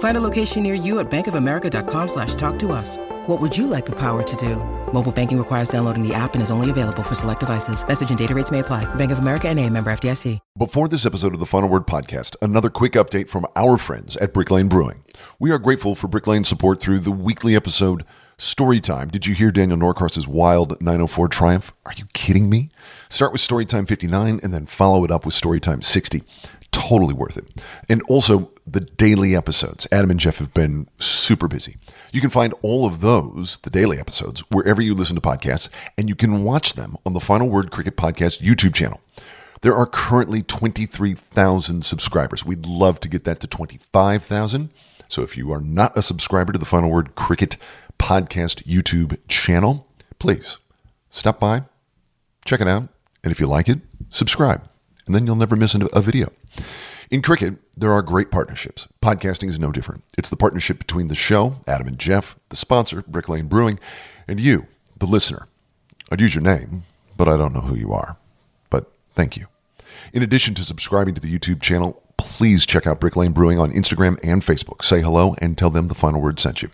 Find 0.00 0.16
a 0.16 0.20
location 0.20 0.62
near 0.62 0.74
you 0.74 0.98
at 0.98 1.10
bankofamerica.com 1.10 2.08
slash 2.08 2.34
talk 2.34 2.58
to 2.58 2.72
us. 2.72 2.96
What 3.26 3.40
would 3.40 3.56
you 3.56 3.66
like 3.66 3.86
the 3.86 3.96
power 3.96 4.22
to 4.22 4.36
do? 4.36 4.56
Mobile 4.92 5.12
banking 5.12 5.38
requires 5.38 5.68
downloading 5.68 6.06
the 6.06 6.12
app 6.12 6.34
and 6.34 6.42
is 6.42 6.50
only 6.50 6.68
available 6.68 7.02
for 7.02 7.14
select 7.14 7.40
devices. 7.40 7.86
Message 7.86 8.08
and 8.10 8.18
data 8.18 8.34
rates 8.34 8.50
may 8.50 8.58
apply. 8.58 8.92
Bank 8.96 9.12
of 9.12 9.20
America 9.20 9.48
and 9.48 9.58
a 9.58 9.68
member 9.70 9.90
FDIC. 9.92 10.38
Before 10.58 10.88
this 10.88 11.06
episode 11.06 11.32
of 11.34 11.40
the 11.40 11.46
Final 11.46 11.68
Word 11.68 11.86
podcast, 11.86 12.34
another 12.42 12.70
quick 12.70 12.92
update 12.92 13.28
from 13.28 13.46
our 13.56 13.78
friends 13.78 14.16
at 14.16 14.34
Brick 14.34 14.50
Lane 14.50 14.68
Brewing. 14.68 15.04
We 15.38 15.52
are 15.52 15.58
grateful 15.58 15.94
for 15.94 16.08
Brick 16.08 16.26
Lane 16.26 16.44
support 16.44 16.80
through 16.80 17.00
the 17.00 17.12
weekly 17.12 17.54
episode 17.54 18.04
Storytime. 18.38 19.12
Did 19.12 19.26
you 19.26 19.34
hear 19.34 19.50
Daniel 19.50 19.76
Norcross's 19.76 20.26
wild 20.26 20.80
904 20.80 21.28
triumph? 21.28 21.72
Are 21.84 21.92
you 21.96 22.06
kidding 22.14 22.48
me? 22.48 22.70
Start 23.10 23.32
with 23.32 23.42
Storytime 23.42 23.86
59 23.86 24.40
and 24.42 24.54
then 24.54 24.64
follow 24.64 25.04
it 25.04 25.10
up 25.10 25.26
with 25.26 25.34
Storytime 25.34 25.84
60. 25.84 26.22
Totally 26.72 27.12
worth 27.12 27.36
it. 27.36 27.60
And 27.88 28.00
also 28.08 28.50
the 28.72 28.80
daily 28.80 29.34
episodes. 29.34 29.86
Adam 29.90 30.10
and 30.10 30.20
Jeff 30.20 30.38
have 30.38 30.54
been 30.54 30.88
super 30.98 31.48
busy. 31.48 31.76
You 32.12 32.20
can 32.20 32.30
find 32.30 32.54
all 32.62 32.86
of 32.86 33.00
those, 33.00 33.58
the 33.62 33.70
daily 33.70 33.98
episodes, 33.98 34.40
wherever 34.50 34.80
you 34.80 34.94
listen 34.94 35.16
to 35.16 35.20
podcasts, 35.20 35.68
and 35.98 36.08
you 36.08 36.14
can 36.14 36.44
watch 36.44 36.74
them 36.74 36.96
on 37.04 37.12
the 37.12 37.20
Final 37.20 37.48
Word 37.48 37.70
Cricket 37.70 37.96
Podcast 37.96 38.40
YouTube 38.40 38.74
channel. 38.74 39.00
There 39.62 39.74
are 39.74 39.86
currently 39.86 40.42
23,000 40.42 41.84
subscribers. 41.84 42.44
We'd 42.44 42.66
love 42.66 43.00
to 43.00 43.08
get 43.08 43.24
that 43.24 43.40
to 43.40 43.46
25,000. 43.46 44.70
So 45.08 45.22
if 45.22 45.36
you 45.36 45.52
are 45.52 45.60
not 45.60 45.96
a 45.96 46.02
subscriber 46.02 46.52
to 46.52 46.58
the 46.58 46.64
Final 46.64 46.90
Word 46.90 47.14
Cricket 47.14 47.56
Podcast 47.98 48.64
YouTube 48.64 49.18
channel, 49.28 49.86
please 50.18 50.58
stop 51.10 51.40
by, 51.40 51.62
check 52.44 52.60
it 52.60 52.68
out, 52.68 52.88
and 53.22 53.32
if 53.32 53.40
you 53.40 53.46
like 53.46 53.68
it, 53.68 53.80
subscribe, 54.10 54.62
and 55.06 55.14
then 55.14 55.26
you'll 55.26 55.36
never 55.36 55.56
miss 55.56 55.74
a 55.74 56.00
video. 56.00 56.32
In 57.10 57.22
cricket, 57.22 57.54
there 57.76 57.90
are 57.90 58.02
great 58.02 58.30
partnerships. 58.30 58.86
Podcasting 59.02 59.48
is 59.48 59.58
no 59.58 59.72
different. 59.72 60.04
It's 60.16 60.30
the 60.30 60.36
partnership 60.36 60.78
between 60.78 61.08
the 61.08 61.16
show, 61.16 61.56
Adam 61.66 61.88
and 61.88 61.98
Jeff, 61.98 62.36
the 62.50 62.56
sponsor, 62.56 63.02
Brick 63.02 63.28
Lane 63.28 63.48
Brewing, 63.48 63.80
and 64.28 64.38
you, 64.38 64.68
the 64.96 65.06
listener. 65.06 65.48
I'd 66.12 66.20
use 66.20 66.36
your 66.36 66.44
name, 66.44 66.84
but 67.16 67.26
I 67.26 67.36
don't 67.36 67.52
know 67.52 67.62
who 67.62 67.74
you 67.74 67.92
are. 67.92 68.16
But 68.70 68.92
thank 69.10 69.36
you. 69.36 69.46
In 70.12 70.22
addition 70.22 70.54
to 70.54 70.64
subscribing 70.64 71.16
to 71.16 71.20
the 71.20 71.36
YouTube 71.36 71.60
channel, 71.60 72.00
please 72.16 72.64
check 72.64 72.86
out 72.86 73.00
Brick 73.00 73.16
Lane 73.16 73.32
Brewing 73.32 73.58
on 73.58 73.72
Instagram 73.72 74.16
and 74.22 74.40
Facebook. 74.42 74.84
Say 74.84 75.00
hello 75.00 75.34
and 75.38 75.58
tell 75.58 75.70
them 75.70 75.88
the 75.88 75.96
final 75.96 76.20
word 76.20 76.38
sent 76.38 76.62
you. 76.62 76.70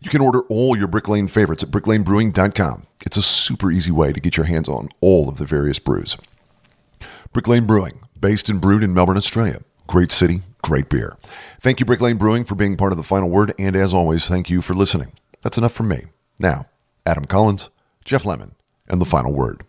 You 0.00 0.08
can 0.08 0.22
order 0.22 0.40
all 0.48 0.78
your 0.78 0.88
Brick 0.88 1.08
Lane 1.08 1.28
favorites 1.28 1.62
at 1.62 1.70
bricklanebrewing.com. 1.70 2.86
It's 3.04 3.18
a 3.18 3.22
super 3.22 3.70
easy 3.70 3.90
way 3.90 4.14
to 4.14 4.20
get 4.20 4.38
your 4.38 4.46
hands 4.46 4.66
on 4.66 4.88
all 5.02 5.28
of 5.28 5.36
the 5.36 5.44
various 5.44 5.78
brews. 5.78 6.16
Brick 7.34 7.46
Lane 7.46 7.66
Brewing, 7.66 8.00
based 8.18 8.48
and 8.48 8.62
brewed 8.62 8.82
in 8.82 8.94
Melbourne, 8.94 9.18
Australia. 9.18 9.58
Great 9.86 10.10
city, 10.12 10.42
great 10.62 10.88
beer. 10.88 11.16
Thank 11.60 11.80
you, 11.80 11.86
Brick 11.86 12.00
Lane 12.00 12.16
Brewing, 12.16 12.44
for 12.44 12.54
being 12.54 12.76
part 12.76 12.92
of 12.92 12.96
the 12.96 13.02
final 13.04 13.30
word. 13.30 13.54
And 13.58 13.76
as 13.76 13.92
always, 13.94 14.26
thank 14.26 14.50
you 14.50 14.60
for 14.62 14.74
listening. 14.74 15.12
That's 15.42 15.58
enough 15.58 15.72
from 15.72 15.88
me. 15.88 16.04
Now, 16.38 16.66
Adam 17.06 17.24
Collins, 17.26 17.70
Geoff 18.04 18.24
Lemon, 18.24 18.54
and 18.88 19.00
the 19.00 19.04
final 19.06 19.32
word. 19.34 19.62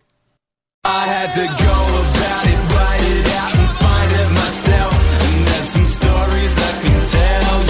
I 0.84 1.06
had 1.06 1.32
to 1.34 1.40
go 1.40 1.46
about 1.46 2.46
it, 2.46 2.58
write 2.72 3.02
it 3.02 3.26
out, 3.36 3.54
and 3.54 3.70
find 3.76 4.12
it 4.12 4.30
myself. 4.34 4.94
And 5.22 5.46
there's 5.46 5.68
some 5.68 5.86
stories 5.86 6.58
I 6.58 6.72
can 6.82 7.00
tell 7.10 7.60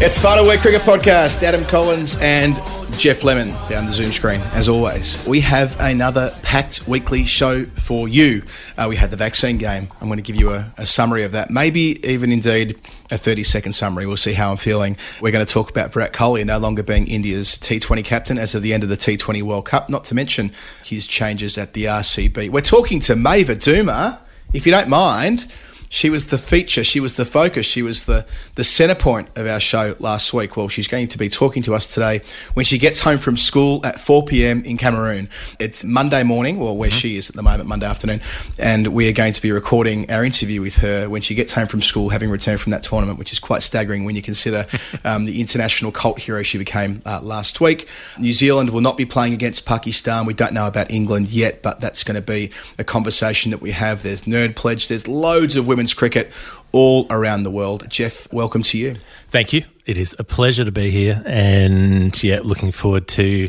you. 0.00 0.06
It's 0.06 0.18
Final 0.18 0.46
Word 0.46 0.60
Cricket 0.60 0.82
Podcast. 0.82 1.42
Adam 1.42 1.64
Collins 1.64 2.16
and 2.20 2.56
Geoff 2.98 3.22
Lemon 3.22 3.54
down 3.68 3.86
the 3.86 3.92
Zoom 3.92 4.10
screen, 4.10 4.40
as 4.54 4.68
always. 4.68 5.24
We 5.24 5.38
have 5.42 5.78
another 5.78 6.34
packed 6.42 6.88
weekly 6.88 7.24
show 7.24 7.64
for 7.64 8.08
you. 8.08 8.42
Uh, 8.76 8.86
we 8.88 8.96
had 8.96 9.12
the 9.12 9.16
vaccine 9.16 9.56
game. 9.56 9.86
I'm 10.00 10.08
going 10.08 10.18
to 10.18 10.22
give 10.22 10.34
you 10.34 10.50
a, 10.50 10.72
a 10.76 10.84
summary 10.84 11.22
of 11.22 11.30
that, 11.30 11.48
maybe 11.48 12.04
even 12.04 12.32
indeed 12.32 12.76
a 13.12 13.16
30 13.16 13.44
second 13.44 13.74
summary. 13.74 14.04
We'll 14.04 14.16
see 14.16 14.32
how 14.32 14.50
I'm 14.50 14.56
feeling. 14.56 14.96
We're 15.20 15.30
going 15.30 15.46
to 15.46 15.52
talk 15.52 15.70
about 15.70 15.92
Virat 15.92 16.12
Kohli 16.12 16.44
no 16.44 16.58
longer 16.58 16.82
being 16.82 17.06
India's 17.06 17.50
T20 17.50 18.04
captain 18.04 18.36
as 18.36 18.56
of 18.56 18.62
the 18.62 18.74
end 18.74 18.82
of 18.82 18.88
the 18.88 18.96
T20 18.96 19.44
World 19.44 19.66
Cup, 19.66 19.88
not 19.88 20.02
to 20.04 20.16
mention 20.16 20.50
his 20.82 21.06
changes 21.06 21.56
at 21.56 21.74
the 21.74 21.84
RCB. 21.84 22.50
We're 22.50 22.62
talking 22.62 22.98
to 23.00 23.14
Maeva 23.14 23.54
Douma, 23.54 24.18
if 24.52 24.66
you 24.66 24.72
don't 24.72 24.88
mind. 24.88 25.46
She 25.90 26.10
was 26.10 26.26
the 26.26 26.38
feature, 26.38 26.84
she 26.84 27.00
was 27.00 27.16
the 27.16 27.24
focus, 27.24 27.66
she 27.66 27.82
was 27.82 28.04
the, 28.04 28.26
the 28.56 28.64
centre 28.64 28.94
point 28.94 29.28
of 29.36 29.46
our 29.46 29.60
show 29.60 29.94
last 29.98 30.34
week. 30.34 30.56
Well, 30.56 30.68
she's 30.68 30.88
going 30.88 31.08
to 31.08 31.18
be 31.18 31.28
talking 31.28 31.62
to 31.62 31.74
us 31.74 31.92
today 31.92 32.20
when 32.54 32.64
she 32.64 32.78
gets 32.78 33.00
home 33.00 33.18
from 33.18 33.36
school 33.36 33.80
at 33.84 33.98
4 33.98 34.24
pm 34.24 34.64
in 34.64 34.76
Cameroon. 34.76 35.28
It's 35.58 35.84
Monday 35.84 36.22
morning, 36.24 36.58
well, 36.58 36.76
where 36.76 36.90
mm-hmm. 36.90 36.96
she 36.96 37.16
is 37.16 37.30
at 37.30 37.36
the 37.36 37.42
moment, 37.42 37.68
Monday 37.68 37.86
afternoon, 37.86 38.20
and 38.58 38.88
we 38.88 39.08
are 39.08 39.12
going 39.12 39.32
to 39.32 39.40
be 39.40 39.50
recording 39.50 40.10
our 40.10 40.24
interview 40.24 40.60
with 40.60 40.76
her 40.76 41.08
when 41.08 41.22
she 41.22 41.34
gets 41.34 41.54
home 41.54 41.66
from 41.66 41.80
school, 41.80 42.10
having 42.10 42.28
returned 42.28 42.60
from 42.60 42.72
that 42.72 42.82
tournament, 42.82 43.18
which 43.18 43.32
is 43.32 43.38
quite 43.38 43.62
staggering 43.62 44.04
when 44.04 44.14
you 44.14 44.22
consider 44.22 44.66
um, 45.04 45.24
the 45.24 45.40
international 45.40 45.90
cult 45.90 46.20
hero 46.20 46.42
she 46.42 46.58
became 46.58 47.00
uh, 47.06 47.20
last 47.22 47.60
week. 47.60 47.88
New 48.18 48.34
Zealand 48.34 48.70
will 48.70 48.82
not 48.82 48.98
be 48.98 49.06
playing 49.06 49.32
against 49.32 49.64
Pakistan. 49.64 50.26
We 50.26 50.34
don't 50.34 50.52
know 50.52 50.66
about 50.66 50.90
England 50.90 51.30
yet, 51.30 51.62
but 51.62 51.80
that's 51.80 52.04
going 52.04 52.16
to 52.16 52.22
be 52.22 52.50
a 52.78 52.84
conversation 52.84 53.50
that 53.52 53.62
we 53.62 53.70
have. 53.70 54.02
There's 54.02 54.22
Nerd 54.22 54.54
Pledge, 54.54 54.88
there's 54.88 55.08
loads 55.08 55.56
of 55.56 55.66
women 55.66 55.77
women's 55.78 55.94
cricket 55.94 56.32
all 56.72 57.06
around 57.08 57.44
the 57.44 57.52
world. 57.52 57.88
Geoff, 57.88 58.30
welcome 58.32 58.64
to 58.64 58.76
you. 58.76 58.96
Thank 59.28 59.52
you. 59.52 59.62
It 59.86 59.96
is 59.96 60.14
a 60.18 60.24
pleasure 60.24 60.64
to 60.64 60.72
be 60.72 60.90
here, 60.90 61.22
and 61.24 62.20
yeah, 62.20 62.40
looking 62.42 62.72
forward 62.72 63.06
to 63.08 63.48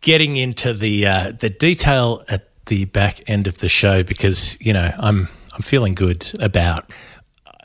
getting 0.00 0.38
into 0.38 0.72
the 0.72 1.06
uh, 1.06 1.32
the 1.38 1.50
detail 1.50 2.24
at 2.30 2.48
the 2.66 2.86
back 2.86 3.28
end 3.28 3.46
of 3.46 3.58
the 3.58 3.68
show 3.68 4.02
because 4.02 4.56
you 4.62 4.72
know 4.72 4.90
I'm 4.98 5.28
I'm 5.52 5.60
feeling 5.60 5.94
good 5.94 6.26
about. 6.40 6.90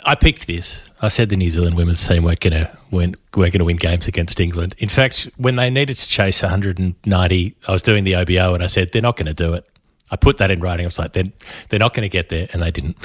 I 0.05 0.15
picked 0.15 0.47
this. 0.47 0.91
I 1.01 1.07
said 1.07 1.29
the 1.29 1.37
New 1.37 1.49
Zealand 1.49 1.77
women's 1.77 2.05
team 2.05 2.25
weren't 2.25 2.41
going 2.41 2.51
to 2.51 2.77
win. 2.91 3.15
We're 3.35 3.51
going 3.51 3.59
to 3.59 3.65
win 3.65 3.77
games 3.77 4.09
against 4.09 4.37
England. 4.37 4.75
In 4.79 4.89
fact, 4.89 5.29
when 5.37 5.55
they 5.55 5.69
needed 5.69 5.95
to 5.95 6.07
chase 6.09 6.41
190, 6.41 7.55
I 7.69 7.71
was 7.71 7.81
doing 7.81 8.03
the 8.03 8.17
OBO 8.17 8.53
and 8.53 8.61
I 8.61 8.67
said 8.67 8.91
they're 8.91 9.01
not 9.01 9.15
going 9.15 9.27
to 9.27 9.33
do 9.33 9.53
it. 9.53 9.65
I 10.11 10.17
put 10.17 10.39
that 10.39 10.51
in 10.51 10.59
writing. 10.59 10.85
I 10.85 10.87
was 10.87 10.99
like, 10.99 11.13
they're, 11.13 11.31
they're 11.69 11.79
not 11.79 11.93
going 11.93 12.03
to 12.03 12.09
get 12.09 12.27
there, 12.27 12.49
and 12.51 12.61
they 12.61 12.69
didn't 12.69 12.97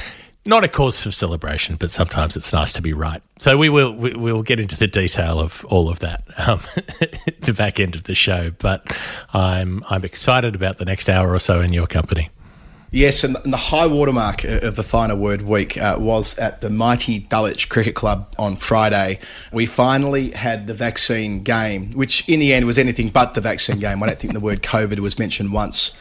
not 0.49 0.65
a 0.65 0.69
cause 0.69 1.05
of 1.05 1.15
celebration, 1.15 1.77
but 1.77 1.91
sometimes 1.91 2.35
it's 2.35 2.53
nice 2.53 2.73
to 2.73 2.83
be 2.83 2.95
right. 2.95 3.23
So 3.39 3.59
we 3.59 3.69
will 3.69 3.95
we 3.95 4.15
will 4.15 4.43
get 4.43 4.59
into 4.59 4.77
the 4.77 4.87
detail 4.87 5.39
of 5.39 5.65
all 5.67 5.91
of 5.91 5.99
that 6.01 6.25
um, 6.49 6.61
the 7.41 7.55
back 7.55 7.79
end 7.79 7.95
of 7.95 8.05
the 8.05 8.15
show. 8.15 8.51
But 8.59 8.99
I'm 9.35 9.85
I'm 9.91 10.05
excited 10.05 10.57
about 10.57 10.79
the 10.79 10.87
next 10.87 11.09
hour 11.09 11.33
or 11.33 11.39
so 11.39 11.61
in 11.61 11.73
your 11.73 11.87
company. 11.87 12.31
Yes, 12.91 13.23
and 13.23 13.37
the 13.45 13.59
high 13.59 13.87
watermark 13.87 14.45
of 14.45 14.75
the 14.77 14.83
final 14.83 15.19
word 15.19 15.43
week 15.43 15.77
uh, 15.77 15.97
was 15.99 16.39
at 16.39 16.63
the 16.63 16.71
mighty 16.71 17.19
Dulwich 17.19 17.69
Cricket 17.69 17.95
Club 17.95 18.35
on 18.39 18.57
Friday. 18.57 19.19
We 19.53 19.67
finally 19.67 20.31
had 20.31 20.67
the 20.67 20.73
vaccine 20.73 21.43
game, 21.43 21.91
which 21.91 22.27
in 22.27 22.41
the 22.41 22.55
end 22.55 22.65
was 22.65 22.79
anything 22.79 23.11
but 23.11 23.35
the 23.35 23.43
vaccine 23.43 23.79
game. 23.79 24.03
I 24.03 24.07
don't 24.07 24.19
think 24.19 24.33
the 24.33 24.41
word 24.41 24.63
COVID 24.63 25.01
was 25.01 25.19
mentioned 25.19 25.53
once 25.53 25.93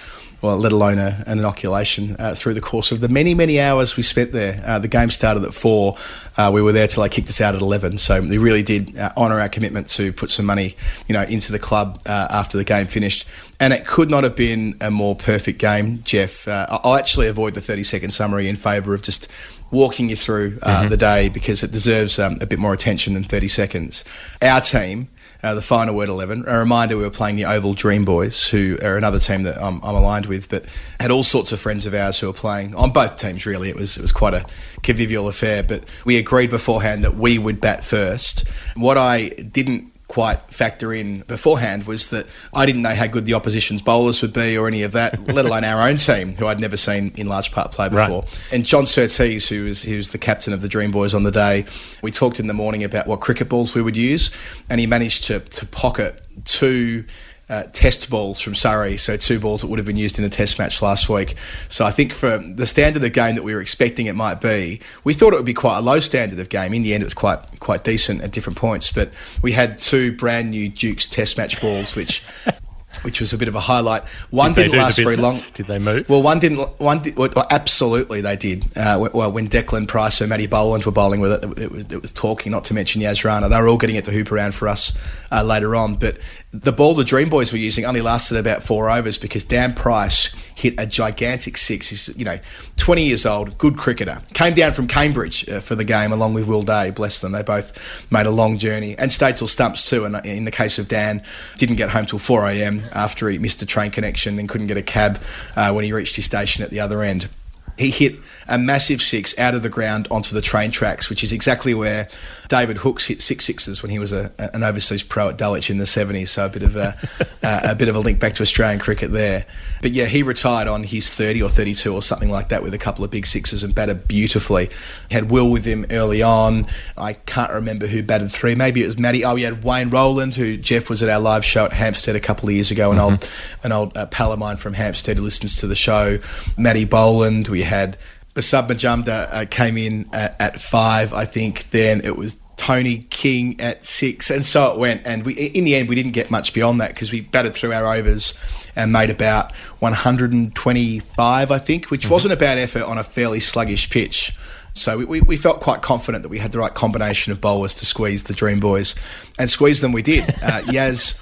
well, 0.41 0.57
let 0.57 0.71
alone 0.71 0.99
a, 0.99 1.23
an 1.25 1.39
inoculation 1.39 2.15
uh, 2.19 2.35
through 2.35 2.53
the 2.53 2.61
course 2.61 2.91
of 2.91 2.99
the 2.99 3.09
many, 3.09 3.33
many 3.33 3.59
hours 3.59 3.97
we 3.97 4.03
spent 4.03 4.31
there. 4.31 4.59
Uh, 4.63 4.77
the 4.77 4.87
game 4.87 5.09
started 5.09 5.43
at 5.43 5.53
four. 5.53 5.95
Uh, 6.37 6.51
we 6.53 6.61
were 6.61 6.71
there 6.71 6.87
till 6.87 7.01
they 7.01 7.09
kicked 7.09 7.29
us 7.29 7.41
out 7.41 7.55
at 7.55 7.61
11. 7.61 7.97
So 7.97 8.21
we 8.21 8.37
really 8.37 8.61
did 8.61 8.97
uh, 8.97 9.11
honour 9.17 9.39
our 9.39 9.49
commitment 9.49 9.89
to 9.89 10.13
put 10.13 10.29
some 10.29 10.45
money, 10.45 10.75
you 11.07 11.13
know, 11.13 11.23
into 11.23 11.51
the 11.51 11.57
club 11.57 12.01
uh, 12.05 12.27
after 12.29 12.57
the 12.57 12.63
game 12.63 12.85
finished. 12.85 13.27
And 13.59 13.73
it 13.73 13.87
could 13.87 14.11
not 14.11 14.23
have 14.23 14.35
been 14.35 14.77
a 14.79 14.91
more 14.91 15.15
perfect 15.15 15.57
game, 15.57 15.99
Geoff. 16.03 16.47
Uh, 16.47 16.67
I'll 16.69 16.95
actually 16.95 17.27
avoid 17.27 17.55
the 17.55 17.61
30 17.61 17.83
second 17.83 18.11
summary 18.11 18.47
in 18.47 18.55
favour 18.55 18.93
of 18.93 19.01
just 19.01 19.31
walking 19.71 20.07
you 20.09 20.15
through 20.15 20.57
mm-hmm. 20.57 20.89
the 20.89 20.97
day 20.97 21.29
because 21.29 21.63
it 21.63 21.71
deserves 21.71 22.19
um, 22.19 22.37
a 22.41 22.45
bit 22.45 22.59
more 22.59 22.73
attention 22.73 23.15
than 23.15 23.23
30 23.23 23.47
seconds. 23.47 24.05
Our 24.41 24.61
team 24.61 25.09
uh, 25.43 25.53
the 25.53 25.61
final 25.61 25.95
word 25.95 26.09
11. 26.09 26.45
A 26.47 26.59
reminder 26.59 26.97
we 26.97 27.03
were 27.03 27.09
playing 27.09 27.35
the 27.35 27.45
Oval 27.45 27.73
Dream 27.73 28.05
Boys, 28.05 28.47
who 28.47 28.77
are 28.83 28.97
another 28.97 29.19
team 29.19 29.43
that 29.43 29.61
I'm, 29.61 29.81
I'm 29.83 29.95
aligned 29.95 30.25
with, 30.25 30.49
but 30.49 30.65
had 30.99 31.11
all 31.11 31.23
sorts 31.23 31.51
of 31.51 31.59
friends 31.59 31.85
of 31.85 31.93
ours 31.93 32.19
who 32.19 32.27
were 32.27 32.33
playing 32.33 32.75
on 32.75 32.91
both 32.91 33.17
teams, 33.17 33.45
really. 33.45 33.69
It 33.69 33.75
was, 33.75 33.97
it 33.97 34.01
was 34.01 34.11
quite 34.11 34.33
a 34.33 34.45
convivial 34.83 35.27
affair, 35.27 35.63
but 35.63 35.83
we 36.05 36.17
agreed 36.17 36.49
beforehand 36.49 37.03
that 37.03 37.15
we 37.15 37.37
would 37.37 37.61
bat 37.61 37.83
first. 37.83 38.47
What 38.75 38.97
I 38.97 39.29
didn't 39.29 39.91
quite 40.07 40.39
factor 40.53 40.93
in 40.93 41.19
beforehand 41.21 41.83
was 41.83 42.11
that 42.11 42.25
I 42.53 42.65
didn't 42.65 42.81
know 42.81 42.95
how 42.95 43.07
good 43.07 43.25
the 43.25 43.33
opposition's 43.33 43.81
bowlers 43.81 44.21
would 44.21 44.31
be 44.31 44.57
or 44.57 44.67
any 44.67 44.83
of 44.83 44.93
that, 44.93 45.21
let 45.27 45.45
alone 45.45 45.65
our 45.65 45.87
own 45.87 45.97
team, 45.97 46.35
who 46.35 46.47
I'd 46.47 46.61
never 46.61 46.77
seen 46.77 47.11
in 47.17 47.27
large 47.27 47.51
part 47.51 47.71
play 47.71 47.89
before. 47.89 48.21
Right. 48.21 48.49
And 48.53 48.65
John 48.65 48.85
Surtees, 48.85 49.49
who 49.49 49.65
was, 49.65 49.83
who 49.83 49.97
was 49.97 50.11
the 50.11 50.17
captain 50.17 50.53
of 50.53 50.61
the 50.61 50.69
Dream 50.69 50.91
Boys 50.91 51.13
on 51.13 51.23
the 51.23 51.31
day, 51.31 51.65
we 52.01 52.11
talked 52.11 52.39
in 52.39 52.47
the 52.47 52.53
morning 52.53 52.83
about 52.83 53.07
what 53.07 53.19
cricket 53.19 53.49
balls 53.49 53.75
we 53.75 53.81
would 53.81 53.97
use, 53.97 54.31
and 54.69 54.79
he 54.79 54.87
managed 54.87 55.25
to, 55.25 55.39
to 55.41 55.65
pocket 55.65 56.21
two 56.45 57.03
uh, 57.49 57.63
test 57.71 58.09
balls 58.09 58.39
from 58.39 58.53
Surrey, 58.53 58.97
so 58.97 59.15
two 59.15 59.39
balls 59.39 59.61
that 59.61 59.67
would 59.67 59.79
have 59.79 59.85
been 59.85 59.97
used 59.97 60.19
in 60.19 60.23
the 60.23 60.29
test 60.29 60.59
match 60.59 60.81
last 60.81 61.07
week. 61.07 61.35
So 61.69 61.85
I 61.85 61.91
think 61.91 62.13
for 62.13 62.37
the 62.37 62.65
standard 62.65 63.03
of 63.03 63.13
game 63.13 63.35
that 63.35 63.43
we 63.43 63.53
were 63.53 63.61
expecting 63.61 64.07
it 64.07 64.15
might 64.15 64.41
be, 64.41 64.81
we 65.03 65.13
thought 65.13 65.33
it 65.33 65.37
would 65.37 65.45
be 65.45 65.53
quite 65.53 65.77
a 65.77 65.81
low 65.81 65.99
standard 65.99 66.39
of 66.39 66.49
game. 66.49 66.73
In 66.73 66.83
the 66.83 66.93
end, 66.93 67.03
it 67.03 67.05
was 67.05 67.13
quite 67.13 67.59
quite 67.59 67.83
decent 67.83 68.21
at 68.21 68.31
different 68.31 68.57
points, 68.57 68.91
but 68.91 69.11
we 69.41 69.53
had 69.53 69.77
two 69.77 70.11
brand 70.11 70.51
new 70.51 70.67
Dukes 70.67 71.07
test 71.07 71.37
match 71.37 71.61
balls, 71.61 71.95
which 71.95 72.23
which 73.01 73.19
was 73.19 73.33
a 73.33 73.37
bit 73.37 73.47
of 73.47 73.55
a 73.55 73.59
highlight. 73.59 74.03
One 74.29 74.53
did 74.53 74.71
not 74.71 74.77
last 74.77 74.99
very 74.99 75.15
long. 75.15 75.35
Did 75.53 75.67
they 75.67 75.79
move? 75.79 76.09
Well, 76.09 76.23
one 76.23 76.39
didn't. 76.39 76.59
One 76.79 77.01
did, 77.01 77.17
well, 77.17 77.31
absolutely 77.49 78.21
they 78.21 78.35
did. 78.35 78.65
Uh, 78.75 79.09
well, 79.13 79.31
when 79.31 79.47
Declan 79.47 79.87
Price 79.87 80.21
and 80.21 80.29
Matty 80.29 80.47
Boland 80.47 80.85
were 80.85 80.91
bowling 80.91 81.19
with 81.19 81.43
it, 81.43 81.59
it 81.59 81.71
was, 81.71 81.91
it 81.91 82.01
was 82.01 82.11
talking. 82.11 82.51
Not 82.51 82.65
to 82.65 82.73
mention 82.73 83.01
Yas 83.01 83.23
Rana, 83.23 83.49
they 83.49 83.59
were 83.59 83.67
all 83.67 83.77
getting 83.77 83.95
it 83.95 84.05
to 84.05 84.11
hoop 84.11 84.31
around 84.31 84.53
for 84.53 84.67
us 84.67 84.97
uh, 85.31 85.43
later 85.43 85.75
on. 85.75 85.95
But 85.95 86.17
the 86.51 86.71
ball 86.71 86.93
the 86.93 87.03
Dream 87.03 87.29
Boys 87.29 87.51
were 87.51 87.57
using 87.57 87.85
only 87.85 88.01
lasted 88.01 88.37
about 88.37 88.63
four 88.63 88.89
overs 88.89 89.17
because 89.17 89.43
Dan 89.43 89.73
Price 89.73 90.27
hit 90.55 90.73
a 90.77 90.85
gigantic 90.85 91.57
six. 91.57 91.89
He's 91.89 92.17
you 92.17 92.25
know 92.25 92.39
20 92.77 93.03
years 93.03 93.25
old, 93.25 93.57
good 93.57 93.77
cricketer. 93.77 94.21
Came 94.33 94.53
down 94.53 94.73
from 94.73 94.87
Cambridge 94.87 95.47
uh, 95.49 95.59
for 95.59 95.75
the 95.75 95.83
game 95.83 96.11
along 96.11 96.33
with 96.33 96.47
Will 96.47 96.63
Day. 96.63 96.91
Bless 96.91 97.21
them, 97.21 97.31
they 97.31 97.43
both 97.43 98.11
made 98.11 98.25
a 98.25 98.31
long 98.31 98.57
journey 98.57 98.97
and 98.97 99.11
stayed 99.11 99.37
till 99.37 99.47
stumps 99.47 99.89
too. 99.89 100.05
And 100.05 100.15
uh, 100.15 100.21
in 100.23 100.45
the 100.45 100.51
case 100.51 100.79
of 100.79 100.87
Dan, 100.87 101.21
didn't 101.57 101.75
get 101.75 101.89
home 101.89 102.05
till 102.05 102.19
4 102.19 102.47
a.m. 102.51 102.81
after 102.93 103.29
he 103.29 103.37
missed 103.37 103.61
a 103.61 103.65
train 103.65 103.91
connection 103.91 104.39
and 104.39 104.49
couldn't 104.49 104.67
get 104.67 104.77
a 104.77 104.83
cab 104.83 105.19
uh, 105.55 105.71
when 105.71 105.83
he 105.83 105.93
reached 105.93 106.15
his 106.15 106.25
station 106.25 106.63
at 106.63 106.69
the 106.69 106.79
other 106.79 107.01
end. 107.01 107.29
He 107.77 107.89
hit 107.89 108.19
a 108.47 108.57
massive 108.57 109.01
six 109.01 109.37
out 109.37 109.53
of 109.53 109.61
the 109.61 109.69
ground 109.69 110.07
onto 110.09 110.33
the 110.33 110.41
train 110.41 110.71
tracks, 110.71 111.09
which 111.09 111.23
is 111.23 111.33
exactly 111.33 111.73
where 111.73 112.07
David 112.47 112.77
Hookes 112.77 113.07
hit 113.07 113.21
six 113.21 113.45
sixes 113.45 113.81
when 113.81 113.91
he 113.91 113.99
was 113.99 114.13
a, 114.13 114.31
an 114.53 114.63
overseas 114.63 115.03
pro 115.03 115.29
at 115.29 115.37
Dulwich 115.37 115.69
in 115.69 115.77
the 115.77 115.83
70s. 115.83 116.29
So 116.29 116.45
a 116.45 116.49
bit 116.49 116.63
of 116.63 116.75
a, 116.75 116.97
a, 117.43 117.71
a 117.71 117.75
bit 117.75 117.89
of 117.89 117.95
a 117.95 117.99
link 117.99 118.19
back 118.19 118.33
to 118.33 118.43
Australian 118.43 118.79
cricket 118.79 119.11
there. 119.11 119.45
But 119.81 119.91
yeah, 119.91 120.05
he 120.05 120.23
retired 120.23 120.67
on 120.67 120.83
his 120.83 121.13
30 121.13 121.43
or 121.43 121.49
32 121.49 121.93
or 121.93 122.01
something 122.01 122.29
like 122.29 122.49
that 122.49 122.63
with 122.63 122.73
a 122.73 122.77
couple 122.77 123.03
of 123.03 123.11
big 123.11 123.25
sixes 123.25 123.63
and 123.63 123.75
batted 123.75 124.07
beautifully. 124.07 124.69
He 125.09 125.15
had 125.15 125.29
Will 125.29 125.51
with 125.51 125.65
him 125.65 125.85
early 125.91 126.23
on. 126.23 126.67
I 126.97 127.13
can't 127.13 127.51
remember 127.51 127.85
who 127.85 128.01
batted 128.01 128.31
three. 128.31 128.55
Maybe 128.55 128.81
it 128.81 128.87
was 128.87 128.97
Matty. 128.97 129.25
Oh, 129.25 129.35
we 129.35 129.43
had 129.43 129.63
Wayne 129.63 129.89
Rowland, 129.89 130.35
who 130.35 130.57
Geoff 130.57 130.89
was 130.89 131.03
at 131.03 131.09
our 131.09 131.19
live 131.19 131.43
show 131.43 131.65
at 131.65 131.73
Hampstead 131.73 132.15
a 132.15 132.19
couple 132.19 132.49
of 132.49 132.55
years 132.55 132.71
ago, 132.71 132.91
an 132.91 132.97
mm-hmm. 132.97 133.11
old 133.11 133.31
an 133.63 133.71
old 133.71 133.97
uh, 133.97 134.05
pal 134.07 134.31
of 134.31 134.39
mine 134.39 134.57
from 134.57 134.73
Hampstead 134.73 135.17
who 135.17 135.23
listens 135.23 135.57
to 135.57 135.67
the 135.67 135.75
show. 135.75 136.17
Matty 136.57 136.85
Boland. 136.85 137.49
We 137.49 137.61
had 137.67 137.97
Basab 138.33 138.67
Majumdar 138.67 139.33
uh, 139.33 139.45
came 139.49 139.77
in 139.77 140.07
at, 140.13 140.35
at, 140.39 140.59
five, 140.59 141.13
I 141.13 141.25
think. 141.25 141.69
Then 141.71 142.01
it 142.03 142.15
was 142.15 142.37
Tony 142.55 142.99
King 143.09 143.59
at 143.59 143.85
six, 143.85 144.29
and 144.29 144.45
so 144.45 144.73
it 144.73 144.79
went. 144.79 145.05
And 145.05 145.25
we, 145.25 145.33
in 145.33 145.63
the 145.63 145.75
end, 145.75 145.89
we 145.89 145.95
didn't 145.95 146.11
get 146.11 146.29
much 146.29 146.53
beyond 146.53 146.79
that 146.81 146.89
because 146.89 147.11
we 147.11 147.21
batted 147.21 147.53
through 147.53 147.73
our 147.73 147.91
overs 147.91 148.33
and 148.75 148.91
made 148.91 149.09
about 149.09 149.55
125, 149.79 151.51
I 151.51 151.57
think, 151.57 151.89
which 151.89 152.03
mm-hmm. 152.03 152.13
wasn't 152.13 152.33
a 152.33 152.37
bad 152.37 152.59
effort 152.59 152.83
on 152.83 152.97
a 152.97 153.03
fairly 153.03 153.39
sluggish 153.39 153.89
pitch. 153.89 154.37
So 154.73 154.99
we, 154.99 155.21
we, 155.21 155.37
felt 155.37 155.59
quite 155.59 155.81
confident 155.81 156.21
that 156.21 156.29
we 156.29 156.37
had 156.37 156.51
the 156.51 156.59
right 156.59 156.73
combination 156.73 157.31
of 157.31 157.41
bowlers 157.41 157.73
to 157.75 157.85
squeeze 157.87 158.23
the 158.25 158.33
Dream 158.33 158.59
Boys, 158.59 158.93
and 159.39 159.49
squeeze 159.49 159.81
them 159.81 159.91
we 159.91 160.03
did. 160.03 160.23
Uh, 160.29 160.61
Yaz, 160.67 161.15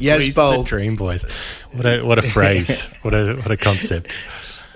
Yaz 0.00 0.34
bowled 0.34 0.66
Dream 0.66 0.96
Boys. 0.96 1.22
What 1.70 1.86
a 1.86 2.02
what 2.02 2.18
a 2.18 2.22
phrase! 2.28 2.82
what 3.02 3.14
a 3.14 3.36
what 3.36 3.52
a 3.52 3.56
concept! 3.56 4.18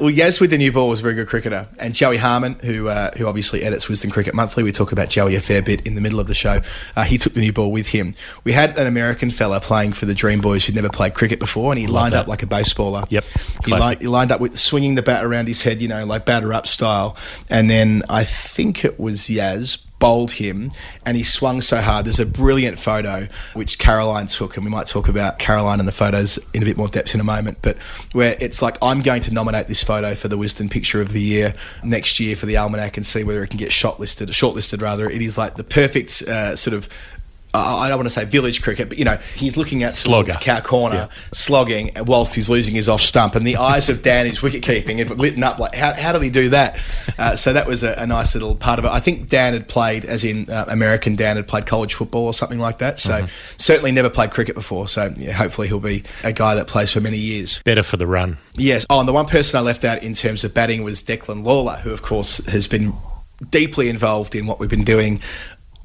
Well, 0.00 0.08
Yaz 0.08 0.41
with 0.41 0.49
the 0.49 0.56
new 0.56 0.73
ball 0.73 0.88
was 0.88 1.00
a 1.00 1.02
very 1.02 1.14
good 1.14 1.29
cricketer, 1.29 1.69
and 1.79 1.94
Joey 1.94 2.17
Harman, 2.17 2.55
who 2.61 2.88
uh, 2.88 3.11
who 3.19 3.26
obviously 3.26 3.62
edits 3.64 3.85
Wisden 3.85 4.11
Cricket 4.11 4.32
Monthly, 4.32 4.62
we 4.62 4.73
talk 4.73 4.93
about 4.93 5.11
Joey 5.11 5.35
a 5.35 5.43
fair 5.43 5.61
bit 5.61 5.87
in 5.87 5.94
the 5.94 6.00
middle 6.00 6.19
of 6.19 6.26
the 6.26 6.35
show. 6.35 6.62
Uh, 6.97 7.05
he 7.05 7.19
took 7.19 7.35
the 7.35 7.41
new 7.41 7.52
ball 7.52 7.70
with 7.70 7.88
him. 7.88 8.14
We 8.43 8.52
had 8.52 8.79
an 8.79 8.87
American 8.87 9.29
fella 9.29 9.61
playing 9.61 9.93
for 9.93 10.06
the 10.06 10.14
Dream 10.14 10.41
Boys 10.41 10.64
who'd 10.64 10.75
never 10.75 10.88
played 10.88 11.12
cricket 11.12 11.38
before, 11.38 11.70
and 11.70 11.79
he 11.79 11.87
Love 11.87 11.94
lined 11.94 12.14
that. 12.14 12.20
up 12.20 12.29
like 12.29 12.43
a 12.43 12.47
baseballer. 12.47 13.05
Yep, 13.11 13.25
he, 13.67 13.75
li- 13.75 13.97
he, 14.00 14.06
lined 14.06 14.32
up 14.32 14.41
with 14.41 14.58
swinging 14.58 14.94
the 14.94 15.02
bat 15.02 15.23
around 15.23 15.49
his 15.49 15.62
head, 15.62 15.82
you 15.82 15.88
know, 15.88 16.06
like 16.06 16.25
batter 16.25 16.55
up 16.55 16.67
style. 16.67 17.14
And 17.50 17.69
then 17.69 18.03
I 18.08 18.25
think 18.25 18.87
it 18.87 18.99
was 18.99 19.20
Yaz 19.25 19.85
bowled 20.00 20.32
him 20.32 20.73
and 21.06 21.17
he 21.17 21.23
swung 21.23 21.61
so 21.61 21.76
hard. 21.76 22.06
There's 22.06 22.19
a 22.19 22.26
brilliant 22.26 22.81
photo 22.81 23.29
which 23.55 23.79
Caroline 23.79 24.26
took, 24.26 24.56
and 24.56 24.64
we 24.64 24.70
might 24.70 24.88
talk 24.88 25.08
about 25.08 25.38
Caroline 25.38 25.79
and 25.79 25.87
the 25.87 25.93
photos 25.93 26.41
in 26.52 26.62
a 26.62 26.67
bit 26.67 26.76
more 26.76 26.88
depth 26.88 27.14
in 27.14 27.20
a 27.20 27.25
moment, 27.25 27.58
but 27.62 27.79
where 28.12 28.37
it's 28.41 28.61
like, 28.61 28.76
I'm 28.82 29.00
going 29.00 29.20
to 29.23 29.32
nominate 29.32 29.69
this 29.69 29.85
photo 29.85 30.14
for 30.17 30.26
the 30.26 30.37
Wisden 30.37 30.69
Picture 30.69 31.00
of 31.00 31.12
the 31.12 31.20
Year 31.20 31.55
next 31.85 32.19
year 32.19 32.35
for 32.35 32.47
the 32.47 32.56
Almanac 32.56 32.97
and 32.97 33.06
see 33.06 33.23
whether 33.23 33.44
it 33.44 33.50
can 33.50 33.58
get 33.58 33.70
shortlisted, 33.70 34.29
shortlisted 34.29 34.82
rather. 34.82 35.08
It 35.08 35.23
is 35.23 35.38
like 35.38 35.55
the 35.55 35.64
perfect 35.64 36.23
uh, 36.23 36.56
sort 36.56 36.75
of 36.75 36.88
I 37.52 37.88
don't 37.88 37.99
want 37.99 38.06
to 38.06 38.14
say 38.14 38.25
village 38.25 38.62
cricket, 38.62 38.88
but 38.88 38.99
you 38.99 39.05
know, 39.05 39.17
he's 39.35 39.56
looking 39.56 39.82
at 39.82 39.91
Slogger. 39.91 40.32
cow 40.41 40.61
corner, 40.61 40.94
yeah. 40.94 41.08
slogging 41.32 41.91
whilst 42.06 42.35
he's 42.35 42.49
losing 42.49 42.75
his 42.75 42.88
off 42.88 43.00
stump, 43.00 43.35
and 43.35 43.47
the 43.47 43.56
eyes 43.56 43.88
of 43.88 44.02
Dan, 44.02 44.26
his 44.26 44.41
wicket 44.41 44.62
keeping, 44.62 44.99
have 44.99 45.11
lit 45.11 45.41
up 45.43 45.58
like, 45.58 45.75
how, 45.75 45.93
how 45.94 46.12
did 46.12 46.23
he 46.23 46.31
do 46.31 46.50
that? 46.50 46.81
Uh, 47.19 47.35
so 47.37 47.52
that 47.52 47.67
was 47.67 47.82
a, 47.82 47.94
a, 47.94 48.06
nice 48.06 48.35
little 48.35 48.55
part 48.55 48.79
of 48.79 48.85
it. 48.85 48.88
I 48.88 49.00
think 49.00 49.29
Dan 49.29 49.52
had 49.52 49.69
played, 49.69 50.05
as 50.05 50.25
in 50.25 50.49
uh, 50.49 50.67
American 50.69 51.17
Dan 51.17 51.37
had 51.37 51.49
played 51.49 51.67
college 51.67 51.94
football 51.94 52.26
or 52.26 52.35
something 52.35 52.58
like 52.58 52.79
that. 52.79 52.99
So 52.99 53.14
mm-hmm. 53.14 53.26
certainly 53.56 53.93
never 53.93 54.11
played 54.11 54.31
cricket 54.31 54.55
before. 54.55 54.88
So 54.88 55.12
yeah, 55.17 55.32
hopefully 55.32 55.69
he'll 55.69 55.81
be 55.81 56.05
a 56.25 56.32
guy 56.32 56.55
that 56.55 56.67
plays 56.67 56.93
for 56.93 57.00
many 57.00 57.19
years. 57.19 57.61
Better 57.64 57.82
for 57.82 57.96
the 57.96 58.06
run. 58.06 58.38
Yes. 58.55 58.87
Oh, 58.91 59.00
and 59.00 59.08
the 59.08 59.12
one 59.12 59.26
person 59.26 59.58
I 59.58 59.62
left 59.62 59.85
out 59.85 60.03
in 60.03 60.14
terms 60.14 60.44
of 60.44 60.55
batting 60.55 60.82
was 60.82 61.03
Declan 61.03 61.44
Lawler, 61.44 61.76
who 61.76 61.91
of 61.91 62.03
course 62.03 62.44
has 62.46 62.67
been 62.67 62.93
deeply 63.50 63.88
involved 63.88 64.35
in 64.35 64.46
what 64.46 64.61
we've 64.61 64.70
been 64.70 64.85
doing 64.85 65.20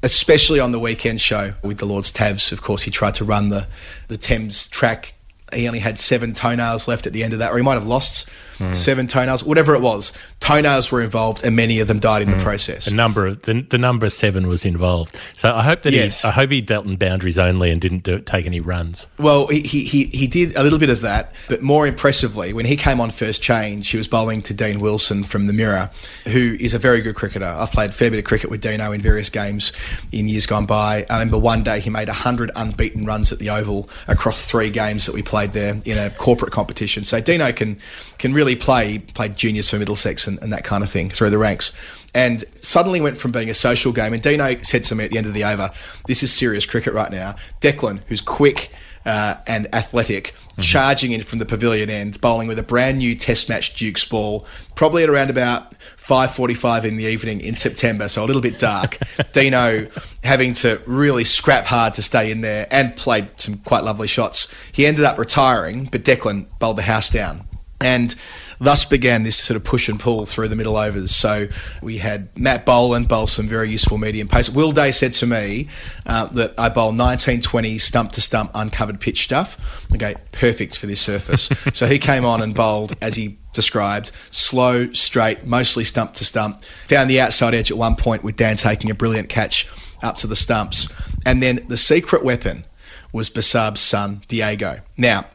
especially 0.02 0.60
on 0.60 0.72
the 0.72 0.78
weekend 0.78 1.20
show 1.20 1.54
with 1.62 1.78
the 1.78 1.86
Lord's 1.86 2.10
Tabs. 2.10 2.52
Of 2.52 2.62
course, 2.62 2.82
he 2.82 2.90
tried 2.90 3.14
to 3.16 3.24
run 3.24 3.48
the, 3.48 3.66
the 4.08 4.16
Thames 4.16 4.68
track. 4.68 5.14
He 5.52 5.66
only 5.66 5.78
had 5.80 5.98
seven 5.98 6.34
toenails 6.34 6.88
left 6.88 7.06
at 7.06 7.12
the 7.12 7.22
end 7.22 7.32
of 7.32 7.38
that, 7.38 7.52
or 7.52 7.56
he 7.56 7.62
might 7.62 7.74
have 7.74 7.86
lost 7.86 8.28
mm. 8.58 8.74
seven 8.74 9.06
toenails, 9.06 9.44
whatever 9.44 9.74
it 9.74 9.82
was. 9.82 10.12
Toenails 10.40 10.92
were 10.92 11.02
involved, 11.02 11.44
and 11.44 11.56
many 11.56 11.80
of 11.80 11.88
them 11.88 11.98
died 11.98 12.22
in 12.22 12.28
mm. 12.28 12.38
the 12.38 12.42
process. 12.42 12.86
The 12.86 12.94
number 12.94 13.26
of 13.26 13.42
the, 13.42 13.62
the 13.62 13.78
number 13.78 14.08
seven 14.10 14.46
was 14.46 14.64
involved. 14.64 15.16
So 15.36 15.54
I 15.54 15.62
hope 15.62 15.82
that 15.82 15.92
yes. 15.92 16.22
he 16.22 16.28
I 16.28 16.32
hope 16.32 16.50
he 16.50 16.60
dealt 16.60 16.86
in 16.86 16.96
boundaries 16.96 17.38
only 17.38 17.70
and 17.70 17.80
didn't 17.80 18.02
do, 18.02 18.20
take 18.20 18.46
any 18.46 18.60
runs. 18.60 19.08
Well, 19.18 19.46
he, 19.48 19.60
he 19.60 20.04
he 20.04 20.26
did 20.26 20.56
a 20.56 20.62
little 20.62 20.78
bit 20.78 20.90
of 20.90 21.00
that, 21.02 21.34
but 21.48 21.62
more 21.62 21.86
impressively, 21.86 22.52
when 22.52 22.66
he 22.66 22.76
came 22.76 23.00
on 23.00 23.10
first 23.10 23.42
change, 23.42 23.90
he 23.90 23.96
was 23.96 24.08
bowling 24.08 24.42
to 24.42 24.54
Dean 24.54 24.80
Wilson 24.80 25.24
from 25.24 25.46
the 25.46 25.52
Mirror, 25.52 25.90
who 26.24 26.56
is 26.60 26.74
a 26.74 26.78
very 26.78 27.00
good 27.00 27.14
cricketer. 27.14 27.46
I've 27.46 27.72
played 27.72 27.90
a 27.90 27.92
fair 27.92 28.10
bit 28.10 28.18
of 28.18 28.24
cricket 28.24 28.50
with 28.50 28.60
Dino 28.60 28.92
in 28.92 29.00
various 29.00 29.30
games 29.30 29.72
in 30.12 30.28
years 30.28 30.46
gone 30.46 30.66
by. 30.66 31.06
I 31.10 31.18
remember 31.18 31.38
one 31.38 31.62
day 31.62 31.80
he 31.80 31.90
made 31.90 32.08
hundred 32.08 32.50
unbeaten 32.56 33.04
runs 33.04 33.32
at 33.32 33.38
the 33.38 33.50
Oval 33.50 33.88
across 34.08 34.50
three 34.50 34.70
games 34.70 35.06
that 35.06 35.14
we 35.14 35.22
played 35.22 35.52
there 35.52 35.76
in 35.84 35.98
a 35.98 36.10
corporate 36.10 36.52
competition. 36.52 37.04
So 37.04 37.20
Dino 37.20 37.52
can 37.52 37.78
can 38.18 38.32
really 38.32 38.45
play, 38.54 38.98
played 38.98 39.36
juniors 39.36 39.70
for 39.70 39.78
Middlesex 39.78 40.26
and, 40.26 40.38
and 40.42 40.52
that 40.52 40.62
kind 40.62 40.84
of 40.84 40.90
thing 40.90 41.10
through 41.10 41.30
the 41.30 41.38
ranks 41.38 41.72
and 42.16 42.44
suddenly 42.54 43.00
went 43.00 43.18
from 43.18 43.30
being 43.30 43.50
a 43.50 43.54
social 43.54 43.92
game. 43.92 44.14
And 44.14 44.22
Dino 44.22 44.56
said 44.62 44.84
to 44.84 44.94
me 44.94 45.04
at 45.04 45.10
the 45.10 45.18
end 45.18 45.26
of 45.26 45.34
the 45.34 45.44
over, 45.44 45.70
"This 46.06 46.22
is 46.22 46.32
serious 46.32 46.64
cricket 46.64 46.94
right 46.94 47.10
now." 47.10 47.36
Declan, 47.60 48.00
who's 48.08 48.22
quick 48.22 48.72
uh, 49.04 49.36
and 49.46 49.72
athletic, 49.74 50.32
mm-hmm. 50.32 50.62
charging 50.62 51.12
in 51.12 51.20
from 51.20 51.38
the 51.38 51.44
pavilion 51.44 51.90
end, 51.90 52.18
bowling 52.22 52.48
with 52.48 52.58
a 52.58 52.62
brand 52.62 52.98
new 52.98 53.14
Test 53.14 53.50
match 53.50 53.74
Duke's 53.74 54.04
ball, 54.04 54.46
probably 54.74 55.02
at 55.02 55.10
around 55.10 55.28
about 55.28 55.74
5:45 55.98 56.86
in 56.86 56.96
the 56.96 57.04
evening 57.04 57.42
in 57.42 57.54
September, 57.54 58.08
so 58.08 58.24
a 58.24 58.26
little 58.26 58.42
bit 58.42 58.58
dark. 58.58 58.96
Dino 59.32 59.86
having 60.24 60.54
to 60.54 60.80
really 60.86 61.24
scrap 61.24 61.66
hard 61.66 61.92
to 61.94 62.02
stay 62.02 62.30
in 62.30 62.40
there 62.40 62.66
and 62.70 62.96
played 62.96 63.28
some 63.36 63.58
quite 63.58 63.84
lovely 63.84 64.08
shots. 64.08 64.52
He 64.72 64.86
ended 64.86 65.04
up 65.04 65.18
retiring, 65.18 65.84
but 65.92 66.02
Declan 66.02 66.46
bowled 66.58 66.78
the 66.78 66.82
house 66.82 67.10
down. 67.10 67.46
And 67.80 68.14
thus 68.58 68.84
began 68.84 69.22
this 69.22 69.36
sort 69.36 69.56
of 69.56 69.64
push 69.64 69.88
and 69.88 70.00
pull 70.00 70.24
through 70.24 70.48
the 70.48 70.56
middle 70.56 70.76
overs. 70.76 71.14
So 71.14 71.46
we 71.82 71.98
had 71.98 72.28
Matt 72.38 72.64
Boland 72.64 73.08
bowl 73.08 73.26
some 73.26 73.46
very 73.46 73.70
useful 73.70 73.98
medium 73.98 74.28
pace. 74.28 74.48
Will 74.48 74.72
Day 74.72 74.90
said 74.90 75.12
to 75.14 75.26
me 75.26 75.68
uh, 76.06 76.26
that 76.26 76.54
I 76.58 76.68
bowl 76.68 76.86
1920 76.86 77.78
stump 77.78 78.12
to 78.12 78.20
stump 78.20 78.50
uncovered 78.54 79.00
pitch 79.00 79.22
stuff. 79.22 79.86
Okay, 79.94 80.14
perfect 80.32 80.78
for 80.78 80.86
this 80.86 81.00
surface. 81.00 81.50
so 81.72 81.86
he 81.86 81.98
came 81.98 82.24
on 82.24 82.42
and 82.42 82.54
bowled 82.54 82.94
as 83.02 83.16
he 83.16 83.36
described 83.52 84.12
slow, 84.30 84.92
straight, 84.92 85.44
mostly 85.46 85.84
stump 85.84 86.14
to 86.14 86.24
stump. 86.24 86.62
Found 86.62 87.10
the 87.10 87.20
outside 87.20 87.54
edge 87.54 87.70
at 87.70 87.76
one 87.76 87.96
point 87.96 88.22
with 88.22 88.36
Dan 88.36 88.56
taking 88.56 88.90
a 88.90 88.94
brilliant 88.94 89.28
catch 89.28 89.68
up 90.02 90.16
to 90.18 90.26
the 90.26 90.36
stumps. 90.36 90.88
And 91.24 91.42
then 91.42 91.60
the 91.68 91.76
secret 91.76 92.22
weapon 92.22 92.64
was 93.12 93.30
Basab's 93.30 93.80
son, 93.80 94.22
Diego. 94.28 94.80
Now, 94.96 95.26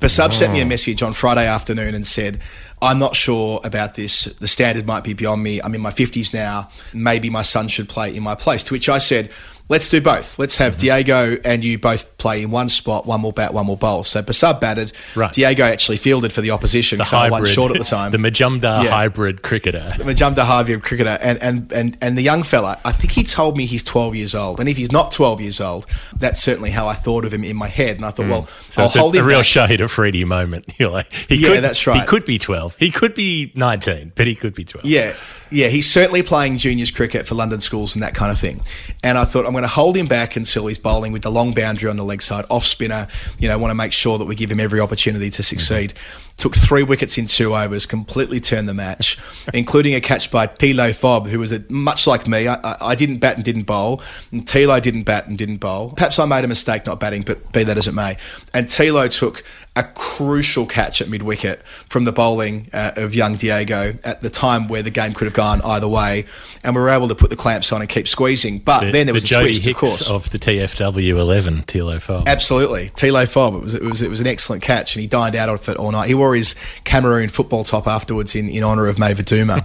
Basab 0.00 0.32
sent 0.32 0.54
me 0.54 0.62
a 0.62 0.66
message 0.66 1.02
on 1.02 1.12
Friday 1.12 1.46
afternoon 1.46 1.94
and 1.94 2.06
said, 2.06 2.40
I'm 2.80 2.98
not 2.98 3.14
sure 3.14 3.60
about 3.64 3.96
this. 3.96 4.24
The 4.24 4.48
standard 4.48 4.86
might 4.86 5.04
be 5.04 5.12
beyond 5.12 5.42
me. 5.42 5.60
I'm 5.60 5.74
in 5.74 5.82
my 5.82 5.90
50s 5.90 6.32
now. 6.32 6.70
Maybe 6.94 7.28
my 7.28 7.42
son 7.42 7.68
should 7.68 7.86
play 7.86 8.16
in 8.16 8.22
my 8.22 8.34
place. 8.34 8.64
To 8.64 8.74
which 8.74 8.88
I 8.88 8.96
said, 8.96 9.30
Let's 9.70 9.88
do 9.88 10.02
both. 10.02 10.38
Let's 10.38 10.56
have 10.58 10.72
Mm-hmm. 10.74 10.80
Diego 10.80 11.36
and 11.44 11.64
you 11.64 11.78
both 11.78 12.18
play 12.18 12.42
in 12.42 12.50
one 12.50 12.68
spot. 12.68 13.06
One 13.06 13.22
will 13.22 13.32
bat, 13.32 13.54
one 13.54 13.66
will 13.66 13.76
bowl. 13.76 14.04
So 14.04 14.20
Basab 14.22 14.60
batted. 14.60 14.92
Right. 15.16 15.32
Diego 15.32 15.62
actually 15.64 15.96
fielded 15.96 16.32
for 16.32 16.42
the 16.42 16.50
opposition 16.50 16.98
because 16.98 17.12
I 17.12 17.30
was 17.30 17.48
short 17.50 17.70
at 17.72 17.78
the 17.78 17.84
time. 17.84 18.10
the 18.12 18.18
Majumdar 18.18 18.84
Yeah. 18.84 18.90
hybrid 18.90 19.40
cricketer. 19.42 19.94
The 19.96 20.04
Majumdar 20.04 20.44
hybrid 20.44 20.82
cricketer, 20.82 21.16
and, 21.22 21.40
and, 21.42 21.72
and, 21.72 21.96
and 22.02 22.18
the 22.18 22.22
young 22.22 22.42
fella, 22.42 22.78
I 22.84 22.92
think 22.92 23.12
he 23.12 23.22
told 23.22 23.56
me 23.56 23.64
he's 23.64 23.82
12 23.84 24.16
years 24.16 24.34
old. 24.34 24.58
And 24.60 24.68
if 24.68 24.76
he's 24.76 24.92
not 24.92 25.12
12 25.12 25.40
years 25.40 25.60
old, 25.60 25.86
that's 26.16 26.42
certainly 26.42 26.70
how 26.72 26.86
I 26.88 26.94
thought 26.94 27.24
of 27.24 27.32
him 27.32 27.44
in 27.44 27.56
my 27.56 27.68
head. 27.68 27.94
And 27.96 28.04
I 28.04 28.10
thought, 28.10 28.28
well, 28.28 28.42
Mm. 28.42 28.72
So 28.72 28.82
I'll 28.82 28.86
it's 28.88 28.96
a, 28.96 29.00
hold 29.00 29.14
him 29.16 29.24
a 29.24 29.28
real 29.28 29.38
back. 29.38 29.46
shade 29.46 29.80
of 29.80 29.90
Freddie 29.92 30.24
moment. 30.24 30.64
You're 30.78 30.90
like, 30.90 31.12
he 31.12 31.36
Yeah, 31.36 31.54
could, 31.54 31.64
that's 31.64 31.86
right. 31.86 32.00
He 32.00 32.06
could 32.06 32.24
be 32.24 32.38
12. 32.38 32.76
He 32.76 32.90
could 32.90 33.14
be 33.14 33.52
19, 33.54 34.12
but 34.16 34.26
he 34.26 34.34
could 34.34 34.54
be 34.54 34.64
12. 34.64 34.84
Yeah, 34.84 35.14
yeah, 35.50 35.68
he's 35.68 35.90
certainly 35.90 36.22
playing 36.22 36.58
juniors 36.58 36.90
cricket 36.90 37.26
for 37.26 37.34
London 37.34 37.60
schools 37.60 37.94
and 37.94 38.02
that 38.02 38.14
kind 38.14 38.30
of 38.30 38.38
thing. 38.38 38.62
And 39.02 39.18
I 39.18 39.24
thought 39.24 39.46
I'm 39.46 39.52
going 39.52 39.62
to 39.62 39.68
hold 39.68 39.96
him 39.96 40.06
back 40.06 40.36
until 40.36 40.66
he's 40.66 40.78
bowling 40.78 41.12
with 41.12 41.22
the 41.22 41.30
long 41.30 41.52
boundary 41.52 41.90
on 41.90 41.96
the 41.96 42.04
leg 42.04 42.22
side, 42.22 42.44
off 42.50 42.64
spinner. 42.64 43.08
You 43.38 43.48
know, 43.48 43.58
want 43.58 43.70
to 43.70 43.74
make 43.74 43.92
sure 43.92 44.18
that 44.18 44.24
we 44.24 44.34
give 44.34 44.50
him 44.50 44.60
every 44.60 44.80
opportunity 44.80 45.30
to 45.30 45.42
mm-hmm. 45.42 45.48
succeed. 45.48 45.94
Took 46.36 46.54
three 46.54 46.82
wickets 46.82 47.18
in 47.18 47.26
two 47.26 47.54
overs, 47.54 47.84
completely 47.84 48.40
turned 48.40 48.68
the 48.68 48.74
match, 48.74 49.18
including 49.54 49.94
a 49.94 50.00
catch 50.00 50.30
by 50.30 50.46
Tilo 50.46 50.94
Fob, 50.94 51.26
who 51.26 51.38
was 51.38 51.52
a, 51.52 51.62
much 51.68 52.06
like 52.06 52.26
me. 52.26 52.48
I, 52.48 52.54
I, 52.54 52.76
I 52.80 52.94
didn't 52.94 53.18
bat 53.18 53.36
and 53.36 53.44
didn't 53.44 53.64
bowl, 53.64 54.00
and 54.32 54.46
Tilo 54.46 54.80
didn't 54.80 55.02
bat 55.02 55.26
and 55.26 55.36
didn't 55.36 55.58
bowl. 55.58 55.90
Perhaps 55.90 56.18
I 56.18 56.24
made 56.24 56.44
a 56.44 56.48
mistake 56.48 56.86
not 56.86 56.98
batting, 56.98 57.22
but 57.22 57.52
be 57.52 57.64
that 57.64 57.76
as 57.76 57.88
it 57.88 57.94
may. 57.94 58.16
And 58.54 58.66
Tilo 58.66 59.10
took 59.10 59.44
a 59.76 59.84
crucial 59.94 60.66
catch 60.66 61.00
at 61.00 61.08
mid 61.08 61.22
wicket 61.22 61.62
from 61.88 62.04
the 62.04 62.10
bowling 62.12 62.68
uh, 62.72 62.90
of 62.96 63.14
young 63.14 63.36
Diego 63.36 63.94
at 64.02 64.20
the 64.20 64.28
time 64.28 64.66
where 64.66 64.82
the 64.82 64.90
game 64.90 65.12
could 65.12 65.26
have 65.26 65.34
gone 65.34 65.60
either 65.62 65.86
way, 65.86 66.26
and 66.64 66.74
we 66.74 66.80
were 66.82 66.88
able 66.90 67.06
to 67.08 67.14
put 67.14 67.30
the 67.30 67.36
clamps 67.36 67.72
on 67.72 67.80
and 67.80 67.88
keep 67.88 68.08
squeezing. 68.08 68.58
But 68.58 68.80
The, 68.80 68.90
then 68.90 69.06
there 69.06 69.12
the 69.12 69.16
was 69.18 69.24
a 69.24 69.28
Jody 69.28 69.44
twist, 69.52 69.64
Hicks 69.64 69.76
of 69.76 69.80
course. 69.88 70.10
of 70.10 70.30
the 70.30 70.38
TFW 70.38 71.16
11, 71.18 71.62
Tilo 71.62 72.00
Fob. 72.02 72.26
Absolutely, 72.26 72.90
Tilo 72.90 73.28
Fob. 73.28 73.54
It 73.54 73.62
was 73.62 73.74
it 73.74 73.82
was 73.82 74.02
it 74.02 74.10
was 74.10 74.20
an 74.20 74.26
excellent 74.26 74.62
catch, 74.62 74.96
and 74.96 75.02
he 75.02 75.06
dined 75.06 75.36
out 75.36 75.48
of 75.48 75.68
it 75.68 75.76
all 75.76 75.92
night. 75.92 76.08
He 76.08 76.14
wore 76.14 76.34
his 76.34 76.56
Cameroon 76.84 77.28
football 77.28 77.62
top 77.62 77.86
afterwards 77.86 78.34
in, 78.34 78.48
in 78.48 78.64
honour 78.64 78.86
of 78.88 78.96
Maeva 78.96 79.22
Douma 79.22 79.64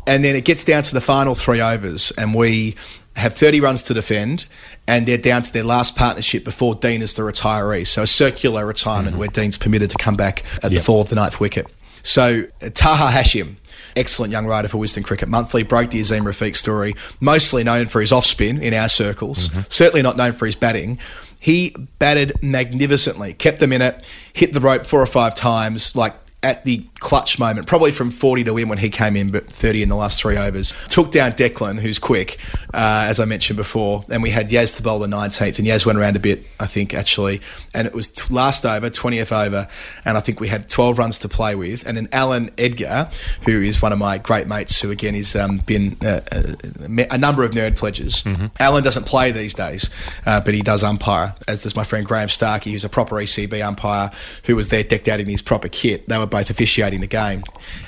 and 0.06 0.22
then 0.22 0.36
it 0.36 0.44
gets 0.44 0.64
down 0.64 0.82
to 0.82 0.92
the 0.94 1.00
final 1.00 1.34
three 1.34 1.62
overs, 1.62 2.12
and 2.18 2.34
we 2.34 2.76
have 3.16 3.34
30 3.34 3.60
runs 3.62 3.82
to 3.84 3.94
defend, 3.94 4.44
and 4.88 5.06
they're 5.06 5.18
down 5.18 5.42
to 5.42 5.52
their 5.52 5.64
last 5.64 5.96
partnership 5.96 6.44
before 6.44 6.74
Dean 6.74 7.02
is 7.02 7.14
the 7.14 7.22
retiree. 7.22 7.86
So 7.86 8.02
a 8.02 8.06
circular 8.06 8.66
retirement 8.66 9.16
where 9.16 9.28
Dean's 9.28 9.58
permitted 9.58 9.90
to 9.90 9.98
come 9.98 10.14
back 10.16 10.44
at 10.62 10.70
the 10.70 10.80
fall 10.80 11.00
of 11.00 11.08
the 11.08 11.16
ninth 11.16 11.40
wicket. 11.40 11.66
So 12.02 12.44
uh, 12.62 12.70
Taha 12.72 13.16
Hashim. 13.16 13.56
Excellent 13.96 14.30
young 14.30 14.46
writer 14.46 14.68
for 14.68 14.76
Wisden 14.76 15.04
Cricket 15.04 15.28
Monthly, 15.28 15.62
broke 15.62 15.90
the 15.90 16.00
Azeem 16.00 16.22
Rafiq 16.22 16.54
story, 16.54 16.94
mostly 17.18 17.64
known 17.64 17.86
for 17.86 18.02
his 18.02 18.12
off 18.12 18.26
spin 18.26 18.62
in 18.62 18.74
our 18.74 18.90
circles, 18.90 19.50
certainly 19.70 20.02
not 20.02 20.18
known 20.18 20.32
for 20.32 20.44
his 20.44 20.54
batting. 20.54 20.98
He 21.40 21.74
batted 21.98 22.42
magnificently, 22.42 23.32
kept 23.32 23.58
them 23.58 23.72
in 23.72 23.80
it, 23.80 24.06
hit 24.34 24.52
the 24.52 24.60
rope 24.60 24.84
four 24.84 25.00
or 25.00 25.06
five 25.06 25.34
times, 25.34 25.96
like 25.96 26.12
at 26.42 26.64
the 26.64 26.84
clutch 27.00 27.38
moment, 27.38 27.66
probably 27.66 27.90
from 27.90 28.10
40 28.10 28.44
to 28.44 28.54
win 28.54 28.68
when 28.68 28.78
he 28.78 28.88
came 28.88 29.16
in, 29.16 29.30
but 29.30 29.46
30 29.46 29.82
in 29.82 29.88
the 29.88 29.96
last 29.96 30.20
three 30.20 30.36
overs. 30.36 30.72
Took 30.88 31.10
down 31.10 31.32
Declan, 31.32 31.78
who's 31.80 31.98
quick, 31.98 32.38
uh, 32.72 33.06
as 33.08 33.18
I 33.18 33.24
mentioned 33.24 33.56
before, 33.56 34.04
and 34.10 34.22
we 34.22 34.30
had 34.30 34.48
Yaz 34.48 34.76
to 34.76 34.82
bowl 34.82 34.98
the 34.98 35.06
19th, 35.06 35.58
and 35.58 35.66
Yaz 35.66 35.86
went 35.86 35.98
around 35.98 36.16
a 36.16 36.20
bit, 36.20 36.44
I 36.60 36.66
think, 36.66 36.94
actually, 36.94 37.40
and 37.74 37.86
it 37.86 37.94
was 37.94 38.10
t- 38.10 38.32
last 38.32 38.64
over, 38.64 38.90
20th 38.90 39.46
over, 39.46 39.66
and 40.04 40.16
I 40.16 40.20
think 40.20 40.38
we 40.40 40.48
had 40.48 40.68
12 40.68 40.98
runs 40.98 41.18
to 41.20 41.28
play 41.28 41.54
with, 41.54 41.86
and 41.86 41.96
then 41.96 42.08
Alan 42.12 42.50
Edgar, 42.58 43.10
who 43.44 43.60
is 43.60 43.82
one 43.82 43.92
of 43.92 43.98
my 43.98 44.18
great 44.18 44.46
mates, 44.46 44.80
who 44.80 44.90
again 44.90 45.14
has 45.14 45.34
um, 45.34 45.58
been 45.58 45.96
uh, 46.02 46.20
a, 46.32 47.06
a 47.10 47.18
number 47.18 47.44
of 47.44 47.52
nerd 47.52 47.76
pledges. 47.76 48.22
Alan 48.60 48.84
doesn't 48.84 49.06
play 49.06 49.32
these 49.32 49.54
days, 49.54 49.90
uh, 50.26 50.40
but 50.40 50.54
he 50.54 50.62
does 50.62 50.82
umpire, 50.84 51.34
as 51.48 51.62
does 51.62 51.74
my 51.74 51.84
friend 51.84 52.06
Graham 52.06 52.28
Starkey, 52.28 52.72
who's 52.72 52.84
a 52.84 52.88
proper 52.88 53.16
ECB 53.16 53.66
umpire, 53.66 54.10
who 54.44 54.54
was 54.54 54.68
there 54.68 54.82
decked 54.82 55.08
out 55.08 55.18
in 55.18 55.26
his 55.26 55.42
proper 55.42 55.68
kit. 55.68 56.08
They 56.08 56.18
were 56.18 56.25
both 56.26 56.50
officiating 56.50 57.00
the 57.00 57.06
game. 57.06 57.42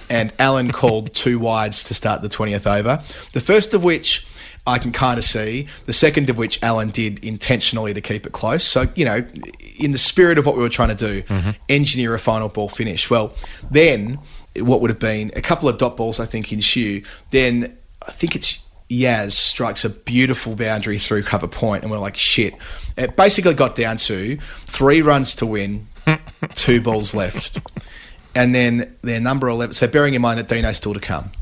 And 0.08 0.32
Alan 0.38 0.70
called 0.72 1.12
two 1.14 1.38
wides 1.38 1.84
to 1.84 1.94
start 1.94 2.22
the 2.22 2.28
20th 2.28 2.66
over. 2.66 3.02
The 3.32 3.40
first 3.40 3.74
of 3.74 3.84
which 3.84 4.26
I 4.66 4.78
can 4.78 4.92
kind 4.92 5.18
of 5.18 5.24
see. 5.24 5.66
The 5.86 5.92
second 5.92 6.28
of 6.28 6.36
which 6.36 6.62
Alan 6.62 6.90
did 6.90 7.24
intentionally 7.24 7.94
to 7.94 8.00
keep 8.00 8.26
it 8.26 8.32
close. 8.32 8.64
So, 8.64 8.86
you 8.94 9.04
know, 9.04 9.26
in 9.78 9.92
the 9.92 9.98
spirit 9.98 10.38
of 10.38 10.46
what 10.46 10.56
we 10.56 10.62
were 10.62 10.68
trying 10.68 10.94
to 10.94 11.06
do, 11.06 11.22
mm-hmm. 11.22 11.50
engineer 11.68 12.14
a 12.14 12.18
final 12.18 12.48
ball 12.48 12.68
finish. 12.68 13.08
Well, 13.08 13.34
then 13.70 14.18
what 14.60 14.80
would 14.80 14.90
have 14.90 14.98
been 14.98 15.30
a 15.36 15.40
couple 15.40 15.68
of 15.68 15.78
dot 15.78 15.96
balls, 15.96 16.20
I 16.20 16.26
think, 16.26 16.52
ensue. 16.52 17.02
Then 17.30 17.76
I 18.06 18.10
think 18.10 18.36
it's 18.36 18.64
Yaz 18.90 19.32
strikes 19.32 19.84
a 19.84 19.90
beautiful 19.90 20.54
boundary 20.54 20.98
through 20.98 21.22
cover 21.22 21.48
point, 21.48 21.82
and 21.82 21.90
we're 21.90 21.98
like, 21.98 22.16
shit. 22.16 22.54
It 22.96 23.16
basically 23.16 23.54
got 23.54 23.74
down 23.74 23.96
to 23.98 24.36
three 24.66 25.02
runs 25.02 25.34
to 25.36 25.46
win, 25.46 25.86
two 26.54 26.80
balls 26.80 27.14
left. 27.14 27.58
And 28.38 28.54
then 28.54 28.96
their 29.02 29.20
number 29.20 29.48
11, 29.48 29.74
so 29.74 29.88
bearing 29.88 30.14
in 30.14 30.22
mind 30.22 30.38
that 30.38 30.46
Dino's 30.46 30.76
still 30.76 30.94
to 30.94 31.00
come. 31.00 31.32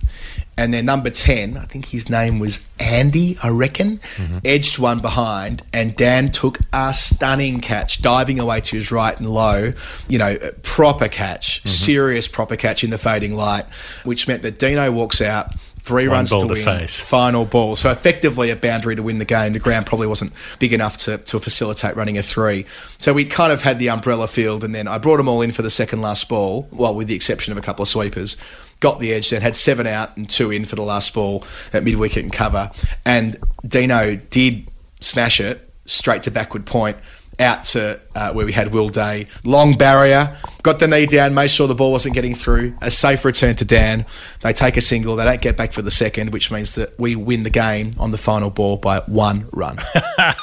And 0.56 0.72
their 0.72 0.82
number 0.82 1.10
10, 1.10 1.58
I 1.58 1.66
think 1.66 1.84
his 1.84 2.08
name 2.08 2.38
was 2.38 2.66
Andy, 2.80 3.36
I 3.42 3.50
reckon, 3.50 3.98
mm-hmm. 3.98 4.38
edged 4.42 4.78
one 4.78 5.00
behind, 5.00 5.62
and 5.74 5.94
Dan 5.94 6.28
took 6.28 6.58
a 6.72 6.94
stunning 6.94 7.60
catch, 7.60 8.00
diving 8.00 8.40
away 8.40 8.62
to 8.62 8.76
his 8.76 8.90
right 8.90 9.14
and 9.14 9.28
low. 9.28 9.74
You 10.08 10.18
know, 10.18 10.38
proper 10.62 11.08
catch, 11.08 11.58
mm-hmm. 11.58 11.68
serious 11.68 12.28
proper 12.28 12.56
catch 12.56 12.82
in 12.82 12.88
the 12.88 12.96
fading 12.96 13.34
light, 13.34 13.66
which 14.04 14.26
meant 14.26 14.40
that 14.44 14.58
Dino 14.58 14.90
walks 14.90 15.20
out, 15.20 15.54
three 15.86 16.08
One 16.08 16.18
runs 16.18 16.30
to 16.30 16.46
win, 16.46 16.64
face. 16.64 17.00
final 17.00 17.44
ball. 17.44 17.76
So 17.76 17.90
effectively 17.90 18.50
a 18.50 18.56
boundary 18.56 18.96
to 18.96 19.02
win 19.02 19.18
the 19.18 19.24
game. 19.24 19.52
The 19.52 19.60
ground 19.60 19.86
probably 19.86 20.08
wasn't 20.08 20.32
big 20.58 20.72
enough 20.72 20.96
to, 20.98 21.18
to 21.18 21.38
facilitate 21.38 21.94
running 21.94 22.18
a 22.18 22.22
three. 22.22 22.66
So 22.98 23.12
we 23.12 23.24
kind 23.24 23.52
of 23.52 23.62
had 23.62 23.78
the 23.78 23.88
umbrella 23.88 24.26
field, 24.26 24.64
and 24.64 24.74
then 24.74 24.88
I 24.88 24.98
brought 24.98 25.18
them 25.18 25.28
all 25.28 25.42
in 25.42 25.52
for 25.52 25.62
the 25.62 25.70
second 25.70 26.02
last 26.02 26.28
ball, 26.28 26.68
well, 26.72 26.94
with 26.94 27.06
the 27.06 27.14
exception 27.14 27.52
of 27.52 27.58
a 27.58 27.62
couple 27.62 27.82
of 27.84 27.88
sweepers. 27.88 28.36
Got 28.80 28.98
the 29.00 29.12
edge, 29.12 29.30
then 29.30 29.40
had 29.42 29.56
seven 29.56 29.86
out 29.86 30.16
and 30.16 30.28
two 30.28 30.50
in 30.50 30.64
for 30.66 30.76
the 30.76 30.82
last 30.82 31.14
ball 31.14 31.44
at 31.72 31.84
mid 31.84 31.96
wicket 31.96 32.24
and 32.24 32.32
cover. 32.32 32.70
And 33.06 33.36
Dino 33.66 34.16
did 34.16 34.66
smash 35.00 35.40
it 35.40 35.70
straight 35.86 36.22
to 36.22 36.30
backward 36.30 36.66
point. 36.66 36.96
Out 37.38 37.64
to 37.64 38.00
uh, 38.14 38.32
where 38.32 38.46
we 38.46 38.52
had 38.52 38.72
Will 38.72 38.88
Day, 38.88 39.26
long 39.44 39.74
barrier, 39.74 40.38
got 40.62 40.78
the 40.78 40.88
knee 40.88 41.04
down, 41.04 41.34
made 41.34 41.50
sure 41.50 41.66
the 41.66 41.74
ball 41.74 41.92
wasn't 41.92 42.14
getting 42.14 42.34
through. 42.34 42.74
A 42.80 42.90
safe 42.90 43.26
return 43.26 43.54
to 43.56 43.64
Dan. 43.66 44.06
They 44.40 44.54
take 44.54 44.78
a 44.78 44.80
single, 44.80 45.16
they 45.16 45.24
don't 45.24 45.42
get 45.42 45.54
back 45.54 45.72
for 45.74 45.82
the 45.82 45.90
second, 45.90 46.32
which 46.32 46.50
means 46.50 46.76
that 46.76 46.98
we 46.98 47.14
win 47.14 47.42
the 47.42 47.50
game 47.50 47.92
on 47.98 48.10
the 48.10 48.16
final 48.18 48.48
ball 48.48 48.78
by 48.78 49.00
one 49.00 49.48
run. 49.52 49.76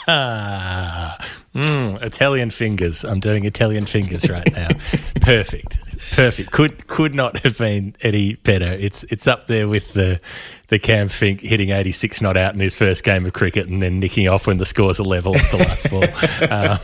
Mm, 1.54 2.02
Italian 2.02 2.50
fingers. 2.50 3.04
I'm 3.04 3.20
doing 3.20 3.46
Italian 3.46 3.86
fingers 3.86 4.28
right 4.28 4.52
now. 4.54 4.70
Perfect. 5.22 5.78
Perfect. 6.12 6.52
Could 6.52 6.88
could 6.88 7.16
not 7.16 7.40
have 7.40 7.58
been 7.58 7.96
any 8.02 8.36
better. 8.36 8.66
It's 8.68 9.04
it's 9.06 9.28
up 9.28 9.48
there 9.48 9.68
with 9.68 9.94
the 9.94 10.20
the 10.68 10.80
Cam 10.80 11.08
Fink 11.10 11.42
hitting 11.42 11.70
86 11.70 12.22
not 12.22 12.36
out 12.36 12.54
in 12.54 12.60
his 12.60 12.76
first 12.76 13.04
game 13.04 13.26
of 13.26 13.34
cricket 13.34 13.68
and 13.68 13.82
then 13.82 14.00
nicking 14.00 14.28
off 14.28 14.48
when 14.48 14.58
the 14.58 14.66
scores 14.66 15.00
are 15.00 15.04
level 15.04 15.36
at 15.36 15.52
the 15.52 15.58
last 15.58 15.90
ball. 15.90 16.04
Uh, 16.44 16.78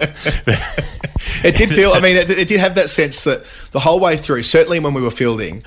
it 1.44 1.56
did 1.56 1.70
feel. 1.70 1.92
I 1.92 2.00
mean, 2.00 2.16
it, 2.16 2.30
it 2.30 2.48
did 2.48 2.60
have 2.60 2.76
that 2.76 2.90
sense 2.90 3.24
that 3.26 3.44
the 3.72 3.80
whole 3.80 4.00
way 4.00 4.16
through, 4.16 4.44
certainly 4.44 4.80
when 4.80 4.94
we 4.94 5.02
were 5.02 5.12
fielding, 5.12 5.64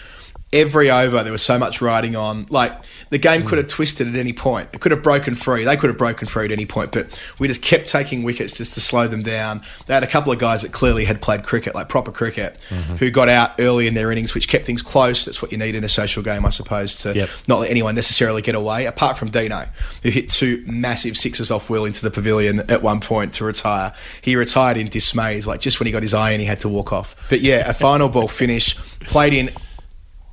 every 0.52 0.90
over 0.90 1.22
there 1.22 1.32
was 1.32 1.42
so 1.42 1.58
much 1.58 1.80
riding 1.80 2.16
on. 2.16 2.46
Like 2.50 2.72
the 3.10 3.18
game 3.18 3.42
could 3.42 3.58
have 3.58 3.66
mm. 3.66 3.70
twisted 3.70 4.08
at 4.08 4.16
any 4.16 4.32
point. 4.32 4.68
It 4.72 4.80
could 4.80 4.92
have 4.92 5.02
broken 5.02 5.34
free. 5.34 5.64
They 5.64 5.76
could 5.76 5.88
have 5.88 5.98
broken 5.98 6.26
free 6.26 6.44
at 6.44 6.52
any 6.52 6.66
point, 6.66 6.92
but 6.92 7.20
we 7.38 7.48
just 7.48 7.62
kept 7.62 7.86
taking 7.86 8.22
wickets 8.22 8.56
just 8.56 8.74
to 8.74 8.80
slow 8.80 9.06
them 9.06 9.22
down. 9.22 9.62
They 9.86 9.94
had 9.94 10.02
a 10.02 10.06
couple 10.08 10.32
of 10.32 10.38
guys 10.38 10.62
that 10.62 10.72
clearly 10.72 11.04
had 11.04 11.20
played 11.20 11.44
cricket, 11.44 11.74
like 11.74 11.88
proper 11.88 12.12
cricket, 12.12 12.64
mm-hmm. 12.68 12.96
who 12.96 13.10
got 13.10 13.28
out 13.28 13.52
early 13.58 13.86
in 13.86 13.94
their 13.94 14.12
innings, 14.12 14.34
which 14.34 14.48
kept 14.48 14.64
things 14.66 14.82
close. 14.82 15.24
That's 15.24 15.42
what 15.42 15.52
you 15.52 15.58
need 15.58 15.74
in 15.74 15.84
a 15.84 15.88
social 15.88 16.22
game, 16.22 16.44
I 16.44 16.50
suppose, 16.50 17.00
to 17.00 17.12
Yep. 17.12 17.28
not 17.48 17.60
let 17.60 17.70
anyone 17.70 17.94
necessarily 17.94 18.42
get 18.42 18.54
away. 18.54 18.86
Apart 18.86 19.18
from 19.18 19.30
Dino, 19.30 19.66
who 20.02 20.10
hit 20.10 20.28
two 20.28 20.64
massive 20.66 21.16
sixes 21.16 21.50
off 21.50 21.68
Will 21.68 21.84
into 21.84 22.02
the 22.02 22.10
pavilion 22.10 22.60
at 22.70 22.82
one 22.82 23.00
point 23.00 23.34
to 23.34 23.44
retire. 23.44 23.92
He 24.20 24.36
retired 24.36 24.76
in 24.76 24.88
dismay. 24.88 25.34
He's 25.34 25.46
like 25.46 25.60
just 25.60 25.78
when 25.80 25.86
he 25.86 25.92
got 25.92 26.02
his 26.02 26.14
eye 26.14 26.30
in, 26.30 26.40
he 26.40 26.46
had 26.46 26.60
to 26.60 26.68
walk 26.68 26.92
off. 26.92 27.28
But 27.28 27.40
yeah, 27.40 27.68
a 27.68 27.74
final 27.74 28.08
ball 28.08 28.28
finish 28.28 28.74
played 29.00 29.32
in 29.32 29.50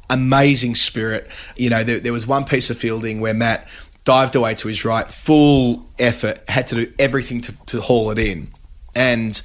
amazing 0.09 0.75
spirit. 0.75 1.29
You 1.55 1.69
know, 1.69 1.83
there, 1.83 1.99
there 1.99 2.13
was 2.13 2.25
one 2.25 2.45
piece 2.45 2.69
of 2.69 2.77
fielding 2.77 3.19
where 3.19 3.33
Matt 3.33 3.67
dived 4.03 4.35
away 4.35 4.55
to 4.55 4.67
his 4.67 4.85
right, 4.85 5.09
full 5.09 5.85
effort, 5.99 6.41
had 6.49 6.67
to 6.67 6.75
do 6.75 6.93
everything 6.97 7.41
to, 7.41 7.65
to 7.67 7.81
haul 7.81 8.11
it 8.11 8.17
in. 8.17 8.49
And 8.95 9.41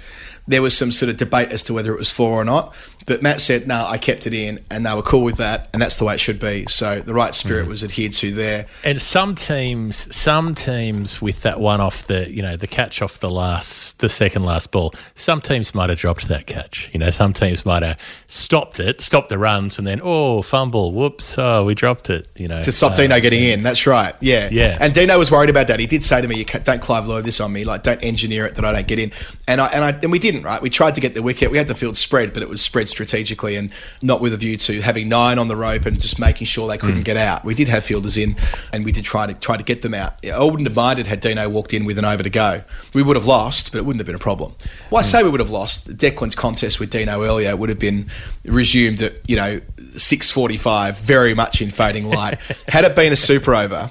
there 0.47 0.63
was 0.63 0.77
some 0.77 0.93
sort 0.93 1.11
of 1.11 1.17
debate 1.17 1.49
as 1.49 1.63
to 1.65 1.75
whether 1.75 1.93
it 1.93 1.99
was 1.99 2.11
four 2.11 2.33
or 2.33 2.45
not. 2.45 2.75
But 3.07 3.23
Matt 3.23 3.41
said, 3.41 3.67
no, 3.67 3.85
I 3.87 3.99
kept 3.99 4.27
it 4.27 4.33
in, 4.33 4.61
and 4.71 4.87
they 4.87 4.95
were 4.95 5.03
cool 5.03 5.23
with 5.23 5.37
that, 5.37 5.69
and 5.73 5.83
that's 5.83 5.99
the 5.99 6.05
way 6.07 6.15
it 6.15 6.21
should 6.21 6.39
be. 6.41 6.65
So 6.69 7.01
the 7.01 7.13
right 7.13 7.35
spirit 7.35 7.67
was 7.67 7.85
adhered 7.85 8.13
to 8.13 8.33
there. 8.33 8.67
And 8.83 9.01
some 9.01 9.35
teams, 9.35 10.15
some 10.15 10.55
teams 10.55 11.21
with 11.21 11.43
that 11.43 11.61
one 11.61 11.81
off 11.81 12.05
the, 12.07 12.31
you 12.31 12.41
know, 12.43 12.57
the 12.57 12.67
catch 12.67 13.03
off 13.03 13.19
the 13.21 13.29
last, 13.29 14.01
the 14.01 14.09
second 14.09 14.45
last 14.45 14.73
ball. 14.73 14.95
Some 15.15 15.41
teams 15.41 15.75
might 15.75 15.91
have 15.91 15.99
dropped 15.99 16.29
that 16.29 16.47
catch. 16.47 16.89
You 16.93 17.01
know, 17.01 17.11
some 17.11 17.33
teams 17.35 17.67
might 17.67 17.83
have 17.83 17.99
stopped 18.27 18.81
it, 18.81 19.01
stopped 19.01 19.29
the 19.29 19.39
runs, 19.39 19.79
and 19.79 19.87
then 19.87 20.01
oh, 20.03 20.41
fumble, 20.43 20.93
whoops, 20.93 21.39
oh, 21.39 21.65
we 21.65 21.75
dropped 21.75 22.09
it. 22.09 22.29
You 22.37 22.49
know, 22.49 22.63
to 22.63 22.73
stop 22.73 22.93
Uh, 22.93 22.97
Dino 22.97 23.21
getting 23.21 23.43
in. 23.43 23.63
That's 23.63 23.87
right. 23.87 24.15
Yeah. 24.21 24.49
Yeah. 24.51 24.79
And 24.81 24.95
Dino 24.95 25.19
was 25.19 25.31
worried 25.31 25.51
about 25.51 25.67
that. 25.69 25.79
He 25.79 25.87
did 25.87 26.03
say 26.03 26.23
to 26.23 26.29
me, 26.29 26.37
"You 26.37 26.45
don't 26.45 26.81
Clive 26.81 27.07
Lloyd 27.07 27.25
this 27.25 27.41
on 27.41 27.53
me. 27.53 27.65
Like, 27.65 27.83
don't 27.83 28.03
engineer 28.03 28.47
it 28.47 28.55
that 28.55 28.65
I 28.65 28.73
don't 28.73 28.87
get 28.87 28.99
in." 28.99 29.13
And 29.47 29.61
I 29.61 29.67
and 29.67 29.85
I 29.85 29.91
and 29.91 30.11
we 30.11 30.19
didn't. 30.19 30.43
Right. 30.43 30.63
We 30.63 30.71
tried 30.71 30.95
to 30.95 31.01
get 31.01 31.15
the 31.15 31.23
wicket. 31.23 31.51
We 31.51 31.59
had 31.59 31.69
the 31.69 31.75
field 31.75 31.97
spread, 31.97 32.33
but 32.33 32.43
it 32.43 32.49
was 32.49 32.63
spread 32.63 32.89
strategically 32.95 33.57
and 33.57 33.71
not 34.01 34.21
with 34.21 34.33
a 34.33 34.37
view 34.37 34.57
to 34.57 34.81
having 34.81 35.09
nine 35.09 35.39
on 35.39 35.49
the 35.49 35.57
rope 35.57 35.85
and 35.85 36.01
just 36.01 36.19
making 36.19 36.47
sure 36.47 36.69
they 36.69 36.79
couldn't 36.79 36.97
hmm. 36.97 37.03
get 37.03 37.17
out. 37.17 37.45
We 37.45 37.55
did 37.55 37.69
have 37.69 37.85
fielders 37.85 38.17
in, 38.17 38.37
and 38.73 38.85
we 38.85 38.93
did 38.93 39.05
try 39.05 39.27
to 39.27 39.35
try 39.35 39.57
to 39.57 39.65
get 39.65 39.83
them 39.83 39.95
out. 39.95 40.25
I 40.25 40.43
wouldn't 40.43 40.69
have 40.69 40.77
minded 40.77 41.07
had 41.07 41.21
Dino 41.21 41.49
walked 41.49 41.75
in 41.75 41.85
with 41.85 41.99
an 41.99 42.05
over 42.05 42.23
to 42.23 42.31
go. 42.31 42.63
We 42.95 43.03
would 43.03 43.17
have 43.17 43.27
lost, 43.27 43.73
but 43.73 43.79
it 43.79 43.85
wouldn't 43.85 44.01
have 44.01 44.07
been 44.07 44.15
a 44.15 44.19
problem. 44.19 44.55
Well, 44.91 45.01
I 45.01 45.03
hmm. 45.03 45.09
say 45.09 45.23
we 45.23 45.31
would 45.31 45.41
have 45.41 45.51
lost. 45.51 45.97
Declan's 45.97 46.35
contest 46.35 46.81
with 46.81 46.91
Dino 46.91 47.23
earlier 47.23 47.57
would 47.57 47.69
have 47.69 47.79
been 47.81 48.07
resumed 48.45 49.03
at 49.03 49.29
you 49.29 49.37
know 49.37 49.61
six 49.97 50.31
forty 50.31 50.57
five, 50.57 50.99
very 50.99 51.35
much 51.35 51.61
in 51.61 51.71
fading 51.71 52.07
light. 52.07 52.39
had 52.69 52.85
it 52.85 52.95
been 52.95 53.13
a 53.13 53.17
super 53.17 53.55
over, 53.55 53.91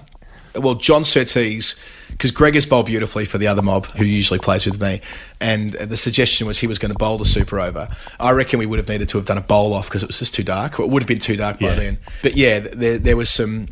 well, 0.55 0.75
John 0.75 1.03
Surtees, 1.03 1.75
because 2.24 2.32
Greg 2.32 2.53
has 2.56 2.65
bowled 2.65 2.86
beautifully 2.86 3.25
for 3.25 3.38
the 3.38 3.48
other 3.48 3.62
mob 3.62 3.86
who 3.86 4.06
usually 4.06 4.39
plays 4.39 4.65
with 4.65 4.80
me, 4.80 5.01
and 5.42 5.74
the 5.74 5.98
suggestion 5.98 6.48
was 6.48 6.58
he 6.58 6.68
was 6.68 6.80
going 6.80 6.92
to 6.94 6.98
bowl 6.98 7.18
the 7.18 7.25
super 7.25 7.60
over. 7.60 7.89
I 8.18 8.32
reckon 8.32 8.60
we 8.60 8.65
would 8.65 8.80
have 8.80 8.88
needed 8.88 9.10
to 9.10 9.18
have 9.18 9.25
done 9.27 9.38
a 9.38 9.42
bowl 9.42 9.74
off 9.74 9.89
because 9.89 10.03
it 10.03 10.08
was 10.08 10.20
just 10.20 10.34
too 10.34 10.44
dark. 10.44 10.80
It 10.80 10.89
would 10.89 11.01
have 11.03 11.08
been 11.10 11.20
too 11.20 11.36
dark 11.36 11.60
by 11.60 11.68
Yeah. 11.72 11.75
then. 11.75 11.98
But 12.22 12.38
yeah, 12.38 12.60
there, 12.60 12.98
there 12.98 13.18
was 13.18 13.30
some. 13.30 13.68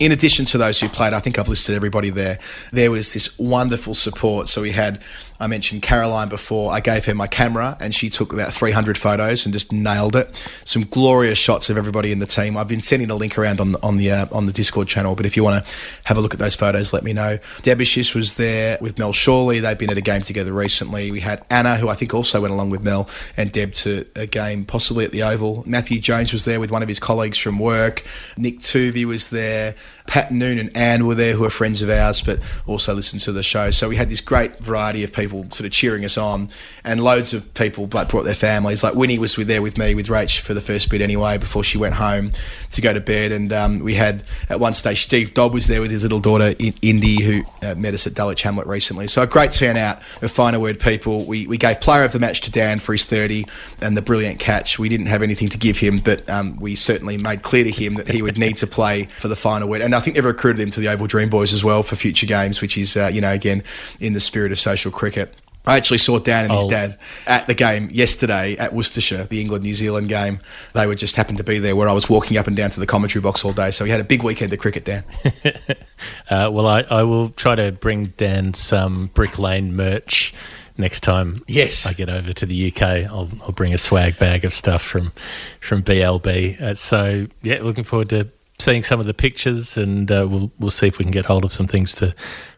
In 0.00 0.12
addition 0.12 0.44
to 0.46 0.58
those 0.58 0.78
who 0.80 0.88
played, 0.90 1.14
I 1.14 1.20
think 1.20 1.38
I've 1.38 1.48
listed 1.48 1.74
everybody 1.76 2.10
there. 2.10 2.40
There 2.72 2.90
was 2.90 3.14
this 3.14 3.38
wonderful 3.38 3.94
support. 3.94 4.50
So 4.50 4.60
we 4.60 4.72
had, 4.72 5.02
I 5.40 5.46
mentioned 5.48 5.82
Caroline 5.82 6.28
before. 6.28 6.72
I 6.72 6.80
gave 6.80 7.04
her 7.06 7.14
my 7.14 7.26
camera, 7.26 7.76
and 7.80 7.94
she 7.94 8.08
took 8.08 8.32
about 8.32 8.52
300 8.52 8.96
photos 8.96 9.44
and 9.44 9.52
just 9.52 9.72
nailed 9.72 10.14
it. 10.14 10.48
Some 10.64 10.84
glorious 10.84 11.38
shots 11.38 11.70
of 11.70 11.76
everybody 11.76 12.12
in 12.12 12.20
the 12.20 12.26
team. 12.26 12.56
I've 12.56 12.68
been 12.68 12.80
sending 12.80 13.10
a 13.10 13.16
link 13.16 13.36
around 13.36 13.60
on 13.60 13.76
on 13.82 13.96
the 13.96 14.10
uh, 14.12 14.26
on 14.32 14.46
the 14.46 14.52
Discord 14.52 14.86
channel. 14.86 15.14
But 15.14 15.26
if 15.26 15.36
you 15.36 15.42
want 15.42 15.66
to 15.66 15.74
have 16.04 16.16
a 16.16 16.20
look 16.20 16.34
at 16.34 16.40
those 16.40 16.54
photos, 16.54 16.92
let 16.92 17.02
me 17.02 17.12
know. 17.12 17.38
Debishis 17.62 18.14
was 18.14 18.36
there 18.36 18.78
with 18.80 18.98
Mel 18.98 19.12
Shawley. 19.12 19.60
They've 19.60 19.78
been 19.78 19.90
at 19.90 19.96
a 19.96 20.02
game 20.02 20.22
together 20.22 20.52
recently. 20.52 21.10
We 21.10 21.20
had 21.20 21.44
Anna, 21.50 21.76
who 21.76 21.88
I 21.88 21.94
think 21.94 22.14
also 22.14 22.40
went 22.40 22.54
along 22.54 22.70
with 22.70 22.82
Mel 22.82 23.08
and 23.36 23.50
Deb 23.50 23.72
to 23.72 24.06
a 24.14 24.26
game 24.26 24.64
possibly 24.64 25.04
at 25.04 25.12
the 25.12 25.22
Oval. 25.24 25.64
Matthew 25.66 26.00
Jones 26.00 26.32
was 26.32 26.44
there 26.44 26.60
with 26.60 26.70
one 26.70 26.82
of 26.82 26.88
his 26.88 27.00
colleagues 27.00 27.38
from 27.38 27.58
work. 27.58 28.04
Nick 28.36 28.60
Tuvey 28.60 29.04
was 29.04 29.30
there. 29.30 29.74
Pat 30.06 30.30
Noon 30.30 30.58
and 30.58 30.76
Anne 30.76 31.06
were 31.06 31.14
there, 31.14 31.32
who 31.32 31.44
are 31.44 31.50
friends 31.50 31.80
of 31.80 31.88
ours, 31.88 32.20
but 32.20 32.38
also 32.66 32.92
listened 32.92 33.22
to 33.22 33.32
the 33.32 33.42
show. 33.42 33.70
So 33.70 33.88
we 33.88 33.96
had 33.96 34.10
this 34.10 34.20
great 34.20 34.58
variety 34.58 35.02
of 35.02 35.12
people 35.12 35.23
sort 35.28 35.62
of 35.66 35.72
cheering 35.72 36.04
us 36.04 36.18
on, 36.18 36.48
and 36.82 37.02
loads 37.02 37.32
of 37.34 37.52
people 37.54 37.88
like 37.92 38.08
brought 38.08 38.24
their 38.24 38.34
families. 38.34 38.82
Like 38.82 38.94
Winnie 38.94 39.18
was 39.18 39.36
there 39.36 39.62
with 39.62 39.78
me 39.78 39.94
with 39.94 40.06
Rach 40.06 40.40
for 40.40 40.54
the 40.54 40.60
first 40.60 40.90
bit 40.90 41.00
anyway, 41.00 41.38
before 41.38 41.64
she 41.64 41.78
went 41.78 41.94
home 41.94 42.32
to 42.70 42.80
go 42.80 42.92
to 42.92 43.00
bed. 43.00 43.32
And 43.32 43.52
um, 43.52 43.78
we 43.80 43.94
had 43.94 44.24
at 44.48 44.60
one 44.60 44.74
stage 44.74 45.02
Steve 45.02 45.34
Dodd 45.34 45.52
was 45.52 45.66
there 45.66 45.80
with 45.80 45.90
his 45.90 46.02
little 46.02 46.20
daughter 46.20 46.54
Indy, 46.58 47.22
who 47.22 47.42
uh, 47.62 47.74
met 47.74 47.94
us 47.94 48.06
at 48.06 48.14
Dulwich 48.14 48.42
Hamlet 48.42 48.66
recently. 48.66 49.06
So 49.06 49.22
a 49.22 49.26
great 49.26 49.50
turnout 49.50 50.00
of 50.22 50.30
finer 50.30 50.58
word 50.60 50.80
people. 50.80 51.24
We 51.24 51.46
we 51.46 51.58
gave 51.58 51.80
player 51.80 52.04
of 52.04 52.12
the 52.12 52.20
match 52.20 52.40
to 52.42 52.50
Dan 52.50 52.78
for 52.78 52.92
his 52.92 53.04
thirty 53.04 53.46
and 53.80 53.96
the 53.96 54.02
brilliant 54.02 54.40
catch. 54.40 54.78
We 54.78 54.88
didn't 54.88 55.06
have 55.06 55.22
anything 55.22 55.48
to 55.50 55.58
give 55.58 55.78
him, 55.78 55.98
but 55.98 56.28
um, 56.28 56.56
we 56.56 56.74
certainly 56.74 57.18
made 57.18 57.42
clear 57.42 57.64
to 57.64 57.70
him 57.70 57.94
that 57.94 58.08
he 58.08 58.22
would 58.22 58.38
need 58.38 58.56
to 58.58 58.66
play 58.66 59.04
for 59.04 59.28
the 59.28 59.36
final 59.36 59.68
word. 59.68 59.82
And 59.82 59.94
I 59.94 60.00
think 60.00 60.16
they've 60.16 60.24
recruited 60.24 60.60
him 60.60 60.70
to 60.70 60.80
the 60.80 60.88
Oval 60.88 61.06
Dream 61.06 61.28
Boys 61.30 61.52
as 61.52 61.64
well 61.64 61.82
for 61.82 61.96
future 61.96 62.26
games, 62.26 62.60
which 62.60 62.76
is 62.78 62.96
uh, 62.96 63.10
you 63.12 63.20
know 63.20 63.32
again 63.32 63.62
in 64.00 64.12
the 64.12 64.20
spirit 64.20 64.52
of 64.52 64.58
social 64.58 64.90
cricket. 64.90 65.13
I 65.66 65.76
actually 65.78 65.96
saw 65.98 66.18
Dan 66.18 66.44
and 66.44 66.52
his 66.52 66.64
Oh. 66.64 66.68
dad 66.70 66.98
at 67.26 67.46
the 67.46 67.54
game 67.54 67.88
yesterday 67.90 68.54
at 68.58 68.74
Worcestershire, 68.74 69.24
the 69.24 69.40
England 69.40 69.64
New 69.64 69.74
Zealand 69.74 70.10
game. 70.10 70.40
They 70.74 70.86
were 70.86 70.94
just 70.94 71.16
happened 71.16 71.38
to 71.38 71.44
be 71.44 71.58
there 71.58 71.74
where 71.74 71.88
I 71.88 71.92
was 71.94 72.10
walking 72.10 72.36
up 72.36 72.46
and 72.46 72.54
down 72.54 72.68
to 72.70 72.80
the 72.80 72.86
commentary 72.86 73.22
box 73.22 73.46
all 73.46 73.54
day. 73.54 73.70
So 73.70 73.82
we 73.84 73.90
had 73.90 74.00
a 74.00 74.04
big 74.04 74.22
weekend 74.22 74.52
of 74.52 74.58
cricket, 74.58 74.84
Dan. 74.84 75.04
Uh, 76.28 76.50
well, 76.52 76.66
I, 76.66 76.80
I 76.90 77.02
will 77.02 77.30
try 77.30 77.54
to 77.54 77.72
bring 77.72 78.06
Dan 78.16 78.52
some 78.54 79.06
Brick 79.14 79.38
Lane 79.38 79.74
merch 79.76 80.34
next 80.76 81.00
time. 81.00 81.40
Yes. 81.46 81.86
I 81.86 81.92
get 81.92 82.08
over 82.08 82.32
to 82.32 82.46
the 82.46 82.68
UK. 82.72 82.82
I'll, 83.10 83.30
I'll 83.42 83.52
bring 83.52 83.72
a 83.74 83.78
swag 83.78 84.18
bag 84.18 84.44
of 84.44 84.52
stuff 84.52 84.82
from 84.82 85.12
from 85.60 85.82
BLB. 85.82 86.60
Uh, 86.60 86.74
so 86.74 87.26
yeah, 87.42 87.58
looking 87.62 87.84
forward 87.84 88.08
to 88.10 88.28
seeing 88.58 88.82
some 88.82 89.00
of 89.00 89.06
the 89.06 89.14
pictures, 89.14 89.76
and 89.76 90.10
uh, 90.10 90.26
we'll 90.28 90.50
we'll 90.58 90.70
see 90.70 90.86
if 90.88 90.98
we 90.98 91.04
can 91.04 91.12
get 91.12 91.26
hold 91.26 91.44
of 91.44 91.52
some 91.52 91.66
things 91.66 91.94
to 91.96 92.14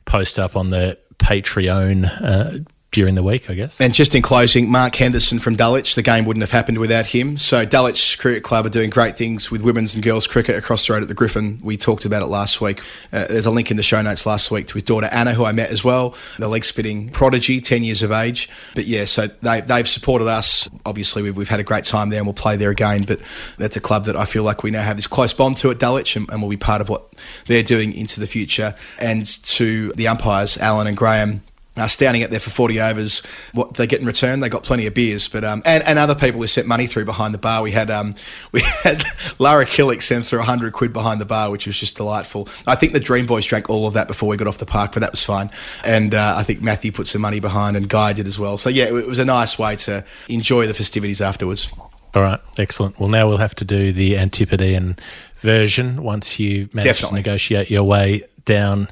post 0.06 0.38
up 0.38 0.56
on 0.56 0.70
the 0.70 0.96
Patreon. 1.18 2.04
Uh, 2.22 2.58
During 2.92 3.14
the 3.14 3.22
week, 3.22 3.50
I 3.50 3.54
guess. 3.54 3.78
And 3.78 3.92
just 3.92 4.14
in 4.14 4.22
closing, 4.22 4.70
Mark 4.70 4.94
Henderson 4.94 5.38
from 5.38 5.54
Dulwich. 5.54 5.96
The 5.96 6.02
game 6.02 6.24
wouldn't 6.24 6.42
have 6.42 6.52
happened 6.52 6.78
without 6.78 7.04
him. 7.04 7.36
So 7.36 7.66
Dulwich 7.66 8.18
Cricket 8.18 8.42
Club 8.42 8.64
are 8.64 8.70
doing 8.70 8.88
great 8.88 9.16
things 9.16 9.50
with 9.50 9.60
women's 9.60 9.94
and 9.94 10.02
girls 10.02 10.26
cricket 10.26 10.56
across 10.56 10.86
the 10.86 10.94
road 10.94 11.02
at 11.02 11.08
the 11.08 11.14
Griffin. 11.14 11.60
We 11.62 11.76
talked 11.76 12.06
about 12.06 12.22
it 12.22 12.26
last 12.26 12.60
week. 12.62 12.80
Uh, 13.12 13.26
there's 13.28 13.44
a 13.44 13.50
link 13.50 13.70
in 13.70 13.76
the 13.76 13.82
show 13.82 14.00
notes 14.00 14.24
last 14.24 14.50
week 14.50 14.68
to 14.68 14.74
his 14.74 14.82
daughter 14.82 15.08
Anna, 15.12 15.34
who 15.34 15.44
I 15.44 15.52
met 15.52 15.70
as 15.70 15.84
well, 15.84 16.14
the 16.38 16.48
leg 16.48 16.64
spitting 16.64 17.10
prodigy, 17.10 17.60
10 17.60 17.84
years 17.84 18.02
of 18.02 18.12
age. 18.12 18.48
But 18.74 18.86
yeah, 18.86 19.04
so 19.04 19.26
they, 19.26 19.60
they've 19.60 19.88
supported 19.88 20.28
us. 20.28 20.66
Obviously, 20.86 21.22
we've, 21.22 21.36
we've 21.36 21.48
had 21.48 21.60
a 21.60 21.64
great 21.64 21.84
time 21.84 22.08
there 22.08 22.20
and 22.20 22.26
we'll 22.26 22.34
play 22.34 22.56
there 22.56 22.70
again. 22.70 23.02
But 23.02 23.20
that's 23.58 23.76
a 23.76 23.80
club 23.80 24.04
that 24.04 24.16
I 24.16 24.24
feel 24.24 24.44
like 24.44 24.62
we 24.62 24.70
now 24.70 24.82
have 24.82 24.96
this 24.96 25.08
close 25.08 25.34
bond 25.34 25.58
to 25.58 25.70
at 25.70 25.78
Dulwich 25.78 26.16
and, 26.16 26.30
and 26.30 26.40
we'll 26.40 26.50
be 26.50 26.56
part 26.56 26.80
of 26.80 26.88
what 26.88 27.12
they're 27.46 27.62
doing 27.62 27.92
into 27.92 28.20
the 28.20 28.26
future. 28.26 28.74
And 28.98 29.26
to 29.26 29.92
the 29.96 30.08
umpires, 30.08 30.56
Alan 30.56 30.86
and 30.86 30.96
Graham, 30.96 31.42
uh, 31.76 31.86
standing 31.86 32.22
out 32.22 32.30
there 32.30 32.40
for 32.40 32.50
40 32.50 32.80
overs. 32.80 33.22
What 33.52 33.74
they 33.74 33.86
get 33.86 34.00
in 34.00 34.06
return, 34.06 34.40
they 34.40 34.48
got 34.48 34.62
plenty 34.62 34.86
of 34.86 34.94
beers, 34.94 35.28
but 35.28 35.44
um, 35.44 35.62
and, 35.64 35.82
and 35.84 35.98
other 35.98 36.14
people 36.14 36.40
who 36.40 36.46
sent 36.46 36.66
money 36.66 36.86
through 36.86 37.04
behind 37.04 37.34
the 37.34 37.38
bar. 37.38 37.62
We 37.62 37.72
had 37.72 37.90
um, 37.90 38.14
we 38.52 38.62
had 38.82 39.04
Lara 39.38 39.66
Killick 39.66 40.02
sent 40.02 40.26
through 40.26 40.40
100 40.40 40.72
quid 40.72 40.92
behind 40.92 41.20
the 41.20 41.26
bar, 41.26 41.50
which 41.50 41.66
was 41.66 41.78
just 41.78 41.96
delightful. 41.96 42.48
I 42.66 42.74
think 42.74 42.92
the 42.92 43.00
Dream 43.00 43.26
Boys 43.26 43.46
drank 43.46 43.68
all 43.70 43.86
of 43.86 43.94
that 43.94 44.08
before 44.08 44.28
we 44.28 44.36
got 44.36 44.46
off 44.46 44.58
the 44.58 44.66
park, 44.66 44.92
but 44.92 45.00
that 45.00 45.12
was 45.12 45.24
fine. 45.24 45.50
And 45.84 46.14
uh, 46.14 46.34
I 46.36 46.42
think 46.42 46.62
Matthew 46.62 46.92
put 46.92 47.06
some 47.06 47.22
money 47.22 47.40
behind, 47.40 47.76
and 47.76 47.88
Guy 47.88 48.12
did 48.12 48.26
as 48.26 48.38
well. 48.38 48.56
So 48.56 48.70
yeah, 48.70 48.84
it, 48.84 48.94
it 48.94 49.06
was 49.06 49.18
a 49.18 49.24
nice 49.24 49.58
way 49.58 49.76
to 49.76 50.04
enjoy 50.28 50.66
the 50.66 50.74
festivities 50.74 51.20
afterwards. 51.20 51.70
All 52.14 52.22
right, 52.22 52.40
excellent. 52.56 52.98
Well, 52.98 53.10
now 53.10 53.28
we'll 53.28 53.36
have 53.36 53.54
to 53.56 53.64
do 53.64 53.92
the 53.92 54.16
Antipodean 54.16 54.96
version 55.40 56.02
once 56.02 56.40
you 56.40 56.68
manage 56.72 56.88
Definitely. 56.88 57.22
to 57.22 57.28
negotiate 57.28 57.70
your 57.70 57.84
way 57.84 58.22
down 58.46 58.88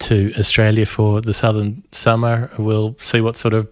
to 0.00 0.32
Australia 0.38 0.86
for 0.86 1.20
the 1.20 1.32
Southern 1.32 1.82
Summer. 1.92 2.50
We'll 2.58 2.96
see 3.00 3.20
what 3.20 3.36
sort 3.36 3.54
of 3.54 3.68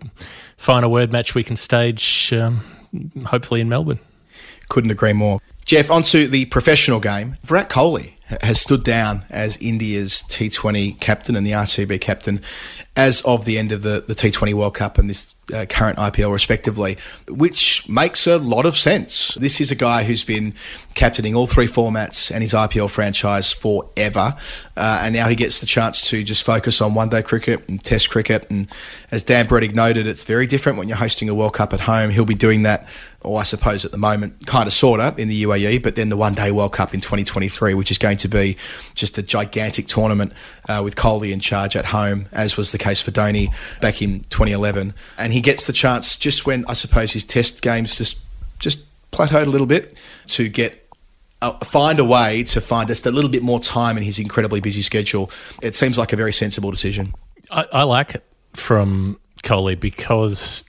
final 0.56 0.90
word 0.90 1.12
match 1.12 1.34
we 1.34 1.42
can 1.42 1.56
stage, 1.56 2.32
um, 2.32 2.60
hopefully 3.26 3.60
in 3.60 3.68
Melbourne. 3.68 3.98
Couldn't 4.68 4.90
agree 4.90 5.12
more. 5.12 5.40
Geoff, 5.64 5.90
onto 5.90 6.26
the 6.26 6.46
professional 6.46 7.00
game. 7.00 7.37
Virat 7.42 7.68
Kohli 7.68 8.14
has 8.42 8.61
stood 8.61 8.85
down 8.85 9.25
as 9.31 9.57
India's 9.59 10.23
T20 10.29 10.99
captain 11.01 11.37
and 11.37 11.47
the 11.47 11.53
RCB 11.53 12.01
captain 12.01 12.40
as 12.97 13.23
of 13.23 13.44
the 13.44 13.59
end 13.59 13.73
of 13.73 13.83
the, 13.83 14.05
the 14.07 14.14
T20 14.14 14.55
World 14.55 14.75
Cup 14.75 14.99
and 14.99 15.11
this 15.11 15.35
uh, 15.53 15.66
current 15.68 15.99
IPL, 15.99 16.33
respectively, 16.33 16.97
which 17.29 17.88
makes 17.88 18.27
a 18.27 18.38
lot 18.38 18.66
of 18.66 18.77
sense. 18.77 19.35
This 19.35 19.61
is 19.61 19.70
a 19.73 19.75
guy 19.75 20.05
who's 20.05 20.25
been 20.25 20.55
captaining 20.94 21.35
all 21.35 21.47
three 21.47 21.66
formats 21.66 22.31
and 22.31 22.42
his 22.42 22.53
IPL 22.53 22.88
franchise 22.88 23.53
forever, 23.53 24.35
uh, 24.77 25.01
and 25.03 25.12
now 25.12 25.29
he 25.29 25.35
gets 25.35 25.61
the 25.61 25.66
chance 25.66 26.09
to 26.11 26.23
just 26.23 26.44
focus 26.44 26.81
on 26.81 26.94
one 26.94 27.09
day 27.09 27.23
cricket 27.23 27.68
and 27.68 27.83
test 27.83 28.11
cricket. 28.11 28.49
And 28.49 28.68
as 29.11 29.25
Dan 29.25 29.47
Brettig 29.47 29.75
noted, 29.75 30.07
it's 30.07 30.25
very 30.25 30.47
different 30.47 30.79
when 30.79 30.88
you're 30.88 30.97
hosting 30.97 31.29
a 31.29 31.35
World 31.35 31.55
Cup 31.55 31.73
at 31.73 31.81
home. 31.81 32.11
He'll 32.11 32.25
be 32.25 32.35
doing 32.35 32.62
that, 32.62 32.88
or 33.24 33.40
I 33.40 33.42
suppose 33.42 33.84
at 33.84 33.90
the 33.90 33.98
moment, 33.98 34.46
kind 34.46 34.66
of 34.66 34.72
sort 34.72 35.00
of 35.00 35.18
in 35.18 35.28
the 35.28 35.42
UAE, 35.44 35.82
but 35.82 35.96
then 35.96 36.10
the 36.10 36.16
one 36.16 36.34
day 36.34 36.52
World 36.52 36.72
Cup 36.72 36.92
in 36.94 37.00
2023, 37.00 37.74
which 37.74 37.90
is 37.90 37.98
going 37.98 38.18
to 38.18 38.28
be 38.28 38.56
just 38.94 39.16
a 39.18 39.22
gigantic 39.22 39.87
tournament 39.87 40.32
uh, 40.68 40.82
with 40.84 40.94
Kohli 40.94 41.32
in 41.32 41.40
charge 41.40 41.74
at 41.74 41.87
home, 41.87 42.26
as 42.32 42.56
was 42.56 42.70
the 42.70 42.78
case 42.78 43.00
for 43.00 43.10
Dhoni 43.10 43.48
back 43.80 44.02
in 44.02 44.20
2011. 44.30 44.92
And 45.18 45.32
he 45.32 45.40
gets 45.40 45.66
the 45.66 45.72
chance 45.72 46.16
just 46.16 46.46
when 46.46 46.64
I 46.68 46.74
suppose 46.74 47.12
his 47.12 47.24
test 47.24 47.62
games 47.62 47.96
just 47.96 48.20
just 48.58 48.84
plateaued 49.10 49.46
a 49.46 49.50
little 49.50 49.66
bit 49.66 50.00
to 50.28 50.48
get 50.48 50.84
uh, 51.42 51.52
find 51.64 51.98
a 51.98 52.04
way 52.04 52.42
to 52.42 52.60
find 52.60 52.88
just 52.88 53.06
a 53.06 53.10
little 53.10 53.30
bit 53.30 53.42
more 53.42 53.60
time 53.60 53.96
in 53.96 54.02
his 54.02 54.18
incredibly 54.18 54.60
busy 54.60 54.82
schedule. 54.82 55.30
It 55.62 55.74
seems 55.74 55.98
like 55.98 56.12
a 56.12 56.16
very 56.16 56.32
sensible 56.32 56.70
decision. 56.70 57.14
I, 57.50 57.66
I 57.72 57.82
like 57.84 58.14
it 58.14 58.24
from 58.54 59.18
Kohli 59.42 59.78
because 59.78 60.64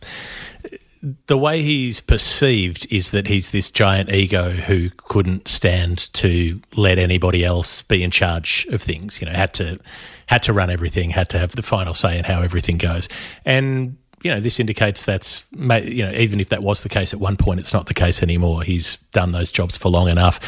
the 1.27 1.37
way 1.37 1.61
he's 1.61 2.01
perceived 2.01 2.87
is 2.91 3.11
that 3.11 3.27
he's 3.27 3.51
this 3.51 3.69
giant 3.69 4.09
ego 4.09 4.51
who 4.51 4.89
couldn't 4.97 5.47
stand 5.47 6.11
to 6.13 6.59
let 6.75 6.97
anybody 6.97 7.45
else 7.45 7.81
be 7.81 8.03
in 8.03 8.11
charge 8.11 8.65
of 8.71 8.81
things. 8.81 9.21
You 9.21 9.27
know, 9.27 9.33
had 9.33 9.53
to 9.55 9.79
had 10.27 10.41
to 10.43 10.53
run 10.53 10.69
everything, 10.69 11.11
had 11.11 11.29
to 11.29 11.39
have 11.39 11.55
the 11.55 11.61
final 11.61 11.93
say 11.93 12.17
in 12.17 12.25
how 12.25 12.41
everything 12.41 12.77
goes. 12.77 13.07
And 13.45 13.97
you 14.23 14.31
know, 14.31 14.39
this 14.39 14.59
indicates 14.59 15.03
that's, 15.03 15.45
you 15.51 16.03
know, 16.03 16.11
even 16.11 16.39
if 16.39 16.49
that 16.49 16.63
was 16.63 16.81
the 16.81 16.89
case 16.89 17.13
at 17.13 17.19
one 17.19 17.37
point, 17.37 17.59
it's 17.59 17.73
not 17.73 17.85
the 17.85 17.93
case 17.93 18.23
anymore. 18.23 18.63
He's 18.63 18.97
done 19.11 19.33
those 19.33 19.51
jobs 19.51 19.77
for 19.77 19.89
long 19.89 20.09
enough. 20.09 20.39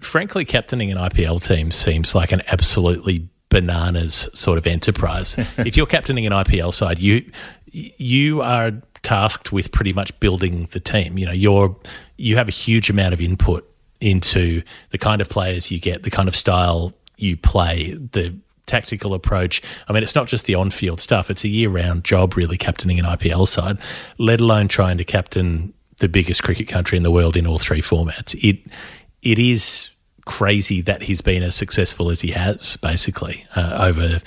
Frankly, 0.00 0.46
captaining 0.46 0.90
an 0.90 0.96
IPL 0.96 1.46
team 1.46 1.72
seems 1.72 2.14
like 2.14 2.32
an 2.32 2.40
absolutely 2.46 3.28
bananas 3.50 4.28
sort 4.32 4.56
of 4.56 4.66
enterprise. 4.66 5.36
if 5.58 5.76
you're 5.76 5.86
captaining 5.86 6.26
an 6.26 6.32
IPL 6.32 6.72
side, 6.72 6.98
you 6.98 7.30
you 7.72 8.40
are 8.40 8.72
tasked 9.02 9.52
with 9.52 9.70
pretty 9.72 9.92
much 9.92 10.18
building 10.20 10.68
the 10.72 10.80
team. 10.80 11.18
You 11.18 11.26
know, 11.26 11.32
you're 11.32 11.76
you 12.16 12.36
have 12.36 12.48
a 12.48 12.52
huge 12.52 12.88
amount 12.90 13.12
of 13.12 13.20
input 13.20 13.70
into 14.00 14.62
the 14.90 14.98
kind 14.98 15.20
of 15.20 15.28
players 15.28 15.70
you 15.70 15.78
get, 15.78 16.02
the 16.02 16.10
kind 16.10 16.28
of 16.28 16.34
style 16.34 16.94
you 17.16 17.36
play, 17.36 17.92
the 18.12 18.34
tactical 18.66 19.14
approach. 19.14 19.60
I 19.88 19.92
mean, 19.92 20.02
it's 20.02 20.14
not 20.14 20.26
just 20.26 20.46
the 20.46 20.54
on 20.54 20.70
field 20.70 21.00
stuff, 21.00 21.28
it's 21.30 21.44
a 21.44 21.48
year 21.48 21.68
round 21.68 22.04
job, 22.04 22.36
really, 22.36 22.56
captaining 22.56 22.98
an 22.98 23.04
IPL 23.04 23.46
side, 23.46 23.78
let 24.18 24.40
alone 24.40 24.68
trying 24.68 24.96
to 24.98 25.04
captain 25.04 25.74
the 25.98 26.08
biggest 26.08 26.42
cricket 26.42 26.68
country 26.68 26.96
in 26.96 27.02
the 27.02 27.10
world 27.10 27.36
in 27.36 27.46
all 27.46 27.58
three 27.58 27.82
formats. 27.82 28.34
It 28.42 28.58
It 29.22 29.38
is 29.38 29.90
crazy 30.24 30.80
that 30.82 31.02
he's 31.02 31.20
been 31.20 31.42
as 31.42 31.54
successful 31.54 32.10
as 32.10 32.20
he 32.20 32.30
has, 32.32 32.76
basically, 32.78 33.46
uh, 33.56 33.76
over 33.80 34.18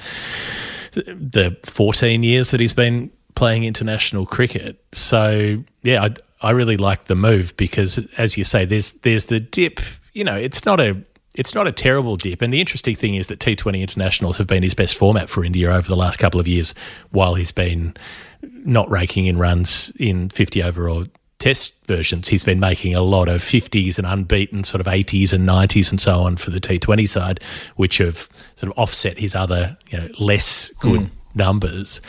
the 0.93 1.57
14 1.63 2.23
years 2.23 2.51
that 2.51 2.59
he's 2.59 2.73
been 2.73 3.11
playing 3.35 3.63
international 3.63 4.25
cricket. 4.25 4.83
So, 4.91 5.63
yeah, 5.81 6.03
I, 6.03 6.09
I 6.47 6.51
really 6.51 6.77
like 6.77 7.05
the 7.05 7.15
move 7.15 7.55
because, 7.57 7.99
as 8.17 8.37
you 8.37 8.43
say, 8.43 8.65
there's 8.65 8.91
there's 8.91 9.25
the 9.25 9.39
dip. 9.39 9.79
You 10.13 10.23
know, 10.23 10.35
it's 10.35 10.65
not 10.65 10.79
a 10.79 11.01
it's 11.35 11.55
not 11.55 11.67
a 11.67 11.71
terrible 11.71 12.15
dip. 12.15 12.41
And 12.41 12.53
the 12.53 12.59
interesting 12.59 12.95
thing 12.95 13.15
is 13.15 13.27
that 13.27 13.39
T20 13.39 13.81
internationals 13.81 14.37
have 14.37 14.47
been 14.47 14.61
his 14.61 14.75
best 14.75 14.95
format 14.95 15.29
for 15.29 15.43
India 15.43 15.71
over 15.71 15.87
the 15.87 15.95
last 15.95 16.17
couple 16.17 16.39
of 16.39 16.47
years, 16.47 16.75
while 17.11 17.35
he's 17.35 17.51
been 17.51 17.95
not 18.41 18.89
raking 18.89 19.25
in 19.25 19.37
runs 19.37 19.91
in 19.99 20.29
50 20.29 20.63
over 20.63 20.89
or 20.89 21.05
test 21.43 21.73
versions. 21.87 22.29
He's 22.29 22.45
been 22.45 22.61
making 22.61 22.95
a 22.95 23.01
lot 23.01 23.27
of 23.27 23.41
50s 23.41 23.97
and 23.97 24.07
unbeaten 24.07 24.63
sort 24.63 24.79
of 24.79 24.87
80s 24.87 25.33
and 25.33 25.45
90s 25.45 25.91
and 25.91 25.99
so 25.99 26.21
on 26.21 26.37
for 26.37 26.51
the 26.51 26.61
T20 26.61 27.09
side, 27.09 27.41
which 27.75 27.97
have 27.97 28.29
sort 28.55 28.71
of 28.71 28.77
offset 28.77 29.19
his 29.19 29.35
other, 29.35 29.77
you 29.89 29.97
know, 29.97 30.07
less 30.17 30.69
good 30.79 31.01
mm. 31.01 31.09
numbers. 31.35 31.99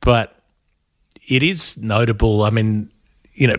But 0.00 0.40
it 1.28 1.42
is 1.42 1.76
notable. 1.76 2.44
I 2.44 2.50
mean, 2.50 2.88
you 3.32 3.48
know, 3.48 3.56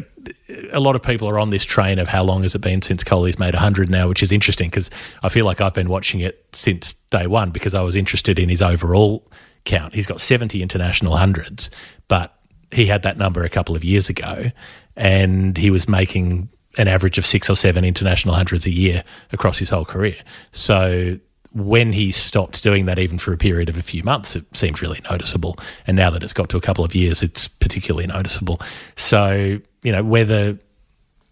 a 0.72 0.80
lot 0.80 0.96
of 0.96 1.04
people 1.04 1.28
are 1.28 1.38
on 1.38 1.50
this 1.50 1.66
train 1.66 2.00
of 2.00 2.08
how 2.08 2.24
long 2.24 2.44
has 2.44 2.56
it 2.56 2.62
been 2.62 2.82
since 2.82 3.04
Kohli's 3.04 3.38
made 3.38 3.56
100 3.56 3.90
now, 3.90 4.08
which 4.08 4.24
is 4.24 4.32
interesting 4.32 4.70
because 4.70 4.90
I 5.22 5.28
feel 5.28 5.46
like 5.46 5.60
I've 5.60 5.74
been 5.74 5.90
watching 5.90 6.22
it 6.22 6.46
since 6.54 6.94
day 7.12 7.28
one 7.28 7.52
because 7.52 7.76
I 7.76 7.82
was 7.82 7.98
interested 7.98 8.40
in 8.40 8.48
his 8.48 8.62
overall 8.62 9.30
count. 9.66 9.96
He's 9.96 10.06
got 10.06 10.22
70 10.22 10.62
international 10.62 11.18
hundreds, 11.18 11.70
but 12.08 12.34
he 12.72 12.86
had 12.86 13.04
that 13.04 13.18
number 13.18 13.44
a 13.44 13.50
couple 13.50 13.76
of 13.76 13.84
years 13.84 14.10
ago 14.10 14.52
and 14.96 15.58
he 15.58 15.70
was 15.70 15.88
making 15.88 16.50
an 16.78 16.88
average 16.88 17.18
of 17.18 17.26
six 17.26 17.50
or 17.50 17.56
seven 17.56 17.86
international 17.86 18.36
hundreds 18.36 18.66
a 18.66 18.72
year 18.72 19.04
across 19.32 19.58
his 19.58 19.70
whole 19.70 19.86
career. 19.86 20.18
So 20.52 21.20
when 21.54 21.94
he 21.94 22.12
stopped 22.12 22.62
doing 22.64 22.86
that, 22.86 23.00
even 23.00 23.18
for 23.18 23.32
a 23.32 23.38
period 23.38 23.70
of 23.70 23.78
a 23.78 23.82
few 23.82 24.04
months, 24.04 24.36
it 24.36 24.44
seemed 24.56 24.82
really 24.82 25.00
noticeable. 25.10 25.56
And 25.88 25.96
now 25.96 26.10
that 26.10 26.22
it's 26.22 26.34
got 26.34 26.50
to 26.50 26.58
a 26.58 26.62
couple 26.62 26.84
of 26.84 26.94
years, 26.94 27.24
it's 27.24 27.48
particularly 27.48 28.08
noticeable. 28.08 28.60
So 28.96 29.60
you 29.84 29.92
know 29.92 30.04
whether 30.04 30.60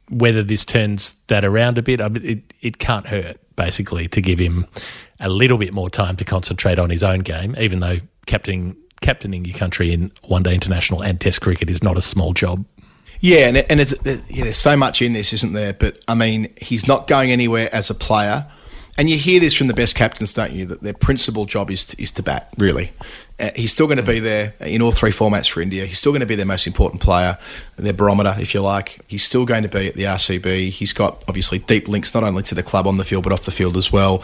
whether 0.09 0.43
this 0.43 0.63
turns 0.63 1.15
that 1.27 1.43
around 1.43 1.77
a 1.77 1.81
bit, 1.81 1.99
I 1.99 2.09
mean, 2.09 2.23
it 2.23 2.53
it 2.61 2.77
can't 2.77 3.07
hurt 3.07 3.37
basically 3.55 4.07
to 4.07 4.21
give 4.21 4.39
him 4.39 4.65
a 5.19 5.29
little 5.29 5.57
bit 5.57 5.73
more 5.73 5.89
time 5.89 6.15
to 6.17 6.25
concentrate 6.25 6.79
on 6.79 6.89
his 6.89 7.03
own 7.03 7.19
game, 7.19 7.55
even 7.59 7.79
though 7.79 7.97
captaining 8.25 8.77
captaining 9.01 9.43
your 9.43 9.57
country 9.57 9.91
in 9.91 10.11
one 10.23 10.43
day 10.43 10.53
international 10.53 11.03
and 11.03 11.19
Test 11.19 11.41
cricket 11.41 11.69
is 11.69 11.83
not 11.83 11.97
a 11.97 12.01
small 12.01 12.31
job. 12.33 12.65
Yeah, 13.23 13.47
and, 13.47 13.57
and 13.57 13.79
it's, 13.79 13.93
yeah, 14.05 14.43
there's 14.43 14.57
so 14.57 14.75
much 14.75 15.01
in 15.01 15.13
this, 15.13 15.31
isn't 15.31 15.53
there? 15.53 15.71
But 15.71 15.97
I 16.09 16.13
mean, 16.13 16.53
he's 16.57 16.89
not 16.89 17.07
going 17.07 17.31
anywhere 17.31 17.73
as 17.73 17.89
a 17.89 17.95
player. 17.95 18.45
And 18.97 19.09
you 19.09 19.17
hear 19.17 19.39
this 19.39 19.55
from 19.55 19.67
the 19.67 19.73
best 19.73 19.95
captains, 19.95 20.33
don't 20.33 20.51
you? 20.51 20.65
That 20.65 20.81
their 20.81 20.93
principal 20.93 21.45
job 21.45 21.71
is 21.71 21.85
to, 21.85 22.01
is 22.01 22.11
to 22.11 22.21
bat, 22.21 22.49
really. 22.57 22.91
Uh, 23.39 23.51
he's 23.55 23.71
still 23.71 23.87
going 23.87 23.97
to 23.97 24.03
be 24.03 24.19
there 24.19 24.53
in 24.59 24.81
all 24.81 24.91
three 24.91 25.11
formats 25.11 25.49
for 25.49 25.61
India. 25.61 25.85
He's 25.85 25.99
still 25.99 26.11
going 26.11 26.19
to 26.19 26.25
be 26.25 26.35
their 26.35 26.45
most 26.45 26.67
important 26.67 27.01
player, 27.01 27.37
their 27.77 27.93
barometer, 27.93 28.35
if 28.39 28.53
you 28.53 28.59
like. 28.59 28.99
He's 29.07 29.23
still 29.23 29.45
going 29.45 29.63
to 29.63 29.69
be 29.69 29.87
at 29.87 29.95
the 29.95 30.03
RCB. 30.03 30.67
He's 30.67 30.91
got, 30.91 31.23
obviously, 31.29 31.59
deep 31.59 31.87
links 31.87 32.13
not 32.13 32.23
only 32.25 32.43
to 32.43 32.55
the 32.55 32.61
club 32.61 32.87
on 32.87 32.97
the 32.97 33.05
field, 33.05 33.23
but 33.23 33.31
off 33.31 33.45
the 33.45 33.51
field 33.51 33.77
as 33.77 33.89
well. 33.89 34.21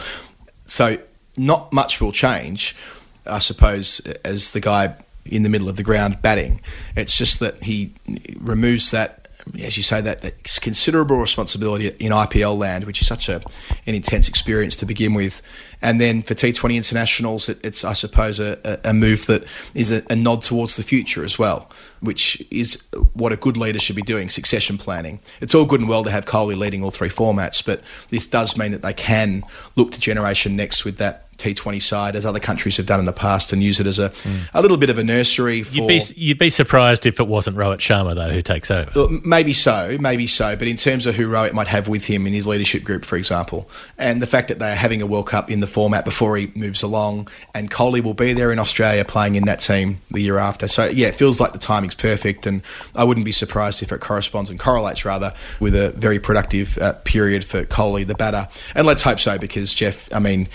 So, 0.66 0.98
not 1.38 1.72
much 1.72 2.02
will 2.02 2.12
change, 2.12 2.76
I 3.26 3.38
suppose, 3.38 4.00
as 4.26 4.52
the 4.52 4.60
guy 4.60 4.94
in 5.24 5.42
the 5.42 5.48
middle 5.48 5.68
of 5.68 5.76
the 5.76 5.82
ground 5.82 6.22
batting. 6.22 6.60
It's 6.96 7.16
just 7.16 7.40
that 7.40 7.62
he 7.64 7.92
removes 8.40 8.90
that 8.90 9.20
as 9.62 9.76
you 9.76 9.82
say, 9.82 10.00
that, 10.00 10.20
that 10.22 10.42
considerable 10.60 11.18
responsibility 11.18 11.88
in 11.88 12.12
IPL 12.12 12.56
land, 12.58 12.84
which 12.84 13.00
is 13.00 13.06
such 13.06 13.28
a, 13.28 13.36
an 13.86 13.94
intense 13.94 14.28
experience 14.28 14.76
to 14.76 14.86
begin 14.86 15.14
with. 15.14 15.42
And 15.82 16.00
then 16.00 16.22
for 16.22 16.34
T20 16.34 16.76
internationals, 16.76 17.48
it, 17.48 17.58
it's, 17.64 17.84
I 17.84 17.94
suppose, 17.94 18.38
a, 18.38 18.78
a 18.84 18.92
move 18.92 19.26
that 19.26 19.44
is 19.74 19.90
a, 19.90 20.02
a, 20.10 20.16
nod 20.16 20.42
towards 20.42 20.76
the 20.76 20.82
future 20.82 21.24
as 21.24 21.38
well, 21.38 21.70
which 22.00 22.42
is 22.50 22.84
what 23.14 23.32
a 23.32 23.36
good 23.36 23.56
leader 23.56 23.78
should 23.78 23.96
be 23.96 24.02
doing 24.02 24.28
succession 24.28 24.76
planning. 24.78 25.20
It's 25.40 25.54
all 25.54 25.64
good 25.64 25.80
and 25.80 25.88
well 25.88 26.04
to 26.04 26.10
have 26.10 26.26
Kohli 26.26 26.56
leading 26.56 26.84
all 26.84 26.90
three 26.90 27.08
formats, 27.08 27.64
but 27.64 27.82
this 28.10 28.26
does 28.26 28.56
mean 28.58 28.72
that 28.72 28.82
they 28.82 28.94
can 28.94 29.42
look 29.76 29.90
to 29.92 30.00
Generation 30.00 30.56
Next 30.56 30.84
with 30.84 30.98
that 30.98 31.29
T20 31.40 31.80
side, 31.80 32.16
as 32.16 32.26
other 32.26 32.40
countries 32.40 32.76
have 32.76 32.86
done 32.86 33.00
in 33.00 33.06
the 33.06 33.12
past, 33.12 33.52
and 33.52 33.62
use 33.62 33.80
it 33.80 33.86
as 33.86 33.98
a, 33.98 34.10
mm. 34.10 34.48
a 34.54 34.62
little 34.62 34.76
bit 34.76 34.90
of 34.90 34.98
a 34.98 35.04
nursery. 35.04 35.62
For, 35.62 35.74
you'd, 35.74 35.88
be, 35.88 36.00
you'd 36.16 36.38
be 36.38 36.50
surprised 36.50 37.06
if 37.06 37.18
it 37.20 37.26
wasn't 37.26 37.56
Rohit 37.56 37.78
Sharma, 37.78 38.14
though, 38.14 38.30
who 38.30 38.42
takes 38.42 38.70
over. 38.70 38.90
Well, 38.94 39.08
maybe 39.24 39.52
so, 39.52 39.96
maybe 40.00 40.26
so. 40.26 40.56
But 40.56 40.68
in 40.68 40.76
terms 40.76 41.06
of 41.06 41.16
who 41.16 41.28
Rohit 41.28 41.52
might 41.52 41.68
have 41.68 41.88
with 41.88 42.06
him 42.06 42.26
in 42.26 42.32
his 42.32 42.46
leadership 42.46 42.84
group, 42.84 43.04
for 43.04 43.16
example, 43.16 43.68
and 43.98 44.20
the 44.20 44.26
fact 44.26 44.48
that 44.48 44.58
they 44.58 44.70
are 44.70 44.76
having 44.76 45.02
a 45.02 45.06
World 45.06 45.26
Cup 45.26 45.50
in 45.50 45.60
the 45.60 45.66
format 45.66 46.04
before 46.04 46.36
he 46.36 46.52
moves 46.54 46.82
along, 46.82 47.28
and 47.54 47.70
Kohli 47.70 48.02
will 48.02 48.14
be 48.14 48.32
there 48.32 48.52
in 48.52 48.58
Australia 48.58 49.04
playing 49.04 49.34
in 49.34 49.44
that 49.46 49.60
team 49.60 49.98
the 50.10 50.20
year 50.20 50.38
after. 50.38 50.68
So, 50.68 50.86
yeah, 50.86 51.08
it 51.08 51.16
feels 51.16 51.40
like 51.40 51.52
the 51.52 51.58
timing's 51.58 51.94
perfect, 51.94 52.46
and 52.46 52.62
I 52.94 53.04
wouldn't 53.04 53.24
be 53.24 53.32
surprised 53.32 53.82
if 53.82 53.92
it 53.92 54.00
corresponds 54.00 54.50
and 54.50 54.58
correlates, 54.58 55.04
rather, 55.04 55.32
with 55.58 55.74
a 55.74 55.90
very 55.90 56.18
productive 56.18 56.78
uh, 56.78 56.94
period 57.04 57.44
for 57.44 57.64
Kohli, 57.64 58.06
the 58.06 58.14
batter. 58.14 58.48
And 58.74 58.86
let's 58.86 59.02
hope 59.02 59.18
so, 59.20 59.38
because, 59.38 59.74
Geoff, 59.74 60.12
I 60.12 60.18
mean, 60.18 60.48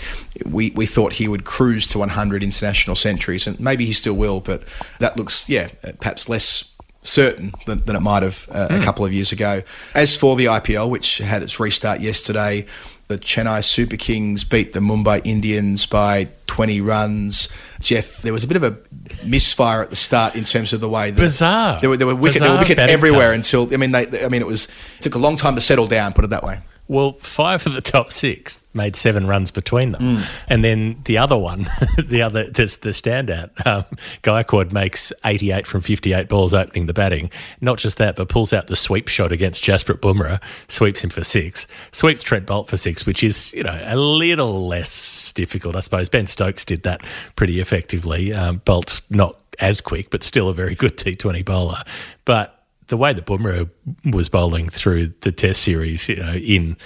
we, 0.44 0.70
we 0.76 0.86
thought 0.86 1.14
he 1.14 1.26
would 1.26 1.44
cruise 1.44 1.88
to 1.88 1.98
100 1.98 2.42
international 2.42 2.96
centuries, 2.96 3.46
and 3.46 3.58
maybe 3.58 3.84
he 3.86 3.92
still 3.92 4.14
will, 4.14 4.40
but 4.40 4.62
that 5.00 5.16
looks, 5.16 5.48
yeah, 5.48 5.68
perhaps 6.00 6.28
less 6.28 6.72
certain 7.02 7.52
than, 7.66 7.80
than 7.84 7.96
it 7.96 8.00
might 8.00 8.22
have 8.22 8.48
uh, 8.50 8.68
mm. 8.68 8.70
a 8.70 8.76
hmm. 8.78 8.82
couple 8.82 9.04
of 9.04 9.12
years 9.12 9.32
ago. 9.32 9.62
As 9.94 10.16
for 10.16 10.36
the 10.36 10.46
IPL, 10.46 10.90
which 10.90 11.18
had 11.18 11.42
its 11.42 11.58
restart 11.58 12.00
yesterday, 12.00 12.66
the 13.08 13.18
Chennai 13.18 13.62
Super 13.62 13.96
Kings 13.96 14.42
beat 14.42 14.72
the 14.72 14.80
Mumbai 14.80 15.24
Indians 15.24 15.86
by 15.86 16.28
20 16.48 16.80
runs. 16.80 17.48
Geoff, 17.80 18.22
there 18.22 18.32
was 18.32 18.42
a 18.42 18.48
bit 18.48 18.56
of 18.56 18.64
a 18.64 18.76
misfire 19.24 19.82
at 19.82 19.90
the 19.90 19.96
start 19.96 20.34
in 20.34 20.42
terms 20.42 20.72
of 20.72 20.80
the 20.80 20.88
way 20.88 21.12
that 21.12 21.20
bizarre. 21.20 21.80
There 21.80 21.88
were, 21.88 21.96
there 21.96 22.06
were, 22.06 22.16
wicket, 22.16 22.42
there 22.42 22.50
were 22.50 22.58
wickets 22.58 22.82
everywhere 22.82 23.32
until 23.32 23.72
I 23.72 23.76
mean, 23.76 23.92
they, 23.92 24.24
I 24.24 24.28
mean, 24.28 24.42
it 24.42 24.46
was 24.46 24.66
it 24.98 25.02
took 25.02 25.14
a 25.14 25.18
long 25.18 25.36
time 25.36 25.54
to 25.54 25.60
settle 25.60 25.86
down. 25.86 26.12
Put 26.14 26.24
it 26.24 26.30
that 26.30 26.42
way. 26.42 26.58
Well, 26.88 27.12
five 27.14 27.66
of 27.66 27.72
the 27.72 27.80
top 27.80 28.12
six 28.12 28.64
made 28.72 28.94
seven 28.94 29.26
runs 29.26 29.50
between 29.50 29.92
them, 29.92 30.02
mm. 30.02 30.42
and 30.48 30.64
then 30.64 31.00
the 31.04 31.18
other 31.18 31.36
one, 31.36 31.66
the 31.98 32.22
other, 32.22 32.48
this 32.48 32.76
the 32.76 32.90
standout, 32.90 33.66
um, 33.66 33.84
Gaikwad 34.22 34.72
makes 34.72 35.12
eighty-eight 35.24 35.66
from 35.66 35.80
fifty-eight 35.80 36.28
balls 36.28 36.54
opening 36.54 36.86
the 36.86 36.94
batting. 36.94 37.30
Not 37.60 37.78
just 37.78 37.98
that, 37.98 38.14
but 38.14 38.28
pulls 38.28 38.52
out 38.52 38.68
the 38.68 38.76
sweep 38.76 39.08
shot 39.08 39.32
against 39.32 39.64
Jasprit 39.64 39.98
Bumrah, 39.98 40.40
sweeps 40.68 41.02
him 41.02 41.10
for 41.10 41.24
six, 41.24 41.66
sweeps 41.90 42.22
Trent 42.22 42.46
Boult 42.46 42.68
for 42.68 42.76
six, 42.76 43.04
which 43.04 43.24
is 43.24 43.52
you 43.52 43.64
know 43.64 43.80
a 43.84 43.96
little 43.96 44.68
less 44.68 45.32
difficult, 45.32 45.74
I 45.74 45.80
suppose. 45.80 46.08
Ben 46.08 46.28
Stokes 46.28 46.64
did 46.64 46.84
that 46.84 47.02
pretty 47.34 47.58
effectively. 47.58 48.32
Um, 48.32 48.60
Boult's 48.60 49.02
not 49.10 49.40
as 49.58 49.80
quick, 49.80 50.10
but 50.10 50.22
still 50.22 50.48
a 50.48 50.54
very 50.54 50.76
good 50.76 50.96
T 50.96 51.16
Twenty 51.16 51.42
bowler, 51.42 51.82
but 52.24 52.55
the 52.88 52.96
way 52.96 53.12
that 53.12 53.26
Bumrah 53.26 53.70
was 54.04 54.28
bowling 54.28 54.68
through 54.68 55.08
the 55.20 55.32
Test 55.32 55.62
series, 55.62 56.08
you 56.08 56.16
know, 56.16 56.32
in, 56.32 56.76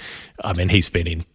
I 0.43 0.53
mean, 0.53 0.69
he's 0.69 0.89
been 0.89 1.07
in 1.07 1.25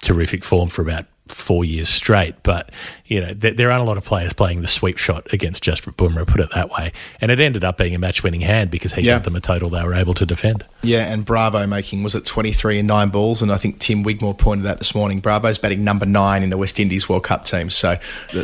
terrific 0.00 0.44
form 0.44 0.68
for 0.68 0.82
about 0.82 1.06
four 1.34 1.64
years 1.64 1.88
straight. 1.88 2.42
But 2.42 2.70
you 3.06 3.20
know, 3.20 3.34
there, 3.34 3.52
there, 3.52 3.70
aren't 3.70 3.82
a 3.82 3.86
lot 3.86 3.98
of 3.98 4.04
players 4.04 4.32
playing 4.32 4.62
the 4.62 4.68
sweep 4.68 4.96
shot 4.96 5.32
against 5.32 5.62
Jasprit 5.62 5.96
Bumrah, 5.96 6.26
put 6.26 6.40
it 6.40 6.50
that 6.54 6.70
way. 6.70 6.92
And 7.20 7.30
it 7.30 7.40
ended 7.40 7.62
up 7.62 7.76
being 7.76 7.94
a 7.94 7.98
match-winning 7.98 8.40
hand 8.40 8.70
because 8.70 8.94
he 8.94 9.02
yeah. 9.02 9.16
got 9.16 9.24
them 9.24 9.36
a 9.36 9.40
total 9.40 9.68
they 9.68 9.82
were 9.82 9.94
able 9.94 10.14
to 10.14 10.24
defend. 10.24 10.64
Yeah, 10.82 11.12
and 11.12 11.24
Bravo 11.24 11.66
making 11.66 12.02
was 12.02 12.14
it 12.14 12.24
twenty 12.24 12.52
three 12.52 12.78
and 12.78 12.88
nine 12.88 13.10
balls, 13.10 13.42
and 13.42 13.52
I 13.52 13.56
think 13.56 13.78
Tim 13.78 14.02
Wigmore 14.02 14.36
pointed 14.36 14.64
that 14.64 14.78
this 14.78 14.94
morning. 14.94 15.20
Bravo's 15.20 15.58
batting 15.58 15.84
number 15.84 16.06
nine 16.06 16.42
in 16.42 16.50
the 16.50 16.56
West 16.56 16.80
Indies 16.80 17.08
World 17.08 17.24
Cup 17.24 17.44
team, 17.44 17.70
so 17.70 17.96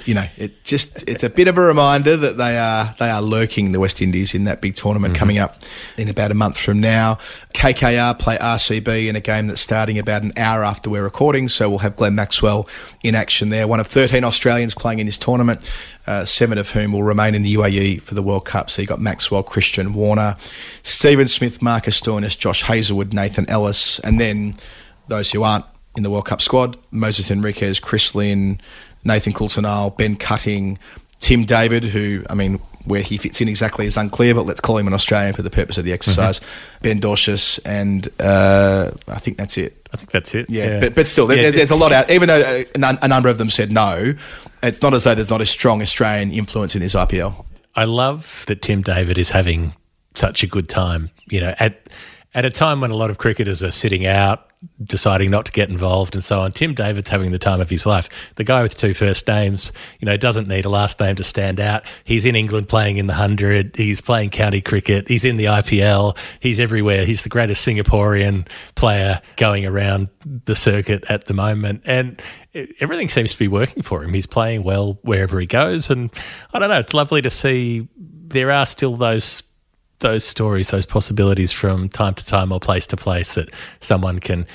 you 0.04 0.14
know, 0.14 0.26
it 0.36 0.62
just 0.64 1.08
it's 1.08 1.24
a 1.24 1.30
bit 1.30 1.48
of 1.48 1.58
a 1.58 1.62
reminder 1.62 2.16
that 2.16 2.36
they 2.36 2.56
are 2.56 2.94
they 2.98 3.10
are 3.10 3.22
lurking 3.22 3.72
the 3.72 3.80
West 3.80 4.00
Indies 4.02 4.34
in 4.34 4.44
that 4.44 4.60
big 4.60 4.74
tournament 4.74 5.14
mm-hmm. 5.14 5.18
coming 5.18 5.38
up 5.38 5.62
in 5.96 6.08
about 6.08 6.30
a 6.30 6.34
month 6.34 6.58
from 6.58 6.80
now. 6.80 7.14
KKR 7.54 8.18
play 8.18 8.36
RCB 8.36 9.08
in 9.08 9.16
a 9.16 9.20
game 9.20 9.48
that's 9.48 9.60
starting 9.60 9.98
about 9.98 10.22
an 10.22 10.32
hour 10.36 10.62
after 10.62 10.90
we're 10.90 11.02
recording, 11.02 11.48
so 11.48 11.68
we'll 11.68 11.78
have 11.80 11.96
Glenn 11.96 12.14
Maxwell 12.14 12.68
in 13.02 13.14
action 13.14 13.48
there. 13.48 13.66
One 13.66 13.80
of 13.80 13.86
13 13.86 14.24
Australians 14.24 14.74
playing 14.74 14.98
in 14.98 15.06
this 15.06 15.18
tournament, 15.18 15.70
uh, 16.06 16.24
seven 16.24 16.58
of 16.58 16.70
whom 16.70 16.92
will 16.92 17.02
remain 17.02 17.34
in 17.34 17.42
the 17.42 17.54
UAE 17.54 18.02
for 18.02 18.14
the 18.14 18.22
World 18.22 18.44
Cup. 18.44 18.70
So 18.70 18.82
you've 18.82 18.88
got 18.88 19.00
Maxwell, 19.00 19.42
Christian 19.42 19.94
Warner, 19.94 20.36
Stephen 20.82 21.28
Smith, 21.28 21.62
Marcus 21.62 22.00
Stoinis, 22.00 22.38
Josh 22.38 22.62
Hazlewood, 22.62 23.12
Nathan 23.12 23.48
Ellis, 23.48 23.98
and 24.00 24.20
then 24.20 24.54
those 25.08 25.30
who 25.30 25.42
aren't 25.42 25.64
in 25.96 26.02
the 26.02 26.10
World 26.10 26.26
Cup 26.26 26.40
squad: 26.40 26.76
Moises 26.92 27.30
Henriques, 27.30 27.80
Chris 27.80 28.14
Lynn, 28.14 28.60
Nathan 29.04 29.32
Coulter-Nile, 29.32 29.90
Ben 29.90 30.16
Cutting, 30.16 30.78
Tim 31.20 31.44
David, 31.44 31.84
who 31.84 32.24
I 32.30 32.34
mean 32.34 32.60
where 32.88 33.02
he 33.02 33.18
fits 33.18 33.40
in 33.40 33.48
exactly 33.48 33.86
is 33.86 33.96
unclear, 33.96 34.34
but 34.34 34.46
let's 34.46 34.60
call 34.60 34.78
him 34.78 34.86
an 34.86 34.94
Australian 34.94 35.34
for 35.34 35.42
the 35.42 35.50
purpose 35.50 35.78
of 35.78 35.84
the 35.84 35.92
exercise. 35.92 36.40
Mm-hmm. 36.40 36.82
Ben 36.82 37.00
Dwarshuis, 37.00 37.60
and 37.64 38.08
uh, 38.18 38.90
I 39.06 39.18
think 39.18 39.36
that's 39.36 39.58
it. 39.58 39.77
I 39.92 39.96
think 39.96 40.10
that's 40.10 40.34
it. 40.34 40.46
Yeah, 40.48 40.80
But, 40.80 40.94
but 40.94 41.06
still, 41.06 41.32
Yeah, 41.34 41.50
there's 41.50 41.70
a 41.70 41.76
lot 41.76 41.92
out. 41.92 42.10
Even 42.10 42.28
though 42.28 42.40
uh, 42.40 42.64
a, 42.74 42.98
a 43.02 43.08
number 43.08 43.28
of 43.28 43.38
them 43.38 43.50
said 43.50 43.72
no, 43.72 44.14
it's 44.62 44.82
not 44.82 44.94
as 44.94 45.04
though 45.04 45.14
there's 45.14 45.30
not 45.30 45.40
a 45.40 45.46
strong 45.46 45.82
Australian 45.82 46.30
influence 46.30 46.74
in 46.74 46.82
this 46.82 46.94
IPL. 46.94 47.44
I 47.74 47.84
love 47.84 48.44
that 48.48 48.62
Tim 48.62 48.82
David 48.82 49.18
is 49.18 49.30
having 49.30 49.72
such 50.14 50.42
a 50.42 50.46
good 50.46 50.68
time. 50.68 51.10
You 51.30 51.40
know, 51.40 51.54
at 51.58 51.88
at 52.34 52.44
a 52.44 52.50
time 52.50 52.80
when 52.80 52.90
a 52.90 52.96
lot 52.96 53.10
of 53.10 53.18
cricketers 53.18 53.62
are 53.64 53.70
sitting 53.70 54.06
out, 54.06 54.47
deciding 54.82 55.30
not 55.30 55.46
to 55.46 55.52
get 55.52 55.68
involved 55.68 56.14
and 56.14 56.24
so 56.24 56.40
on. 56.40 56.52
Tim 56.52 56.74
David's 56.74 57.10
having 57.10 57.32
the 57.32 57.38
time 57.38 57.60
of 57.60 57.70
his 57.70 57.86
life. 57.86 58.08
The 58.36 58.44
guy 58.44 58.62
with 58.62 58.76
two 58.76 58.94
first 58.94 59.26
names, 59.26 59.72
you 60.00 60.06
know, 60.06 60.16
doesn't 60.16 60.48
need 60.48 60.64
a 60.64 60.68
last 60.68 60.98
name 61.00 61.16
to 61.16 61.24
stand 61.24 61.60
out. 61.60 61.84
He's 62.04 62.24
in 62.24 62.34
England 62.34 62.68
playing 62.68 62.98
in 62.98 63.06
the 63.06 63.14
hundred. 63.14 63.76
He's 63.76 64.00
playing 64.00 64.30
county 64.30 64.60
cricket. 64.60 65.08
He's 65.08 65.24
in 65.24 65.36
the 65.36 65.46
IPL. 65.46 66.16
He's 66.40 66.58
everywhere. 66.58 67.04
He's 67.04 67.22
the 67.22 67.28
greatest 67.28 67.66
Singaporean 67.66 68.48
player 68.74 69.20
going 69.36 69.64
around 69.64 70.08
the 70.44 70.56
circuit 70.56 71.04
at 71.08 71.26
the 71.26 71.34
moment, 71.34 71.82
and 71.84 72.20
everything 72.80 73.08
seems 73.08 73.32
to 73.32 73.38
be 73.38 73.48
working 73.48 73.82
for 73.82 74.02
him. 74.02 74.12
He's 74.12 74.26
playing 74.26 74.62
well 74.64 74.98
wherever 75.02 75.38
he 75.38 75.46
goes, 75.46 75.90
and 75.90 76.10
I 76.52 76.58
don't 76.58 76.68
know. 76.68 76.80
It's 76.80 76.94
lovely 76.94 77.22
to 77.22 77.30
see. 77.30 77.88
There 77.96 78.50
are 78.50 78.66
still 78.66 78.96
those 78.96 79.42
those 80.00 80.24
stories, 80.24 80.70
those 80.70 80.86
possibilities 80.86 81.52
from 81.52 81.88
time 81.88 82.14
to 82.14 82.24
time 82.24 82.52
or 82.52 82.60
place 82.60 82.86
to 82.88 82.96
place 82.96 83.34
that 83.34 83.50
someone 83.80 84.18
can 84.18 84.46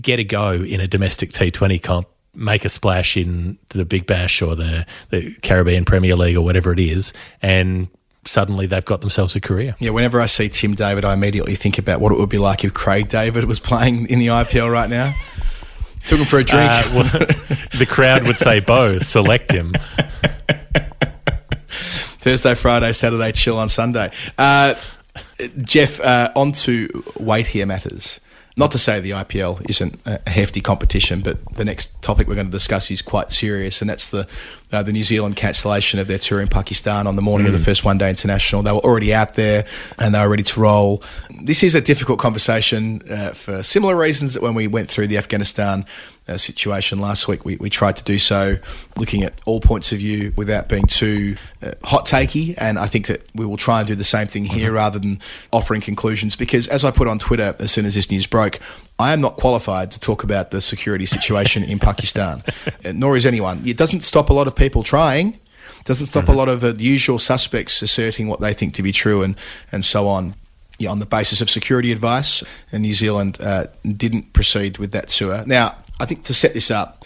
get 0.00 0.18
a 0.18 0.24
go 0.24 0.52
in 0.52 0.80
a 0.80 0.86
domestic 0.86 1.30
T20 1.30 1.82
comp, 1.82 2.08
make 2.34 2.64
a 2.64 2.68
splash 2.68 3.16
in 3.16 3.58
the 3.68 3.84
Big 3.84 4.06
Bash 4.06 4.42
or 4.42 4.54
the, 4.54 4.86
the 5.10 5.34
Caribbean 5.42 5.84
Premier 5.84 6.16
League 6.16 6.36
or 6.36 6.42
whatever 6.42 6.72
it 6.72 6.80
is, 6.80 7.12
and 7.40 7.88
suddenly 8.24 8.66
they've 8.66 8.84
got 8.84 9.00
themselves 9.00 9.36
a 9.36 9.40
career. 9.40 9.74
Yeah, 9.78 9.90
whenever 9.90 10.20
I 10.20 10.26
see 10.26 10.48
Tim 10.48 10.74
David, 10.74 11.04
I 11.04 11.14
immediately 11.14 11.54
think 11.54 11.78
about 11.78 12.00
what 12.00 12.12
it 12.12 12.18
would 12.18 12.28
be 12.28 12.38
like 12.38 12.64
if 12.64 12.74
Craig 12.74 13.08
David 13.08 13.44
was 13.44 13.60
playing 13.60 14.08
in 14.08 14.18
the 14.18 14.28
IPL 14.28 14.70
right 14.70 14.88
now. 14.88 15.14
Took 16.06 16.18
him 16.18 16.24
for 16.24 16.38
a 16.38 16.44
drink. 16.44 16.68
Uh, 16.68 16.82
well, 16.94 17.04
the 17.78 17.86
crowd 17.88 18.24
would 18.24 18.38
say, 18.38 18.58
Bo, 18.58 18.98
select 18.98 19.52
him. 19.52 19.72
Thursday, 22.22 22.54
Friday, 22.54 22.92
Saturday, 22.92 23.32
chill 23.32 23.58
on 23.58 23.68
Sunday. 23.68 24.08
Uh, 24.38 24.74
Geoff, 25.62 25.98
uh, 25.98 26.30
on 26.36 26.52
to 26.52 26.88
weightier 27.18 27.66
matters. 27.66 28.20
Not 28.56 28.70
to 28.70 28.78
say 28.78 29.00
the 29.00 29.10
IPL 29.10 29.68
isn't 29.68 29.98
a 30.06 30.30
hefty 30.30 30.60
competition, 30.60 31.20
but 31.20 31.44
the 31.54 31.64
next 31.64 32.00
topic 32.00 32.28
we're 32.28 32.36
going 32.36 32.46
to 32.46 32.52
discuss 32.52 32.92
is 32.92 33.02
quite 33.02 33.32
serious, 33.32 33.80
and 33.80 33.90
that's 33.90 34.08
the 34.08 34.28
uh, 34.72 34.82
the 34.82 34.92
New 34.92 35.02
Zealand 35.02 35.36
cancellation 35.36 36.00
of 36.00 36.06
their 36.06 36.18
tour 36.18 36.40
in 36.40 36.48
Pakistan 36.48 37.06
on 37.06 37.16
the 37.16 37.22
morning 37.22 37.46
of 37.46 37.52
the 37.52 37.58
first 37.58 37.84
one 37.84 37.98
day 37.98 38.08
international. 38.08 38.62
They 38.62 38.72
were 38.72 38.78
already 38.78 39.12
out 39.12 39.34
there 39.34 39.66
and 39.98 40.14
they 40.14 40.20
were 40.20 40.28
ready 40.28 40.42
to 40.42 40.60
roll. 40.60 41.02
This 41.42 41.62
is 41.62 41.74
a 41.74 41.80
difficult 41.80 42.18
conversation 42.18 43.02
uh, 43.10 43.30
for 43.30 43.62
similar 43.62 43.96
reasons 43.96 44.34
that 44.34 44.42
when 44.42 44.54
we 44.54 44.66
went 44.66 44.88
through 44.88 45.08
the 45.08 45.18
Afghanistan 45.18 45.84
uh, 46.28 46.36
situation 46.36 47.00
last 47.00 47.28
week, 47.28 47.44
we, 47.44 47.56
we 47.56 47.68
tried 47.68 47.96
to 47.96 48.04
do 48.04 48.18
so 48.18 48.56
looking 48.96 49.24
at 49.24 49.40
all 49.44 49.60
points 49.60 49.92
of 49.92 49.98
view 49.98 50.32
without 50.36 50.68
being 50.68 50.86
too 50.86 51.36
uh, 51.62 51.72
hot 51.84 52.06
takey. 52.06 52.54
And 52.58 52.78
I 52.78 52.86
think 52.86 53.08
that 53.08 53.22
we 53.34 53.44
will 53.44 53.56
try 53.56 53.80
and 53.80 53.86
do 53.86 53.94
the 53.94 54.04
same 54.04 54.26
thing 54.26 54.44
here 54.44 54.72
rather 54.72 54.98
than 54.98 55.20
offering 55.52 55.80
conclusions. 55.80 56.36
Because 56.36 56.68
as 56.68 56.84
I 56.84 56.90
put 56.90 57.08
on 57.08 57.18
Twitter 57.18 57.54
as 57.58 57.72
soon 57.72 57.84
as 57.84 57.94
this 57.94 58.10
news 58.10 58.26
broke, 58.26 58.60
I 59.02 59.12
am 59.12 59.20
not 59.20 59.36
qualified 59.36 59.90
to 59.90 59.98
talk 59.98 60.22
about 60.22 60.52
the 60.52 60.60
security 60.60 61.06
situation 61.06 61.64
in 61.64 61.80
Pakistan, 61.80 62.44
uh, 62.84 62.92
nor 62.94 63.16
is 63.16 63.26
anyone. 63.26 63.66
It 63.66 63.76
doesn't 63.76 64.02
stop 64.02 64.30
a 64.30 64.32
lot 64.32 64.46
of 64.46 64.54
people 64.54 64.84
trying. 64.84 65.40
Doesn't 65.84 66.06
stop 66.06 66.28
a 66.28 66.32
lot 66.32 66.48
of 66.48 66.62
uh, 66.62 66.70
the 66.70 66.84
usual 66.84 67.18
suspects 67.18 67.82
asserting 67.82 68.28
what 68.28 68.40
they 68.40 68.54
think 68.54 68.74
to 68.74 68.82
be 68.82 68.92
true 68.92 69.22
and, 69.22 69.34
and 69.72 69.84
so 69.84 70.06
on. 70.06 70.34
Yeah, 70.78 70.90
on 70.90 71.00
the 71.00 71.06
basis 71.06 71.40
of 71.40 71.50
security 71.50 71.90
advice, 71.90 72.44
and 72.70 72.82
New 72.82 72.94
Zealand 72.94 73.38
uh, 73.40 73.66
didn't 73.84 74.32
proceed 74.32 74.78
with 74.78 74.92
that 74.92 75.08
tour. 75.08 75.44
Now, 75.46 75.76
I 76.00 76.06
think 76.06 76.22
to 76.24 76.34
set 76.34 76.54
this 76.54 76.70
up, 76.70 77.04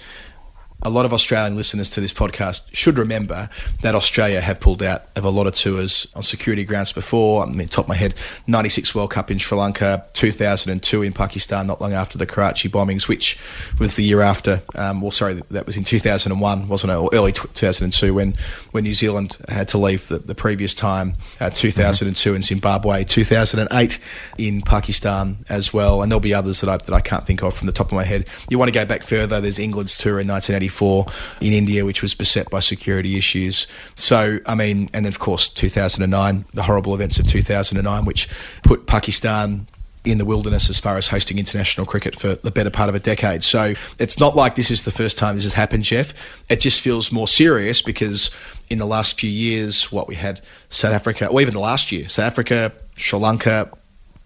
a 0.82 0.90
lot 0.90 1.06
of 1.06 1.12
Australian 1.12 1.56
listeners 1.56 1.88
to 1.90 2.00
this 2.00 2.12
podcast 2.12 2.62
should 2.72 2.98
remember 2.98 3.48
that 3.80 3.94
Australia 3.94 4.40
have 4.40 4.60
pulled 4.60 4.82
out 4.82 5.04
of 5.16 5.24
a 5.24 5.30
lot 5.30 5.46
of 5.46 5.54
tours 5.54 6.06
on 6.14 6.22
security 6.22 6.64
grounds 6.64 6.92
before. 6.92 7.42
I 7.42 7.46
mean, 7.46 7.66
top 7.66 7.86
of 7.86 7.88
my 7.88 7.96
head, 7.96 8.14
96 8.46 8.94
World 8.94 9.10
Cup 9.10 9.30
in 9.30 9.38
Sri 9.38 9.56
Lanka, 9.56 10.06
2002 10.12 11.02
in 11.02 11.12
Pakistan, 11.12 11.66
not 11.66 11.80
long 11.80 11.92
after 11.92 12.18
the 12.18 12.26
Karachi 12.26 12.68
bombings, 12.68 13.08
which 13.08 13.38
was 13.78 13.96
the 13.96 14.04
year 14.04 14.20
after. 14.20 14.60
Um, 14.74 15.00
well, 15.00 15.10
sorry, 15.10 15.34
that 15.50 15.64
was 15.64 15.76
in 15.76 15.84
2001, 15.84 16.68
wasn't 16.68 16.92
it? 16.92 16.96
Or 16.96 17.08
early 17.12 17.32
2002 17.32 18.14
when, 18.14 18.34
when 18.72 18.84
New 18.84 18.94
Zealand 18.94 19.38
had 19.48 19.68
to 19.68 19.78
leave 19.78 20.06
the, 20.08 20.18
the 20.18 20.34
previous 20.34 20.74
time. 20.74 21.14
Uh, 21.40 21.50
2002 21.50 22.34
in 22.34 22.42
Zimbabwe, 22.42 23.02
2008 23.02 23.98
in 24.38 24.60
Pakistan 24.60 25.38
as 25.48 25.72
well. 25.72 26.02
And 26.02 26.12
there'll 26.12 26.20
be 26.20 26.34
others 26.34 26.60
that 26.60 26.68
I, 26.68 26.76
that 26.76 26.92
I 26.92 27.00
can't 27.00 27.26
think 27.26 27.42
of 27.42 27.54
from 27.54 27.66
the 27.66 27.72
top 27.72 27.86
of 27.86 27.94
my 27.94 28.04
head. 28.04 28.28
You 28.50 28.58
want 28.58 28.68
to 28.68 28.78
go 28.78 28.84
back 28.84 29.02
further, 29.02 29.40
there's 29.40 29.58
England's 29.58 29.96
tour 29.96 30.20
in 30.20 30.26
1984 30.68 31.06
in 31.40 31.52
India, 31.52 31.84
which 31.84 32.02
was 32.02 32.14
beset 32.14 32.50
by 32.50 32.60
security 32.60 33.16
issues. 33.16 33.66
So, 33.94 34.38
I 34.46 34.54
mean, 34.54 34.88
and 34.92 35.04
then 35.04 35.06
of 35.06 35.18
course 35.18 35.48
2009, 35.48 36.44
the 36.54 36.62
horrible 36.62 36.94
events 36.94 37.18
of 37.18 37.26
2009, 37.26 38.04
which 38.04 38.28
put 38.62 38.86
Pakistan 38.86 39.66
in 40.04 40.18
the 40.18 40.24
wilderness 40.24 40.70
as 40.70 40.78
far 40.78 40.96
as 40.96 41.08
hosting 41.08 41.38
international 41.38 41.84
cricket 41.84 42.14
for 42.14 42.36
the 42.36 42.50
better 42.50 42.70
part 42.70 42.88
of 42.88 42.94
a 42.94 43.00
decade. 43.00 43.42
So 43.42 43.74
it's 43.98 44.20
not 44.20 44.36
like 44.36 44.54
this 44.54 44.70
is 44.70 44.84
the 44.84 44.92
first 44.92 45.18
time 45.18 45.34
this 45.34 45.44
has 45.44 45.54
happened, 45.54 45.82
Geoff. 45.82 46.14
It 46.48 46.60
just 46.60 46.80
feels 46.80 47.10
more 47.10 47.26
serious 47.26 47.82
because 47.82 48.30
in 48.70 48.78
the 48.78 48.86
last 48.86 49.18
few 49.18 49.30
years, 49.30 49.90
what 49.90 50.06
we 50.06 50.14
had 50.14 50.40
South 50.68 50.92
Africa, 50.92 51.26
or 51.26 51.40
even 51.40 51.54
the 51.54 51.60
last 51.60 51.90
year, 51.90 52.08
South 52.08 52.26
Africa, 52.26 52.72
Sri 52.94 53.18
Lanka, 53.18 53.70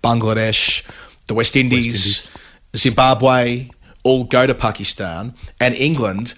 Bangladesh, 0.04 0.88
the 1.26 1.34
West 1.34 1.56
Indies, 1.56 2.28
Zimbabwe, 2.76 3.70
all 4.02 4.24
go 4.24 4.46
to 4.46 4.54
Pakistan, 4.54 5.34
and 5.60 5.74
England 5.74 6.34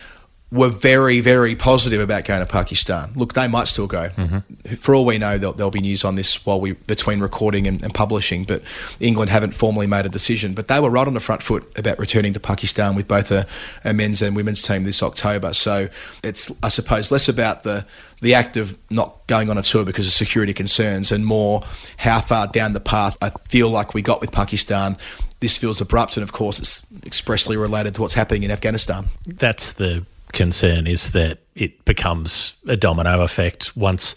were 0.53 0.69
very, 0.69 1.21
very 1.21 1.57
positive 1.57 1.99
about 1.99 2.27
going 2.27 2.41
to 2.41 2.47
Pakistan. 2.47 3.11
Look, 3.17 3.33
they 3.33 3.49
might 3.49 3.69
still 3.69 3.87
go. 3.87 4.11
Mm-hmm. 4.11 4.75
For 4.75 4.95
all 4.95 5.07
we 5.07 5.17
know, 5.17 5.39
there'll, 5.39 5.55
there'll 5.55 5.71
be 5.71 5.81
news 5.81 6.05
on 6.05 6.15
this 6.15 6.45
while 6.45 6.61
we 6.61 6.73
between 6.73 7.21
recording 7.21 7.67
and, 7.67 7.83
and 7.83 7.95
publishing. 7.95 8.45
But 8.45 8.63
England 9.01 9.31
haven't 9.31 9.53
formally 9.53 9.87
made 9.87 10.05
a 10.05 10.11
decision. 10.11 10.53
But 10.53 10.69
they 10.69 10.79
were 10.79 10.91
right 10.91 11.07
on 11.07 11.15
the 11.15 11.21
front 11.21 11.43
foot 11.43 11.67
about 11.79 11.99
returning 11.99 12.35
to 12.35 12.41
Pakistan 12.41 12.95
with 12.95 13.09
both 13.09 13.31
a, 13.31 13.47
a 13.83 13.95
men's 13.95 14.21
and 14.21 14.37
women's 14.37 14.61
team 14.61 14.85
this 14.85 15.03
October. 15.03 15.55
So 15.55 15.89
it's, 16.23 16.53
I 16.63 16.69
suppose, 16.69 17.11
less 17.11 17.31
about 17.31 17.63
the 17.63 17.87
the 18.21 18.35
act 18.35 18.57
of 18.57 18.79
not 18.89 19.27
going 19.27 19.51
on 19.51 19.59
a 19.59 19.63
tour 19.63 19.85
because 19.85 20.07
of 20.07 20.13
security 20.13 20.53
concerns, 20.53 21.11
and 21.11 21.25
more 21.25 21.63
how 21.97 22.21
far 22.21 22.47
down 22.47 22.75
the 22.75 22.81
path 22.81 23.17
I 23.23 23.31
feel 23.31 23.71
like 23.71 23.95
we 23.95 24.03
got 24.03 24.21
with 24.21 24.33
Pakistan. 24.33 24.99
This 25.43 25.59
feels 25.59 25.81
abrupt, 25.81 26.17
and 26.17 26.23
of 26.23 26.31
course, 26.31 26.61
it's 26.61 26.87
expressly 27.05 27.57
related 27.57 27.97
to 27.97 28.01
what's 28.01 28.15
happening 28.15 28.45
in 28.45 28.53
Afghanistan. 28.53 29.07
That's 29.27 29.73
the 29.73 30.07
concern 30.33 30.87
is 30.87 31.11
that 31.11 31.41
it 31.57 31.85
becomes 31.85 32.55
a 32.69 32.77
domino 32.77 33.23
effect. 33.23 33.77
Once 33.77 34.15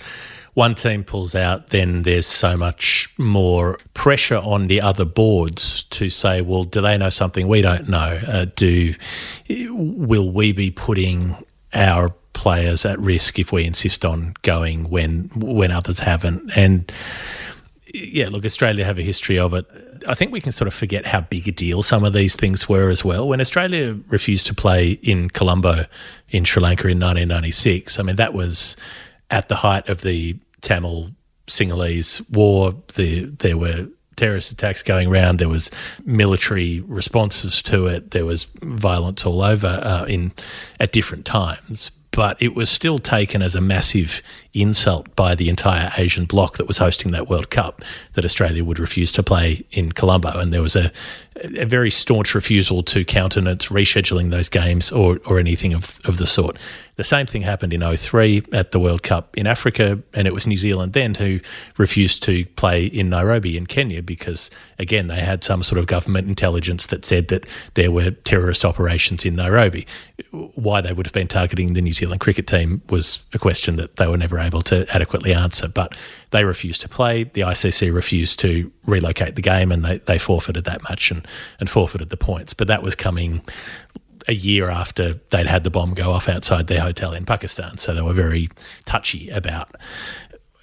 one 0.53 0.75
team 0.75 1.03
pulls 1.03 1.33
out, 1.33 1.71
then 1.71 2.03
there's 2.03 2.27
so 2.27 2.55
much 2.55 3.11
more 3.17 3.79
pressure 3.95 4.37
on 4.37 4.67
the 4.67 4.81
other 4.81 5.03
boards 5.03 5.81
to 5.85 6.11
say, 6.11 6.41
well, 6.41 6.63
do 6.63 6.79
they 6.79 6.95
know 6.95 7.09
something 7.09 7.47
we 7.47 7.63
don't 7.63 7.89
know? 7.89 8.21
Uh, 8.27 8.45
do 8.55 8.93
will 9.49 10.31
we 10.31 10.53
be 10.53 10.69
putting 10.69 11.35
our 11.73 12.09
players 12.33 12.85
at 12.85 12.99
risk 12.99 13.39
if 13.39 13.51
we 13.51 13.65
insist 13.65 14.05
on 14.05 14.35
going 14.43 14.91
when 14.91 15.29
when 15.35 15.71
others 15.71 16.01
haven't? 16.01 16.51
And 16.55 16.91
yeah, 17.95 18.29
look, 18.29 18.45
Australia 18.45 18.83
have 18.85 18.97
a 18.97 19.01
history 19.01 19.39
of 19.39 19.53
it. 19.53 19.65
I 20.07 20.13
think 20.13 20.31
we 20.31 20.41
can 20.41 20.51
sort 20.51 20.67
of 20.67 20.73
forget 20.73 21.05
how 21.05 21.21
big 21.21 21.47
a 21.47 21.51
deal 21.51 21.81
some 21.81 22.03
of 22.03 22.13
these 22.13 22.35
things 22.35 22.67
were 22.67 22.89
as 22.89 23.05
well. 23.05 23.27
When 23.27 23.39
Australia 23.39 23.97
refused 24.07 24.47
to 24.47 24.53
play 24.53 24.91
in 25.01 25.29
Colombo 25.29 25.85
in 26.29 26.43
Sri 26.43 26.61
Lanka 26.61 26.87
in 26.87 26.99
1996, 26.99 27.99
I 27.99 28.03
mean, 28.03 28.17
that 28.17 28.33
was 28.33 28.75
at 29.31 29.47
the 29.47 29.55
height 29.55 29.87
of 29.89 30.01
the 30.01 30.37
Tamil 30.61 31.11
Sinhalese 31.47 32.29
war. 32.29 32.75
The, 32.95 33.25
there 33.25 33.57
were 33.57 33.87
terrorist 34.15 34.51
attacks 34.51 34.83
going 34.83 35.07
around. 35.07 35.39
There 35.39 35.49
was 35.49 35.71
military 36.03 36.81
responses 36.81 37.61
to 37.63 37.87
it. 37.87 38.11
There 38.11 38.25
was 38.25 38.45
violence 38.61 39.25
all 39.25 39.41
over 39.41 39.67
uh, 39.67 40.05
in 40.05 40.33
at 40.79 40.91
different 40.91 41.25
times. 41.25 41.91
But 42.15 42.41
it 42.41 42.55
was 42.55 42.69
still 42.69 42.97
taken 42.97 43.41
as 43.41 43.55
a 43.55 43.61
massive 43.61 44.21
insult 44.53 45.13
by 45.17 45.35
the 45.35 45.49
entire 45.49 45.91
Asian 45.97 46.23
bloc 46.23 46.55
that 46.55 46.65
was 46.65 46.77
hosting 46.77 47.11
that 47.11 47.29
World 47.29 47.49
Cup 47.49 47.81
that 48.13 48.23
Australia 48.23 48.63
would 48.63 48.79
refuse 48.79 49.11
to 49.11 49.21
play 49.21 49.65
in 49.71 49.91
Colombo. 49.91 50.29
And 50.39 50.53
there 50.53 50.61
was 50.61 50.77
a, 50.77 50.93
a 51.57 51.65
very 51.65 51.91
staunch 51.91 52.33
refusal 52.33 52.83
to 52.83 53.03
countenance 53.03 53.67
rescheduling 53.67 54.29
those 54.29 54.47
games 54.47 54.93
or, 54.93 55.19
or 55.25 55.39
anything 55.39 55.73
of, 55.73 55.99
of 56.05 56.17
the 56.17 56.25
sort. 56.25 56.57
The 56.95 57.03
same 57.03 57.25
thing 57.25 57.41
happened 57.41 57.73
in 57.73 57.81
03 57.81 58.43
at 58.53 58.71
the 58.71 58.79
World 58.79 59.03
Cup 59.03 59.35
in 59.35 59.47
Africa, 59.47 59.99
and 60.13 60.27
it 60.27 60.33
was 60.33 60.47
New 60.47 60.57
Zealand 60.57 60.93
then 60.93 61.15
who 61.15 61.39
refused 61.77 62.23
to 62.23 62.45
play 62.55 62.85
in 62.85 63.09
Nairobi 63.09 63.57
in 63.57 63.65
Kenya 63.65 64.01
because, 64.01 64.49
again, 64.79 65.07
they 65.07 65.19
had 65.19 65.43
some 65.43 65.61
sort 65.61 65.77
of 65.77 65.87
government 65.87 66.29
intelligence 66.29 66.87
that 66.87 67.03
said 67.03 67.27
that 67.27 67.45
there 67.73 67.91
were 67.91 68.11
terrorist 68.11 68.63
operations 68.63 69.25
in 69.25 69.35
Nairobi. 69.35 69.85
Why 70.31 70.79
they 70.79 70.93
would 70.93 71.05
have 71.05 71.13
been 71.13 71.27
targeting 71.27 71.73
the 71.73 71.81
New 71.81 71.93
Zealand 71.93 72.21
cricket 72.21 72.47
team 72.47 72.81
was 72.89 73.19
a 73.33 73.39
question 73.39 73.75
that 73.75 73.97
they 73.97 74.07
were 74.07 74.17
never 74.17 74.39
able 74.39 74.61
to 74.63 74.87
adequately 74.95 75.33
answer. 75.33 75.67
But 75.67 75.95
they 76.31 76.45
refused 76.45 76.81
to 76.81 76.89
play. 76.89 77.23
The 77.23 77.41
ICC 77.41 77.93
refused 77.93 78.39
to 78.39 78.71
relocate 78.85 79.35
the 79.35 79.41
game, 79.41 79.71
and 79.71 79.83
they, 79.83 79.97
they 79.99 80.17
forfeited 80.17 80.63
that 80.65 80.83
match 80.83 81.11
and, 81.11 81.27
and 81.59 81.69
forfeited 81.69 82.09
the 82.09 82.17
points. 82.17 82.53
But 82.53 82.67
that 82.67 82.83
was 82.83 82.95
coming 82.95 83.41
a 84.27 84.33
year 84.33 84.69
after 84.69 85.13
they'd 85.29 85.45
had 85.45 85.63
the 85.63 85.69
bomb 85.69 85.93
go 85.93 86.11
off 86.11 86.27
outside 86.27 86.67
their 86.67 86.81
hotel 86.81 87.13
in 87.13 87.25
Pakistan. 87.25 87.77
So 87.77 87.93
they 87.93 88.01
were 88.01 88.13
very 88.13 88.49
touchy 88.85 89.29
about 89.29 89.75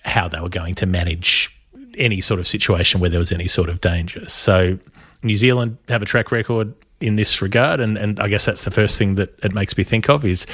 how 0.04 0.28
they 0.28 0.40
were 0.40 0.48
going 0.48 0.74
to 0.76 0.86
manage 0.86 1.56
any 1.96 2.20
sort 2.20 2.40
of 2.40 2.46
situation 2.46 3.00
where 3.00 3.10
there 3.10 3.18
was 3.18 3.32
any 3.32 3.46
sort 3.46 3.68
of 3.68 3.80
danger. 3.80 4.26
So 4.28 4.78
New 5.22 5.36
Zealand 5.36 5.78
have 5.88 6.02
a 6.02 6.06
track 6.06 6.32
record 6.32 6.74
in 7.00 7.16
this 7.16 7.42
regard, 7.42 7.80
and, 7.80 7.98
and 7.98 8.20
I 8.20 8.28
guess 8.28 8.44
that's 8.44 8.64
the 8.64 8.70
first 8.70 8.98
thing 8.98 9.16
that 9.16 9.38
it 9.44 9.52
makes 9.52 9.76
me 9.76 9.84
think 9.84 10.08
of 10.08 10.24
is 10.24 10.46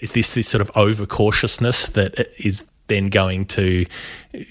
is 0.00 0.12
this 0.12 0.34
this 0.34 0.48
sort 0.48 0.62
of 0.62 0.72
overcautiousness 0.74 1.92
that 1.92 2.28
is 2.38 2.64
then 2.88 3.08
going 3.08 3.46
to 3.46 3.86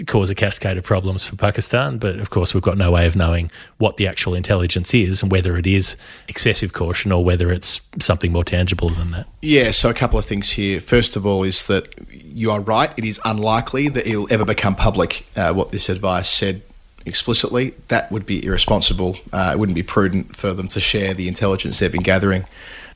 cause 0.06 0.30
a 0.30 0.36
cascade 0.36 0.78
of 0.78 0.84
problems 0.84 1.26
for 1.26 1.36
Pakistan. 1.36 1.98
But 1.98 2.18
of 2.20 2.30
course, 2.30 2.54
we've 2.54 2.64
got 2.64 2.78
no 2.78 2.92
way 2.92 3.06
of 3.06 3.16
knowing 3.16 3.52
what 3.78 3.98
the 3.98 4.08
actual 4.08 4.34
intelligence 4.34 4.94
is 4.94 5.22
and 5.22 5.32
whether 5.32 5.58
it 5.58 5.68
is 5.68 5.98
excessive 6.28 6.74
caution 6.74 7.12
or 7.12 7.24
whether 7.24 7.52
it's 7.52 7.82
something 8.00 8.32
more 8.32 8.44
tangible 8.44 8.90
than 8.90 9.12
that. 9.12 9.28
Yeah, 9.42 9.72
so 9.72 9.90
a 9.90 9.94
couple 9.94 10.18
of 10.18 10.26
things 10.26 10.52
here. 10.52 10.80
First 10.80 11.16
of 11.16 11.26
all, 11.26 11.44
is 11.44 11.68
that 11.68 11.94
you 12.12 12.52
are 12.52 12.62
right. 12.62 12.92
It 12.98 13.06
is 13.06 13.20
unlikely 13.26 13.90
that 13.90 14.08
it 14.08 14.16
will 14.16 14.28
ever 14.32 14.46
become 14.46 14.76
public 14.76 15.26
uh, 15.36 15.54
what 15.54 15.72
this 15.72 15.90
advice 15.90 16.30
said 16.30 16.62
explicitly. 17.08 17.74
That 17.88 18.12
would 18.12 18.26
be 18.26 18.46
irresponsible. 18.46 19.18
Uh, 19.32 19.52
it 19.54 19.60
wouldn't 19.60 19.76
be 19.76 19.84
prudent 19.84 20.36
for 20.36 20.54
them 20.54 20.68
to 20.70 20.80
share 20.80 21.14
the 21.14 21.28
intelligence 21.28 21.80
they've 21.80 21.92
been 21.92 22.04
gathering. 22.04 22.46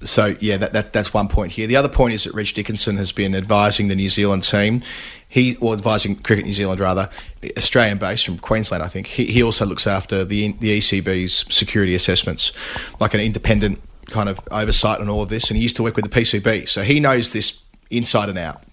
So 0.04 0.36
yeah, 0.40 0.58
that, 0.58 0.74
that 0.74 0.94
that's 0.94 1.14
one 1.14 1.28
point 1.28 1.52
here. 1.54 1.68
The 1.68 1.76
other 1.76 1.90
point 1.90 2.14
is 2.14 2.24
that 2.24 2.34
Reg 2.34 2.48
Dickason 2.48 2.98
has 2.98 3.12
been 3.12 3.36
advising 3.36 3.88
the 3.88 3.96
New 3.96 4.10
Zealand 4.10 4.44
team. 4.44 4.82
He, 5.30 5.56
or 5.58 5.74
advising 5.74 6.18
Cricket 6.18 6.46
New 6.46 6.54
Zealand 6.54 6.82
rather, 6.82 7.10
Australian 7.58 7.98
based 7.98 8.26
from 8.26 8.38
Queensland, 8.38 8.84
I 8.84 8.88
think. 8.88 9.08
He, 9.08 9.26
he 9.28 9.44
also 9.44 9.66
looks 9.66 9.88
after 9.88 10.26
the 10.26 10.54
the 10.54 10.80
ECB's 10.80 11.46
security 11.54 11.96
assessments, 11.96 12.52
like 13.00 13.14
an 13.14 13.22
independent 13.22 13.82
kind 14.08 14.28
of 14.28 14.40
oversight 14.52 15.00
on 15.00 15.08
all 15.08 15.22
of 15.22 15.30
this. 15.30 15.50
And 15.50 15.58
he 15.58 15.64
used 15.64 15.78
to 15.78 15.84
work 15.84 15.96
with 15.96 16.10
the 16.10 16.20
PCB, 16.20 16.68
so 16.68 16.82
he 16.82 17.00
knows 17.00 17.32
this 17.32 17.62
inside 17.90 18.30
and 18.30 18.38
out. 18.38 18.64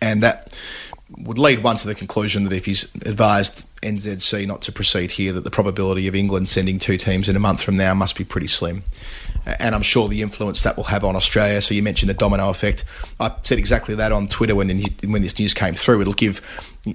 And 0.00 0.22
that 0.22 0.58
would 1.10 1.38
lead 1.38 1.62
one 1.62 1.76
to 1.76 1.86
the 1.86 1.94
conclusion 1.94 2.44
that 2.44 2.52
if 2.52 2.64
he's 2.64 2.92
advised 3.06 3.64
NZC 3.82 4.46
not 4.46 4.62
to 4.62 4.72
proceed 4.72 5.12
here, 5.12 5.32
that 5.32 5.44
the 5.44 5.50
probability 5.50 6.08
of 6.08 6.14
England 6.14 6.48
sending 6.48 6.78
two 6.78 6.96
teams 6.96 7.28
in 7.28 7.36
a 7.36 7.40
month 7.40 7.62
from 7.62 7.76
now 7.76 7.94
must 7.94 8.16
be 8.16 8.24
pretty 8.24 8.48
slim 8.48 8.82
and 9.46 9.74
I'm 9.74 9.82
sure 9.82 10.08
the 10.08 10.22
influence 10.22 10.62
that 10.64 10.76
will 10.76 10.84
have 10.84 11.04
on 11.04 11.14
Australia. 11.14 11.60
So 11.60 11.74
you 11.74 11.82
mentioned 11.82 12.10
the 12.10 12.14
domino 12.14 12.50
effect. 12.50 12.84
I 13.20 13.34
said 13.42 13.58
exactly 13.58 13.94
that 13.94 14.12
on 14.12 14.26
Twitter 14.26 14.54
when 14.54 14.68
when 15.06 15.22
this 15.22 15.38
news 15.38 15.54
came 15.54 15.74
through. 15.74 16.00
It'll 16.00 16.12
give 16.12 16.40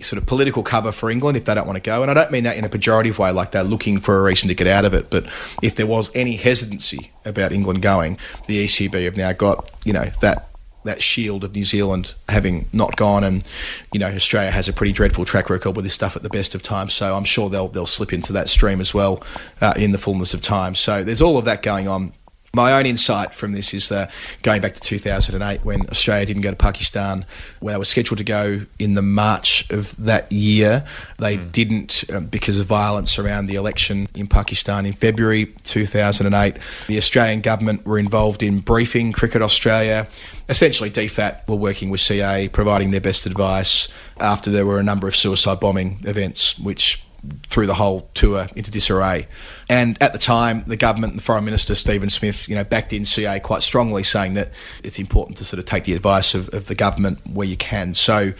sort 0.02 0.22
of 0.22 0.28
political 0.28 0.64
cover 0.64 0.92
for 0.92 1.10
England 1.10 1.38
if 1.38 1.46
they 1.46 1.56
don't 1.56 1.66
want 1.66 1.78
to 1.78 1.82
go, 1.82 2.02
and 2.02 2.12
I 2.12 2.14
don't 2.14 2.32
mean 2.32 2.44
that 2.44 2.58
in 2.58 2.66
a 2.66 2.70
pejorative 2.70 3.18
way, 3.18 3.32
like 3.32 3.52
they're 3.52 3.64
looking 3.64 4.00
for 4.00 4.20
a 4.20 4.22
reason 4.22 4.50
to 4.50 4.56
get 4.56 4.68
out 4.68 4.86
of 4.86 4.94
it. 4.94 5.10
But 5.10 5.26
if 5.62 5.76
there 5.76 5.88
was 5.88 6.12
any 6.14 6.36
hesitancy 6.36 7.12
about 7.26 7.52
England 7.52 7.82
going, 7.82 8.18
the 8.48 8.66
ECB 8.66 9.06
have 9.06 9.18
now 9.18 9.32
got 9.32 9.72
you 9.86 9.94
know 9.94 10.06
that 10.22 10.50
that 10.84 11.02
shield 11.02 11.44
of 11.44 11.54
New 11.54 11.64
Zealand 11.64 12.14
having 12.30 12.68
not 12.74 12.96
gone, 12.96 13.24
and 13.24 13.44
you 13.92 14.00
know 14.00 14.08
Australia 14.08 14.52
has 14.52 14.68
a 14.68 14.74
pretty 14.74 14.92
dreadful 14.92 15.26
track 15.26 15.50
record 15.50 15.76
with 15.76 15.86
this 15.86 15.94
stuff 15.94 16.16
at 16.16 16.24
the 16.24 16.30
best 16.30 16.56
of 16.56 16.62
times. 16.62 16.94
So 16.94 17.16
I'm 17.16 17.24
sure 17.24 17.50
they'll 17.50 17.68
they'll 17.68 17.86
slip 17.86 18.14
into 18.14 18.34
that 18.34 18.50
stream 18.50 18.82
as 18.82 18.94
well 18.94 19.24
uh, 19.62 19.74
in 19.78 19.92
the 19.92 19.98
fullness 19.98 20.34
of 20.34 20.42
time. 20.42 20.76
So 20.76 21.04
there's 21.04 21.22
all 21.22 21.38
of 21.38 21.46
that 21.46 21.62
going 21.62 21.88
on. 21.88 22.14
My 22.54 22.74
own 22.74 22.86
insight 22.86 23.34
from 23.34 23.54
this 23.54 23.74
is 23.74 23.88
that 23.90 24.12
going 24.42 24.62
back 24.62 24.74
to 24.74 24.82
2008 24.82 25.64
when 25.64 25.88
Australia 25.90 26.26
didn't 26.26 26.42
go 26.42 26.50
to 26.50 26.58
Pakistan, 26.58 27.26
where 27.62 27.74
they 27.74 27.78
were 27.78 27.86
scheduled 27.86 28.18
to 28.18 28.26
go 28.26 28.62
in 28.78 28.94
the 28.94 29.02
March 29.02 29.70
of 29.72 29.96
that 30.04 30.30
year, 30.30 30.86
they 31.18 31.38
mm. 31.38 31.52
didn't 31.54 32.04
um, 32.12 32.26
because 32.26 32.58
of 32.58 32.66
violence 32.66 33.18
around 33.18 33.46
the 33.46 33.56
election 33.56 34.10
in 34.16 34.28
Pakistan 34.28 34.86
in 34.86 34.92
February 34.92 35.46
2008. 35.64 36.58
The 36.88 36.98
Australian 36.98 37.40
government 37.40 37.86
were 37.86 37.98
involved 37.98 38.44
in 38.44 38.60
briefing 38.60 39.14
Cricket 39.14 39.42
Australia. 39.42 40.10
Essentially, 40.50 40.90
DFAT 40.90 41.48
were 41.48 41.56
working 41.56 41.90
with 41.90 42.02
CA, 42.02 42.50
providing 42.50 42.92
their 42.92 43.00
best 43.00 43.26
advice 43.26 43.88
after 44.20 44.52
there 44.52 44.66
were 44.66 44.78
a 44.78 44.84
number 44.84 45.08
of 45.08 45.16
suicide 45.16 45.62
bombing 45.62 46.00
events, 46.04 46.60
which 46.60 47.02
threw 47.44 47.68
the 47.68 47.74
whole 47.74 48.10
tour 48.14 48.48
into 48.56 48.72
disarray. 48.72 49.28
And 49.70 50.02
at 50.02 50.14
the 50.14 50.20
time, 50.20 50.64
the 50.66 50.78
government 50.78 51.14
and 51.14 51.20
the 51.20 51.24
Foreign 51.24 51.46
Minister 51.46 51.76
Stephen 51.76 52.10
Smith, 52.10 52.50
you 52.50 52.56
know, 52.56 52.64
backed 52.64 52.94
in 52.94 53.06
CA 53.06 53.40
quite 53.40 53.64
strongly, 53.64 54.04
saying 54.04 54.34
that 54.34 54.52
it's 54.84 55.00
important 55.00 55.38
to 55.38 55.46
sort 55.46 55.60
of 55.60 55.66
take 55.66 55.84
the 55.84 55.94
advice 55.94 56.34
of, 56.34 56.54
of 56.54 56.68
the 56.68 56.76
government 56.76 57.20
where 57.28 57.48
you 57.48 57.58
can. 57.58 57.94
So 57.94 58.34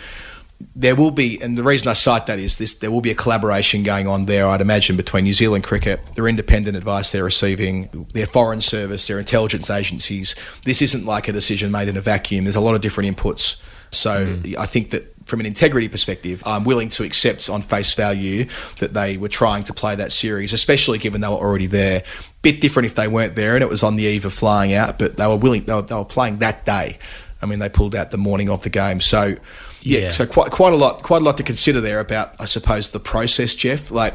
there 0.76 0.96
will 0.96 1.12
be, 1.12 1.42
and 1.42 1.58
the 1.58 1.64
reason 1.64 1.88
I 1.90 1.94
cite 1.94 2.26
that 2.28 2.40
is 2.40 2.58
this: 2.58 2.76
there 2.76 2.92
will 2.92 3.02
be 3.02 3.12
a 3.12 3.16
collaboration 3.16 3.84
going 3.84 4.08
on 4.08 4.26
there, 4.26 4.48
I'd 4.48 4.62
imagine, 4.62 4.98
between 4.98 5.24
New 5.24 5.34
Zealand 5.34 5.64
cricket, 5.64 6.00
their 6.16 6.28
independent 6.28 6.78
advice 6.78 7.12
they're 7.12 7.24
receiving, 7.24 8.08
their 8.14 8.28
foreign 8.28 8.62
service, 8.62 9.08
their 9.08 9.20
intelligence 9.20 9.70
agencies. 9.70 10.36
This 10.66 10.82
isn't 10.82 11.06
like 11.06 11.28
a 11.28 11.32
decision 11.32 11.72
made 11.72 11.88
in 11.88 11.98
a 11.98 12.02
vacuum. 12.02 12.46
There's 12.46 12.56
a 12.56 12.62
lot 12.62 12.76
of 12.76 12.82
different 12.82 13.16
inputs. 13.16 13.62
So 13.92 14.28
mm. 14.28 14.58
I 14.58 14.66
think 14.66 14.92
that 14.92 15.11
from 15.26 15.40
an 15.40 15.46
integrity 15.46 15.88
perspective, 15.88 16.44
I'm 16.46 16.64
willing 16.64 16.90
to 16.90 17.04
accept 17.04 17.50
on 17.50 17.62
face 17.62 17.94
value 17.94 18.46
that 18.80 18.94
they 18.94 19.18
were 19.18 19.30
trying 19.30 19.64
to 19.66 19.74
play 19.74 19.96
that 19.96 20.12
series, 20.12 20.54
especially 20.54 20.98
given 20.98 21.22
they 21.22 21.28
were 21.28 21.36
already 21.36 21.68
there. 21.68 22.04
Bit 22.42 22.60
different 22.60 22.88
if 22.88 22.96
they 22.96 23.08
weren't 23.08 23.36
there 23.36 23.56
and 23.56 23.64
it 23.64 23.70
was 23.70 23.84
on 23.84 23.96
the 23.96 24.04
eve 24.04 24.26
of 24.26 24.34
flying 24.34 24.74
out, 24.74 24.98
but 24.98 25.18
they 25.18 25.28
were 25.28 25.38
willing. 25.38 25.64
They 25.64 25.74
were, 25.74 25.84
they 25.84 25.96
were 25.96 26.06
playing 26.06 26.40
that 26.40 26.66
day. 26.66 26.98
I 27.42 27.46
mean, 27.46 27.60
they 27.60 27.70
pulled 27.70 27.96
out 27.96 28.12
the 28.12 28.18
morning 28.18 28.50
of 28.50 28.64
the 28.64 28.70
game, 28.70 29.02
so. 29.02 29.36
Yeah, 29.84 30.02
yeah, 30.02 30.10
so 30.10 30.28
quite 30.28 30.52
quite 30.52 30.74
a 30.74 30.76
lot 30.76 31.02
quite 31.02 31.24
a 31.24 31.26
lot 31.26 31.38
to 31.38 31.44
consider 31.44 31.82
there 31.82 32.00
about 32.00 32.40
I 32.40 32.46
suppose 32.46 32.92
the 32.92 33.00
process, 33.00 33.56
Geoff. 33.56 33.90
Like 33.90 34.14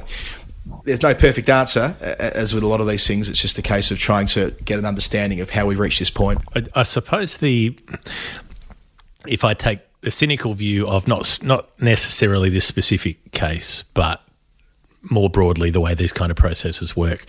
there's 0.84 1.02
no 1.02 1.12
perfect 1.12 1.48
answer, 1.48 1.96
as 2.00 2.54
with 2.54 2.62
a 2.62 2.68
lot 2.68 2.80
of 2.80 2.86
these 2.86 3.04
things. 3.04 3.28
It's 3.28 3.40
just 3.40 3.58
a 3.58 3.62
case 3.62 3.90
of 3.90 3.98
trying 3.98 4.26
to 4.28 4.52
get 4.64 4.78
an 4.78 4.84
understanding 4.84 5.40
of 5.40 5.50
how 5.50 5.66
we've 5.66 5.80
reached 5.80 5.98
this 5.98 6.10
point. 6.10 6.40
I, 6.54 6.62
I 6.76 6.82
suppose 6.84 7.38
the 7.38 7.76
if 9.26 9.44
I 9.44 9.54
take 9.54 9.80
a 10.06 10.10
cynical 10.10 10.54
view 10.54 10.88
of 10.88 11.08
not 11.08 11.38
not 11.42 11.68
necessarily 11.80 12.48
this 12.48 12.64
specific 12.64 13.32
case, 13.32 13.82
but 13.94 14.22
more 15.10 15.30
broadly 15.30 15.70
the 15.70 15.80
way 15.80 15.94
these 15.94 16.12
kind 16.12 16.30
of 16.30 16.36
processes 16.36 16.96
work. 16.96 17.24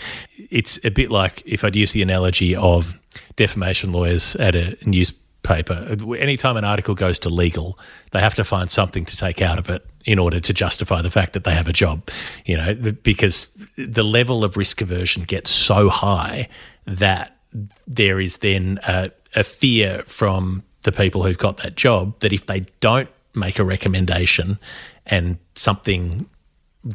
It's 0.50 0.84
a 0.84 0.92
bit 0.92 1.12
like 1.12 1.44
if 1.46 1.64
I'd 1.64 1.76
use 1.76 1.92
the 1.92 2.02
analogy 2.02 2.56
of 2.56 2.98
defamation 3.36 3.92
lawyers 3.92 4.36
at 4.36 4.56
a 4.56 4.78
newspaper. 4.86 5.96
Anytime 6.18 6.58
an 6.58 6.64
article 6.64 6.96
goes 6.96 7.20
to 7.20 7.30
legal, 7.30 7.78
they 8.12 8.20
have 8.20 8.36
to 8.36 8.44
find 8.44 8.70
something 8.70 9.06
to 9.06 9.18
take 9.18 9.42
out 9.42 9.60
of 9.60 9.70
it 9.70 9.86
in 10.06 10.20
order 10.20 10.40
to 10.40 10.54
justify 10.54 11.02
the 11.02 11.12
fact 11.12 11.34
that 11.34 11.44
they 11.44 11.54
have 11.54 11.68
a 11.68 11.74
job. 11.74 12.10
You 12.46 12.58
know, 12.58 12.74
because 13.04 13.48
the 13.78 14.04
level 14.04 14.44
of 14.44 14.58
risk 14.58 14.82
aversion 14.82 15.24
gets 15.24 15.50
so 15.50 15.90
high 15.90 16.50
that 16.86 17.38
there 17.86 18.20
is 18.20 18.38
then 18.38 18.80
a, 18.88 19.12
a 19.36 19.44
fear 19.44 20.04
from 20.06 20.64
the 20.88 20.92
people 20.94 21.24
who've 21.24 21.38
got 21.38 21.58
that 21.58 21.76
job 21.76 22.18
that 22.22 22.32
if 22.32 22.46
they 22.46 22.62
don't 22.80 23.10
make 23.36 23.60
a 23.60 23.64
recommendation 23.64 24.58
and 25.06 25.38
something 25.54 26.30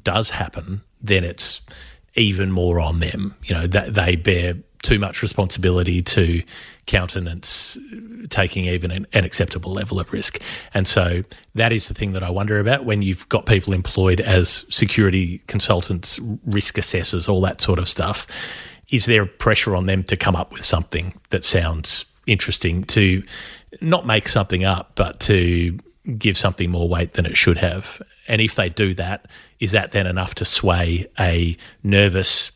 does 0.03 0.31
happen, 0.31 0.81
then 1.03 1.25
it's 1.25 1.61
even 2.15 2.51
more 2.51 2.81
on 2.81 3.01
them. 3.01 3.35
You 3.45 3.55
know, 3.55 3.67
that 3.67 3.93
they 3.93 4.17
bear 4.17 4.55
too 4.83 4.99
much 4.99 5.21
responsibility 5.21 6.01
to 6.01 6.43
countenance 6.87 7.77
taking 8.31 8.65
even 8.65 8.91
an, 8.91 9.07
an, 9.13 9.27
acceptable 9.27 9.73
level 9.73 10.01
of 10.01 10.11
risk. 10.11 10.41
And 10.73 10.89
so 10.89 11.23
that 11.55 11.71
is 11.71 11.89
the 11.89 11.95
thing 11.95 12.13
that 12.13 12.23
I 12.23 12.31
wonder 12.31 12.59
about 12.59 12.87
when 12.87 13.03
you've 13.03 13.29
got 13.29 13.45
people 13.45 13.75
employed 13.75 14.21
as 14.21 14.65
security 14.71 15.43
consultants, 15.49 16.19
risk 16.47 16.79
assessors, 16.79 17.29
all 17.29 17.43
that 17.43 17.61
sort 17.61 17.79
of 17.79 17.87
stuff. 17.87 18.27
Is 18.91 19.05
there 19.05 19.27
pressure 19.27 19.77
on 19.77 19.85
them 19.85 20.03
to 20.05 20.17
come 20.17 20.35
up 20.35 20.51
with 20.51 20.65
something 20.65 21.13
that 21.29 21.45
sounds 21.45 22.07
interesting 22.27 22.85
to 22.85 23.23
not 23.81 24.07
make 24.07 24.29
something 24.29 24.65
up, 24.65 24.93
but 24.95 25.21
to 25.21 25.79
give 26.19 26.37
something 26.37 26.71
more 26.71 26.89
weight 26.89 27.15
than 27.15 27.27
it 27.27 27.37
should 27.37 27.59
have. 27.59 28.03
And 28.29 28.41
if 28.41 28.55
they 28.55 28.69
do 28.69 28.95
that, 28.95 29.27
is 29.61 29.73
that 29.73 29.93
then 29.93 30.07
enough 30.07 30.35
to 30.37 30.45
sway 30.45 31.07
a 31.19 31.57
nervous 31.83 32.52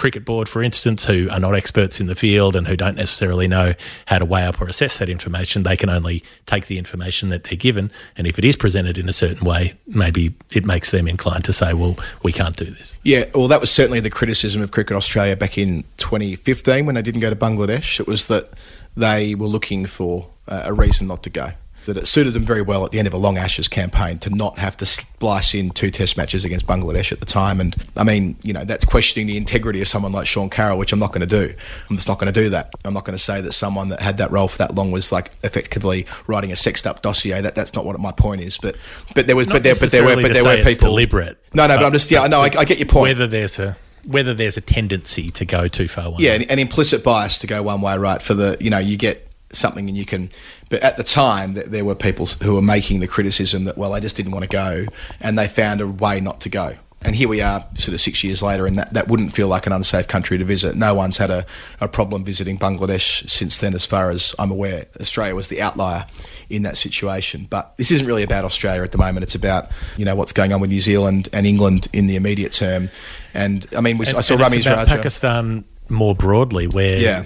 cricket 0.00 0.24
board, 0.24 0.48
for 0.48 0.62
instance, 0.62 1.04
who 1.04 1.28
are 1.30 1.38
not 1.38 1.54
experts 1.54 2.00
in 2.00 2.06
the 2.06 2.14
field 2.14 2.56
and 2.56 2.66
who 2.66 2.74
don't 2.74 2.96
necessarily 2.96 3.46
know 3.46 3.74
how 4.06 4.18
to 4.18 4.24
weigh 4.24 4.44
up 4.44 4.58
or 4.58 4.66
assess 4.66 4.96
that 4.96 5.10
information. 5.10 5.62
They 5.62 5.76
can 5.76 5.90
only 5.90 6.24
take 6.46 6.66
the 6.66 6.78
information 6.78 7.28
that 7.28 7.44
they're 7.44 7.58
given, 7.58 7.90
and 8.16 8.26
if 8.26 8.38
it 8.38 8.44
is 8.46 8.56
presented 8.56 8.96
in 8.96 9.10
a 9.10 9.12
certain 9.12 9.46
way, 9.46 9.74
maybe 9.86 10.34
it 10.52 10.64
makes 10.64 10.90
them 10.90 11.06
inclined 11.06 11.44
to 11.44 11.52
say, 11.52 11.74
"Well, 11.74 11.98
we 12.22 12.32
can't 12.32 12.56
do 12.56 12.64
this." 12.64 12.96
Yeah, 13.02 13.26
well, 13.34 13.46
that 13.48 13.60
was 13.60 13.70
certainly 13.70 14.00
the 14.00 14.08
criticism 14.08 14.62
of 14.62 14.70
Cricket 14.70 14.96
Australia 14.96 15.36
back 15.36 15.58
in 15.58 15.84
2015 15.98 16.86
when 16.86 16.94
they 16.94 17.02
didn't 17.02 17.20
go 17.20 17.28
to 17.28 17.36
Bangladesh. 17.36 18.00
It 18.00 18.06
was 18.06 18.28
that 18.28 18.48
they 18.96 19.34
were 19.34 19.48
looking 19.48 19.84
for 19.84 20.28
uh, 20.48 20.62
a 20.64 20.72
reason 20.72 21.08
not 21.08 21.22
to 21.24 21.30
go. 21.30 21.52
That 21.92 22.02
it 22.02 22.06
suited 22.06 22.32
them 22.32 22.44
very 22.44 22.62
well 22.62 22.84
at 22.84 22.92
the 22.92 22.98
end 22.98 23.08
of 23.08 23.14
a 23.14 23.16
long 23.16 23.36
Ashes 23.36 23.68
campaign 23.68 24.18
to 24.20 24.30
not 24.30 24.58
have 24.58 24.76
to 24.78 24.86
splice 24.86 25.54
in 25.54 25.70
two 25.70 25.90
Test 25.90 26.16
matches 26.16 26.44
against 26.44 26.66
Bangladesh 26.66 27.12
at 27.12 27.20
the 27.20 27.26
time. 27.26 27.60
And 27.60 27.74
I 27.96 28.04
mean, 28.04 28.36
you 28.42 28.52
know, 28.52 28.64
that's 28.64 28.84
questioning 28.84 29.26
the 29.26 29.36
integrity 29.36 29.80
of 29.80 29.88
someone 29.88 30.12
like 30.12 30.26
Sean 30.26 30.50
Carroll, 30.50 30.78
which 30.78 30.92
I'm 30.92 30.98
not 30.98 31.12
going 31.12 31.26
to 31.26 31.46
do. 31.46 31.52
I'm 31.88 31.96
just 31.96 32.08
not 32.08 32.18
going 32.18 32.32
to 32.32 32.40
do 32.40 32.50
that. 32.50 32.72
I'm 32.84 32.94
not 32.94 33.04
going 33.04 33.16
to 33.16 33.22
say 33.22 33.40
that 33.40 33.52
someone 33.52 33.88
that 33.88 34.00
had 34.00 34.18
that 34.18 34.30
role 34.30 34.48
for 34.48 34.58
that 34.58 34.74
long 34.74 34.90
was 34.90 35.10
like 35.10 35.32
effectively 35.42 36.06
writing 36.26 36.52
a 36.52 36.56
sexed 36.56 36.86
up 36.86 37.02
dossier. 37.02 37.40
That 37.40 37.54
that's 37.54 37.74
not 37.74 37.84
what 37.84 37.98
my 37.98 38.12
point 38.12 38.42
is. 38.42 38.58
But 38.58 38.76
but 39.14 39.26
there 39.26 39.36
was 39.36 39.48
Not 39.48 39.54
but 39.54 39.62
there 39.64 39.74
but 39.78 39.90
there 39.90 40.04
were 40.04 40.16
but 40.16 40.32
there 40.32 40.44
were 40.44 40.62
people 40.62 40.88
deliberate. 40.88 41.38
No, 41.54 41.66
no, 41.66 41.76
but 41.76 41.84
I'm 41.84 41.92
just 41.92 42.10
yeah. 42.10 42.26
No, 42.26 42.40
I, 42.40 42.50
I 42.58 42.64
get 42.64 42.78
your 42.78 42.86
point. 42.86 43.02
Whether 43.02 43.26
there's 43.26 43.58
a 43.58 43.76
whether 44.04 44.34
there's 44.34 44.56
a 44.56 44.60
tendency 44.60 45.28
to 45.28 45.44
go 45.44 45.68
too 45.68 45.88
far 45.88 46.10
one 46.10 46.22
Yeah, 46.22 46.34
an, 46.34 46.42
an 46.44 46.58
implicit 46.58 47.04
bias 47.04 47.38
to 47.40 47.46
go 47.46 47.62
one 47.62 47.80
way, 47.80 47.96
right? 47.98 48.22
For 48.22 48.34
the 48.34 48.56
you 48.60 48.70
know 48.70 48.78
you 48.78 48.96
get 48.96 49.29
something 49.52 49.88
and 49.88 49.96
you 49.98 50.04
can, 50.06 50.30
but 50.68 50.80
at 50.82 50.96
the 50.96 51.04
time 51.04 51.54
th- 51.54 51.66
there 51.66 51.84
were 51.84 51.94
people 51.94 52.26
who 52.42 52.54
were 52.54 52.62
making 52.62 53.00
the 53.00 53.08
criticism 53.08 53.64
that 53.64 53.76
well 53.76 53.92
they 53.92 54.00
just 54.00 54.16
didn't 54.16 54.32
want 54.32 54.42
to 54.44 54.48
go 54.48 54.84
and 55.20 55.38
they 55.38 55.48
found 55.48 55.80
a 55.80 55.86
way 55.88 56.20
not 56.20 56.40
to 56.40 56.48
go. 56.48 56.74
And 57.02 57.16
here 57.16 57.28
we 57.28 57.40
are, 57.40 57.64
sort 57.76 57.94
of 57.94 58.00
six 58.02 58.22
years 58.22 58.42
later, 58.42 58.66
and 58.66 58.76
that, 58.76 58.92
that 58.92 59.08
wouldn't 59.08 59.32
feel 59.32 59.48
like 59.48 59.64
an 59.66 59.72
unsafe 59.72 60.06
country 60.06 60.36
to 60.36 60.44
visit. 60.44 60.76
No 60.76 60.92
one's 60.92 61.16
had 61.16 61.30
a, 61.30 61.46
a 61.80 61.88
problem 61.88 62.24
visiting 62.24 62.58
Bangladesh 62.58 63.26
since 63.26 63.58
then, 63.58 63.72
as 63.74 63.86
far 63.86 64.10
as 64.10 64.34
I'm 64.38 64.50
aware. 64.50 64.84
Australia 65.00 65.34
was 65.34 65.48
the 65.48 65.62
outlier 65.62 66.04
in 66.50 66.62
that 66.64 66.76
situation. 66.76 67.46
But 67.48 67.74
this 67.78 67.90
isn't 67.90 68.06
really 68.06 68.22
about 68.22 68.44
Australia 68.44 68.82
at 68.82 68.92
the 68.92 68.98
moment. 68.98 69.22
It's 69.22 69.34
about 69.34 69.70
you 69.96 70.04
know 70.04 70.14
what's 70.14 70.34
going 70.34 70.52
on 70.52 70.60
with 70.60 70.68
New 70.68 70.80
Zealand 70.80 71.30
and 71.32 71.46
England 71.46 71.88
in 71.94 72.06
the 72.06 72.16
immediate 72.16 72.52
term. 72.52 72.90
And 73.32 73.66
I 73.74 73.80
mean, 73.80 73.96
we, 73.96 74.04
And- 74.06 74.18
I 74.18 74.20
saw 74.20 74.34
about 74.34 74.52
Raja. 74.52 74.84
Pakistan 74.86 75.64
more 75.90 76.14
broadly, 76.14 76.66
where 76.68 76.98
Yeah. 76.98 77.24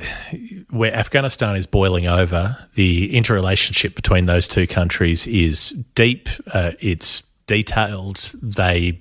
where 0.70 0.94
Afghanistan 0.94 1.56
is 1.56 1.66
boiling 1.66 2.06
over. 2.06 2.56
The 2.74 3.14
interrelationship 3.16 3.94
between 3.94 4.26
those 4.26 4.48
two 4.48 4.66
countries 4.66 5.26
is 5.26 5.70
deep. 5.94 6.28
Uh, 6.52 6.72
it's 6.80 7.22
detailed. 7.46 8.16
They 8.42 9.00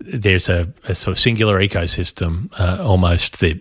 there's 0.00 0.48
a, 0.48 0.66
a 0.88 0.94
sort 0.96 1.16
of 1.16 1.20
singular 1.20 1.58
ecosystem 1.60 2.48
uh, 2.58 2.82
almost 2.82 3.38
that. 3.40 3.60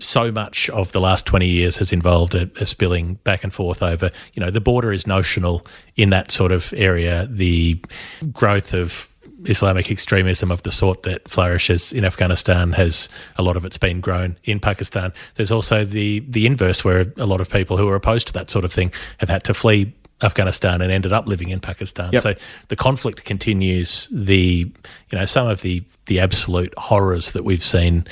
So 0.00 0.32
much 0.32 0.68
of 0.70 0.90
the 0.90 1.00
last 1.00 1.26
20 1.26 1.46
years 1.46 1.76
has 1.76 1.92
involved 1.92 2.34
a, 2.34 2.50
a 2.60 2.66
spilling 2.66 3.14
back 3.22 3.44
and 3.44 3.54
forth 3.54 3.84
over, 3.84 4.10
you 4.34 4.40
know, 4.42 4.50
the 4.50 4.60
border 4.60 4.92
is 4.92 5.06
notional 5.06 5.64
in 5.94 6.10
that 6.10 6.32
sort 6.32 6.50
of 6.50 6.74
area. 6.76 7.28
The 7.30 7.80
growth 8.32 8.74
of 8.74 9.08
Islamic 9.44 9.90
extremism 9.90 10.50
of 10.50 10.62
the 10.62 10.70
sort 10.70 11.02
that 11.02 11.28
flourishes 11.28 11.92
in 11.92 12.04
Afghanistan 12.04 12.72
has 12.72 13.08
a 13.36 13.42
lot 13.42 13.56
of 13.56 13.64
it's 13.64 13.78
been 13.78 14.00
grown 14.00 14.36
in 14.44 14.60
Pakistan. 14.60 15.12
There's 15.34 15.52
also 15.52 15.84
the 15.84 16.20
the 16.20 16.46
inverse, 16.46 16.84
where 16.84 17.12
a 17.16 17.26
lot 17.26 17.40
of 17.40 17.50
people 17.50 17.76
who 17.76 17.88
are 17.88 17.96
opposed 17.96 18.26
to 18.28 18.32
that 18.34 18.50
sort 18.50 18.64
of 18.64 18.72
thing 18.72 18.92
have 19.18 19.28
had 19.28 19.44
to 19.44 19.54
flee 19.54 19.92
Afghanistan 20.22 20.80
and 20.80 20.90
ended 20.90 21.12
up 21.12 21.26
living 21.26 21.50
in 21.50 21.60
Pakistan. 21.60 22.10
Yep. 22.12 22.22
So 22.22 22.34
the 22.68 22.76
conflict 22.76 23.24
continues. 23.24 24.08
The 24.10 24.72
you 25.10 25.18
know 25.18 25.26
some 25.26 25.46
of 25.46 25.60
the 25.60 25.82
the 26.06 26.20
absolute 26.20 26.72
horrors 26.78 27.32
that 27.32 27.44
we've 27.44 27.64
seen 27.64 28.06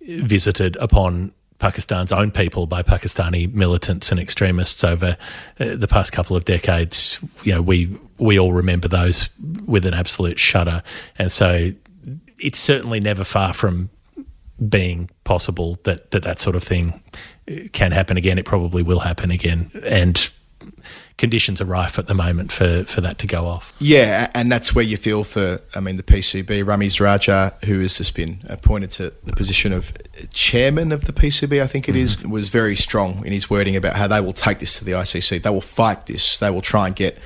visited 0.00 0.76
upon 0.76 1.32
Pakistan's 1.58 2.12
own 2.12 2.30
people 2.30 2.66
by 2.66 2.82
Pakistani 2.82 3.52
militants 3.52 4.10
and 4.12 4.20
extremists 4.20 4.84
over 4.84 5.16
uh, 5.58 5.74
the 5.74 5.88
past 5.88 6.12
couple 6.12 6.36
of 6.36 6.44
decades. 6.44 7.18
You 7.42 7.54
know, 7.54 7.62
we 7.62 7.98
we 8.18 8.38
all 8.38 8.52
remember 8.52 8.88
those 8.88 9.28
with 9.66 9.86
an 9.86 9.94
absolute 9.94 10.38
shudder, 10.38 10.82
and 11.18 11.30
so 11.30 11.72
it's 12.38 12.58
certainly 12.58 13.00
never 13.00 13.24
far 13.24 13.52
from 13.52 13.90
being 14.68 15.08
possible 15.24 15.78
that 15.84 16.10
that, 16.10 16.22
that 16.24 16.38
sort 16.38 16.56
of 16.56 16.62
thing 16.62 17.02
can 17.72 17.92
happen 17.92 18.16
again. 18.16 18.38
It 18.38 18.44
probably 18.44 18.82
will 18.82 19.00
happen 19.00 19.30
again, 19.30 19.70
and 19.84 20.30
conditions 21.18 21.60
are 21.60 21.64
rife 21.64 21.98
at 21.98 22.06
the 22.06 22.14
moment 22.14 22.50
for, 22.50 22.84
for 22.84 23.00
that 23.00 23.18
to 23.18 23.26
go 23.26 23.46
off. 23.46 23.74
Yeah, 23.80 24.30
and 24.34 24.50
that's 24.50 24.74
where 24.74 24.84
you 24.84 24.96
feel 24.96 25.24
for, 25.24 25.60
I 25.74 25.80
mean, 25.80 25.96
the 25.96 26.02
PCB. 26.02 26.64
Ramiz 26.64 27.00
Raja, 27.00 27.54
who 27.64 27.80
has 27.80 27.98
just 27.98 28.14
been 28.14 28.40
appointed 28.48 28.92
to 28.92 29.12
the 29.24 29.32
position 29.32 29.72
of 29.72 29.92
chairman 30.32 30.92
of 30.92 31.04
the 31.04 31.12
PCB, 31.12 31.60
I 31.60 31.66
think 31.66 31.88
it 31.88 31.96
is, 31.96 32.16
mm-hmm. 32.16 32.30
was 32.30 32.48
very 32.48 32.76
strong 32.76 33.26
in 33.26 33.32
his 33.32 33.50
wording 33.50 33.76
about 33.76 33.96
how 33.96 34.06
they 34.06 34.20
will 34.20 34.32
take 34.32 34.60
this 34.60 34.78
to 34.78 34.84
the 34.84 34.92
ICC. 34.92 35.42
They 35.42 35.50
will 35.50 35.60
fight 35.60 36.06
this. 36.06 36.38
They 36.38 36.50
will 36.50 36.62
try 36.62 36.86
and 36.86 36.94
get 36.94 37.18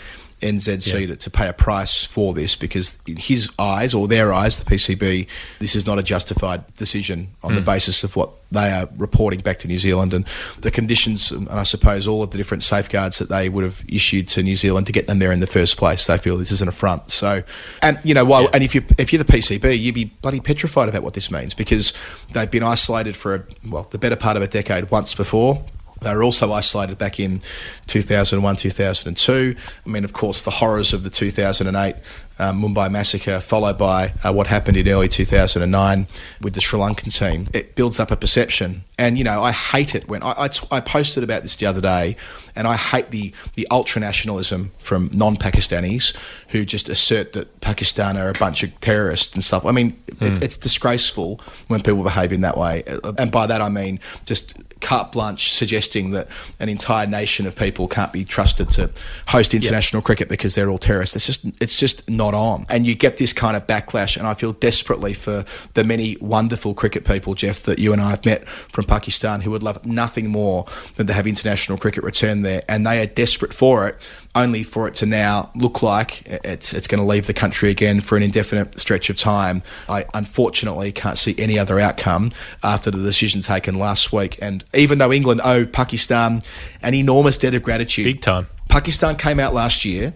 NZC 0.42 1.06
to, 1.06 1.16
to 1.16 1.30
pay 1.30 1.48
a 1.48 1.52
price 1.52 2.04
for 2.04 2.34
this 2.34 2.56
because, 2.56 2.98
in 3.06 3.16
his 3.16 3.50
eyes 3.58 3.94
or 3.94 4.06
their 4.06 4.32
eyes, 4.32 4.62
the 4.62 4.70
PCB, 4.70 5.28
this 5.58 5.74
is 5.74 5.86
not 5.86 5.98
a 5.98 6.02
justified 6.02 6.72
decision 6.74 7.28
on 7.42 7.54
the 7.54 7.60
hmm. 7.60 7.66
basis 7.66 8.04
of 8.04 8.16
what 8.16 8.30
they 8.50 8.70
are 8.70 8.88
reporting 8.98 9.40
back 9.40 9.58
to 9.60 9.68
New 9.68 9.78
Zealand 9.78 10.12
and 10.12 10.26
the 10.60 10.70
conditions, 10.70 11.32
and 11.32 11.48
I 11.48 11.62
suppose 11.62 12.06
all 12.06 12.22
of 12.22 12.30
the 12.30 12.36
different 12.36 12.62
safeguards 12.62 13.18
that 13.18 13.28
they 13.28 13.48
would 13.48 13.64
have 13.64 13.82
issued 13.88 14.28
to 14.28 14.42
New 14.42 14.56
Zealand 14.56 14.86
to 14.86 14.92
get 14.92 15.06
them 15.06 15.18
there 15.18 15.32
in 15.32 15.40
the 15.40 15.46
first 15.46 15.76
place. 15.76 16.06
They 16.06 16.18
feel 16.18 16.36
this 16.36 16.52
is 16.52 16.62
an 16.62 16.68
affront. 16.68 17.10
So, 17.10 17.42
and 17.80 17.98
you 18.04 18.14
know, 18.14 18.24
while 18.24 18.48
and 18.52 18.62
if 18.62 18.74
you 18.74 18.84
if 18.98 19.12
you're 19.12 19.22
the 19.22 19.32
PCB, 19.32 19.78
you'd 19.78 19.94
be 19.94 20.04
bloody 20.04 20.40
petrified 20.40 20.88
about 20.88 21.02
what 21.02 21.14
this 21.14 21.30
means 21.30 21.54
because 21.54 21.92
they've 22.32 22.50
been 22.50 22.62
isolated 22.62 23.16
for 23.16 23.34
a, 23.34 23.44
well 23.68 23.84
the 23.90 23.98
better 23.98 24.16
part 24.16 24.36
of 24.36 24.42
a 24.42 24.48
decade 24.48 24.90
once 24.90 25.14
before. 25.14 25.64
They 26.02 26.14
were 26.14 26.22
also 26.22 26.52
isolated 26.52 26.98
back 26.98 27.18
in 27.20 27.42
2001, 27.86 28.56
2002. 28.56 29.54
I 29.86 29.88
mean, 29.88 30.04
of 30.04 30.12
course, 30.12 30.44
the 30.44 30.50
horrors 30.50 30.92
of 30.92 31.02
the 31.04 31.10
2008 31.10 31.96
um, 32.38 32.60
Mumbai 32.60 32.90
massacre, 32.90 33.38
followed 33.40 33.78
by 33.78 34.12
uh, 34.24 34.32
what 34.32 34.46
happened 34.46 34.76
in 34.76 34.88
early 34.88 35.08
2009 35.08 36.06
with 36.40 36.54
the 36.54 36.60
Sri 36.60 36.78
Lankan 36.78 37.16
team. 37.16 37.48
It 37.52 37.74
builds 37.74 38.00
up 38.00 38.10
a 38.10 38.16
perception. 38.16 38.82
And, 38.98 39.16
you 39.16 39.24
know, 39.24 39.42
I 39.42 39.52
hate 39.52 39.94
it 39.94 40.08
when 40.08 40.22
I, 40.22 40.34
I, 40.36 40.48
t- 40.48 40.66
I 40.70 40.80
posted 40.80 41.22
about 41.22 41.42
this 41.42 41.56
the 41.56 41.66
other 41.66 41.80
day, 41.80 42.16
and 42.56 42.66
I 42.66 42.76
hate 42.76 43.10
the, 43.10 43.32
the 43.54 43.66
ultra 43.70 44.00
nationalism 44.00 44.72
from 44.78 45.10
non 45.14 45.36
Pakistanis 45.36 46.16
who 46.52 46.66
just 46.66 46.90
assert 46.90 47.32
that 47.32 47.60
Pakistan 47.62 48.18
are 48.18 48.28
a 48.28 48.34
bunch 48.34 48.62
of 48.62 48.78
terrorists 48.80 49.34
and 49.34 49.42
stuff. 49.42 49.64
I 49.64 49.72
mean, 49.72 49.96
it's, 50.20 50.36
hmm. 50.38 50.44
it's 50.44 50.58
disgraceful 50.58 51.40
when 51.68 51.80
people 51.80 52.02
behave 52.02 52.30
in 52.30 52.42
that 52.42 52.58
way. 52.58 52.84
And 53.18 53.32
by 53.32 53.46
that, 53.46 53.62
I 53.62 53.70
mean 53.70 54.00
just 54.26 54.60
carte 54.82 55.12
blanche 55.12 55.52
suggesting 55.52 56.10
that 56.10 56.28
an 56.60 56.68
entire 56.68 57.06
nation 57.06 57.46
of 57.46 57.56
people 57.56 57.88
can't 57.88 58.12
be 58.12 58.24
trusted 58.24 58.68
to 58.68 58.90
host 59.28 59.54
international 59.54 60.02
cricket 60.02 60.28
because 60.28 60.54
they're 60.54 60.68
all 60.68 60.76
terrorists. 60.76 61.16
It's 61.16 61.26
just 61.26 61.44
it's 61.60 61.76
just 61.76 62.08
not 62.10 62.34
on. 62.34 62.66
And 62.68 62.86
you 62.86 62.94
get 62.94 63.16
this 63.16 63.32
kind 63.32 63.56
of 63.56 63.66
backlash 63.66 64.18
and 64.18 64.26
I 64.26 64.34
feel 64.34 64.52
desperately 64.52 65.14
for 65.14 65.46
the 65.72 65.84
many 65.84 66.18
wonderful 66.20 66.74
cricket 66.74 67.06
people, 67.06 67.34
Geoff, 67.34 67.62
that 67.62 67.78
you 67.78 67.94
and 67.94 68.02
I 68.02 68.10
have 68.10 68.26
met 68.26 68.46
from 68.46 68.84
Pakistan 68.84 69.40
who 69.40 69.50
would 69.52 69.62
love 69.62 69.86
nothing 69.86 70.28
more 70.28 70.66
than 70.96 71.06
to 71.06 71.14
have 71.14 71.26
international 71.26 71.78
cricket 71.78 72.04
return 72.04 72.42
there 72.42 72.62
and 72.68 72.84
they 72.84 73.00
are 73.00 73.06
desperate 73.06 73.54
for 73.54 73.88
it 73.88 74.12
only 74.34 74.62
for 74.62 74.88
it 74.88 74.94
to 74.94 75.06
now 75.06 75.50
look 75.54 75.82
like 75.82 76.22
it's 76.26 76.72
it's 76.72 76.86
going 76.86 77.00
to 77.00 77.06
leave 77.06 77.26
the 77.26 77.34
country 77.34 77.70
again 77.70 78.00
for 78.00 78.16
an 78.16 78.22
indefinite 78.22 78.78
stretch 78.78 79.10
of 79.10 79.16
time. 79.16 79.62
I 79.88 80.06
unfortunately 80.14 80.92
can't 80.92 81.18
see 81.18 81.34
any 81.38 81.58
other 81.58 81.78
outcome 81.78 82.32
after 82.62 82.90
the 82.90 83.02
decision 83.02 83.42
taken 83.42 83.74
last 83.74 84.12
week. 84.12 84.38
And 84.40 84.64
even 84.72 84.98
though 84.98 85.12
England 85.12 85.42
owe 85.44 85.66
Pakistan 85.66 86.40
an 86.82 86.94
enormous 86.94 87.36
debt 87.36 87.54
of 87.54 87.62
gratitude, 87.62 88.04
Big 88.04 88.22
time. 88.22 88.46
Pakistan 88.68 89.16
came 89.16 89.38
out 89.38 89.52
last 89.52 89.84
year 89.84 90.14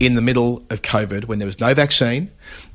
in 0.00 0.14
the 0.14 0.22
middle 0.22 0.64
of 0.70 0.82
COVID 0.82 1.26
when 1.26 1.38
there 1.38 1.46
was 1.46 1.60
no 1.60 1.72
vaccine. 1.74 2.30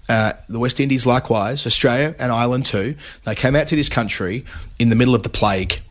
Uh, 0.07 0.31
the 0.47 0.59
West 0.59 0.79
Indies, 0.79 1.05
likewise, 1.05 1.65
Australia 1.65 2.15
and 2.17 2.31
Ireland 2.31 2.65
too. 2.65 2.95
They 3.25 3.35
came 3.35 3.57
out 3.57 3.67
to 3.67 3.75
this 3.75 3.89
country 3.89 4.45
in 4.79 4.87
the 4.87 4.95
middle 4.95 5.13
of 5.13 5.23
the 5.23 5.29
plague 5.29 5.81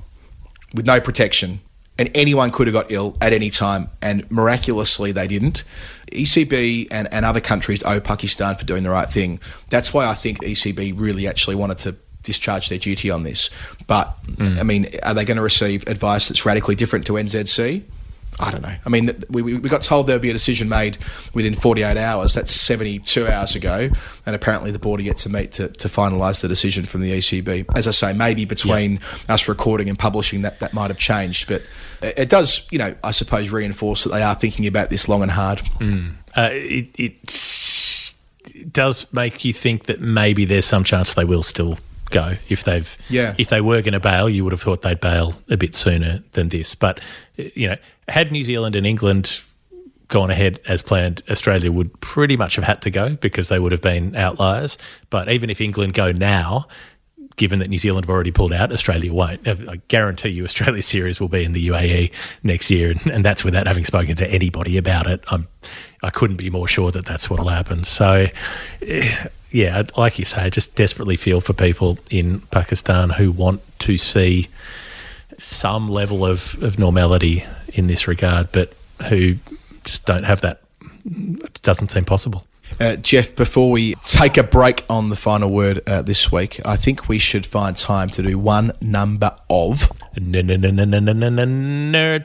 with 0.72 0.86
no 0.86 1.00
protection. 1.00 1.60
And 1.98 2.10
anyone 2.14 2.50
could 2.50 2.66
have 2.66 2.74
got 2.74 2.92
ill 2.92 3.16
at 3.20 3.32
any 3.32 3.48
time, 3.48 3.88
and 4.02 4.30
miraculously 4.30 5.12
they 5.12 5.26
didn't. 5.26 5.64
ECB 6.12 6.88
and, 6.90 7.12
and 7.12 7.24
other 7.24 7.40
countries 7.40 7.82
owe 7.84 8.00
Pakistan 8.00 8.54
for 8.54 8.64
doing 8.64 8.82
the 8.82 8.90
right 8.90 9.08
thing. 9.08 9.40
That's 9.70 9.94
why 9.94 10.06
I 10.06 10.14
think 10.14 10.42
ECB 10.42 10.94
really 10.98 11.26
actually 11.26 11.56
wanted 11.56 11.78
to 11.78 11.96
discharge 12.22 12.68
their 12.68 12.78
duty 12.78 13.10
on 13.10 13.22
this. 13.22 13.48
But, 13.86 14.14
mm. 14.26 14.58
I 14.58 14.62
mean, 14.62 14.86
are 15.02 15.14
they 15.14 15.24
going 15.24 15.36
to 15.36 15.42
receive 15.42 15.86
advice 15.86 16.28
that's 16.28 16.44
radically 16.44 16.74
different 16.74 17.06
to 17.06 17.14
NZC? 17.14 17.82
I 18.38 18.50
don't 18.50 18.62
know. 18.62 18.74
I 18.84 18.88
mean, 18.90 19.10
we, 19.30 19.40
we 19.42 19.54
we 19.54 19.68
got 19.70 19.82
told 19.82 20.06
there 20.06 20.14
would 20.14 20.22
be 20.22 20.30
a 20.30 20.34
decision 20.34 20.68
made 20.68 20.98
within 21.32 21.54
48 21.54 21.96
hours. 21.96 22.34
That's 22.34 22.50
72 22.52 23.26
hours 23.26 23.54
ago. 23.56 23.88
And 24.26 24.36
apparently 24.36 24.70
the 24.70 24.78
board 24.78 25.00
are 25.00 25.04
yet 25.04 25.16
to 25.18 25.30
meet 25.30 25.52
to, 25.52 25.68
to 25.68 25.88
finalise 25.88 26.42
the 26.42 26.48
decision 26.48 26.84
from 26.84 27.00
the 27.00 27.12
ECB. 27.12 27.64
As 27.74 27.88
I 27.88 27.92
say, 27.92 28.12
maybe 28.12 28.44
between 28.44 29.00
us 29.28 29.48
recording 29.48 29.88
and 29.88 29.98
publishing 29.98 30.42
that, 30.42 30.60
that 30.60 30.74
might 30.74 30.90
have 30.90 30.98
changed. 30.98 31.48
But 31.48 31.62
it, 32.02 32.28
does, 32.28 32.66
you 32.70 32.78
know, 32.78 32.94
I 33.02 33.10
suppose 33.12 33.50
reinforce 33.50 34.04
that 34.04 34.10
they 34.10 34.22
are 34.22 34.34
thinking 34.34 34.66
about 34.66 34.90
this 34.90 35.08
long 35.08 35.22
and 35.22 35.30
hard. 35.30 35.62
Uh, 36.36 36.50
it, 36.52 36.88
it 36.98 38.12
does 38.70 39.10
make 39.12 39.44
you 39.44 39.52
think 39.54 39.86
that 39.86 40.00
maybe 40.00 40.44
there's 40.44 40.66
some 40.66 40.84
chance 40.84 41.14
they 41.14 41.24
will 41.24 41.42
still 41.42 41.78
go. 42.10 42.34
If 42.48 42.64
they've, 42.64 42.96
Yeah. 43.08 43.34
if 43.38 43.48
they 43.48 43.60
were 43.60 43.82
going 43.82 43.92
to 43.94 44.00
bail, 44.00 44.28
you 44.28 44.44
would 44.44 44.52
have 44.52 44.62
thought 44.62 44.82
they'd 44.82 45.00
bail 45.00 45.34
a 45.48 45.56
bit 45.56 45.74
sooner 45.74 46.20
than 46.32 46.48
this. 46.48 46.74
But 46.74 47.00
you 47.36 47.68
know, 47.68 47.76
had 48.08 48.32
New 48.32 48.44
Zealand 48.44 48.76
and 48.76 48.86
England 48.86 49.42
gone 50.08 50.30
ahead 50.30 50.60
as 50.68 50.82
planned, 50.82 51.22
Australia 51.28 51.72
would 51.72 52.00
pretty 52.00 52.36
much 52.36 52.54
have 52.56 52.64
had 52.64 52.80
to 52.82 52.90
go 52.90 53.16
because 53.16 53.48
they 53.48 53.58
would 53.58 53.72
have 53.72 53.80
been 53.82 54.14
outliers. 54.16 54.78
But 55.10 55.28
even 55.28 55.50
if 55.50 55.60
England 55.60 55.94
go 55.94 56.12
now, 56.12 56.68
given 57.34 57.58
that 57.58 57.68
New 57.68 57.78
Zealand 57.78 58.06
have 58.06 58.10
already 58.10 58.30
pulled 58.30 58.52
out, 58.52 58.72
Australia 58.72 59.12
won't. 59.12 59.46
I 59.46 59.80
guarantee 59.88 60.30
you, 60.30 60.44
Australia's 60.44 60.86
series 60.96 61.20
will 61.20 61.28
be 61.28 61.44
in 61.44 61.52
the 61.52 61.68
UAE 61.68 62.12
next 62.42 62.70
year, 62.70 62.90
and, 62.92 63.06
and 63.08 63.24
that's 63.24 63.44
without 63.44 63.66
having 63.66 63.84
spoken 63.84 64.16
to 64.16 64.30
anybody 64.32 64.78
about 64.78 65.06
it. 65.06 65.22
I'm, 65.28 65.48
I 66.02 66.10
couldn't 66.10 66.36
be 66.36 66.50
more 66.50 66.68
sure 66.68 66.90
that 66.92 67.04
that's 67.04 67.28
what 67.28 67.38
will 67.40 67.48
happen. 67.48 67.84
So, 67.84 68.26
eh, 68.82 69.26
yeah, 69.56 69.84
like 69.96 70.18
you 70.18 70.26
say, 70.26 70.42
I 70.42 70.50
just 70.50 70.76
desperately 70.76 71.16
feel 71.16 71.40
for 71.40 71.54
people 71.54 71.98
in 72.10 72.40
Pakistan 72.50 73.08
who 73.08 73.32
want 73.32 73.62
to 73.80 73.96
see 73.96 74.48
some 75.38 75.88
level 75.88 76.26
of, 76.26 76.62
of 76.62 76.78
normality 76.78 77.42
in 77.72 77.86
this 77.86 78.06
regard, 78.06 78.52
but 78.52 78.74
who 79.08 79.36
just 79.84 80.04
don't 80.04 80.24
have 80.24 80.42
that. 80.42 80.60
It 81.06 81.62
doesn't 81.62 81.90
seem 81.90 82.04
possible. 82.04 82.45
Uh, 82.78 82.96
Geoff, 82.96 83.34
before 83.34 83.70
we 83.70 83.94
take 84.04 84.36
a 84.36 84.42
break 84.42 84.84
on 84.90 85.08
the 85.08 85.16
final 85.16 85.50
word 85.50 85.80
uh, 85.88 86.02
this 86.02 86.30
week, 86.30 86.60
I 86.64 86.76
think 86.76 87.08
we 87.08 87.18
should 87.18 87.46
find 87.46 87.74
time 87.74 88.10
to 88.10 88.22
do 88.22 88.38
one 88.38 88.72
number 88.82 89.34
of. 89.48 89.90
Nerd 90.14 90.66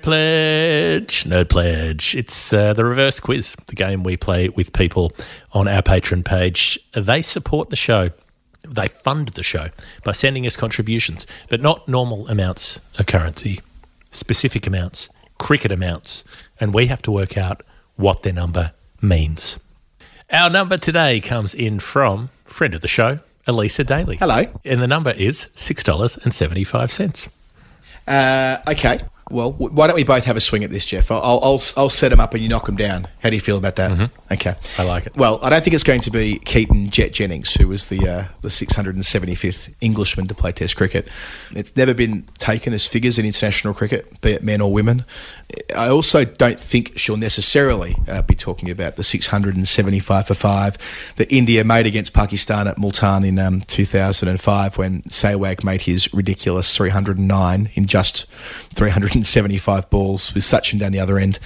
Pledge. 0.02 1.24
Nerd 1.24 1.50
Pledge. 1.50 2.16
It's 2.16 2.54
uh, 2.54 2.74
the 2.74 2.84
reverse 2.84 3.22
quiz, 3.22 3.56
the 3.68 3.76
game 3.76 4.04
we 4.04 4.18
play 4.18 4.50
with 4.50 4.74
people 4.74 5.14
on 5.54 5.70
our 5.70 5.82
Patreon 5.82 6.26
page. 6.26 6.78
They 6.94 7.22
support 7.22 7.70
the 7.70 7.78
show. 7.78 8.10
They 8.68 8.90
fund 8.90 9.30
the 9.30 9.44
show 9.44 9.70
by 10.04 10.12
sending 10.12 10.46
us 10.46 10.58
contributions, 10.58 11.26
but 11.50 11.62
not 11.62 11.88
normal 11.88 12.28
amounts 12.28 12.82
of 13.00 13.08
currency, 13.08 13.62
specific 14.12 14.68
amounts, 14.68 15.08
cricket 15.38 15.72
amounts, 15.72 16.26
and 16.60 16.74
we 16.74 16.88
have 16.88 17.02
to 17.04 17.12
work 17.12 17.38
out 17.38 17.62
what 17.96 18.24
their 18.24 18.34
number 18.34 18.74
means. 19.02 19.58
Our 20.32 20.50
number 20.50 20.78
today 20.78 21.20
comes 21.20 21.54
in 21.54 21.80
from 21.80 22.30
friend 22.46 22.74
of 22.74 22.80
the 22.82 22.88
show, 22.88 23.20
Alica 23.48 23.86
Daly. 23.86 24.16
Hello. 24.16 24.44
And 24.64 24.82
the 24.82 24.88
number 24.88 25.12
is 25.12 25.50
$6.75. 25.58 27.30
Uh, 28.08 28.58
okay. 28.70 29.02
Well, 29.30 29.52
w- 29.52 29.74
why 29.74 29.88
don't 29.88 29.96
we 29.96 30.04
both 30.04 30.26
have 30.26 30.36
a 30.36 30.42
swing 30.42 30.64
at 30.64 30.72
this, 30.72 30.86
Geoff? 30.86 31.10
I'll, 31.12 31.22
I'll, 31.42 31.62
I'll 31.78 31.90
set 31.90 32.10
them 32.10 32.20
up 32.20 32.34
and 32.34 32.44
you 32.44 32.50
knock 32.50 32.66
them 32.66 32.76
down. 32.76 33.08
How 33.22 33.30
do 33.30 33.36
you 33.36 33.42
feel 33.42 33.58
about 33.58 33.76
that? 33.78 34.10
Okay. 34.32 34.56
I 34.78 34.84
like 34.84 35.06
it. 35.08 35.16
Well, 35.16 35.40
I 35.42 35.50
don't 35.50 35.64
think 35.64 35.74
it's 35.74 35.84
going 35.84 36.02
to 36.02 36.12
be 36.12 36.40
Keaton 36.40 36.90
Jet 36.90 37.14
Jennings, 37.14 37.54
who 37.54 37.68
was 37.68 37.88
the 37.88 38.08
uh, 38.08 38.26
the 38.42 38.50
675th 38.50 39.74
Englishman 39.80 40.28
to 40.28 40.36
play 40.36 40.52
Test 40.52 40.76
cricket. 40.76 41.08
It's 41.56 41.74
never 41.78 41.94
been 41.94 42.24
taken 42.40 42.74
as 42.74 42.86
figures 42.88 43.18
in 43.18 43.26
international 43.26 43.74
cricket, 43.74 44.20
be 44.22 44.32
it 44.32 44.44
men 44.44 44.60
or 44.60 44.72
women. 44.74 45.06
I 45.76 45.90
also 45.90 46.26
don't 46.26 46.60
think 46.60 46.98
she'll 46.98 47.18
necessarily 47.18 47.96
uh, 48.08 48.22
be 48.22 48.36
talking 48.36 48.70
about 48.70 48.96
the 48.96 49.04
675 49.04 50.28
for 50.28 50.34
five 50.34 50.78
that 51.18 51.32
India 51.32 51.64
made 51.64 51.86
against 51.86 52.14
Pakistan 52.14 52.68
at 52.68 52.78
Multan 52.78 53.24
in 53.24 53.40
um, 53.40 53.62
2005 53.62 54.78
when 54.78 55.02
Sehwag 55.04 55.64
made 55.64 55.82
his 55.82 56.14
ridiculous 56.14 56.76
309 56.76 57.70
in 57.74 57.86
just 57.86 58.26
375 58.76 59.90
balls 59.90 60.34
with 60.34 60.44
Sachin 60.44 60.80
down 60.80 60.92
the 60.92 61.00
other 61.00 61.18
end, 61.18 61.40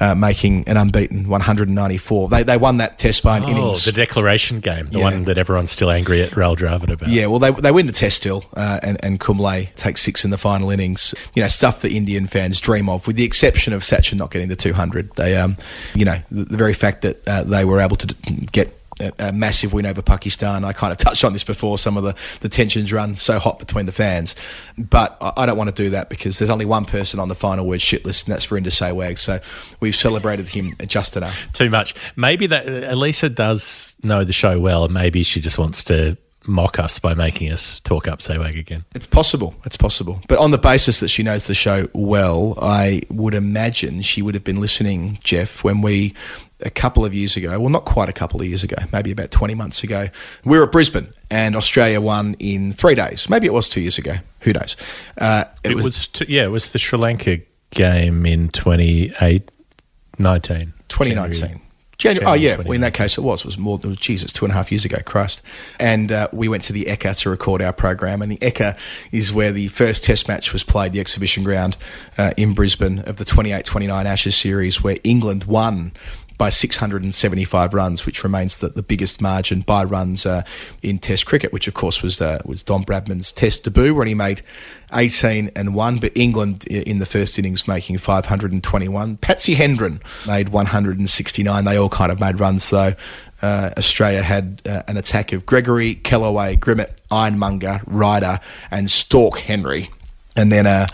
uh, 0.00 0.14
making 0.14 0.66
an 0.68 0.76
unbeaten 0.76 1.28
194. 1.28 2.28
They, 2.28 2.42
they 2.42 2.56
won 2.56 2.78
that 2.78 2.98
test 2.98 3.22
by 3.22 3.36
an 3.36 3.44
Oh, 3.44 3.48
innings. 3.48 3.84
the 3.84 3.92
declaration 3.92 4.60
game, 4.60 4.88
the 4.90 4.98
Yeah. 4.98 5.04
one 5.04 5.24
that 5.24 5.38
everyone's 5.38 5.70
still 5.70 5.90
angry 5.90 6.22
at 6.22 6.30
Rahul 6.30 6.56
Dravid 6.56 6.90
about. 6.92 7.08
Yeah, 7.08 7.26
well, 7.26 7.38
they, 7.38 7.50
they 7.50 7.70
win 7.70 7.86
the 7.86 7.92
test 7.92 8.16
still, 8.16 8.44
uh, 8.54 8.80
and, 8.82 9.02
and 9.04 9.20
Kumble 9.20 9.42
takes 9.76 10.02
six 10.02 10.24
in 10.24 10.30
the 10.30 10.38
final 10.38 10.70
innings. 10.70 11.14
You 11.34 11.42
know, 11.42 11.48
stuff 11.48 11.80
that 11.82 11.92
Indian 11.92 12.26
fans 12.26 12.60
dream 12.60 12.88
of, 12.88 13.06
with 13.06 13.16
the 13.16 13.24
exception 13.24 13.51
of 13.72 13.82
Sachin 13.82 14.18
not 14.18 14.30
getting 14.30 14.48
the 14.48 14.56
200. 14.56 15.14
They, 15.14 15.36
um, 15.36 15.56
you 15.94 16.04
know, 16.04 16.18
the, 16.30 16.44
the 16.44 16.56
very 16.56 16.74
fact 16.74 17.02
that 17.02 17.26
uh, 17.28 17.44
they 17.44 17.64
were 17.64 17.80
able 17.80 17.96
to 17.96 18.06
d- 18.08 18.48
get 18.52 18.76
a, 19.18 19.32
massive 19.32 19.72
win 19.72 19.86
over 19.86 20.02
Pakistan. 20.02 20.64
I 20.64 20.72
kind 20.72 20.92
of 20.92 20.98
touched 20.98 21.24
on 21.24 21.32
this 21.32 21.44
before. 21.44 21.78
Some 21.78 21.96
of 21.96 22.04
the, 22.04 22.14
the 22.40 22.48
tensions 22.48 22.92
run 22.92 23.16
so 23.16 23.38
hot 23.38 23.58
between 23.58 23.86
the 23.86 23.92
fans. 23.92 24.34
But 24.78 25.16
I, 25.20 25.32
I 25.38 25.46
don't 25.46 25.56
want 25.56 25.74
to 25.74 25.82
do 25.82 25.90
that 25.90 26.08
because 26.08 26.38
there's 26.38 26.50
only 26.50 26.64
one 26.64 26.84
person 26.84 27.20
on 27.20 27.28
the 27.28 27.34
final 27.34 27.66
word 27.66 27.80
shit 27.80 28.04
list, 28.04 28.26
and 28.26 28.34
that's 28.34 28.46
Virender 28.46 28.66
Sehwag. 28.66 29.18
So 29.18 29.38
we've 29.80 29.96
celebrated 29.96 30.48
him 30.48 30.70
just 30.86 31.16
enough. 31.16 31.50
Too 31.52 31.70
much. 31.70 31.94
Maybe 32.16 32.46
that 32.48 32.66
Alica 32.66 33.34
does 33.34 33.96
know 34.02 34.24
the 34.24 34.32
show 34.32 34.60
well, 34.60 34.84
and 34.84 34.94
maybe 34.94 35.22
she 35.22 35.40
just 35.40 35.58
wants 35.58 35.82
to 35.84 36.16
mock 36.46 36.78
us 36.78 36.98
by 36.98 37.14
making 37.14 37.52
us 37.52 37.80
talk 37.80 38.08
up 38.08 38.18
Sehwag 38.20 38.58
again. 38.58 38.82
It's 38.94 39.06
possible. 39.06 39.54
It's 39.64 39.76
possible. 39.76 40.20
But 40.28 40.38
on 40.38 40.50
the 40.50 40.58
basis 40.58 41.00
that 41.00 41.08
she 41.08 41.22
knows 41.22 41.46
the 41.46 41.54
show 41.54 41.88
well, 41.92 42.58
I 42.60 43.02
would 43.10 43.34
imagine 43.34 44.02
she 44.02 44.22
would 44.22 44.34
have 44.34 44.44
been 44.44 44.60
listening, 44.60 45.18
Geoff, 45.22 45.62
when 45.62 45.80
we, 45.82 46.14
a 46.60 46.70
couple 46.70 47.04
of 47.04 47.14
years 47.14 47.36
ago, 47.36 47.58
well, 47.60 47.68
not 47.70 47.84
quite 47.84 48.08
a 48.08 48.12
couple 48.12 48.40
of 48.40 48.46
years 48.46 48.64
ago, 48.64 48.76
maybe 48.92 49.10
about 49.12 49.30
20 49.30 49.54
months 49.54 49.82
ago, 49.84 50.08
we 50.44 50.58
were 50.58 50.64
at 50.64 50.72
Brisbane 50.72 51.08
and 51.30 51.54
Australia 51.56 52.00
won 52.00 52.34
in 52.38 52.72
three 52.72 52.94
days. 52.94 53.28
Maybe 53.30 53.46
it 53.46 53.52
was 53.52 53.68
two 53.68 53.80
years 53.80 53.98
ago. 53.98 54.14
Who 54.40 54.52
knows? 54.52 54.76
Uh, 55.18 55.44
It, 55.62 55.76
was, 55.76 56.08
t- 56.08 56.26
yeah, 56.28 56.44
it 56.44 56.50
was 56.50 56.70
the 56.70 56.78
Sri 56.78 56.98
Lanka 56.98 57.38
game 57.70 58.26
in 58.26 58.48
28, 58.48 59.48
19. 60.18 60.72
2019. 60.88 61.40
January. 61.40 61.62
January, 61.98 62.26
oh, 62.26 62.34
yeah. 62.34 62.56
2019. 62.56 62.68
Well, 62.68 62.74
in 62.74 62.80
that 62.80 62.94
case, 62.94 63.18
it 63.18 63.20
was. 63.20 63.40
It 63.40 63.46
was 63.46 63.58
more 63.58 63.78
than, 63.78 63.94
Jesus, 63.94 64.32
two 64.32 64.44
and 64.44 64.52
a 64.52 64.54
half 64.54 64.72
years 64.72 64.84
ago, 64.84 64.98
Christ. 65.04 65.42
And 65.78 66.10
uh, 66.10 66.28
we 66.32 66.48
went 66.48 66.62
to 66.64 66.72
the 66.72 66.84
Ekka 66.86 67.18
to 67.20 67.30
record 67.30 67.62
our 67.62 67.72
program. 67.72 68.22
And 68.22 68.32
the 68.32 68.38
Ekka 68.38 68.78
is 69.12 69.32
where 69.32 69.52
the 69.52 69.68
first 69.68 70.04
test 70.04 70.28
match 70.28 70.52
was 70.52 70.64
played, 70.64 70.92
the 70.92 71.00
exhibition 71.00 71.44
ground 71.44 71.76
uh, 72.18 72.32
in 72.36 72.54
Brisbane 72.54 73.00
of 73.00 73.16
the 73.16 73.24
28 73.24 73.64
29 73.64 74.06
Ashes 74.06 74.36
series, 74.36 74.82
where 74.82 74.96
England 75.04 75.44
won 75.44 75.92
by 76.42 76.48
675 76.48 77.72
runs, 77.72 78.04
which 78.04 78.24
remains 78.24 78.58
the, 78.58 78.68
the 78.68 78.82
biggest 78.82 79.22
margin 79.22 79.60
by 79.60 79.84
runs 79.84 80.26
uh, 80.26 80.42
in 80.82 80.98
Test 80.98 81.24
cricket, 81.24 81.52
which 81.52 81.68
of 81.68 81.74
course 81.74 82.02
was 82.02 82.20
uh, 82.20 82.40
was 82.44 82.64
Don 82.64 82.82
Bradman's 82.82 83.30
Test 83.30 83.62
debut 83.62 83.94
when 83.94 84.08
he 84.08 84.14
made 84.16 84.42
18 84.92 85.52
and 85.54 85.72
one. 85.72 85.98
But 85.98 86.10
England 86.16 86.66
in 86.66 86.98
the 86.98 87.06
first 87.06 87.38
innings 87.38 87.68
making 87.68 87.98
521. 87.98 89.18
Patsy 89.18 89.54
Hendren 89.54 90.00
made 90.26 90.48
169. 90.48 91.64
They 91.64 91.76
all 91.76 91.88
kind 91.88 92.10
of 92.10 92.18
made 92.18 92.40
runs 92.40 92.68
though. 92.70 92.94
Uh, 93.40 93.70
Australia 93.78 94.22
had 94.24 94.62
uh, 94.66 94.82
an 94.88 94.96
attack 94.96 95.32
of 95.32 95.46
Gregory, 95.46 95.94
Kelleway, 95.94 96.58
Grimmett, 96.58 96.90
Ironmonger, 97.12 97.82
Ryder, 97.86 98.40
and 98.72 98.90
Stork 98.90 99.38
Hendry. 99.38 99.90
And 100.34 100.50
then 100.50 100.66
uh, 100.66 100.86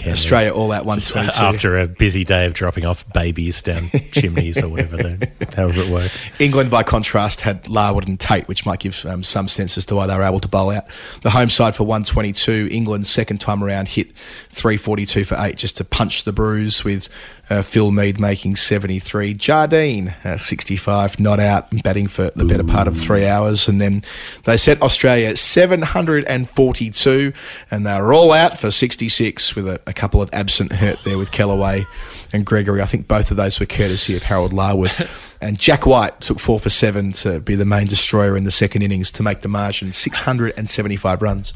Hendry. 0.00 0.12
Australia 0.12 0.52
all 0.52 0.70
out 0.70 0.84
122. 0.84 1.42
After 1.42 1.78
a 1.78 1.88
busy 1.88 2.22
day 2.22 2.44
of 2.44 2.52
dropping 2.52 2.84
off 2.84 3.10
babies 3.14 3.62
down 3.62 3.88
chimneys 4.12 4.62
or 4.62 4.68
whatever, 4.68 4.98
the, 4.98 5.28
however 5.56 5.80
it 5.80 5.88
works. 5.88 6.28
England, 6.38 6.70
by 6.70 6.82
contrast, 6.82 7.40
had 7.40 7.66
Larwood 7.66 8.06
and 8.06 8.20
Tate, 8.20 8.46
which 8.46 8.66
might 8.66 8.80
give 8.80 9.06
um, 9.06 9.22
some 9.22 9.48
sense 9.48 9.78
as 9.78 9.86
to 9.86 9.96
why 9.96 10.06
they 10.06 10.14
were 10.14 10.22
able 10.22 10.40
to 10.40 10.48
bowl 10.48 10.70
out. 10.70 10.84
The 11.22 11.30
home 11.30 11.48
side 11.48 11.74
for 11.74 11.84
122. 11.84 12.68
England, 12.70 13.06
second 13.06 13.40
time 13.40 13.64
around, 13.64 13.88
hit 13.88 14.12
342 14.50 15.24
for 15.24 15.36
eight 15.38 15.56
just 15.56 15.78
to 15.78 15.84
punch 15.84 16.24
the 16.24 16.32
bruise 16.32 16.84
with 16.84 17.08
uh, 17.50 17.62
Phil 17.62 17.90
Mead 17.90 18.18
making 18.18 18.56
73. 18.56 19.34
Jardine, 19.34 20.14
uh, 20.24 20.36
65, 20.36 21.20
not 21.20 21.38
out, 21.38 21.70
and 21.70 21.82
batting 21.82 22.06
for 22.06 22.30
the 22.30 22.44
better 22.44 22.64
part 22.64 22.88
of 22.88 22.96
three 22.96 23.26
hours. 23.26 23.68
And 23.68 23.80
then 23.80 24.02
they 24.44 24.56
set 24.56 24.80
Australia 24.82 25.36
742, 25.36 27.32
and 27.70 27.86
they 27.86 28.00
were 28.00 28.12
all 28.12 28.32
out 28.32 28.58
for 28.58 28.70
66 28.70 29.54
with 29.54 29.68
a, 29.68 29.80
a 29.86 29.92
couple 29.92 30.22
of 30.22 30.30
absent 30.32 30.72
hurt 30.72 30.98
there 31.04 31.18
with 31.18 31.30
Kelleway 31.30 31.84
and 32.32 32.46
Gregory. 32.46 32.80
I 32.80 32.86
think 32.86 33.06
both 33.08 33.30
of 33.30 33.36
those 33.36 33.60
were 33.60 33.66
courtesy 33.66 34.16
of 34.16 34.24
Harold 34.24 34.52
Larwood. 34.52 34.92
And 35.40 35.58
Jack 35.58 35.84
White 35.84 36.22
took 36.22 36.40
four 36.40 36.58
for 36.58 36.70
seven 36.70 37.12
to 37.12 37.38
be 37.38 37.54
the 37.54 37.66
main 37.66 37.86
destroyer 37.86 38.34
in 38.34 38.44
the 38.44 38.50
second 38.50 38.80
innings 38.80 39.10
to 39.10 39.22
make 39.22 39.42
the 39.42 39.48
margin 39.48 39.92
675 39.92 41.20
runs. 41.20 41.52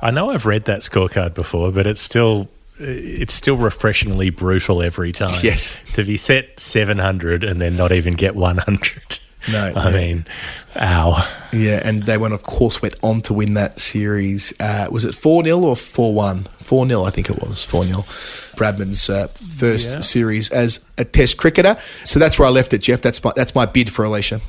I 0.00 0.10
know 0.10 0.30
I've 0.30 0.46
read 0.46 0.64
that 0.64 0.80
scorecard 0.80 1.34
before, 1.34 1.70
but 1.70 1.86
it's 1.86 2.00
still 2.00 2.48
it's 2.80 3.34
still 3.34 3.56
refreshingly 3.56 4.30
brutal 4.30 4.82
every 4.82 5.12
time. 5.12 5.34
Yes. 5.42 5.80
to 5.94 6.04
be 6.04 6.16
set 6.16 6.58
seven 6.58 6.98
hundred 6.98 7.44
and 7.44 7.60
then 7.60 7.76
not 7.76 7.92
even 7.92 8.14
get 8.14 8.34
one 8.34 8.56
hundred. 8.58 9.18
No, 9.50 9.72
I 9.74 9.88
yeah. 9.88 9.96
mean, 9.96 10.26
ow. 10.76 11.26
Yeah, 11.50 11.80
and 11.82 12.02
they 12.02 12.18
went, 12.18 12.34
of 12.34 12.42
course, 12.42 12.82
went 12.82 12.94
on 13.02 13.22
to 13.22 13.32
win 13.32 13.54
that 13.54 13.78
series. 13.78 14.52
Uh, 14.60 14.86
was 14.90 15.06
it 15.06 15.14
4 15.14 15.44
0 15.44 15.60
or 15.60 15.74
4 15.76 16.12
1? 16.12 16.44
4 16.44 16.86
0, 16.86 17.04
I 17.04 17.10
think 17.10 17.30
it 17.30 17.40
was 17.40 17.64
4 17.64 17.84
0. 17.84 18.00
Bradman's 18.00 19.08
uh, 19.08 19.28
first 19.28 19.94
Yeah. 19.94 20.00
series 20.00 20.50
as 20.50 20.84
a 20.98 21.06
Test 21.06 21.38
cricketer. 21.38 21.76
So 22.04 22.18
that's 22.18 22.38
where 22.38 22.46
I 22.48 22.50
left 22.50 22.74
it, 22.74 22.82
Geoff. 22.82 23.00
That's 23.00 23.24
my, 23.24 23.32
that's 23.34 23.54
my 23.54 23.64
bid 23.64 23.90
for 23.90 24.04
Alica. 24.04 24.42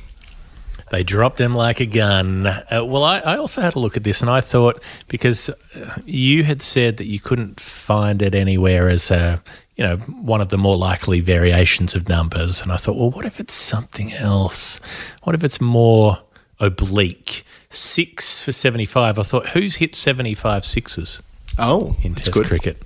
They 0.92 1.02
dropped 1.02 1.38
them 1.38 1.54
like 1.56 1.80
a 1.80 1.86
gun. 1.86 2.46
Uh, 2.46 2.84
well, 2.84 3.02
I, 3.02 3.18
I 3.20 3.36
also 3.38 3.60
had 3.62 3.74
a 3.74 3.78
look 3.80 3.96
at 3.96 4.04
this 4.04 4.20
and 4.20 4.30
I 4.30 4.40
thought 4.42 4.80
because 5.08 5.48
uh, 5.48 5.96
you 6.04 6.44
had 6.44 6.60
said 6.62 6.98
that 6.98 7.06
you 7.06 7.18
couldn't 7.18 7.58
find 7.60 8.20
it 8.22 8.34
anywhere 8.34 8.88
as 8.90 9.10
a, 9.10 9.42
you 9.76 9.82
know, 9.84 9.96
one 9.96 10.40
of 10.42 10.50
the 10.50 10.58
more 10.58 10.76
likely 10.76 11.20
variations 11.20 11.94
of 11.94 12.08
numbers. 12.10 12.60
And 12.62 12.70
I 12.70 12.76
thought, 12.76 12.96
well, 12.96 13.10
what 13.10 13.24
if 13.24 13.40
it's 13.40 13.54
something 13.54 14.12
else? 14.12 14.80
What 15.22 15.34
if 15.34 15.42
it's 15.42 15.60
more 15.60 16.18
oblique? 16.60 17.44
six 17.74 18.38
for 18.44 18.52
75. 18.52 19.18
I 19.18 19.22
thought, 19.22 19.48
who's 19.48 19.76
hit 19.76 19.94
75 19.94 20.62
sixes 20.66 21.22
Oh, 21.58 21.96
in 22.02 22.14
Test 22.14 22.30
good. 22.32 22.46
cricket? 22.46 22.82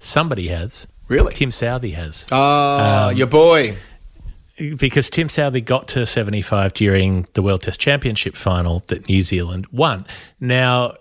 Somebody 0.00 0.48
has. 0.48 0.88
Really? 1.06 1.32
Tim 1.32 1.52
Southey 1.52 1.92
has. 1.92 2.26
Oh, 2.32 3.08
Um, 3.10 3.16
your 3.16 3.28
boy. 3.28 3.76
Because 4.56 5.10
Tim 5.10 5.28
Southey 5.28 5.60
got 5.60 5.88
to 5.88 6.06
75 6.06 6.72
during 6.74 7.26
the 7.34 7.42
World 7.42 7.62
Test 7.62 7.80
Championship 7.80 8.36
final 8.36 8.80
that 8.86 9.08
New 9.08 9.22
Zealand 9.22 9.66
won. 9.70 10.06
Now, 10.40 10.94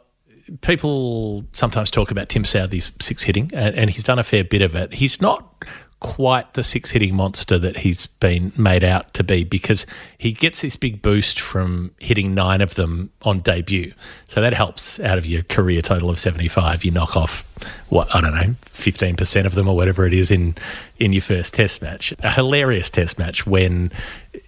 people 0.61 1.45
sometimes 1.53 1.89
talk 1.89 2.11
about 2.11 2.29
Tim 2.29 2.45
Southey's 2.45 2.91
six 3.01 3.23
hitting, 3.23 3.49
and, 3.53 3.75
and 3.75 3.89
he's 3.89 4.03
done 4.03 4.19
a 4.19 4.23
fair 4.23 4.43
bit 4.43 4.61
of 4.61 4.75
it. 4.75 4.93
He's 4.93 5.21
not 5.21 5.65
quite 5.99 6.53
the 6.53 6.63
six 6.63 6.91
hitting 6.91 7.15
monster 7.15 7.57
that 7.57 7.77
he's 7.77 8.05
been 8.07 8.51
made 8.57 8.83
out 8.83 9.13
to 9.13 9.23
be 9.23 9.43
because 9.43 9.85
he 10.17 10.31
gets 10.31 10.61
this 10.61 10.75
big 10.75 11.01
boost 11.01 11.39
from 11.39 11.91
hitting 11.99 12.35
nine 12.35 12.61
of 12.61 12.75
them 12.75 13.09
on 13.23 13.39
debut. 13.39 13.93
So 14.27 14.41
that 14.41 14.53
helps 14.53 14.99
out 14.99 15.17
of 15.17 15.25
your 15.25 15.43
career 15.43 15.81
total 15.81 16.09
of 16.09 16.19
75. 16.19 16.83
You 16.83 16.91
knock 16.91 17.15
off, 17.15 17.43
what, 17.89 18.13
I 18.13 18.21
don't 18.21 18.35
know, 18.35 18.55
15% 18.65 19.45
of 19.45 19.55
them 19.55 19.67
or 19.67 19.75
whatever 19.75 20.05
it 20.05 20.13
is 20.13 20.31
in, 20.31 20.55
in 20.99 21.13
your 21.13 21.21
first 21.21 21.53
test 21.53 21.81
match. 21.81 22.13
A 22.19 22.29
hilarious 22.29 22.89
test 22.89 23.17
match 23.17 23.47
when 23.47 23.91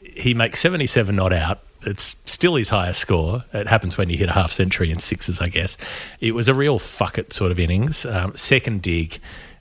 he 0.04 0.34
makes 0.34 0.60
77 0.60 1.16
not 1.16 1.32
out. 1.32 1.60
It's 1.84 2.18
still 2.26 2.56
his 2.56 2.70
highest 2.70 3.00
score. 3.00 3.46
It 3.54 3.68
happens 3.68 3.98
when 3.98 4.10
you 4.10 4.18
hit 4.18 4.30
a 4.30 4.34
half 4.34 4.52
century 4.52 4.92
in 4.92 5.00
sixes, 5.00 5.40
I 5.40 5.48
guess. 5.48 5.78
It 6.20 6.34
was 6.34 6.50
a 6.50 6.54
real 6.54 6.80
fuck 6.80 7.18
it 7.18 7.32
sort 7.32 7.52
of 7.52 7.60
innings. 7.60 8.06
Um, 8.06 8.36
second 8.36 8.82
dig, 8.82 9.20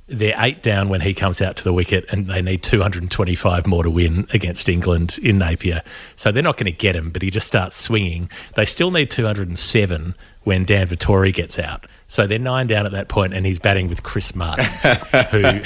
they're 0.09 0.34
eight 0.38 0.62
down 0.62 0.88
when 0.88 1.00
he 1.00 1.12
comes 1.14 1.42
out 1.42 1.57
to 1.57 1.64
the 1.64 1.72
wicket, 1.72 2.04
and 2.11 2.26
they 2.26 2.40
need 2.40 2.62
225 2.62 3.66
more 3.66 3.82
to 3.82 3.90
win 3.90 4.26
against 4.32 4.68
England 4.68 5.18
in 5.20 5.38
Napier. 5.38 5.82
So 6.14 6.30
they're 6.30 6.42
not 6.42 6.57
going 6.57 6.70
to 6.70 6.76
get 6.76 6.94
him, 6.94 7.11
but 7.11 7.22
he 7.22 7.30
just 7.30 7.46
starts 7.46 7.76
swinging. 7.76 8.30
They 8.54 8.64
still 8.64 8.90
need 8.90 9.11
207 9.11 10.14
when 10.44 10.64
Dan 10.64 10.86
Vettori 10.86 11.34
gets 11.34 11.59
out. 11.59 11.86
So 12.07 12.26
they're 12.26 12.38
nine 12.38 12.68
down 12.68 12.86
at 12.86 12.92
that 12.92 13.09
point, 13.09 13.34
and 13.34 13.44
he's 13.44 13.59
batting 13.59 13.88
with 13.88 14.02
Chris 14.02 14.34
Martin, 14.34 14.64
who. 15.30 15.61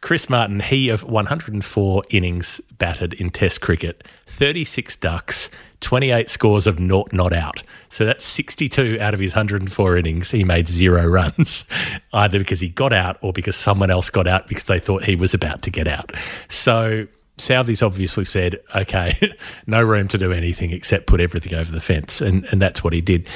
Chris 0.00 0.30
Martin, 0.30 0.60
he 0.60 0.88
of 0.90 1.02
104 1.02 2.02
innings 2.10 2.60
batted 2.78 3.14
in 3.14 3.30
Test 3.30 3.60
cricket, 3.60 4.06
36 4.26 4.94
ducks, 4.96 5.50
28 5.80 6.28
scores 6.28 6.66
of 6.66 6.80
naught 6.80 7.12
not 7.12 7.32
out. 7.32 7.62
So 7.88 8.04
that's 8.04 8.24
62 8.24 8.98
out 9.00 9.14
of 9.14 9.20
his 9.20 9.34
104 9.34 9.96
innings. 9.96 10.30
He 10.30 10.44
made 10.44 10.68
zero 10.68 11.06
runs, 11.08 11.64
either 12.12 12.38
because 12.38 12.60
he 12.60 12.68
got 12.68 12.92
out 12.92 13.18
or 13.20 13.32
because 13.32 13.56
someone 13.56 13.90
else 13.90 14.10
got 14.10 14.26
out 14.26 14.48
because 14.48 14.66
they 14.66 14.80
thought 14.80 15.04
he 15.04 15.16
was 15.16 15.34
about 15.34 15.62
to 15.62 15.70
get 15.70 15.88
out. 15.88 16.12
So 16.48 17.06
Southey's 17.36 17.82
obviously 17.82 18.24
said, 18.24 18.58
okay, 18.74 19.12
no 19.66 19.82
room 19.82 20.08
to 20.08 20.18
do 20.18 20.32
anything 20.32 20.72
except 20.72 21.06
put 21.06 21.20
everything 21.20 21.54
over 21.54 21.70
the 21.70 21.80
fence. 21.80 22.20
And, 22.20 22.44
and 22.46 22.60
that's 22.60 22.82
what 22.82 22.92
he 22.92 23.00
did. 23.00 23.26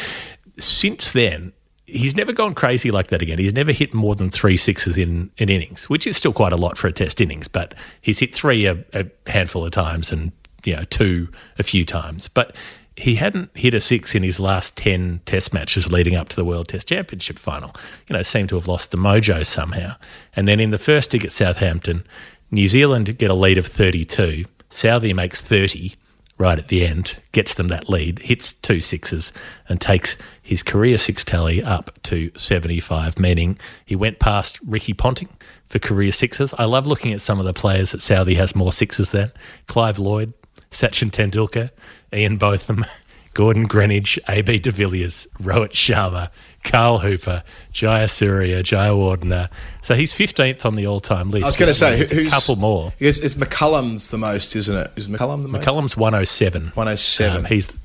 Since 0.59 1.13
then, 1.13 1.53
he's 1.87 2.17
never 2.17 2.33
gone 2.33 2.55
crazy 2.55 2.91
like 2.91 3.09
that 3.09 3.23
again. 3.23 3.39
He's 3.39 3.53
never 3.53 3.73
hit 3.73 3.95
more 3.95 4.15
than 4.15 4.31
three 4.31 4.57
sixes 4.57 4.97
in 4.97 5.31
an 5.39 5.49
innings, 5.49 5.89
which 5.89 6.07
is 6.07 6.17
still 6.17 6.33
quite 6.33 6.53
a 6.53 6.57
lot 6.57 6.77
for 6.77 6.89
a 6.89 6.93
test 6.93 7.21
innings, 7.21 7.49
but 7.49 7.75
he's 8.01 8.19
hit 8.19 8.35
three 8.35 8.67
a, 8.67 8.85
a 8.93 9.07
handful 9.27 9.65
of 9.65 9.71
times 9.71 10.11
and, 10.11 10.33
you 10.65 10.77
know, 10.77 10.83
two 10.85 11.29
a 11.59 11.63
few 11.63 11.85
times. 11.85 12.29
But 12.29 12.55
he 12.97 13.15
hadn't 13.17 13.51
hit 13.55 13.75
a 13.75 13.81
six 13.81 14.15
in 14.15 14.23
his 14.23 14.39
last 14.39 14.77
10 14.77 15.21
test 15.25 15.53
matches 15.53 15.91
leading 15.91 16.15
up 16.15 16.29
to 16.31 16.37
the 16.37 16.45
World 16.45 16.69
Test 16.69 16.89
Championship 16.89 17.39
final. 17.39 17.75
You 18.07 18.15
know, 18.15 18.23
seemed 18.23 18.51
to 18.51 18.57
have 18.57 18.69
lost 18.69 18.91
the 18.91 18.99
mojo 18.99 19.47
somehow. 19.47 19.97
And 20.37 20.47
then 20.47 20.61
in 20.61 20.71
the 20.71 20.79
first 20.79 21.11
dig 21.11 21.25
at 21.25 21.33
Southampton, 21.33 22.05
New 22.51 22.69
Zealand 22.69 23.17
get 23.19 23.31
a 23.31 23.35
lead 23.35 23.59
of 23.59 23.67
32. 23.67 24.45
Southey 24.69 25.13
makes 25.13 25.41
30 25.41 25.95
right 26.39 26.59
at 26.59 26.69
the 26.69 26.85
end, 26.85 27.21
gets 27.31 27.55
them 27.55 27.69
that 27.69 27.89
lead, 27.89 28.19
hits 28.19 28.53
two 28.53 28.81
sixes, 28.81 29.33
and 29.69 29.81
takes 29.81 30.17
his 30.43 30.63
career 30.63 30.99
six 30.99 31.23
tally 31.25 31.63
up 31.63 31.91
to 32.03 32.33
75, 32.37 33.19
meaning 33.19 33.59
he 33.87 33.95
went 33.95 34.19
past 34.19 34.59
Ricky 34.67 34.93
Ponting 34.93 35.29
for 35.67 35.79
career 35.79 36.11
sixes. 36.11 36.53
I 36.59 36.65
love 36.65 36.87
looking 36.87 37.13
at 37.13 37.21
some 37.21 37.39
of 37.39 37.45
the 37.45 37.53
players 37.53 37.93
that 37.93 38.03
Southey 38.03 38.35
has 38.35 38.57
more 38.57 38.73
sixes 38.73 39.13
than 39.13 39.31
Clive 39.69 40.01
Lloyd, 40.01 40.33
Sachin 40.73 41.11
Tendulkar, 41.11 41.71
Ian 42.13 42.39
Botham, 42.39 42.85
Gordon 43.35 43.69
Greenidge, 43.69 44.19
AB 44.29 44.59
de 44.59 44.71
Villiers, 44.71 45.27
Rohit 45.41 45.71
Sharma, 45.71 46.31
Carl 46.65 46.99
Hooper, 46.99 47.43
Jayasuriya, 47.73 48.63
Jaya 48.63 48.97
Wardner. 48.97 49.49
So 49.81 49.95
he's 49.95 50.13
15th 50.13 50.67
on 50.67 50.75
the 50.75 50.87
all 50.87 51.01
time 51.01 51.31
list. 51.31 51.45
I 51.45 51.49
was 51.49 51.57
going 51.57 51.69
to 51.69 51.75
say, 51.75 51.99
who's 51.99 52.29
a 52.29 52.31
couple 52.31 52.57
more. 52.57 52.93
Yes, 52.99 53.21
it's 53.21 53.35
McCullum's 53.35 54.09
the 54.09 54.19
most, 54.19 54.57
isn't 54.57 54.77
it? 54.77 54.91
Is 54.97 55.09
McCullum 55.09 55.43
the 55.43 55.49
most? 55.49 55.67
McCullum's 55.67 55.97
107. 55.97 56.73
107. 56.75 57.37
Um, 57.37 57.45
he's 57.47 57.79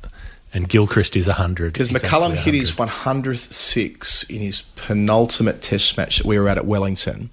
and 0.54 0.68
Gilchrist 0.68 1.16
is 1.16 1.28
100. 1.28 1.74
Because 1.74 1.90
McCullum 1.90 2.34
hit 2.34 2.54
his 2.54 2.78
100. 2.78 3.36
100th 3.36 3.52
six 3.52 4.24
in 4.24 4.40
his 4.40 4.62
penultimate 4.62 5.62
test 5.62 5.98
match 5.98 6.20
that 6.20 6.26
we 6.26 6.40
were 6.40 6.48
at 6.48 6.58
at 6.58 6.66
Wellington. 6.66 7.30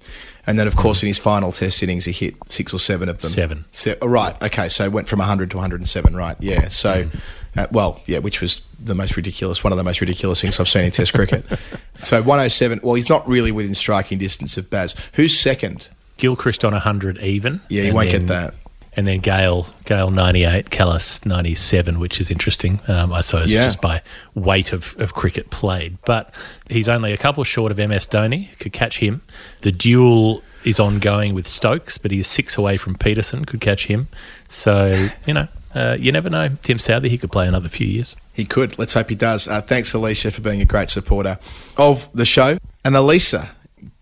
And 0.47 0.59
then, 0.59 0.67
of 0.67 0.75
course, 0.75 1.01
in 1.01 1.07
his 1.07 1.17
final 1.17 1.51
test 1.51 1.81
innings, 1.81 2.05
he 2.05 2.11
hit 2.11 2.35
six 2.47 2.73
or 2.73 2.77
seven 2.79 3.09
of 3.09 3.21
them. 3.21 3.31
Seven. 3.31 3.65
Se- 3.71 3.97
oh, 4.01 4.07
right. 4.07 4.39
Okay. 4.43 4.67
So 4.69 4.83
it 4.83 4.91
went 4.91 5.07
from 5.07 5.19
100 5.19 5.49
to 5.51 5.57
107. 5.57 6.15
Right. 6.15 6.35
Yeah. 6.39 6.67
So, 6.67 7.09
uh, 7.57 7.67
well, 7.71 8.01
yeah, 8.05 8.19
which 8.19 8.41
was 8.41 8.59
the 8.79 8.93
most 8.93 9.17
ridiculous, 9.17 9.63
one 9.63 9.73
of 9.73 9.77
the 9.77 9.83
most 9.83 10.01
ridiculous 10.01 10.41
things 10.41 10.59
I've 10.59 10.69
seen 10.69 10.85
in 10.85 10.91
Test 10.91 11.13
cricket. 11.13 11.45
So 12.01 12.17
107. 12.21 12.81
Well, 12.83 12.95
he's 12.95 13.07
not 13.09 13.25
really 13.25 13.53
within 13.53 13.73
striking 13.73 14.17
distance 14.17 14.57
of 14.57 14.69
Baz. 14.69 14.95
Who's 15.13 15.35
second? 15.39 15.87
Gilchrist 16.17 16.65
on 16.65 16.73
100 16.73 17.19
even. 17.19 17.61
Yeah, 17.69 17.83
you 17.83 17.93
won't 17.93 18.09
get 18.09 18.27
that. 18.27 18.53
And 18.97 19.05
then 19.07 19.19
Gayle, 19.19 19.67
Gayle 19.83 20.09
98, 20.09 20.69
Kallis 20.69 21.25
97, 21.25 21.99
which 21.99 22.21
is 22.21 22.31
interesting, 22.31 22.79
um, 22.87 23.11
I 23.11 23.21
suppose, 23.21 23.51
Yeah. 23.51 23.65
just 23.65 23.81
by 23.81 24.01
weight 24.33 24.71
of, 24.71 24.95
of 24.99 25.13
cricket 25.13 25.49
played. 25.49 25.97
But 26.05 26.33
he's 26.69 26.87
only 26.87 27.11
a 27.11 27.17
couple 27.17 27.43
short 27.43 27.71
of 27.71 27.77
MS 27.77 28.07
Dhoni, 28.07 28.57
could 28.59 28.71
catch 28.71 28.99
him. 28.99 29.21
The 29.61 29.71
duel 29.73 30.41
is 30.63 30.79
ongoing 30.79 31.33
with 31.33 31.47
Stokes, 31.47 31.97
but 31.97 32.11
he's 32.11 32.27
six 32.27 32.57
away 32.57 32.77
from 32.77 32.95
Pietersen, 32.95 33.45
could 33.45 33.59
catch 33.61 33.87
him. 33.87 34.07
So, 34.47 35.09
you 35.25 35.33
know, 35.33 35.47
uh, 35.75 35.97
you 35.99 36.11
never 36.13 36.29
know. 36.29 36.49
Tim 36.63 36.79
Southey, 36.79 37.09
he 37.09 37.17
could 37.17 37.31
play 37.33 37.47
another 37.47 37.67
few 37.67 37.85
years. 37.87 38.15
He 38.33 38.45
could. 38.45 38.79
Let's 38.79 38.93
hope 38.93 39.09
he 39.09 39.15
does. 39.15 39.45
Uh, 39.47 39.59
thanks, 39.61 39.91
Alica, 39.93 40.31
for 40.31 40.41
being 40.41 40.61
a 40.61 40.65
great 40.65 40.89
supporter 40.89 41.37
of 41.77 42.07
the 42.13 42.25
show. 42.25 42.57
And 42.85 42.95
Alica 42.95 43.49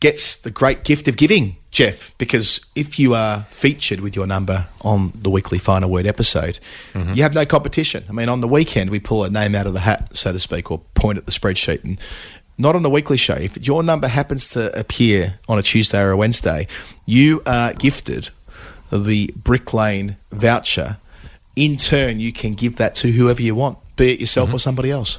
gets 0.04 0.36
the 0.36 0.52
great 0.52 0.84
gift 0.84 1.08
of 1.08 1.16
giving, 1.16 1.56
Geoff, 1.72 2.12
because 2.18 2.60
if 2.76 3.00
you 3.00 3.16
are 3.16 3.44
featured 3.44 4.02
with 4.02 4.18
your 4.18 4.28
number 4.28 4.68
on 4.82 5.14
the 5.16 5.30
weekly 5.30 5.58
Final 5.58 5.90
Word 5.90 6.06
episode, 6.06 6.60
mm-hmm. 6.92 7.14
you 7.14 7.24
have 7.24 7.34
no 7.34 7.46
competition. 7.46 8.04
I 8.10 8.12
mean, 8.12 8.28
on 8.28 8.42
the 8.42 8.48
weekend, 8.50 8.90
we 8.90 9.00
pull 9.00 9.24
a 9.24 9.30
name 9.30 9.56
out 9.56 9.66
of 9.66 9.72
the 9.72 9.80
hat, 9.80 10.10
so 10.12 10.34
to 10.34 10.40
speak, 10.40 10.70
or 10.70 10.80
point 10.94 11.18
at 11.18 11.26
the 11.26 11.32
spreadsheet. 11.32 11.86
And 11.86 12.02
not 12.58 12.76
on 12.76 12.82
the 12.82 12.90
weekly 12.90 13.16
show. 13.16 13.36
If 13.36 13.66
your 13.66 13.82
number 13.82 14.10
happens 14.10 14.50
to 14.50 14.78
appear 14.78 15.40
on 15.48 15.58
a 15.58 15.62
Tuesday 15.62 16.02
or 16.02 16.12
a 16.12 16.18
Wednesday, 16.18 16.68
you 17.06 17.42
are 17.46 17.72
gifted 17.72 18.30
the 18.92 19.34
Brick 19.38 19.74
Lane 19.74 20.18
voucher. 20.34 20.98
In 21.56 21.78
turn, 21.78 22.20
you 22.20 22.34
can 22.34 22.56
give 22.56 22.76
that 22.76 22.94
to 22.96 23.12
whoever 23.14 23.42
you 23.42 23.56
want, 23.56 23.78
be 23.96 24.12
it 24.12 24.20
yourself 24.20 24.50
mm-hmm. 24.50 24.58
or 24.58 24.60
somebody 24.60 24.92
else. 24.92 25.18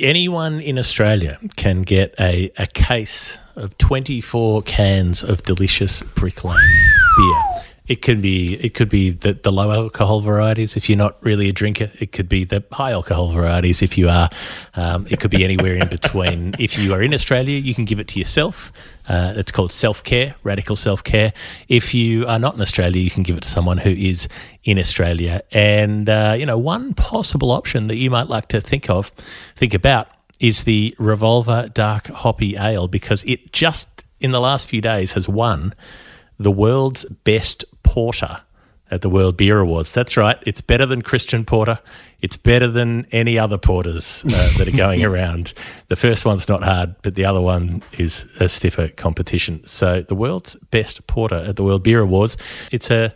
Anyone 0.00 0.60
in 0.60 0.78
Australia 0.78 1.38
can 1.56 1.82
get 1.82 2.14
a, 2.18 2.50
a 2.58 2.66
case 2.66 3.38
of 3.56 3.76
24 3.78 4.62
cans 4.62 5.22
of 5.22 5.42
delicious 5.44 6.02
Brick 6.02 6.44
Lane 6.44 6.58
beer. 7.16 7.64
It 7.86 8.00
can 8.00 8.22
be 8.22 8.54
it 8.54 8.72
could 8.72 8.88
be 8.88 9.10
the, 9.10 9.34
the 9.34 9.52
low 9.52 9.70
alcohol 9.70 10.20
varieties 10.20 10.74
if 10.74 10.88
you're 10.88 10.96
not 10.96 11.22
really 11.22 11.50
a 11.50 11.52
drinker. 11.52 11.90
It 12.00 12.12
could 12.12 12.30
be 12.30 12.44
the 12.44 12.64
high 12.72 12.92
alcohol 12.92 13.28
varieties 13.30 13.82
if 13.82 13.98
you 13.98 14.08
are. 14.08 14.30
Um, 14.74 15.06
it 15.10 15.20
could 15.20 15.30
be 15.30 15.44
anywhere 15.44 15.74
in 15.74 15.88
between. 15.88 16.54
If 16.58 16.78
you 16.78 16.94
are 16.94 17.02
in 17.02 17.12
Australia, 17.12 17.58
you 17.58 17.74
can 17.74 17.84
give 17.84 17.98
it 17.98 18.08
to 18.08 18.18
yourself. 18.18 18.72
Uh, 19.08 19.34
it's 19.36 19.52
called 19.52 19.72
self 19.72 20.02
care, 20.02 20.34
radical 20.42 20.76
self 20.76 21.04
care. 21.04 21.32
If 21.68 21.94
you 21.94 22.26
are 22.26 22.38
not 22.38 22.54
in 22.54 22.60
Australia, 22.60 23.00
you 23.00 23.10
can 23.10 23.22
give 23.22 23.36
it 23.36 23.42
to 23.42 23.48
someone 23.48 23.78
who 23.78 23.90
is 23.90 24.28
in 24.64 24.78
Australia. 24.78 25.42
And 25.52 26.08
uh, 26.08 26.34
you 26.38 26.46
know, 26.46 26.58
one 26.58 26.94
possible 26.94 27.50
option 27.50 27.88
that 27.88 27.96
you 27.96 28.10
might 28.10 28.28
like 28.28 28.48
to 28.48 28.60
think 28.60 28.88
of, 28.88 29.08
think 29.56 29.74
about, 29.74 30.08
is 30.40 30.64
the 30.64 30.94
Revolver 30.98 31.70
Dark 31.72 32.08
Hoppy 32.08 32.56
Ale 32.56 32.88
because 32.88 33.24
it 33.24 33.52
just 33.52 34.04
in 34.20 34.30
the 34.30 34.40
last 34.40 34.68
few 34.68 34.80
days 34.80 35.12
has 35.12 35.28
won 35.28 35.74
the 36.38 36.50
world's 36.50 37.04
best 37.04 37.64
porter 37.82 38.40
at 38.94 39.02
the 39.02 39.10
World 39.10 39.36
Beer 39.36 39.58
Awards. 39.58 39.92
That's 39.92 40.16
right. 40.16 40.36
It's 40.46 40.60
better 40.60 40.86
than 40.86 41.02
Christian 41.02 41.44
Porter. 41.44 41.80
It's 42.20 42.36
better 42.36 42.68
than 42.68 43.06
any 43.12 43.38
other 43.38 43.58
porters 43.58 44.24
uh, 44.26 44.50
that 44.56 44.68
are 44.68 44.76
going 44.76 45.04
around. 45.10 45.52
The 45.88 45.96
first 45.96 46.24
one's 46.24 46.48
not 46.48 46.62
hard, 46.62 46.94
but 47.02 47.16
the 47.16 47.24
other 47.24 47.40
one 47.40 47.82
is 47.98 48.24
a 48.40 48.48
stiffer 48.48 48.88
competition. 48.88 49.66
So 49.66 50.00
the 50.00 50.14
world's 50.14 50.54
best 50.70 51.06
porter 51.06 51.36
at 51.36 51.56
the 51.56 51.64
World 51.64 51.82
Beer 51.82 52.00
Awards. 52.00 52.36
It's 52.70 52.90
a 52.90 53.14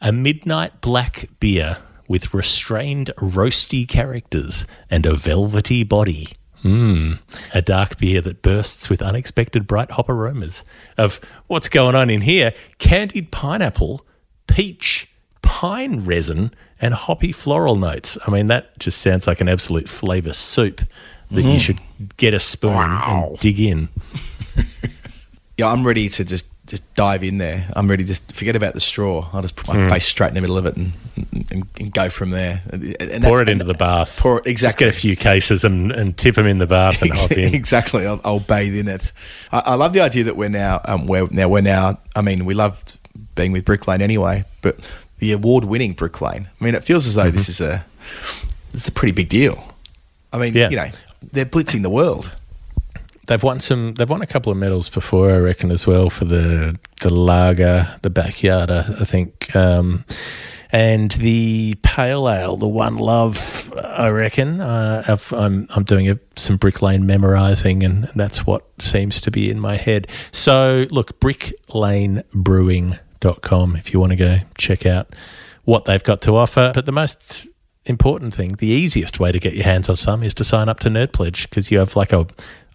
a 0.00 0.12
midnight 0.12 0.82
black 0.82 1.28
beer 1.40 1.78
with 2.08 2.34
restrained 2.34 3.10
roasty 3.16 3.88
characters 3.88 4.66
and 4.90 5.06
a 5.06 5.14
velvety 5.14 5.82
body. 5.82 6.28
Mmm, 6.62 7.18
a 7.52 7.62
dark 7.62 7.98
beer 7.98 8.20
that 8.22 8.42
bursts 8.42 8.88
with 8.88 9.02
unexpected 9.02 9.66
bright 9.66 9.92
hop 9.92 10.08
aromas 10.08 10.64
of 10.96 11.20
what's 11.46 11.68
going 11.68 11.94
on 11.94 12.08
in 12.08 12.22
here 12.22 12.52
candied 12.78 13.30
pineapple, 13.30 14.06
peach, 14.46 15.13
pine 15.44 16.04
resin 16.04 16.52
and 16.80 16.94
hoppy 16.94 17.30
floral 17.32 17.76
notes. 17.76 18.18
I 18.26 18.30
mean, 18.30 18.48
that 18.48 18.76
just 18.78 19.00
sounds 19.00 19.26
like 19.26 19.40
an 19.40 19.48
absolute 19.48 19.88
flavour 19.88 20.32
soup 20.32 20.80
that 21.30 21.42
you 21.42 21.60
should 21.60 21.78
get 22.16 22.34
a 22.34 22.40
spoon 22.40 22.72
and 22.74 23.38
dig 23.38 23.60
in. 23.60 23.88
Yeah, 25.56 25.68
I'm 25.68 25.86
ready 25.86 26.08
to 26.08 26.24
just 26.24 26.46
just 26.66 26.94
dive 26.94 27.22
in 27.22 27.38
there. 27.38 27.68
I'm 27.76 27.86
ready 27.86 28.02
to 28.02 28.08
just 28.08 28.34
forget 28.34 28.56
about 28.56 28.74
the 28.74 28.80
straw. 28.80 29.28
I'll 29.32 29.42
just 29.42 29.54
put 29.54 29.68
my 29.76 29.88
face 29.88 30.04
straight 30.06 30.28
in 30.28 30.34
the 30.34 30.40
middle 30.40 30.58
of 30.58 30.66
it 30.66 30.76
and 30.76 30.92
and, 31.52 31.64
and 31.78 31.92
go 31.92 32.08
from 32.10 32.30
there. 32.30 32.60
And 32.70 32.82
that's- 32.82 33.20
Pour 33.22 33.40
it 33.40 33.48
into 33.48 33.62
and- 33.62 33.70
the 33.70 33.74
bath. 33.78 34.18
Pour 34.18 34.38
it 34.40 34.46
Just 34.46 34.50
exactly. 34.74 34.86
get 34.86 34.94
a 34.94 34.98
few 34.98 35.14
cases 35.14 35.62
and, 35.64 35.92
and 35.92 36.16
tip 36.18 36.34
them 36.34 36.46
in 36.46 36.58
the 36.58 36.66
bath 36.66 37.02
and 37.02 37.12
hop 37.16 37.30
in. 37.38 37.54
exactly. 37.54 38.04
I'll, 38.04 38.20
I'll 38.24 38.40
bathe 38.40 38.74
in 38.76 38.88
it. 38.88 39.12
I, 39.52 39.60
I 39.60 39.74
love 39.76 39.92
the 39.92 40.00
idea 40.00 40.24
that 40.24 40.36
we're 40.36 40.48
now, 40.48 40.80
um, 40.86 41.06
we're 41.06 41.28
now, 41.30 41.48
we're 41.48 41.60
now. 41.60 42.00
I 42.16 42.20
mean, 42.22 42.44
we 42.46 42.54
loved 42.54 42.98
being 43.36 43.52
with 43.52 43.64
Brick 43.64 43.86
Lane 43.86 44.02
anyway, 44.02 44.44
but 44.60 44.80
the 45.24 45.32
award-winning 45.32 45.94
Brick 45.94 46.20
Lane. 46.20 46.48
I 46.60 46.64
mean, 46.64 46.74
it 46.74 46.84
feels 46.84 47.06
as 47.06 47.14
though 47.14 47.30
this 47.30 47.48
is 47.48 47.60
a, 47.62 47.84
this 48.72 48.82
is 48.82 48.88
a 48.88 48.92
pretty 48.92 49.12
big 49.12 49.28
deal. 49.30 49.72
I 50.32 50.38
mean, 50.38 50.52
Yeah. 50.54 50.68
you 50.68 50.76
know, 50.76 50.88
they're 51.32 51.46
blitzing 51.46 51.80
the 51.82 51.88
world. 51.90 52.30
They've 53.26 53.42
won 53.42 53.60
some. 53.60 53.94
They've 53.94 54.10
won 54.10 54.20
a 54.20 54.26
couple 54.26 54.52
of 54.52 54.58
medals 54.58 54.90
before, 54.90 55.30
I 55.32 55.38
reckon, 55.38 55.70
as 55.70 55.86
well 55.86 56.10
for 56.10 56.26
the 56.26 56.78
the 57.00 57.08
lager, 57.08 57.88
the 58.02 58.10
backyard. 58.10 58.70
I 58.70 58.80
I 59.00 59.04
think, 59.04 59.56
um, 59.56 60.04
and 60.70 61.10
the 61.12 61.76
pale 61.82 62.28
ale, 62.28 62.56
the 62.58 62.68
One 62.68 62.98
Love. 62.98 63.72
I 63.82 64.08
reckon. 64.10 64.60
Uh, 64.60 65.04
I've, 65.08 65.32
I'm 65.32 65.66
I'm 65.74 65.84
doing 65.84 66.10
a, 66.10 66.18
some 66.36 66.58
Brick 66.58 66.82
Lane 66.82 67.06
memorising, 67.06 67.82
and 67.82 68.10
that's 68.14 68.46
what 68.46 68.62
seems 68.78 69.22
to 69.22 69.30
be 69.30 69.48
in 69.50 69.58
my 69.58 69.76
head. 69.76 70.06
So 70.30 70.84
look, 70.90 71.18
bricklanebrewing.com 73.24 73.76
if 73.76 73.92
you 73.92 74.00
want 74.00 74.10
to 74.10 74.16
go 74.16 74.38
check 74.58 74.86
out 74.86 75.08
what 75.64 75.84
they've 75.84 76.02
got 76.02 76.20
to 76.22 76.36
offer. 76.36 76.72
But 76.74 76.86
the 76.86 76.92
most 76.92 77.46
important 77.86 78.34
thing, 78.34 78.52
the 78.52 78.66
easiest 78.66 79.20
way 79.20 79.32
to 79.32 79.38
get 79.38 79.54
your 79.54 79.64
hands 79.64 79.88
on 79.88 79.96
some 79.96 80.22
is 80.22 80.34
to 80.34 80.44
sign 80.44 80.68
up 80.68 80.80
to 80.80 80.88
Nerd 80.88 81.12
Pledge 81.12 81.48
because 81.48 81.70
you 81.70 81.78
have 81.78 81.96
like 81.96 82.12
a, 82.12 82.26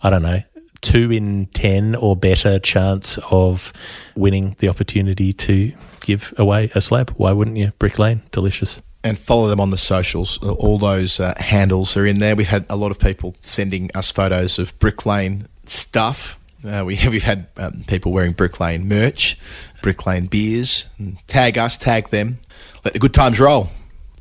I 0.01 0.09
don't 0.09 0.23
know, 0.23 0.41
two 0.81 1.11
in 1.11 1.47
10 1.47 1.95
or 1.95 2.15
better 2.15 2.59
chance 2.59 3.19
of 3.31 3.73
winning 4.15 4.55
the 4.59 4.69
opportunity 4.69 5.33
to 5.33 5.73
give 6.01 6.33
away 6.37 6.71
a 6.73 6.81
slab. 6.81 7.11
Why 7.11 7.31
wouldn't 7.31 7.57
you? 7.57 7.71
Brick 7.79 7.99
Lane, 7.99 8.21
delicious. 8.31 8.81
and 9.03 9.17
follow 9.17 9.47
them 9.47 9.59
on 9.59 9.69
the 9.69 9.77
socials. 9.77 10.37
All 10.43 10.77
those 10.77 11.19
uh, 11.19 11.33
handles 11.37 11.95
are 11.95 12.05
in 12.05 12.19
there. 12.19 12.35
We've 12.35 12.47
had 12.47 12.65
a 12.69 12.75
lot 12.75 12.91
of 12.91 12.99
people 12.99 13.35
sending 13.39 13.89
us 13.95 14.11
photos 14.11 14.59
of 14.59 14.77
Brick 14.79 15.05
Lane 15.05 15.47
stuff. 15.65 16.39
Uh, 16.65 16.83
we 16.85 16.99
we've 17.09 17.23
had 17.23 17.47
um, 17.57 17.83
people 17.87 18.11
wearing 18.11 18.31
Brick 18.33 18.59
Lane 18.59 18.87
merch, 18.87 19.37
Brick 19.81 20.05
Lane 20.05 20.27
beers. 20.27 20.87
And 20.97 21.17
tag 21.27 21.57
us, 21.57 21.77
tag 21.77 22.09
them. 22.09 22.39
Let 22.83 22.93
the 22.93 22.99
good 22.99 23.13
times 23.13 23.39
roll. 23.39 23.69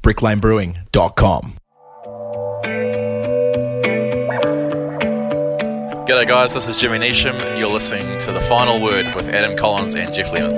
BrickLaneBrewing.com. 0.03 1.55
G'day, 6.09 6.27
guys. 6.27 6.55
This 6.55 6.69
is 6.69 6.77
Jimmy 6.79 6.99
Neesham. 6.99 7.59
You're 7.59 7.71
listening 7.71 8.19
to 8.21 8.33
The 8.33 8.41
Final 8.41 8.81
Word 8.81 9.15
with 9.15 9.29
Adam 9.29 9.57
Collins 9.59 9.95
and 9.95 10.13
Geoff 10.15 10.33
Lemon. 10.33 10.55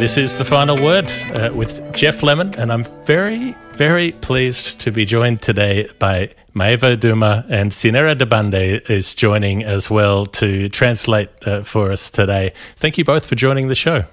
This 0.00 0.16
is 0.16 0.36
the 0.38 0.46
final 0.46 0.82
word 0.82 1.10
uh, 1.34 1.50
with 1.52 1.92
Geoff 1.92 2.22
Lemon, 2.22 2.54
and 2.54 2.72
I'm 2.72 2.84
very, 3.04 3.54
very 3.80 4.12
pleased 4.12 4.78
to 4.78 4.92
be 4.92 5.06
joined 5.06 5.40
today 5.40 5.88
by 5.98 6.28
Maeva 6.54 6.98
Douma 6.98 7.46
and 7.48 7.70
Cynerah 7.70 8.14
Dibande 8.14 8.90
is 8.90 9.14
joining 9.14 9.64
as 9.64 9.88
well 9.90 10.26
to 10.26 10.68
translate 10.68 11.30
uh, 11.46 11.62
for 11.62 11.90
us 11.90 12.10
today. 12.10 12.52
Thank 12.76 12.98
you 12.98 13.06
both 13.06 13.24
for 13.24 13.36
joining 13.36 13.68
the 13.68 13.74
show. 13.74 14.04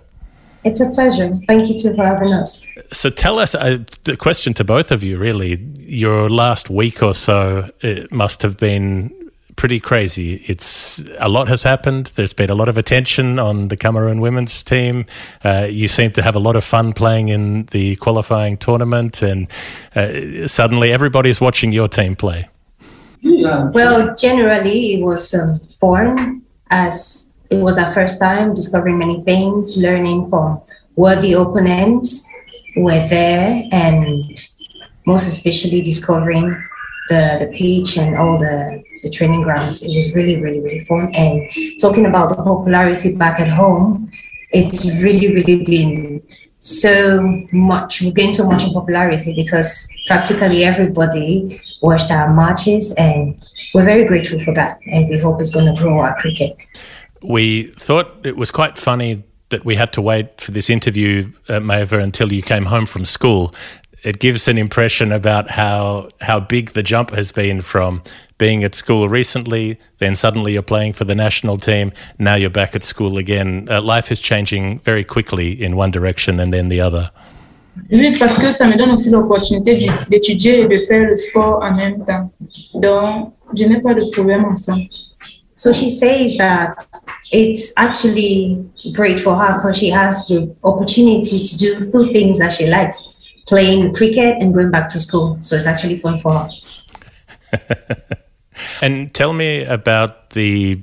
It's 0.64 0.80
a 0.80 0.90
pleasure. 0.92 1.36
Thank 1.50 1.68
you 1.68 1.78
too 1.78 1.94
for 1.98 2.06
having 2.06 2.32
us. 2.32 2.66
So 2.94 3.10
tell 3.10 3.40
us 3.40 3.56
uh, 3.56 3.80
the 4.06 4.16
question 4.16 4.54
to 4.54 4.64
both 4.64 4.90
of 4.90 5.04
you, 5.04 5.18
really. 5.18 5.62
Your 5.80 6.30
last 6.30 6.70
week 6.70 7.04
or 7.04 7.14
so 7.14 7.70
it 7.82 8.10
must 8.10 8.44
have 8.44 8.56
been 8.56 9.14
pretty 9.58 9.80
crazy. 9.82 10.36
It's 10.46 11.04
a 11.20 11.28
lot 11.28 11.50
has 11.50 11.64
happened. 11.64 12.14
There's 12.16 12.32
been 12.32 12.50
a 12.50 12.56
lot 12.56 12.70
of 12.70 12.78
attention 12.78 13.40
on 13.40 13.68
the 13.68 13.76
Cameroon 13.76 14.22
women's 14.22 14.64
team. 14.64 15.06
Uh, 15.44 15.68
you 15.70 15.90
seem 15.90 16.12
to 16.12 16.22
have 16.22 16.36
a 16.36 16.40
lot 16.40 16.56
of 16.56 16.64
fun 16.64 16.94
playing 16.94 17.28
in 17.28 17.66
the 17.66 17.98
qualifying 17.98 18.56
tournament, 18.58 19.22
and 19.22 19.48
uh, 19.96 20.48
suddenly 20.48 20.94
everybody's 20.94 21.42
watching 21.42 21.74
your 21.74 21.90
team 21.90 22.16
play. 22.16 22.48
Well, 23.24 24.16
generally, 24.16 24.94
it 24.94 25.04
was 25.04 25.34
um, 25.34 25.60
fun 25.82 26.44
as 26.70 27.36
it 27.50 27.58
was 27.58 27.78
our 27.78 27.92
first 27.94 28.20
time 28.20 28.54
discovering 28.54 28.98
many 28.98 29.22
things, 29.24 29.76
learning 29.76 30.30
from 30.30 30.62
worthy 30.96 31.34
opponents 31.34 32.28
were 32.76 33.08
there, 33.08 33.64
and 33.72 34.40
most 35.06 35.28
especially 35.28 35.82
discovering 35.82 36.50
the, 37.10 37.38
the 37.40 37.58
pitch 37.58 37.98
and 37.98 38.16
all 38.18 38.38
the, 38.38 38.84
the 39.04 39.10
training 39.10 39.44
grounds. 39.44 39.82
It 39.82 39.96
was 39.96 40.14
really, 40.14 40.42
really, 40.42 40.60
really 40.60 40.86
fun. 40.86 41.14
And 41.14 41.50
talking 41.80 42.06
about 42.06 42.30
the 42.30 42.36
popularity 42.36 43.16
back 43.16 43.40
at 43.40 43.50
home, 43.50 44.12
it's 44.52 44.86
really, 45.02 45.34
really 45.34 45.64
been 45.64 46.22
so 46.60 47.22
much, 47.52 48.02
we 48.02 48.12
gained 48.12 48.36
so 48.36 48.48
much 48.48 48.64
in 48.64 48.74
popularity 48.74 49.34
because 49.36 49.88
practically 50.08 50.64
everybody 50.64 51.62
watched 51.82 52.12
our 52.12 52.34
matches 52.34 52.94
and 52.96 53.42
we're 53.74 53.86
very 53.86 54.06
grateful 54.06 54.40
for 54.40 54.54
that. 54.54 54.80
And 54.92 55.10
we 55.10 55.20
hope 55.20 55.40
it's 55.40 55.52
going 55.52 55.74
to 55.74 55.80
grow 55.80 56.00
our 56.00 56.20
cricket. 56.20 56.58
We 57.22 57.64
thought 57.74 58.26
it 58.26 58.38
was 58.38 58.52
quite 58.52 58.78
funny 58.78 59.24
that 59.50 59.64
we 59.64 59.76
had 59.76 59.94
to 59.94 60.02
wait 60.02 60.42
for 60.42 60.52
this 60.52 60.70
interview, 60.70 61.32
uh, 61.48 61.60
Maeva, 61.60 62.02
until 62.02 62.34
you 62.34 62.42
came 62.42 62.66
home 62.66 62.86
from 62.86 63.06
school. 63.06 63.54
It 64.04 64.20
gives 64.20 64.48
an 64.48 64.58
impression 64.58 65.12
about 65.12 65.50
how 65.50 66.10
how 66.22 66.40
big 66.40 66.72
the 66.72 66.84
jump 66.84 67.12
has 67.12 67.32
been 67.32 67.62
from 67.62 68.02
being 68.38 68.64
at 68.64 68.76
school 68.76 69.10
recently, 69.10 69.78
then 69.98 70.16
suddenly 70.16 70.54
you're 70.54 70.62
playing 70.62 70.94
for 70.94 71.04
the 71.04 71.16
national 71.16 71.58
team. 71.58 71.92
Now 72.20 72.36
you're 72.36 72.52
back 72.52 72.76
at 72.76 72.84
school 72.84 73.18
again. 73.18 73.68
Uh, 73.70 73.82
life 73.82 74.12
is 74.12 74.20
changing 74.20 74.80
very 74.80 75.04
quickly 75.04 75.52
in 75.52 75.76
one 75.76 75.92
direction 75.92 76.40
and 76.40 76.54
then 76.54 76.70
the 76.70 76.82
other. 76.82 77.10
Oui, 77.92 78.12
parce 78.18 78.38
que 78.38 78.52
ça 78.52 78.68
me 78.68 78.78
donne 78.78 78.92
aussi 78.92 79.10
l'opportunité 79.10 79.80
d'étudier 80.10 80.62
et 80.62 80.68
de 80.68 80.86
faire 80.86 81.08
le 81.08 81.16
sport 81.16 81.60
en 81.62 81.76
même 81.76 82.04
temps. 82.06 82.32
Donc, 82.74 83.34
je 83.56 83.66
n'ai 83.66 83.80
pas 83.80 83.94
de 83.94 84.10
problème 84.12 84.46
à 84.46 84.56
ça. 84.56 84.74
So 85.56 85.74
she 85.74 85.90
says 85.90 86.38
that 86.38 86.76
it's 87.32 87.74
actually 87.78 88.58
great 88.94 89.20
for 89.20 89.36
her 89.36 89.54
because 89.54 89.78
she 89.78 89.90
has 89.90 90.28
the 90.28 90.56
opportunity 90.64 91.44
to 91.44 91.58
do 91.58 91.80
two 91.92 92.12
things 92.14 92.38
that 92.38 92.52
she 92.52 92.68
likes 92.68 93.16
playing 93.48 93.94
cricket 93.94 94.38
and 94.42 94.54
going 94.54 94.72
back 94.72 94.90
to 94.90 95.00
school. 95.00 95.38
So 95.42 95.56
it's 95.56 95.66
actually 95.66 95.98
fun 96.00 96.20
for 96.20 96.34
her. 96.34 96.50
And 98.82 99.14
tell 99.14 99.34
me 99.34 99.64
about 99.64 100.32
the 100.32 100.82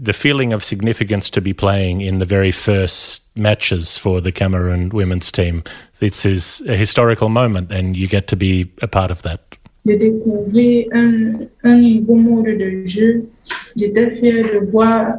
the 0.00 0.12
feeling 0.12 0.52
of 0.52 0.62
significance 0.62 1.28
to 1.28 1.40
be 1.40 1.52
playing 1.52 2.00
in 2.00 2.20
the 2.20 2.24
very 2.24 2.52
first 2.52 3.24
matches 3.36 3.98
for 3.98 4.20
the 4.20 4.30
Cameroon 4.30 4.90
women's 4.90 5.32
team. 5.32 5.64
This 5.98 6.24
is 6.24 6.62
a 6.68 6.76
historical 6.76 7.28
moment, 7.28 7.72
and 7.72 7.96
you 7.96 8.06
get 8.06 8.28
to 8.28 8.36
be 8.36 8.70
a 8.82 8.86
part 8.86 9.10
of 9.10 9.22
that. 9.22 9.40
De 9.84 9.96
découvrir 9.98 10.86
un, 10.94 11.48
un 11.64 11.76
nouveau 11.76 12.14
mode 12.14 12.56
de 12.58 12.86
jeu. 12.86 13.28
J'étais 13.76 14.18
fière 14.20 14.44
de 14.52 14.70
voir 14.70 15.18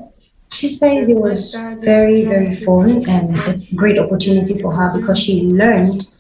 She 0.52 0.70
says 0.70 1.10
it 1.10 1.18
was 1.18 1.54
very, 1.82 2.24
very 2.24 2.56
fun 2.56 3.04
and 3.10 3.36
a 3.42 3.58
great 3.76 4.00
opportunity 4.00 4.58
for 4.62 4.74
her 4.74 4.98
because 4.98 5.20
she 5.20 5.42
learned, 5.42 6.15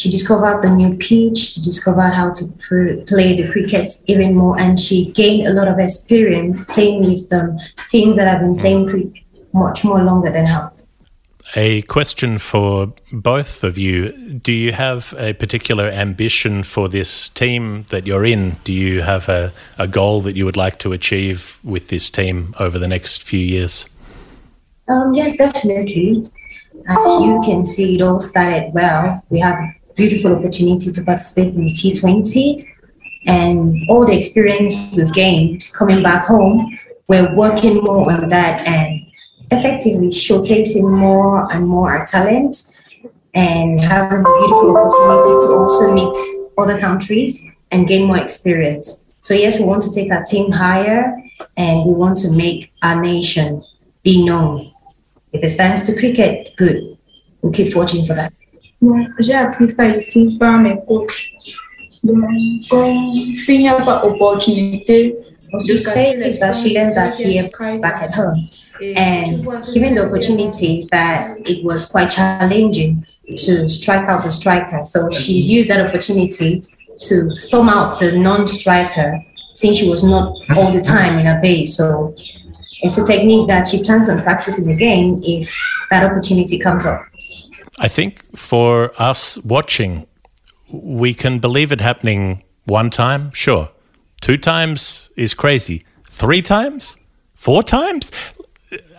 she 0.00 0.10
discovered 0.10 0.62
the 0.62 0.70
new 0.70 0.96
pitch, 0.96 1.36
she 1.36 1.60
discovered 1.60 2.12
how 2.12 2.32
to 2.32 2.46
pr- 2.58 3.02
play 3.06 3.36
the 3.36 3.46
cricket 3.52 3.92
even 4.06 4.34
more, 4.34 4.58
and 4.58 4.80
she 4.80 5.12
gained 5.12 5.46
a 5.46 5.52
lot 5.52 5.68
of 5.68 5.78
experience 5.78 6.64
playing 6.64 7.02
with 7.02 7.30
um, 7.34 7.58
teams 7.86 8.16
that 8.16 8.26
have 8.26 8.40
been 8.40 8.56
playing 8.56 8.88
cricket 8.88 9.22
much 9.52 9.84
more 9.84 10.02
longer 10.02 10.30
than 10.30 10.46
her. 10.46 10.72
A 11.54 11.82
question 11.82 12.38
for 12.38 12.94
both 13.12 13.62
of 13.62 13.76
you. 13.76 14.12
Do 14.38 14.52
you 14.52 14.72
have 14.72 15.12
a 15.18 15.34
particular 15.34 15.88
ambition 15.88 16.62
for 16.62 16.88
this 16.88 17.28
team 17.28 17.84
that 17.90 18.06
you're 18.06 18.24
in? 18.24 18.56
Do 18.64 18.72
you 18.72 19.02
have 19.02 19.28
a, 19.28 19.52
a 19.76 19.86
goal 19.86 20.22
that 20.22 20.34
you 20.34 20.46
would 20.46 20.56
like 20.56 20.78
to 20.78 20.92
achieve 20.92 21.58
with 21.62 21.88
this 21.88 22.08
team 22.08 22.54
over 22.58 22.78
the 22.78 22.88
next 22.88 23.22
few 23.22 23.40
years? 23.40 23.86
Um, 24.88 25.12
yes, 25.12 25.36
definitely. 25.36 26.24
As 26.88 27.04
you 27.04 27.38
can 27.44 27.66
see, 27.66 27.96
it 27.96 28.00
all 28.00 28.18
started 28.18 28.72
well. 28.72 29.22
We 29.28 29.40
had 29.40 29.58
a 29.58 29.79
beautiful 30.00 30.34
opportunity 30.34 30.90
to 30.90 31.04
participate 31.04 31.54
in 31.54 31.66
the 31.66 31.72
T20 31.72 32.66
and 33.26 33.76
all 33.90 34.06
the 34.06 34.16
experience 34.16 34.74
we've 34.96 35.12
gained 35.12 35.70
coming 35.74 36.02
back 36.02 36.24
home, 36.24 36.78
we're 37.06 37.34
working 37.34 37.82
more 37.82 38.10
on 38.10 38.30
that 38.30 38.66
and 38.66 39.06
effectively 39.50 40.08
showcasing 40.08 40.90
more 40.90 41.52
and 41.52 41.68
more 41.68 41.94
our 41.94 42.06
talent 42.06 42.56
and 43.34 43.78
having 43.78 44.20
a 44.20 44.38
beautiful 44.38 44.74
opportunity 44.74 45.34
to 45.44 45.48
also 45.58 45.92
meet 45.92 46.16
other 46.56 46.80
countries 46.80 47.46
and 47.70 47.86
gain 47.86 48.06
more 48.06 48.16
experience. 48.16 49.12
So 49.20 49.34
yes, 49.34 49.58
we 49.58 49.66
want 49.66 49.82
to 49.82 49.92
take 49.92 50.10
our 50.10 50.24
team 50.24 50.50
higher 50.50 51.14
and 51.58 51.84
we 51.84 51.92
want 51.92 52.16
to 52.18 52.30
make 52.32 52.72
our 52.82 52.98
nation 53.02 53.62
be 54.02 54.24
known. 54.24 54.72
If 55.34 55.44
it's 55.44 55.56
thanks 55.56 55.82
to 55.86 55.98
cricket, 55.98 56.56
good. 56.56 56.96
we'll 57.42 57.52
keep 57.52 57.70
forging 57.72 58.06
for 58.06 58.14
that. 58.14 58.32
Bon, 58.80 59.04
j'ai 59.18 59.34
appris 59.34 59.70
ça 59.70 59.88
ici 59.88 60.36
par 60.38 60.58
mes 60.58 60.78
coachs. 60.86 61.30
Donc, 62.02 62.24
s'il 63.34 63.60
n'y 63.60 63.68
a 63.68 63.74
pas 63.74 64.04
opportunité, 64.04 65.16
What 65.50 65.62
she 65.62 65.78
said 65.78 66.24
is 66.24 66.38
that 66.38 66.54
she 66.54 66.74
learned 66.74 66.96
that 66.96 67.16
here 67.16 67.48
back 67.80 68.02
at 68.02 68.14
home. 68.14 68.38
And 68.96 69.44
given 69.74 69.96
the 69.96 70.06
opportunity 70.06 70.88
that 70.92 71.36
it 71.40 71.64
was 71.64 71.86
quite 71.86 72.10
challenging 72.10 73.04
to 73.36 73.68
strike 73.68 74.08
out 74.08 74.24
the 74.24 74.30
striker, 74.30 74.84
so 74.84 75.10
she 75.10 75.34
used 75.34 75.68
that 75.70 75.86
opportunity 75.86 76.62
to 77.00 77.34
storm 77.34 77.68
out 77.68 78.00
the 78.00 78.12
non-striker 78.12 79.22
since 79.54 79.78
she 79.78 79.90
was 79.90 80.02
not 80.02 80.34
all 80.56 80.72
the 80.72 80.80
time 80.80 81.18
in 81.18 81.26
her 81.26 81.40
base. 81.42 81.76
So 81.76 82.14
it's 82.82 82.96
a 82.96 83.04
technique 83.04 83.48
that 83.48 83.68
she 83.68 83.82
plans 83.82 84.08
on 84.08 84.22
practicing 84.22 84.72
again 84.72 85.20
if 85.24 85.54
that 85.90 86.04
opportunity 86.04 86.58
comes 86.58 86.86
up. 86.86 87.09
I 87.80 87.88
think 87.88 88.36
for 88.36 88.92
us 88.98 89.38
watching, 89.38 90.06
we 90.70 91.14
can 91.14 91.38
believe 91.38 91.72
it 91.72 91.80
happening 91.80 92.44
one 92.66 92.90
time, 92.90 93.32
sure. 93.32 93.70
Two 94.20 94.36
times 94.36 95.10
is 95.16 95.32
crazy. 95.32 95.86
Three 96.10 96.42
times? 96.42 96.98
Four 97.32 97.62
times? 97.62 98.12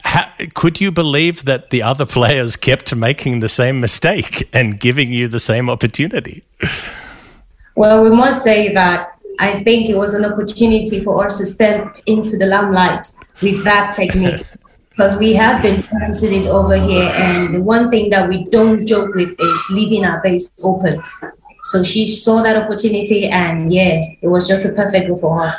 How, 0.04 0.26
could 0.56 0.82
you 0.82 0.92
believe 0.92 1.46
that 1.46 1.70
the 1.70 1.84
other 1.84 2.06
players 2.18 2.56
kept 2.56 2.96
making 2.96 3.40
the 3.40 3.50
same 3.50 3.80
mistake 3.80 4.50
and 4.54 4.80
giving 4.80 5.14
you 5.14 5.28
the 5.28 5.40
same 5.40 5.70
opportunity? 5.70 6.44
Well, 7.76 8.04
we 8.04 8.10
must 8.10 8.44
say 8.44 8.74
that 8.74 9.12
I 9.38 9.64
think 9.64 9.90
it 9.92 9.96
was 9.96 10.16
an 10.16 10.26
opportunity 10.26 11.02
for 11.02 11.24
us 11.24 11.38
to 11.38 11.46
step 11.46 12.00
into 12.08 12.36
the 12.36 12.48
limelight 12.48 13.06
with 13.44 13.64
that 13.64 13.92
technique. 13.94 14.42
Because 14.92 15.16
we 15.18 15.34
have 15.34 15.62
been 15.62 15.82
practicing 15.84 16.44
it 16.44 16.48
over 16.48 16.76
here, 16.76 17.10
and 17.16 17.56
the 17.56 17.62
one 17.62 17.90
thing 17.90 18.10
that 18.10 18.28
we 18.28 18.46
don't 18.46 18.86
joke 18.86 19.16
with 19.16 19.36
is 19.40 19.68
leaving 19.72 20.06
our 20.06 20.22
base 20.22 20.52
open. 20.64 21.02
So 21.64 21.84
she 21.84 22.08
saw 22.08 22.42
that 22.44 22.58
opportunity, 22.58 23.28
and 23.28 23.72
yeah, 23.72 24.04
it 24.22 24.28
was 24.28 24.48
just 24.48 24.66
a 24.66 24.74
perfect 24.74 25.08
goal 25.08 25.18
for 25.18 25.40
her 25.40 25.54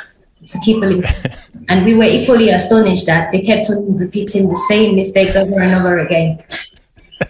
to 0.47 0.59
keep 0.59 0.79
believing. 0.79 1.09
and 1.69 1.85
we 1.85 1.95
were 1.95 2.03
equally 2.03 2.49
astonished 2.49 3.05
that 3.07 3.31
they 3.31 3.41
kept 3.41 3.69
on 3.69 3.97
repeating 3.97 4.49
the 4.49 4.55
same 4.55 4.95
mistakes 4.95 5.35
over 5.35 5.61
and 5.61 5.73
over 5.73 5.99
again. 5.99 6.43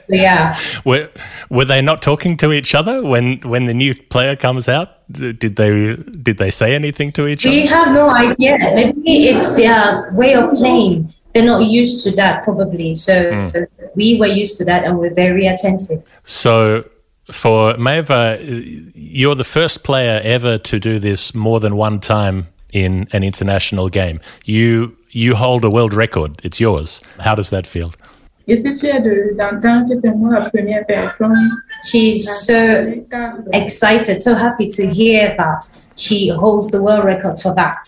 So, 0.10 0.16
yeah. 0.16 0.58
Were 0.86 1.10
were 1.50 1.66
they 1.66 1.82
not 1.82 2.02
talking 2.02 2.36
to 2.38 2.52
each 2.52 2.74
other 2.74 3.04
when 3.04 3.38
when 3.42 3.66
the 3.66 3.74
new 3.74 3.94
player 3.94 4.36
comes 4.36 4.68
out? 4.68 4.90
Did 5.12 5.56
they 5.56 5.96
did 5.96 6.38
they 6.38 6.50
say 6.50 6.74
anything 6.74 7.12
to 7.12 7.28
each 7.28 7.46
We 7.46 7.52
other? 7.52 7.62
We 7.62 7.68
have 7.68 7.94
no 7.94 8.10
idea. 8.10 8.58
Maybe 8.74 9.28
it's 9.28 9.56
their 9.56 10.12
way 10.14 10.34
of 10.34 10.52
playing. 10.56 11.14
They're 11.34 11.46
not 11.46 11.66
used 11.66 12.04
to 12.04 12.12
that, 12.16 12.44
probably. 12.44 12.96
So 12.96 13.50
hmm. 13.50 13.64
we 13.96 14.20
were 14.20 14.28
used 14.28 14.58
to 14.58 14.66
that, 14.66 14.84
and 14.84 15.00
we're 15.00 15.14
very 15.14 15.48
attentive. 15.48 16.04
So 16.24 16.88
for 17.32 17.74
Maeva, 17.76 18.40
you're 18.94 19.36
the 19.36 19.44
first 19.44 19.84
player 19.84 20.22
ever 20.24 20.58
to 20.58 20.80
do 20.80 21.00
this 21.00 21.34
more 21.34 21.60
than 21.60 21.76
one 21.76 22.00
time 22.00 22.48
in 22.72 23.08
an 23.14 23.24
international 23.24 23.90
game. 23.90 24.20
You 24.46 24.98
you 25.10 25.36
hold 25.36 25.64
a 25.64 25.70
world 25.70 25.94
record. 25.94 26.40
It's 26.44 26.60
yours. 26.60 27.02
How 27.20 27.36
does 27.36 27.50
that 27.52 27.68
feel? 27.68 27.94
je 28.48 28.58
suis 28.58 28.76
fière 28.76 29.02
de- 29.02 29.34
d'entendre 29.38 29.88
que 29.88 30.00
c'est 30.04 30.14
moi 30.14 30.40
la 30.40 30.50
première 30.50 30.86
personne. 30.86 31.50
She's 31.90 32.26
so 32.46 33.04
excited, 33.54 34.22
so 34.22 34.36
happy 34.36 34.68
to 34.68 34.88
hear 34.88 35.36
that 35.38 35.62
she 35.96 36.30
holds 36.30 36.70
the 36.70 36.82
world 36.82 37.06
record 37.06 37.40
for 37.40 37.54
that. 37.56 37.88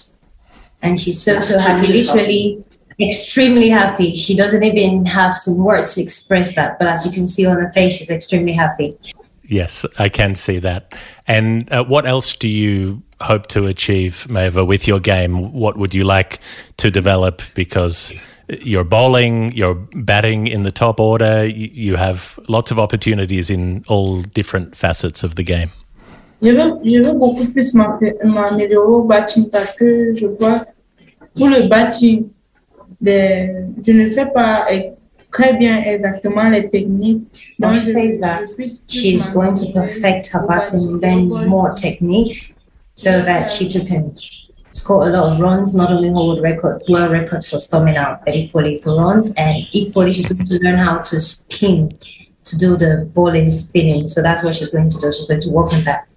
And 0.82 0.98
she's 0.98 1.22
so, 1.22 1.40
so 1.40 1.58
happy, 1.58 1.88
literally 1.88 2.64
extremely 3.00 3.70
happy. 3.70 4.14
She 4.14 4.36
doesn't 4.36 4.64
even 4.64 5.06
have 5.06 5.36
some 5.36 5.58
words 5.58 5.96
to 5.96 6.02
express 6.02 6.56
that, 6.56 6.80
but 6.80 6.88
as 6.88 7.06
you 7.06 7.12
can 7.12 7.28
see 7.28 7.46
on 7.46 7.58
her 7.58 7.70
face, 7.70 7.98
she's 7.98 8.10
extremely 8.10 8.54
happy. 8.54 8.98
Yes, 9.48 9.86
I 10.00 10.10
can 10.10 10.36
see 10.36 10.60
that. 10.60 10.96
And 11.28 11.72
uh, 11.72 11.86
what 11.86 12.06
else 12.06 12.36
do 12.36 12.48
you 12.48 13.04
hope 13.22 13.48
to 13.48 13.68
achieve, 13.68 14.26
Maeva, 14.30 14.66
with 14.66 14.88
your 14.88 15.00
game? 15.00 15.54
What 15.54 15.78
would 15.78 15.94
you 15.94 16.04
like 16.04 16.40
to 16.78 16.90
develop? 16.90 17.42
Because 17.54 18.12
you're 18.48 18.84
bowling, 18.84 19.52
you're 19.54 19.76
batting 19.76 20.48
in 20.48 20.64
the 20.64 20.72
top 20.72 21.00
order, 21.00 21.46
you, 21.46 21.70
you 21.74 21.96
have 21.96 22.40
lots 22.48 22.72
of 22.72 22.80
opportunities 22.80 23.50
in 23.50 23.84
all 23.88 24.22
different 24.22 24.76
facets 24.76 25.24
of 25.24 25.36
the 25.36 25.44
game. 25.44 25.72
Je 26.42 26.52
veux, 26.52 26.80
je 26.84 27.02
veux 27.02 27.14
beaucoup 27.14 27.46
plus 27.46 27.74
m'améliorer 27.74 28.88
au 28.88 29.04
batting 29.04 29.50
parce 29.50 29.74
que 29.74 30.16
je 30.16 30.28
vois 30.28 30.66
pour 31.36 31.48
le 31.48 31.68
batting, 31.68 32.30
les- 33.02 33.54
je 33.86 33.92
ne 33.92 34.10
fais 34.10 34.26
pas 34.34 34.66
eh, 34.72 34.92
très 35.32 35.58
bien 35.58 35.82
exactement 35.84 36.50
les 36.50 36.70
techniques. 36.70 37.24
Now 37.60 37.74
she 37.74 37.86
says 37.86 38.20
that 38.22 38.46
plus 38.56 38.84
she's 38.88 39.28
going 39.28 39.56
to 39.56 39.72
perfect 39.74 40.28
her 40.34 40.46
batting, 40.48 41.00
batting 41.00 41.30
learn 41.30 41.48
more 41.48 41.74
techniques 41.74 42.58
so 42.96 43.22
that 43.22 43.50
she 43.50 43.68
too 43.68 43.84
can 43.84 44.14
score 44.72 45.08
a 45.08 45.12
lot 45.12 45.34
of 45.34 45.40
runs, 45.40 45.74
not 45.74 45.92
only 45.92 46.10
hold 46.10 46.42
record, 46.42 46.82
world 46.90 47.12
record 47.12 47.46
for 47.46 47.60
storming 47.60 47.98
out, 47.98 48.26
but 48.26 48.36
equally 48.36 48.76
for 48.78 48.98
runs. 48.98 49.34
And 49.36 49.66
equally, 49.72 50.12
she's 50.14 50.26
going 50.26 50.44
to 50.44 50.60
learn 50.62 50.78
how 50.78 50.98
to 51.00 51.20
spin, 51.22 51.98
to 52.44 52.58
do 52.58 52.76
the 52.78 53.10
bowling 53.14 53.52
spinning. 53.52 54.08
So 54.08 54.22
that's 54.22 54.44
what 54.44 54.56
she's 54.56 54.70
going 54.70 54.90
to 54.90 55.00
do. 55.00 55.12
She's 55.14 55.28
going 55.28 55.42
to 55.42 55.50
work 55.50 55.74
on 55.74 55.84
that. 55.86 56.08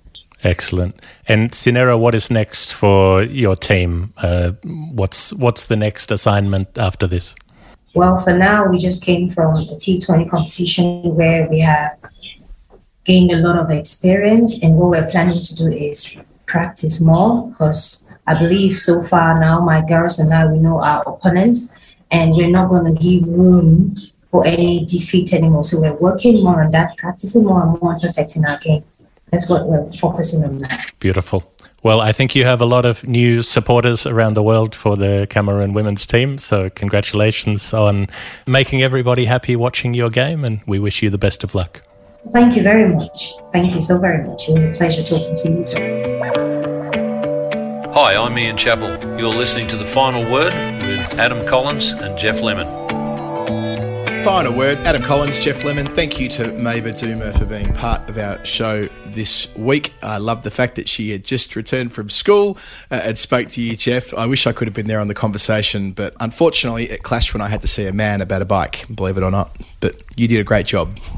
Excellent. 0.45 0.95
And 1.27 1.51
Cynerah, 1.51 1.99
what 1.99 2.15
is 2.15 2.31
next 2.31 2.73
for 2.73 3.23
your 3.23 3.57
team? 3.57 4.13
Uh, 4.17 4.53
what's 4.93 5.33
what's 5.33 5.67
the 5.67 5.77
next 5.77 6.11
assignment 6.11 6.79
after 6.79 7.07
this? 7.07 7.35
Well, 7.95 8.17
for 8.17 8.33
now, 8.33 8.69
we 8.69 8.79
just 8.79 9.03
came 9.03 9.31
from 9.31 9.57
a 9.57 9.75
T20 9.75 10.31
competition 10.31 11.17
where 11.17 11.49
we 11.49 11.59
have 11.61 11.99
gained 13.05 13.33
a 13.33 13.39
lot 13.39 13.59
of 13.59 13.71
experience, 13.71 14.63
and 14.63 14.77
what 14.77 14.91
we're 14.91 15.11
planning 15.11 15.43
to 15.43 15.55
do 15.57 15.69
is 15.69 16.21
practice 16.47 17.01
more 17.01 17.49
because 17.49 18.09
I 18.27 18.39
believe 18.39 18.77
so 18.77 19.03
far 19.03 19.41
now, 19.41 19.61
my 19.61 19.85
girls 19.85 20.19
and 20.19 20.33
I, 20.33 20.47
we 20.47 20.59
know 20.59 20.81
our 20.83 21.03
opponents, 21.07 21.73
and 22.11 22.33
we're 22.33 22.51
not 22.51 22.69
going 22.69 22.95
to 22.95 23.03
give 23.03 23.27
room 23.29 23.97
for 24.31 24.47
any 24.47 24.85
defeat 24.85 25.33
anymore. 25.33 25.65
So 25.65 25.81
we're 25.81 25.95
working 25.95 26.45
more 26.45 26.63
on 26.63 26.71
that, 26.73 26.97
practicing 26.99 27.45
more 27.45 27.63
and 27.63 27.81
more, 27.81 27.93
and 27.95 28.03
perfecting 28.03 28.45
our 28.45 28.59
game. 28.59 28.85
That's 29.31 29.49
what 29.49 29.67
we're 29.67 29.91
focusing 29.93 30.45
on 30.45 30.59
now. 30.59 30.69
Beautiful. 31.01 31.53
Well, 31.83 32.01
I 32.01 32.11
think 32.11 32.35
you 32.35 32.45
have 32.45 32.61
a 32.61 32.67
lot 32.67 32.85
of 32.85 33.07
new 33.07 33.43
supporters 33.43 34.05
around 34.05 34.35
the 34.35 34.43
world 34.43 34.75
for 34.75 34.97
the 34.97 35.29
Cameroon 35.31 35.75
women's 35.75 36.07
team. 36.07 36.39
So, 36.39 36.69
congratulations 36.71 37.73
on 37.73 38.09
making 38.47 38.83
everybody 38.83 39.27
happy 39.27 39.55
watching 39.55 39.95
your 39.95 40.11
game, 40.11 40.45
and 40.45 40.61
we 40.67 40.81
wish 40.81 41.03
you 41.03 41.11
the 41.11 41.19
best 41.19 41.45
of 41.45 41.55
luck. 41.55 41.83
Thank 42.33 42.57
you 42.57 42.65
very 42.65 42.93
much. 42.93 43.35
Thank 43.53 43.75
you 43.75 43.81
so 43.81 43.97
very 43.99 44.27
much. 44.27 44.49
It 44.49 44.55
was 44.55 44.65
a 44.65 44.73
pleasure 44.73 45.05
talking 45.05 45.35
to 45.37 45.51
you 45.51 45.65
too. 45.65 46.09
Hi, 47.93 48.15
I'm 48.15 48.37
Ian 48.37 48.57
Chappell. 48.57 49.19
You're 49.19 49.35
listening 49.35 49.69
to 49.69 49.77
The 49.77 49.87
Final 49.87 50.31
Word 50.31 50.53
with 50.83 51.19
Adam 51.19 51.47
Collins 51.47 51.93
and 51.93 52.19
Geoff 52.19 52.43
Lemon. 52.43 52.67
Final 54.25 54.53
word, 54.53 54.79
Adam 54.79 55.03
Collins, 55.03 55.39
Geoff 55.39 55.65
Lemon. 55.65 55.87
Thank 55.87 56.21
you 56.21 56.29
to 56.31 56.49
Maeva 56.53 56.93
Douma 56.93 57.37
for 57.39 57.47
being 57.47 57.73
part 57.73 58.09
of 58.11 58.19
our 58.19 58.45
show 58.45 58.89
this 59.07 59.55
week. 59.57 59.95
I 60.03 60.19
love 60.19 60.43
the 60.43 60.51
fact 60.51 60.75
that 60.75 60.89
she 60.89 61.11
had 61.11 61.25
just 61.25 61.57
returned 61.57 61.93
from 61.93 62.11
school 62.11 62.59
uh, 62.91 63.01
and 63.05 63.17
spoke 63.17 63.49
to 63.49 63.63
you, 63.63 63.77
Geoff. 63.77 64.13
I 64.15 64.27
wish 64.27 64.47
I 64.47 64.53
could 64.53 64.69
have 64.69 64.75
been 64.75 64.87
there 64.87 65.01
on 65.01 65.09
the 65.09 65.15
conversation, 65.15 65.93
but 65.93 66.15
unfortunately, 66.21 66.91
it 66.91 67.03
clashed 67.03 67.33
when 67.33 67.41
I 67.41 67.49
had 67.49 67.61
to 67.63 67.69
see 67.69 67.87
a 67.87 67.93
man 67.93 68.21
about 68.21 68.43
a 68.43 68.45
bike. 68.45 68.87
Believe 68.95 69.17
it 69.17 69.23
or 69.23 69.31
not, 69.31 69.57
but 69.81 70.03
you 70.17 70.29
did 70.29 70.41
a 70.41 70.45
great 70.45 70.67
job. 70.67 70.99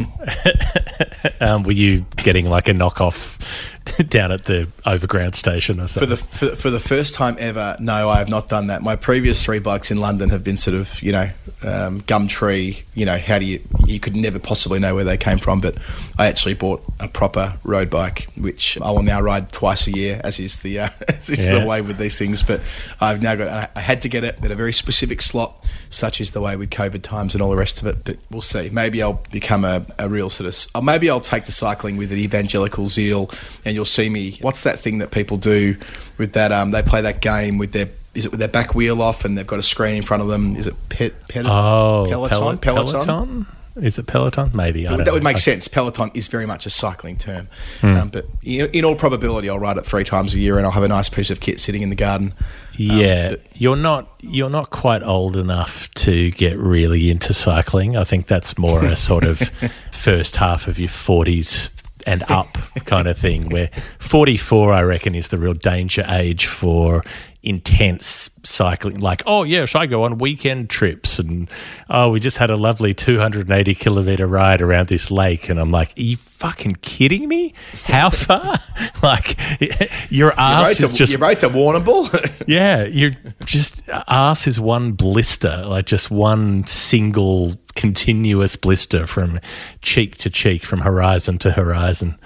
Um, 1.42 1.62
were 1.62 1.72
you 1.72 2.04
getting 2.18 2.46
like 2.46 2.68
a 2.68 2.72
knockoff 2.72 3.40
down 4.08 4.30
at 4.32 4.44
the 4.44 4.68
overground 4.86 5.34
station 5.34 5.80
or 5.80 5.88
For 5.88 6.06
the 6.06 6.16
for, 6.16 6.54
for 6.56 6.70
the 6.70 6.80
first 6.80 7.14
time 7.14 7.36
ever, 7.38 7.76
no, 7.80 8.08
I 8.08 8.18
have 8.18 8.28
not 8.28 8.48
done 8.48 8.66
that. 8.68 8.82
My 8.82 8.96
previous 8.96 9.42
three 9.44 9.58
bikes 9.58 9.90
in 9.90 9.98
London 9.98 10.30
have 10.30 10.44
been 10.44 10.56
sort 10.56 10.76
of, 10.76 11.02
you 11.02 11.12
know, 11.12 11.28
um, 11.62 12.00
Gumtree. 12.02 12.82
You 12.94 13.06
know, 13.06 13.18
how 13.18 13.38
do 13.38 13.44
you? 13.44 13.60
You 13.86 13.98
could 14.00 14.14
never 14.16 14.38
possibly 14.38 14.78
know 14.78 14.94
where 14.94 15.04
they 15.04 15.16
came 15.16 15.38
from. 15.38 15.60
But 15.60 15.76
I 16.18 16.26
actually 16.26 16.54
bought 16.54 16.82
a 17.00 17.08
proper 17.08 17.54
road 17.64 17.90
bike, 17.90 18.26
which 18.36 18.80
I 18.80 18.90
will 18.90 19.02
now 19.02 19.20
ride 19.20 19.50
twice 19.50 19.86
a 19.86 19.92
year, 19.92 20.20
as 20.24 20.38
is 20.40 20.58
the 20.58 20.80
uh, 20.80 20.88
as 21.08 21.30
is 21.30 21.50
Yeah. 21.50 21.60
the 21.60 21.66
way 21.66 21.80
with 21.80 21.98
these 21.98 22.18
things. 22.18 22.42
But 22.42 22.60
I've 23.00 23.22
now 23.22 23.34
got. 23.34 23.48
I- 23.48 23.68
I 23.76 23.80
had 23.80 24.00
to 24.02 24.08
get 24.08 24.24
it 24.24 24.44
at 24.44 24.50
a 24.50 24.54
very 24.54 24.72
specific 24.72 25.22
slot, 25.22 25.64
such 25.90 26.20
is 26.20 26.32
the 26.32 26.40
way 26.40 26.56
with 26.56 26.70
COVID 26.70 27.02
times 27.02 27.34
and 27.34 27.42
all 27.42 27.50
the 27.50 27.56
rest 27.56 27.80
of 27.80 27.86
it. 27.86 28.04
But 28.04 28.18
we'll 28.30 28.40
see. 28.42 28.68
Maybe 28.70 29.02
I'll 29.02 29.22
become 29.30 29.64
a, 29.64 29.86
a 29.98 30.08
real 30.08 30.28
sort 30.28 30.52
of. 30.74 30.84
maybe 30.84 31.08
I'll 31.08 31.20
take 31.20 31.44
to 31.44 31.52
cycling 31.52 31.96
with 31.96 32.10
an 32.12 32.18
evangelical 32.18 32.86
zeal, 32.88 33.30
and 33.64 33.69
you'll 33.74 33.84
see 33.84 34.08
me. 34.08 34.38
What's 34.40 34.62
that 34.64 34.78
thing 34.78 34.98
that 34.98 35.10
people 35.10 35.36
do 35.36 35.76
with 36.18 36.32
that? 36.34 36.52
Um, 36.52 36.70
they 36.70 36.82
play 36.82 37.00
that 37.02 37.20
game 37.20 37.58
with 37.58 37.72
their. 37.72 37.88
Is 38.12 38.26
it 38.26 38.32
with 38.32 38.40
their 38.40 38.48
back 38.48 38.74
wheel 38.74 39.00
off 39.02 39.24
and 39.24 39.38
they've 39.38 39.46
got 39.46 39.60
a 39.60 39.62
screen 39.62 39.94
in 39.96 40.02
front 40.02 40.20
of 40.22 40.28
them? 40.28 40.56
Is 40.56 40.66
it 40.66 40.74
pet, 40.88 41.12
pet, 41.28 41.46
oh, 41.46 42.06
Peloton? 42.08 42.58
Pel- 42.58 42.84
Peloton? 42.84 43.46
Is 43.76 44.00
it 44.00 44.08
Peloton? 44.08 44.50
Maybe. 44.52 44.88
I 44.88 44.96
don't 44.96 45.04
that 45.04 45.14
would 45.14 45.22
make 45.22 45.36
I- 45.36 45.38
sense. 45.38 45.68
Peloton 45.68 46.10
is 46.12 46.26
very 46.26 46.44
much 46.44 46.66
a 46.66 46.70
cycling 46.70 47.16
term, 47.16 47.46
Hmm. 47.80 47.86
um, 47.86 48.08
but 48.08 48.26
in, 48.42 48.84
all 48.84 48.96
probability, 48.96 49.48
I'll 49.48 49.60
ride 49.60 49.76
it 49.78 49.86
three 49.86 50.02
times 50.02 50.34
a 50.34 50.40
year, 50.40 50.56
and 50.58 50.66
I'll 50.66 50.72
have 50.72 50.82
a 50.82 50.88
nice 50.88 51.08
piece 51.08 51.30
of 51.30 51.38
kit 51.38 51.60
sitting 51.60 51.82
in 51.82 51.88
the 51.88 51.94
garden. 51.94 52.34
Yeah, 52.76 53.36
you're 53.54 53.76
not 53.76 54.08
you're 54.22 54.50
not 54.50 54.70
quite 54.70 55.04
old 55.04 55.36
enough 55.36 55.88
to 55.94 56.32
get 56.32 56.58
really 56.58 57.10
into 57.10 57.32
cycling. 57.32 57.96
I 57.96 58.02
think 58.02 58.26
that's 58.26 58.58
more 58.58 58.84
a 58.84 58.96
sort 58.96 59.22
of 59.22 59.38
first 59.92 60.36
half 60.36 60.66
of 60.66 60.78
your 60.80 60.88
forties 60.88 61.70
and 62.10 62.24
up 62.28 62.58
kind 62.84 63.06
of 63.06 63.16
thing. 63.16 63.48
Where 63.50 63.70
forty 63.98 64.36
four, 64.36 64.72
I 64.72 64.82
reckon, 64.82 65.14
is 65.14 65.28
the 65.28 65.38
real 65.38 65.54
danger 65.54 66.04
age 66.08 66.46
for 66.46 67.04
intense 67.42 68.30
cycling. 68.44 69.00
Like, 69.00 69.22
oh 69.26 69.44
yes, 69.44 69.74
I 69.74 69.86
go 69.86 70.04
on 70.04 70.18
weekend 70.18 70.70
trips, 70.70 71.18
and 71.18 71.48
oh, 71.88 72.10
we 72.10 72.20
just 72.20 72.38
had 72.38 72.50
a 72.50 72.56
lovely 72.56 72.94
two 72.94 73.18
hundred 73.18 73.48
and 73.48 73.52
eighty 73.58 73.74
kilometer 73.74 74.26
ride 74.26 74.60
around 74.60 74.88
this 74.88 75.10
lake, 75.10 75.48
and 75.48 75.58
I'm 75.58 75.70
like, 75.70 75.96
are 75.98 76.02
you 76.02 76.16
fucking 76.16 76.76
kidding 76.82 77.28
me? 77.28 77.54
How 77.84 78.10
far? 78.10 78.58
like, 79.02 79.36
your 80.10 80.30
You 80.30 80.34
ass 80.36 80.66
rode, 80.80 80.84
is 80.84 80.90
to, 80.92 80.96
just 80.96 81.12
you 81.12 81.18
rode 81.18 81.38
to 81.40 81.48
Warrnambool? 81.48 82.44
yeah, 82.46 82.84
you're 82.84 83.12
just 83.44 83.88
ass 84.08 84.46
is 84.46 84.60
one 84.60 84.92
blister, 84.92 85.64
like 85.66 85.86
just 85.86 86.10
one 86.10 86.66
single 86.66 87.54
continuous 87.74 88.56
blister 88.56 89.06
from 89.06 89.40
cheek 89.80 90.16
to 90.18 90.28
cheek, 90.30 90.62
from 90.64 90.80
horizon 90.80 91.38
to 91.38 91.52
horizon. 91.52 92.16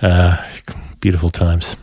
Uh, 0.00 0.36
beautiful 1.00 1.28
times. 1.30 1.76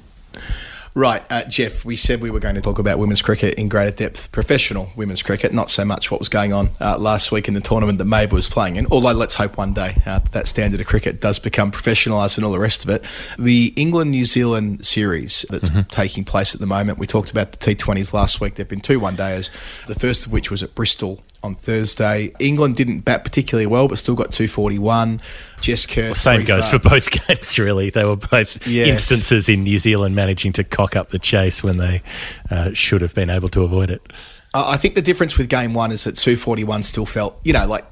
Right, 0.94 1.24
uh, 1.30 1.46
Geoff, 1.46 1.86
we 1.86 1.96
said 1.96 2.22
we 2.22 2.32
were 2.32 2.42
going 2.42 2.56
to 2.56 2.62
talk 2.62 2.78
about 2.78 3.00
women's 3.00 3.22
cricket 3.22 3.54
in 3.54 3.70
greater 3.70 3.96
depth, 3.96 4.30
professional 4.34 4.90
women's 4.98 5.24
cricket, 5.24 5.54
not 5.54 5.70
so 5.70 5.86
much 5.86 6.12
what 6.12 6.20
was 6.20 6.28
going 6.28 6.52
on 6.52 6.72
uh, 6.82 6.98
last 6.98 7.32
week 7.32 7.48
in 7.48 7.54
the 7.54 7.62
tournament 7.62 7.98
that 7.98 8.06
Maeve 8.06 8.34
was 8.34 8.50
playing 8.50 8.76
in, 8.76 8.88
although 8.88 9.14
let's 9.14 9.36
hope 9.36 9.58
one 9.58 9.72
day 9.72 9.96
uh, 10.06 10.20
that 10.32 10.50
standard 10.50 10.82
of 10.82 10.88
cricket 10.88 11.22
does 11.22 11.40
become 11.40 11.72
professionalised 11.72 12.38
and 12.38 12.46
all 12.46 12.52
the 12.52 12.60
rest 12.60 12.84
of 12.84 12.90
it. 12.90 13.06
The 13.40 13.72
England 13.78 14.12
New 14.12 14.26
Zealand 14.26 14.86
series 14.86 15.46
that's 15.50 15.70
taking 15.90 16.26
place 16.26 16.54
at 16.54 16.60
the 16.60 16.68
moment, 16.68 17.00
we 17.00 17.08
talked 17.08 17.32
about 17.32 17.54
the 17.54 17.58
T20s 17.58 18.14
last 18.14 18.42
week. 18.42 18.56
There 18.56 18.66
have 18.66 18.70
been 18.70 18.82
two 18.82 19.00
one 19.00 19.16
days, 19.16 19.50
the 19.88 19.96
first 19.96 20.26
of 20.26 20.34
which 20.34 20.52
was 20.52 20.62
at 20.62 20.76
Bristol 20.76 21.22
on 21.44 21.56
Thursday. 21.56 22.32
England 22.40 22.76
didn't 22.76 23.00
bat 23.02 23.24
particularly 23.24 23.66
well, 23.66 23.88
but 23.88 23.98
still 23.98 24.16
got 24.16 24.32
241. 24.32 25.22
Jess 25.62 25.86
Kerr. 25.86 26.02
Well, 26.04 26.16
same 26.16 26.44
goes 26.44 26.70
for- 26.70 26.80
both 26.80 27.10
games, 27.28 27.58
really. 27.60 27.90
They 27.90 28.06
were 28.06 28.16
both 28.16 28.66
Yes. 28.68 28.88
instances 28.90 29.50
in 29.50 29.64
New 29.64 29.80
Zealand 29.80 30.16
managing 30.16 30.54
to 30.54 30.64
cock 30.64 30.96
up 30.96 31.10
the 31.10 31.20
chase 31.20 31.64
when 31.64 31.78
they 31.78 32.02
uh, 32.50 32.72
should 32.74 33.02
have 33.02 33.14
been 33.16 33.30
able 33.30 33.50
to 33.50 33.64
avoid 33.64 33.90
it. 33.90 34.02
I 34.54 34.74
I 34.74 34.78
think 34.78 34.96
the 34.96 35.02
difference 35.02 35.38
with 35.38 35.50
game 35.50 35.74
one 35.74 35.92
is 35.92 36.04
that 36.04 36.16
241 36.16 36.84
still 36.84 37.06
felt, 37.06 37.40
you 37.44 37.54
know, 37.54 37.66
like 37.68 37.86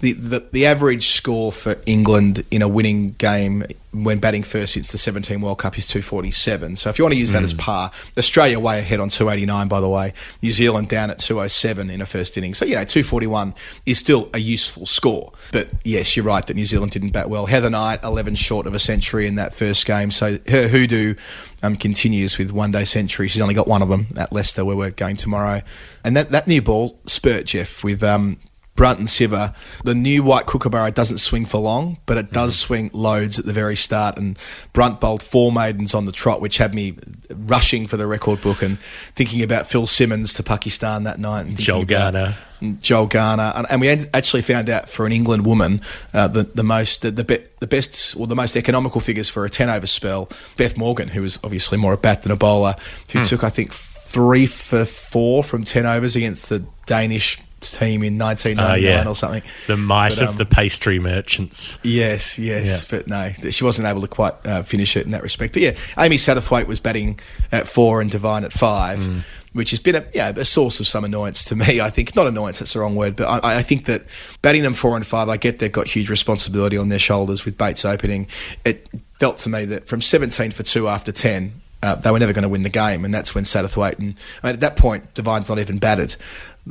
the, 0.00 0.12
the, 0.12 0.40
the 0.52 0.66
average 0.66 1.08
score 1.08 1.52
for 1.52 1.76
England 1.86 2.44
in 2.50 2.62
a 2.62 2.68
winning 2.68 3.12
game 3.12 3.64
when 3.92 4.20
batting 4.20 4.44
first 4.44 4.74
since 4.74 4.92
the 4.92 4.98
17 4.98 5.40
World 5.40 5.58
Cup 5.58 5.76
is 5.76 5.86
247. 5.86 6.76
So 6.76 6.90
if 6.90 6.98
you 6.98 7.04
want 7.04 7.14
to 7.14 7.18
use 7.18 7.32
that 7.32 7.42
as 7.42 7.54
par, 7.54 7.90
Australia 8.16 8.60
way 8.60 8.78
ahead 8.78 9.00
on 9.00 9.08
289, 9.08 9.66
by 9.66 9.80
the 9.80 9.88
way. 9.88 10.12
New 10.42 10.52
Zealand 10.52 10.88
down 10.88 11.10
at 11.10 11.18
207 11.18 11.90
in 11.90 12.00
a 12.00 12.06
first 12.06 12.38
inning. 12.38 12.54
So, 12.54 12.64
you 12.64 12.76
know, 12.76 12.84
241 12.84 13.52
is 13.86 13.98
still 13.98 14.30
a 14.32 14.38
useful 14.38 14.86
score. 14.86 15.32
But 15.50 15.68
yes, 15.84 16.16
you're 16.16 16.24
right 16.24 16.46
that 16.46 16.54
New 16.54 16.66
Zealand 16.66 16.92
didn't 16.92 17.10
bat 17.10 17.28
well. 17.28 17.46
Heather 17.46 17.70
Knight, 17.70 18.04
11 18.04 18.36
short 18.36 18.66
of 18.66 18.74
a 18.74 18.78
century 18.78 19.26
in 19.26 19.34
that 19.36 19.54
first 19.54 19.86
game. 19.86 20.12
So 20.12 20.38
her 20.48 20.68
hoodoo 20.68 21.16
um, 21.62 21.76
continues 21.76 22.38
with 22.38 22.52
one 22.52 22.70
day 22.70 22.84
century. 22.84 23.26
She's 23.26 23.42
only 23.42 23.54
got 23.54 23.66
one 23.66 23.82
of 23.82 23.88
them 23.88 24.06
at 24.16 24.32
Leicester, 24.32 24.64
where 24.64 24.76
we're 24.76 24.90
going 24.90 25.16
tomorrow. 25.16 25.62
And 26.04 26.16
that, 26.16 26.30
that 26.30 26.46
new 26.46 26.62
ball 26.62 26.98
spurt, 27.06 27.46
Geoff, 27.46 27.82
with 27.82 28.04
um, 28.04 28.38
Brunt 28.80 28.98
and 28.98 29.08
Sciver. 29.08 29.54
The 29.84 29.94
new 29.94 30.22
white 30.22 30.46
kookaburra 30.46 30.90
doesn't 30.94 31.18
swing 31.18 31.44
for 31.44 31.58
long, 31.60 31.98
but 32.06 32.16
it 32.16 32.32
does 32.32 32.58
swing 32.58 32.88
loads 32.94 33.38
at 33.38 33.44
the 33.44 33.52
very 33.52 33.76
start. 33.76 34.16
And 34.16 34.38
Brunt 34.72 35.00
bowled 35.00 35.22
four 35.22 35.52
maidens 35.52 35.92
on 35.92 36.06
the 36.06 36.12
trot, 36.12 36.40
which 36.40 36.56
had 36.56 36.74
me 36.74 36.96
rushing 37.30 37.86
for 37.86 37.98
the 37.98 38.06
record 38.06 38.40
book 38.40 38.62
and 38.62 38.80
thinking 38.80 39.42
about 39.42 39.66
Phil 39.66 39.86
Simmons 39.86 40.32
to 40.32 40.42
Pakistan 40.42 41.02
that 41.02 41.18
night. 41.18 41.44
And 41.44 41.60
Joel 41.60 41.84
Garner. 41.84 42.36
Joel 42.80 43.06
Garner, 43.06 43.52
and, 43.54 43.66
and 43.70 43.82
we 43.82 43.90
actually 43.90 44.40
found 44.40 44.70
out 44.70 44.88
for 44.88 45.04
an 45.04 45.12
England 45.12 45.44
woman 45.44 45.82
uh, 46.14 46.28
the 46.28 46.44
the 46.44 46.62
most 46.62 47.02
the 47.02 47.10
the, 47.10 47.24
be, 47.24 47.36
the 47.58 47.66
best 47.66 48.16
or 48.16 48.26
the 48.26 48.34
most 48.34 48.56
economical 48.56 49.02
figures 49.02 49.28
for 49.28 49.44
a 49.44 49.50
ten 49.50 49.68
over 49.68 49.86
spell. 49.86 50.30
Beth 50.56 50.78
Morgan, 50.78 51.08
who 51.08 51.20
was 51.20 51.38
obviously 51.44 51.76
more 51.76 51.92
a 51.92 51.98
bat 51.98 52.22
than 52.22 52.32
a 52.32 52.36
bowler, 52.36 52.76
who 53.12 53.18
Hmm. 53.18 53.24
took 53.26 53.44
I 53.44 53.50
think 53.50 53.74
three 53.74 54.46
for 54.46 54.86
four 54.86 55.44
from 55.44 55.64
ten 55.64 55.84
overs 55.84 56.16
against 56.16 56.48
the 56.48 56.64
Danish 56.86 57.36
team 57.60 58.02
in 58.02 58.18
1999 58.18 58.70
Uh, 58.70 58.76
yeah. 59.02 59.08
or 59.08 59.14
something. 59.14 59.42
The 59.66 59.76
might 59.76 60.10
But, 60.10 60.22
of 60.22 60.28
um, 60.30 60.36
the 60.36 60.46
pastry 60.46 60.98
merchants. 60.98 61.78
Yes, 61.82 62.38
yes, 62.38 62.84
but 62.84 63.06
no, 63.08 63.30
she 63.50 63.64
wasn't 63.64 63.86
able 63.88 64.00
to 64.00 64.08
quite 64.08 64.34
uh, 64.44 64.62
finish 64.62 64.96
it 64.96 65.04
in 65.04 65.12
that 65.12 65.22
respect. 65.22 65.52
But 65.54 65.62
yeah, 65.62 65.74
Amy 65.98 66.16
Satterthwaite 66.16 66.66
was 66.66 66.80
batting 66.80 67.18
at 67.52 67.66
four 67.68 68.00
and 68.00 68.10
Devine 68.10 68.44
at 68.44 68.52
five, 68.52 68.98
Mm. 68.98 69.22
which 69.52 69.70
has 69.70 69.80
been 69.80 69.96
a, 69.96 70.04
yeah, 70.14 70.30
a 70.30 70.44
source 70.44 70.80
of 70.80 70.86
some 70.86 71.04
annoyance 71.04 71.44
to 71.46 71.56
me. 71.56 71.80
I 71.80 71.90
think 71.90 72.14
not 72.16 72.26
annoyance, 72.26 72.58
that's 72.60 72.72
the 72.72 72.80
wrong 72.80 72.94
word, 72.96 73.16
but 73.16 73.44
I, 73.44 73.58
I 73.58 73.62
think 73.62 73.84
that 73.86 74.02
batting 74.42 74.62
them 74.62 74.74
four 74.74 74.96
and 74.96 75.06
five, 75.06 75.28
I 75.28 75.36
get 75.36 75.58
they've 75.58 75.70
got 75.72 75.86
huge 75.86 76.08
responsibility 76.10 76.76
on 76.76 76.88
their 76.88 76.98
shoulders 76.98 77.44
with 77.44 77.58
Bates 77.58 77.84
opening. 77.84 78.26
It 78.64 78.88
felt 79.18 79.36
to 79.38 79.48
me 79.50 79.64
that 79.66 79.86
from 79.86 80.00
17 80.00 80.50
for 80.52 80.62
two 80.62 80.88
after 80.88 81.12
10. 81.12 81.52
Uh, 81.82 81.94
they 81.94 82.10
were 82.10 82.18
never 82.18 82.34
going 82.34 82.42
to 82.42 82.48
win 82.50 82.62
the 82.62 82.68
game, 82.68 83.06
and 83.06 83.14
that's 83.14 83.34
when 83.34 83.44
Satterthwaite 83.44 83.98
and 83.98 84.14
I 84.42 84.48
mean, 84.48 84.52
at 84.54 84.60
that 84.60 84.76
point, 84.76 85.14
Devine's 85.14 85.48
not 85.48 85.58
even 85.58 85.78
batted. 85.78 86.14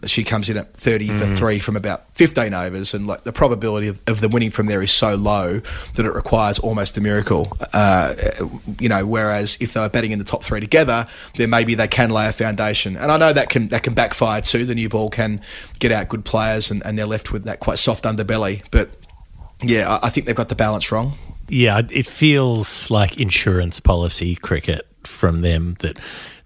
She 0.05 0.23
comes 0.23 0.49
in 0.49 0.57
at 0.57 0.73
30 0.73 1.07
for 1.09 1.25
Mm. 1.25 1.37
three 1.37 1.59
from 1.59 1.75
about 1.75 2.05
15 2.15 2.53
overs, 2.53 2.93
and 2.93 3.05
like 3.07 3.23
the 3.23 3.31
probability 3.33 3.87
of, 3.87 3.99
of 4.07 4.21
the 4.21 4.29
winning 4.29 4.49
from 4.51 4.67
there 4.67 4.81
is 4.81 4.91
so 4.91 5.15
low 5.15 5.59
that 5.95 6.05
it 6.05 6.13
requires 6.13 6.59
almost 6.59 6.97
a 6.97 7.01
miracle. 7.01 7.55
Uh, 7.73 8.13
you 8.79 8.87
know, 8.89 9.05
whereas 9.05 9.57
if 9.59 9.73
they 9.73 9.79
were 9.79 9.89
batting 9.89 10.11
in 10.11 10.19
the 10.19 10.25
top 10.25 10.43
three 10.43 10.59
together, 10.59 11.05
then 11.35 11.49
maybe 11.49 11.75
they 11.75 11.87
can 11.87 12.09
lay 12.09 12.27
a 12.27 12.31
foundation. 12.31 12.95
And 12.97 13.11
I 13.11 13.17
know 13.17 13.33
that 13.33 13.49
can 13.49 13.67
that 13.69 13.83
can 13.83 13.93
backfire 13.93 14.41
too. 14.41 14.65
The 14.65 14.75
new 14.75 14.89
ball 14.89 15.09
can 15.09 15.41
get 15.79 15.91
out 15.91 16.09
good 16.09 16.23
players, 16.25 16.71
and, 16.71 16.85
and 16.85 16.97
they're 16.97 17.05
left 17.05 17.31
with 17.31 17.43
that 17.45 17.59
quite 17.59 17.79
soft 17.79 18.05
underbelly. 18.05 18.63
But 18.71 18.89
yeah, 19.61 19.89
I, 20.01 20.07
I 20.07 20.09
think 20.09 20.25
they've 20.25 20.35
got 20.35 20.49
the 20.49 20.55
balance 20.55 20.91
wrong. 20.91 21.13
Yeah, 21.49 21.81
it 21.89 22.05
feels 22.05 22.89
like 22.91 23.17
insurance 23.19 23.79
policy 23.79 24.35
cricket 24.35 24.85
from 25.03 25.41
them 25.41 25.75
that 25.79 25.97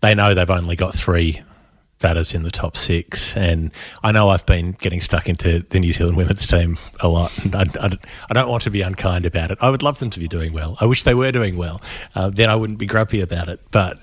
they 0.01 0.15
know 0.15 0.33
they've 0.33 0.49
only 0.49 0.75
got 0.75 0.93
three 0.95 1.41
batters 2.03 2.35
in 2.35 2.43
the 2.43 2.51
top 2.51 2.77
six. 2.77 3.35
And 3.35 3.71
I 4.03 4.11
know 4.11 4.29
I've 4.29 4.45
been 4.45 4.73
getting 4.73 5.01
stuck 5.01 5.27
into 5.27 5.61
the 5.69 5.79
New 5.79 5.93
Zealand 5.93 6.17
women's 6.17 6.45
team 6.45 6.77
a 6.99 7.07
lot. 7.07 7.33
I, 7.55 7.65
I, 7.79 7.97
I 8.29 8.33
don't 8.33 8.49
want 8.49 8.61
to 8.63 8.69
be 8.69 8.81
unkind 8.83 9.25
about 9.25 9.49
it. 9.49 9.57
I 9.61 9.71
would 9.71 9.81
love 9.81 9.97
them 9.97 10.11
to 10.11 10.19
be 10.19 10.27
doing 10.27 10.53
well. 10.53 10.77
I 10.79 10.85
wish 10.85 11.01
they 11.03 11.15
were 11.15 11.31
doing 11.31 11.57
well. 11.57 11.81
Uh, 12.13 12.29
then 12.29 12.49
I 12.49 12.55
wouldn't 12.55 12.77
be 12.77 12.85
grumpy 12.85 13.21
about 13.21 13.47
it. 13.47 13.61
But 13.71 13.99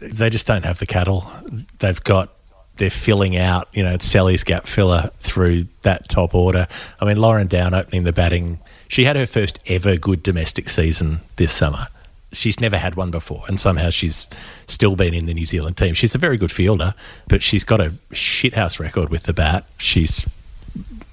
they 0.00 0.30
just 0.30 0.46
don't 0.46 0.64
have 0.64 0.80
the 0.80 0.86
cattle. 0.86 1.30
They've 1.78 2.02
got 2.02 2.34
they're 2.78 2.90
filling 2.90 3.36
out, 3.36 3.68
you 3.72 3.82
know, 3.82 3.92
it's 3.92 4.06
Sally's 4.06 4.44
gap 4.44 4.66
filler 4.66 5.10
through 5.18 5.64
that 5.82 6.08
top 6.08 6.34
order. 6.34 6.66
I 7.00 7.04
mean, 7.04 7.16
Lauren 7.16 7.48
Down 7.48 7.74
opening 7.74 8.04
the 8.04 8.12
batting, 8.12 8.60
she 8.86 9.04
had 9.04 9.16
her 9.16 9.26
first 9.26 9.58
ever 9.66 9.96
good 9.96 10.22
domestic 10.22 10.68
season 10.68 11.20
this 11.36 11.52
summer. 11.52 11.88
She's 12.32 12.60
never 12.60 12.76
had 12.76 12.94
one 12.94 13.10
before, 13.10 13.44
and 13.48 13.58
somehow 13.58 13.90
she's 13.90 14.26
still 14.66 14.96
been 14.96 15.14
in 15.14 15.26
the 15.26 15.34
New 15.34 15.46
Zealand 15.46 15.76
team. 15.76 15.94
She's 15.94 16.14
a 16.14 16.18
very 16.18 16.36
good 16.36 16.52
fielder, 16.52 16.94
but 17.26 17.42
she's 17.42 17.64
got 17.64 17.80
a 17.80 17.94
shithouse 18.12 18.78
record 18.78 19.08
with 19.08 19.22
the 19.22 19.32
bat. 19.32 19.64
She's 19.78 20.28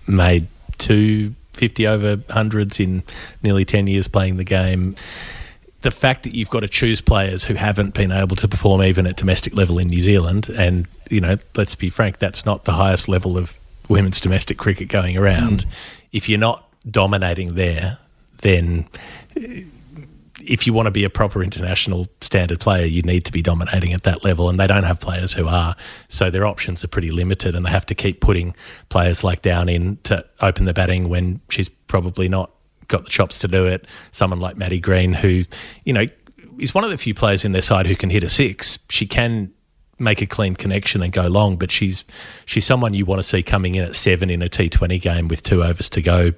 made 0.08 0.48
two 0.78 1.34
50 1.54 1.88
over 1.88 2.20
hundreds 2.30 2.82
in 2.82 3.04
nearly 3.42 3.64
10 3.64 3.88
years 3.88 4.10
playing 4.10 4.36
the 4.36 4.44
game 4.44 4.96
the 5.86 5.92
fact 5.92 6.24
that 6.24 6.34
you've 6.34 6.50
got 6.50 6.62
to 6.62 6.68
choose 6.68 7.00
players 7.00 7.44
who 7.44 7.54
haven't 7.54 7.94
been 7.94 8.12
able 8.12 8.36
to 8.36 8.48
perform 8.48 8.82
even 8.82 9.06
at 9.06 9.16
domestic 9.16 9.56
level 9.56 9.78
in 9.78 9.88
New 9.88 10.02
Zealand, 10.02 10.50
and 10.50 10.88
you 11.12 11.22
know, 11.22 11.38
let's 11.56 11.76
be 11.76 11.92
frank, 11.92 12.18
that's 12.18 12.44
not 12.44 12.66
the 12.66 12.72
highest 12.72 13.08
level 13.08 13.38
of 13.38 13.60
women's 13.88 14.20
domestic 14.20 14.58
cricket 14.58 14.88
going 14.88 15.16
around. 15.16 15.62
Hmm. 15.62 15.70
If 16.12 16.28
you're 16.28 16.40
not 16.40 16.68
dominating 16.90 17.54
there, 17.54 18.00
then 18.42 18.88
if 20.48 20.68
you 20.68 20.74
want 20.74 20.88
to 20.88 20.92
be 20.92 21.04
a 21.04 21.10
proper 21.10 21.44
international 21.44 22.08
standard 22.22 22.60
player, 22.60 22.86
you 22.86 23.02
need 23.02 23.26
to 23.26 23.32
be 23.32 23.42
dominating 23.42 23.94
at 23.94 24.04
that 24.04 24.24
level, 24.24 24.50
and 24.50 24.60
they 24.60 24.68
don't 24.68 24.84
have 24.84 25.00
players 25.00 25.34
who 25.34 25.48
are. 25.48 25.76
So 26.08 26.30
their 26.30 26.46
options 26.46 26.84
are 26.84 26.88
pretty 26.88 27.12
limited, 27.12 27.56
and 27.56 27.66
they 27.66 27.70
have 27.72 27.86
to 27.88 27.96
keep 27.96 28.22
putting 28.22 28.56
players 28.90 29.24
like 29.24 29.42
Down 29.42 29.70
in 29.70 29.98
to 30.04 30.26
open 30.42 30.66
the 30.66 30.74
batting 30.74 31.10
when 31.10 31.42
she's 31.50 31.70
probably 31.70 32.30
not 32.30 32.52
got 32.88 33.04
the 33.04 33.10
chops 33.10 33.40
to 33.40 33.48
do 33.48 33.66
it. 33.66 33.88
Someone 34.12 34.40
like 34.40 34.58
Maddie 34.58 34.80
Green, 34.80 35.14
who, 35.14 35.44
you 35.84 35.94
know, 35.94 36.06
is 36.60 36.74
one 36.74 36.84
of 36.84 36.90
the 36.90 36.98
few 36.98 37.14
players 37.14 37.44
in 37.44 37.52
their 37.52 37.62
side 37.62 37.88
who 37.88 37.96
can 37.96 38.10
hit 38.10 38.24
a 38.24 38.30
six. 38.30 38.80
She 38.90 39.08
can 39.08 39.52
make 39.98 40.22
a 40.22 40.26
clean 40.26 40.56
connection 40.56 41.02
and 41.02 41.12
go 41.12 41.28
long, 41.28 41.58
but 41.58 41.72
she's 41.72 42.04
she's 42.46 42.66
someone 42.66 42.94
you 42.94 43.06
want 43.06 43.20
to 43.20 43.24
see 43.24 43.42
coming 43.42 43.76
in 43.76 43.84
at 43.84 43.96
seven 43.96 44.30
in 44.30 44.42
a 44.42 44.50
T 44.50 44.70
Twenty 44.70 45.00
game 45.00 45.28
with 45.28 45.42
two 45.42 45.64
overs 45.64 45.90
to 45.90 46.02
go, 46.02 46.32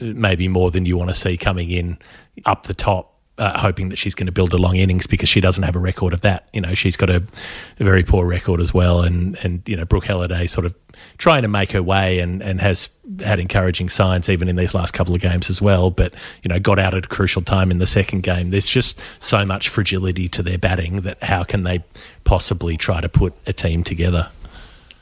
maybe 0.00 0.48
more 0.48 0.70
than 0.70 0.86
you 0.86 0.96
want 0.96 1.10
to 1.10 1.14
see 1.14 1.36
coming 1.36 1.70
in 1.70 1.98
up 2.44 2.64
the 2.64 2.74
top 2.74 3.13
uh, 3.36 3.58
hoping 3.58 3.88
that 3.88 3.96
she's 3.96 4.14
going 4.14 4.26
to 4.26 4.32
build 4.32 4.52
a 4.52 4.56
long 4.56 4.76
innings 4.76 5.06
because 5.06 5.28
she 5.28 5.40
doesn't 5.40 5.64
have 5.64 5.74
a 5.74 5.80
record 5.80 6.12
of 6.12 6.20
that. 6.20 6.48
You 6.52 6.60
know, 6.60 6.74
she's 6.74 6.96
got 6.96 7.10
a, 7.10 7.16
a 7.16 7.84
very 7.84 8.02
poor 8.02 8.26
record 8.26 8.60
as 8.60 8.72
well, 8.72 9.02
and 9.02 9.36
and 9.42 9.62
you 9.68 9.76
know, 9.76 9.84
Brooke 9.84 10.06
Halliday 10.06 10.46
sort 10.46 10.66
of 10.66 10.74
trying 11.18 11.42
to 11.42 11.48
make 11.48 11.72
her 11.72 11.82
way 11.82 12.20
and 12.20 12.42
and 12.42 12.60
has 12.60 12.90
had 13.20 13.40
encouraging 13.40 13.88
signs 13.88 14.28
even 14.28 14.48
in 14.48 14.56
these 14.56 14.74
last 14.74 14.92
couple 14.92 15.14
of 15.14 15.20
games 15.20 15.50
as 15.50 15.60
well. 15.60 15.90
But 15.90 16.14
you 16.42 16.48
know, 16.48 16.60
got 16.60 16.78
out 16.78 16.94
at 16.94 17.06
a 17.06 17.08
crucial 17.08 17.42
time 17.42 17.70
in 17.70 17.78
the 17.78 17.86
second 17.86 18.22
game. 18.22 18.50
There's 18.50 18.68
just 18.68 19.00
so 19.18 19.44
much 19.44 19.68
fragility 19.68 20.28
to 20.28 20.42
their 20.42 20.58
batting 20.58 21.00
that 21.02 21.22
how 21.22 21.42
can 21.42 21.64
they 21.64 21.82
possibly 22.22 22.76
try 22.76 23.00
to 23.00 23.08
put 23.08 23.34
a 23.46 23.52
team 23.52 23.82
together? 23.82 24.30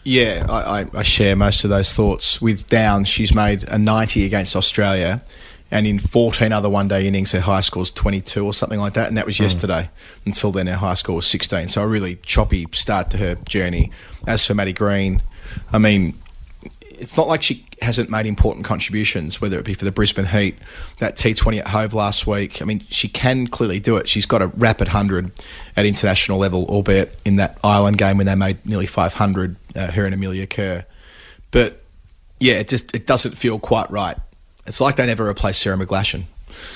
Yeah, 0.04 0.46
I, 0.48 0.84
I, 0.98 1.02
share 1.04 1.36
most 1.36 1.62
of 1.62 1.70
those 1.70 1.94
thoughts. 1.94 2.42
With 2.42 2.66
Down, 2.66 3.04
she's 3.04 3.32
made 3.32 3.62
a 3.68 3.78
90 3.78 4.24
against 4.24 4.56
Australia, 4.56 5.22
and 5.72 5.86
in 5.86 5.98
14 5.98 6.52
other 6.52 6.68
one 6.68 6.86
day 6.86 7.06
innings, 7.06 7.32
her 7.32 7.40
high 7.40 7.60
score 7.60 7.80
was 7.80 7.90
22 7.90 8.44
or 8.44 8.52
something 8.52 8.78
like 8.78 8.92
that, 8.92 9.08
and 9.08 9.16
that 9.16 9.26
was 9.26 9.40
yesterday. 9.40 9.88
Until 10.26 10.52
then, 10.52 10.66
her 10.66 10.76
high 10.76 10.94
score 10.94 11.16
was 11.16 11.26
16. 11.26 11.68
So 11.68 11.82
a 11.82 11.86
really 11.86 12.16
choppy 12.16 12.66
start 12.72 13.10
to 13.10 13.16
her 13.16 13.34
journey. 13.48 13.90
As 14.26 14.46
for 14.46 14.54
Maddie 14.54 14.74
Green, 14.74 15.22
I 15.72 15.78
mean, 15.78 16.14
it's 16.90 17.16
not 17.16 17.26
like 17.26 17.42
she 17.42 17.64
hasn't 17.80 18.10
made 18.10 18.26
important 18.26 18.66
contributions, 18.66 19.40
whether 19.40 19.58
it 19.58 19.64
be 19.64 19.74
for 19.74 19.84
the 19.84 19.90
Brisbane 19.90 20.26
Heat, 20.26 20.56
that 20.98 21.16
T20 21.16 21.60
at 21.60 21.68
Hove 21.68 21.94
last 21.94 22.26
week. 22.26 22.60
I 22.60 22.66
mean, 22.66 22.84
she 22.90 23.08
can 23.08 23.46
clearly 23.46 23.80
do 23.80 23.96
it. 23.96 24.08
She's 24.08 24.26
got 24.26 24.42
a 24.42 24.48
rapid 24.48 24.88
100 24.88 25.32
at 25.76 25.86
international 25.86 26.38
level, 26.38 26.66
albeit 26.66 27.18
in 27.24 27.36
that 27.36 27.58
Ireland 27.64 27.98
game 27.98 28.18
when 28.18 28.26
they 28.26 28.36
made 28.36 28.64
nearly 28.66 28.86
500, 28.86 29.56
uh, 29.74 29.90
her 29.90 30.04
and 30.04 30.14
Amelia 30.14 30.46
Kerr. 30.46 30.84
But 31.50 31.82
yeah, 32.38 32.54
it 32.54 32.68
just 32.68 32.94
it 32.94 33.06
doesn't 33.06 33.36
feel 33.36 33.58
quite 33.58 33.90
right. 33.90 34.16
It's 34.66 34.80
like 34.80 34.96
they 34.96 35.06
never 35.06 35.24
replaced 35.24 35.60
Sarah 35.60 35.76
McGlashan. 35.76 36.24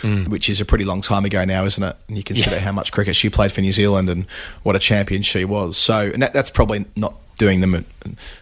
Mm. 0.00 0.28
Which 0.28 0.48
is 0.48 0.60
a 0.60 0.64
pretty 0.64 0.84
long 0.84 1.02
time 1.02 1.26
ago 1.26 1.44
now, 1.44 1.64
isn't 1.66 1.82
it? 1.82 1.94
And 2.08 2.16
you 2.16 2.22
consider 2.24 2.56
Yeah. 2.56 2.62
how 2.62 2.72
much 2.72 2.92
cricket 2.92 3.14
she 3.14 3.28
played 3.28 3.52
for 3.52 3.60
New 3.60 3.72
Zealand 3.72 4.08
and 4.08 4.24
what 4.62 4.74
a 4.74 4.78
champion 4.78 5.20
she 5.20 5.44
was. 5.44 5.76
So, 5.76 6.10
and 6.14 6.22
that, 6.22 6.32
that's 6.32 6.50
probably 6.50 6.86
not 6.96 7.14
doing 7.38 7.60
them 7.60 7.74
a 7.74 7.84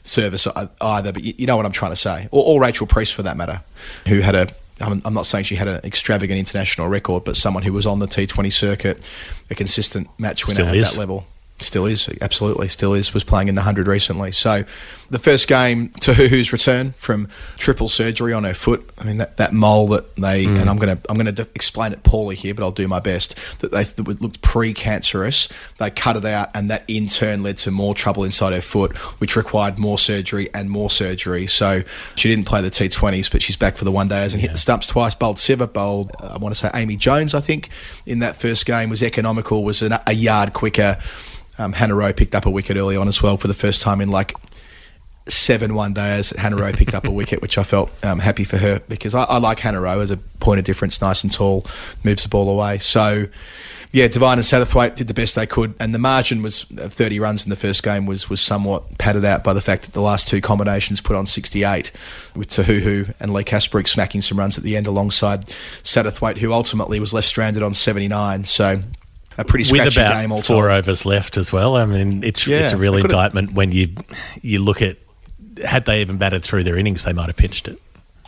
service 0.04 0.46
either, 0.80 1.12
but 1.12 1.24
you, 1.24 1.34
you 1.36 1.46
know 1.46 1.56
what 1.56 1.66
I'm 1.66 1.72
trying 1.72 1.90
to 1.90 1.96
say. 1.96 2.28
Or, 2.30 2.44
or 2.44 2.60
Rachel 2.60 2.86
Priest, 2.86 3.14
for 3.14 3.24
that 3.24 3.36
matter, 3.36 3.62
who 4.06 4.20
had 4.20 4.36
a 4.36 4.48
I'm, 4.80 5.02
I'm 5.04 5.12
not 5.14 5.26
saying 5.26 5.44
she 5.44 5.56
had 5.56 5.68
an 5.68 5.80
extravagant 5.84 6.38
international 6.38 6.88
record, 6.88 7.24
but 7.24 7.36
someone 7.36 7.62
who 7.64 7.72
was 7.72 7.84
on 7.84 7.98
the 7.98 8.06
T20 8.06 8.52
circuit, 8.52 9.08
a 9.50 9.54
consistent 9.54 10.08
match 10.18 10.46
winner 10.46 10.60
Still 10.60 10.68
at 10.68 10.76
is. 10.76 10.92
that 10.92 10.98
level. 10.98 11.26
Still 11.60 11.86
is, 11.86 12.08
absolutely, 12.20 12.66
still 12.68 12.94
is. 12.94 13.14
Was 13.14 13.22
playing 13.22 13.46
in 13.48 13.54
the 13.54 13.60
100 13.60 13.86
recently. 13.86 14.32
So 14.32 14.64
the 15.10 15.18
first 15.18 15.48
game, 15.48 15.88
to 16.00 16.14
Tahuhu's 16.14 16.52
return 16.52 16.92
from 16.92 17.28
triple 17.58 17.88
surgery 17.88 18.32
on 18.32 18.44
her 18.44 18.54
foot. 18.54 18.88
I 18.98 19.04
mean, 19.04 19.16
that, 19.16 19.36
that 19.36 19.52
mole 19.52 19.88
that 19.88 20.16
they, 20.16 20.44
and 20.44 20.70
I'm 20.70 20.76
going 20.76 20.96
to 20.96 21.10
I'm 21.10 21.16
going 21.16 21.32
to 21.34 21.42
explain 21.54 21.92
it 21.92 22.02
poorly 22.02 22.36
here, 22.36 22.54
but 22.54 22.62
I'll 22.62 22.70
do 22.70 22.88
my 22.88 23.00
best, 23.00 23.38
that 23.60 23.72
they 23.72 23.84
that 23.84 24.22
looked 24.22 24.40
pre-cancerous. 24.42 25.48
They 25.78 25.90
cut 25.90 26.16
it 26.16 26.24
out, 26.24 26.50
and 26.54 26.70
that 26.70 26.84
in 26.88 27.08
turn 27.08 27.42
led 27.42 27.58
to 27.58 27.70
more 27.70 27.94
trouble 27.94 28.24
inside 28.24 28.52
her 28.52 28.60
foot, 28.60 28.96
which 29.20 29.36
required 29.36 29.78
more 29.78 29.98
surgery 29.98 30.48
and 30.54 30.70
more 30.70 30.90
surgery. 30.90 31.46
So 31.46 31.82
she 32.14 32.28
didn't 32.28 32.46
play 32.46 32.62
the 32.62 32.70
T20s, 32.70 33.30
but 33.30 33.42
she's 33.42 33.56
back 33.56 33.76
for 33.76 33.84
the 33.84 33.92
one 33.92 34.08
days 34.08 34.32
and 34.32 34.40
hit 34.40 34.52
the 34.52 34.58
stumps 34.58 34.86
twice. 34.86 35.14
Bowled 35.14 35.36
Sciver, 35.36 35.70
bowled, 35.70 36.12
uh, 36.20 36.34
I 36.34 36.38
want 36.38 36.54
to 36.54 36.60
say 36.60 36.70
Amy 36.74 36.96
Jones, 36.96 37.34
I 37.34 37.40
think, 37.40 37.70
in 38.06 38.20
that 38.20 38.36
first 38.36 38.66
game, 38.66 38.90
was 38.90 39.02
economical, 39.02 39.64
was 39.64 39.82
an, 39.82 39.94
a 40.06 40.12
yard 40.12 40.52
quicker. 40.52 40.98
Um, 41.58 41.72
Hannah 41.72 41.94
Rowe 41.94 42.12
picked 42.12 42.34
up 42.34 42.46
a 42.46 42.50
wicket 42.50 42.76
early 42.76 42.96
on 42.96 43.06
as 43.06 43.22
well 43.22 43.36
for 43.36 43.46
the 43.46 43.54
first 43.54 43.82
time 43.82 44.00
in 44.00 44.10
like 44.10 44.34
seven 45.28 45.74
one 45.74 45.94
days. 45.94 46.30
Hannah 46.30 46.56
Rowe 46.56 46.72
picked 46.72 46.94
up 46.94 47.06
a 47.06 47.10
wicket, 47.12 47.40
which 47.40 47.56
I 47.58 47.62
felt 47.62 48.04
um, 48.04 48.18
happy 48.18 48.44
for 48.44 48.58
her 48.58 48.80
because 48.88 49.14
I, 49.14 49.24
I 49.24 49.38
like 49.38 49.58
Hannah 49.60 49.80
Rowe 49.80 50.00
as 50.00 50.10
a 50.10 50.16
point 50.16 50.58
of 50.58 50.64
difference, 50.64 51.00
nice 51.00 51.22
and 51.22 51.32
tall, 51.32 51.66
moves 52.02 52.22
the 52.22 52.28
ball 52.28 52.48
away. 52.50 52.78
So, 52.78 53.26
yeah, 53.92 54.08
Devine 54.08 54.38
and 54.38 54.46
Satterthwaite 54.46 54.96
did 54.96 55.08
the 55.08 55.14
best 55.14 55.34
they 55.34 55.46
could, 55.46 55.74
and 55.80 55.94
the 55.94 55.98
margin 55.98 56.42
was 56.42 56.66
uh, 56.78 56.88
30 56.88 57.20
runs 57.20 57.44
in 57.44 57.50
the 57.50 57.56
first 57.56 57.82
game 57.82 58.06
was 58.06 58.28
was 58.28 58.40
somewhat 58.40 58.98
padded 58.98 59.24
out 59.24 59.44
by 59.44 59.54
the 59.54 59.60
fact 59.60 59.84
that 59.84 59.92
the 59.92 60.02
last 60.02 60.28
two 60.28 60.40
combinations 60.40 61.00
put 61.00 61.16
on 61.16 61.26
68 61.26 61.90
with 62.36 62.48
Tahuhu 62.48 63.14
and 63.20 63.32
Leigh 63.32 63.44
Kasperek 63.44 63.88
smacking 63.88 64.20
some 64.20 64.38
runs 64.38 64.58
at 64.58 64.64
the 64.64 64.76
end 64.76 64.86
alongside 64.86 65.46
Satterthwaite, 65.82 66.38
who 66.38 66.52
ultimately 66.52 67.00
was 67.00 67.14
left 67.14 67.28
stranded 67.28 67.62
on 67.62 67.74
79. 67.74 68.44
So. 68.44 68.80
A 69.36 69.44
pretty 69.44 69.68
with 69.72 69.80
about 69.80 70.12
game 70.12 70.30
all 70.30 70.42
four 70.42 70.68
time. 70.68 70.78
overs 70.78 71.04
left 71.04 71.36
as 71.36 71.52
well. 71.52 71.74
I 71.74 71.86
mean, 71.86 72.22
it's 72.22 72.46
Yeah, 72.46 72.58
it's 72.58 72.70
a 72.70 72.76
real 72.76 72.94
indictment 72.94 73.52
when 73.52 73.72
you 73.72 73.88
you 74.42 74.60
look 74.60 74.80
at 74.80 74.96
had 75.64 75.84
they 75.84 76.00
even 76.00 76.16
batted 76.16 76.42
through 76.42 76.64
their 76.64 76.76
innings, 76.76 77.04
they 77.04 77.12
might 77.12 77.26
have 77.26 77.36
pitched 77.36 77.68
it. 77.68 77.80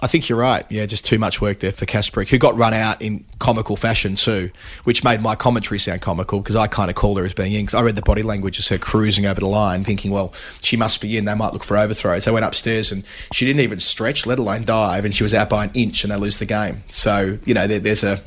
I 0.03 0.09
think 0.09 0.29
you're 0.29 0.39
right. 0.39 0.65
Yeah, 0.69 0.85
just 0.85 1.07
too 1.07 1.19
much 1.19 1.41
work 1.41 1.61
there 1.61 1.73
for 1.73 1.87
Kasperek, 1.87 2.29
who 2.29 2.37
got 2.37 2.57
run 2.57 2.75
out 2.75 3.01
in 3.01 3.25
comical 3.39 3.77
fashion 3.77 4.15
too, 4.15 4.51
which 4.85 5.03
made 5.03 5.23
my 5.23 5.35
commentary 5.35 5.79
sound 5.79 6.03
comical 6.03 6.41
because 6.41 6.55
I 6.55 6.67
kind 6.67 6.91
of 6.91 6.97
called 6.97 7.19
her 7.19 7.25
as 7.25 7.33
being 7.33 7.55
in. 7.55 7.63
Because 7.63 7.75
I 7.75 7.83
read 7.83 7.95
the 7.95 8.03
body 8.03 8.23
language 8.23 8.59
as 8.59 8.69
her 8.69 8.77
cruising 8.77 9.25
over 9.25 9.41
the 9.41 9.49
line, 9.49 9.85
thinking, 9.85 10.11
well, 10.11 10.35
she 10.61 10.77
must 10.77 11.01
be 11.01 11.17
in. 11.17 11.25
They 11.25 11.35
might 11.35 11.55
look 11.55 11.65
for 11.65 11.79
overthrows. 11.79 12.27
They 12.27 12.31
went 12.31 12.45
upstairs 12.45 12.93
and 12.93 13.05
she 13.33 13.47
didn't 13.47 13.61
even 13.61 13.81
stretch, 13.81 14.27
let 14.27 14.39
alone 14.39 14.65
dive, 14.65 15.07
and 15.07 15.15
she 15.15 15.23
was 15.23 15.33
out 15.33 15.49
by 15.49 15.65
an 15.65 15.71
inch, 15.73 16.05
and 16.05 16.13
they 16.13 16.17
lose 16.17 16.39
the 16.41 16.47
game. 16.47 16.83
So 16.89 17.39
you 17.47 17.55
know, 17.55 17.67
there, 17.67 17.79
there's 17.79 18.05
a 18.05 18.21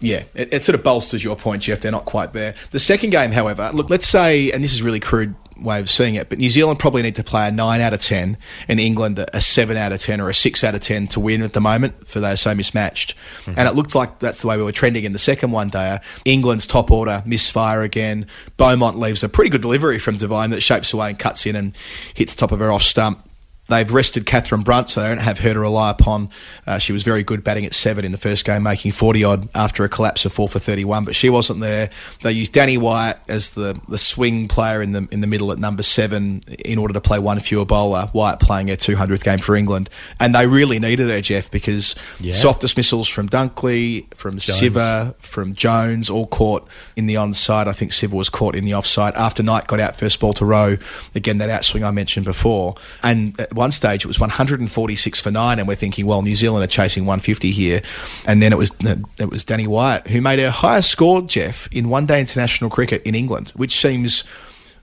yeah, 0.00 0.24
it, 0.34 0.52
it 0.52 0.62
sort 0.62 0.78
of 0.78 0.84
bolsters 0.84 1.24
your 1.24 1.36
point, 1.36 1.62
Geoff. 1.62 1.80
They're 1.80 1.90
not 1.90 2.04
quite 2.04 2.34
there. 2.34 2.54
The 2.70 2.78
second 2.78 3.10
game, 3.10 3.32
however, 3.32 3.70
look, 3.72 3.88
let's 3.88 4.06
say, 4.06 4.50
and 4.50 4.62
this 4.62 4.74
is 4.74 4.82
really 4.82 5.00
crude 5.00 5.34
way 5.60 5.80
of 5.80 5.90
seeing 5.90 6.14
it, 6.14 6.28
but 6.28 6.38
New 6.38 6.50
Zealand 6.50 6.78
probably 6.78 7.02
need 7.02 7.16
to 7.16 7.24
play 7.24 7.48
a 7.48 7.50
9 7.50 7.80
out 7.80 7.92
of 7.92 8.00
10 8.00 8.36
and 8.68 8.80
England 8.80 9.24
a 9.32 9.40
7 9.40 9.76
out 9.76 9.92
of 9.92 10.00
10 10.00 10.20
or 10.20 10.28
a 10.28 10.34
6 10.34 10.64
out 10.64 10.74
of 10.74 10.80
10 10.80 11.08
to 11.08 11.20
win 11.20 11.42
at 11.42 11.52
the 11.52 11.60
moment 11.60 12.06
for 12.06 12.20
they're 12.20 12.36
so 12.36 12.54
mismatched. 12.54 13.16
Mm-hmm. 13.42 13.58
And 13.58 13.68
it 13.68 13.74
looked 13.74 13.94
like 13.94 14.18
that's 14.18 14.42
the 14.42 14.48
way 14.48 14.56
we 14.56 14.62
were 14.62 14.72
trending 14.72 15.04
in 15.04 15.12
the 15.12 15.18
second 15.18 15.50
one 15.52 15.68
day. 15.68 15.98
England's 16.24 16.66
top 16.66 16.90
order 16.90 17.22
misfire 17.26 17.82
again. 17.82 18.26
Beaumont 18.56 18.98
leaves 18.98 19.22
a 19.22 19.28
pretty 19.28 19.50
good 19.50 19.62
delivery 19.62 19.98
from 19.98 20.16
Devine 20.16 20.50
that 20.50 20.62
shapes 20.62 20.92
away 20.92 21.10
and 21.10 21.18
cuts 21.18 21.46
in 21.46 21.56
and 21.56 21.76
hits 22.14 22.34
top 22.34 22.52
of 22.52 22.58
her 22.58 22.72
off 22.72 22.82
stump. 22.82 23.29
They've 23.70 23.90
rested 23.92 24.26
Catherine 24.26 24.62
Brunt, 24.62 24.90
so 24.90 25.00
they 25.00 25.08
don't 25.08 25.18
have 25.18 25.38
her 25.38 25.54
to 25.54 25.60
rely 25.60 25.90
upon. 25.90 26.28
Uh, 26.66 26.78
she 26.78 26.92
was 26.92 27.02
very 27.02 27.22
good 27.22 27.42
batting 27.42 27.64
at 27.64 27.72
seven 27.72 28.04
in 28.04 28.12
the 28.12 28.18
first 28.18 28.44
game, 28.44 28.64
making 28.64 28.92
40 28.92 29.24
odd 29.24 29.48
after 29.54 29.84
a 29.84 29.88
collapse 29.88 30.24
of 30.26 30.32
four 30.32 30.48
for 30.48 30.58
31, 30.58 31.04
but 31.04 31.14
she 31.14 31.30
wasn't 31.30 31.60
there. 31.60 31.88
They 32.22 32.32
used 32.32 32.52
Danni 32.52 32.76
Wyatt 32.78 33.18
as 33.28 33.54
the, 33.54 33.80
the 33.88 33.96
swing 33.96 34.48
player 34.48 34.82
in 34.82 34.92
the 34.92 35.08
in 35.10 35.20
the 35.22 35.26
middle 35.26 35.52
at 35.52 35.58
number 35.58 35.82
seven 35.82 36.40
in 36.64 36.78
order 36.78 36.92
to 36.92 37.00
play 37.00 37.18
one 37.18 37.40
fewer 37.40 37.64
bowler. 37.64 38.08
Wyatt 38.12 38.40
playing 38.40 38.68
her 38.68 38.76
200th 38.76 39.24
game 39.24 39.38
for 39.38 39.54
England. 39.56 39.88
And 40.18 40.34
they 40.34 40.46
really 40.46 40.78
needed 40.78 41.08
her, 41.08 41.20
Geoff, 41.20 41.50
because 41.50 41.94
Yeah. 42.18 42.32
soft 42.32 42.60
dismissals 42.60 43.08
from 43.08 43.28
Dunkley, 43.28 44.12
from 44.14 44.38
Sciver, 44.38 45.14
from 45.18 45.54
Jones, 45.54 46.10
all 46.10 46.26
caught 46.26 46.66
in 46.96 47.06
the 47.06 47.14
onside. 47.14 47.66
I 47.68 47.72
think 47.72 47.92
Sciver 47.92 48.12
was 48.14 48.28
caught 48.30 48.54
in 48.54 48.64
the 48.64 48.74
offside 48.74 49.14
after 49.14 49.42
Knight 49.42 49.66
got 49.66 49.80
out 49.80 49.96
first 49.96 50.18
ball 50.20 50.32
to 50.34 50.44
Rowe. 50.44 50.76
Again, 51.14 51.38
that 51.38 51.48
outswing 51.48 51.84
I 51.86 51.90
mentioned 51.92 52.26
before. 52.26 52.74
And 53.02 53.38
at 53.40 53.52
one 53.60 53.70
stage, 53.70 54.04
it 54.04 54.08
was 54.08 54.18
146 54.18 55.20
for 55.20 55.30
nine, 55.30 55.58
and 55.58 55.68
we're 55.68 55.76
thinking, 55.76 56.06
well, 56.06 56.22
New 56.22 56.34
Zealand 56.34 56.64
are 56.64 56.66
chasing 56.66 57.04
150 57.04 57.50
here. 57.52 57.82
And 58.26 58.42
then 58.42 58.52
it 58.52 58.56
was 58.56 58.72
it 59.18 59.30
was 59.30 59.44
Danni 59.44 59.68
Wyatt 59.68 60.08
who 60.08 60.20
made 60.20 60.40
her 60.40 60.50
highest 60.50 60.90
score, 60.90 61.22
Geoff, 61.22 61.68
in 61.70 61.88
one 61.88 62.06
day 62.06 62.18
international 62.18 62.70
cricket 62.70 63.02
in 63.04 63.14
England, 63.14 63.50
which 63.50 63.76
seems 63.76 64.24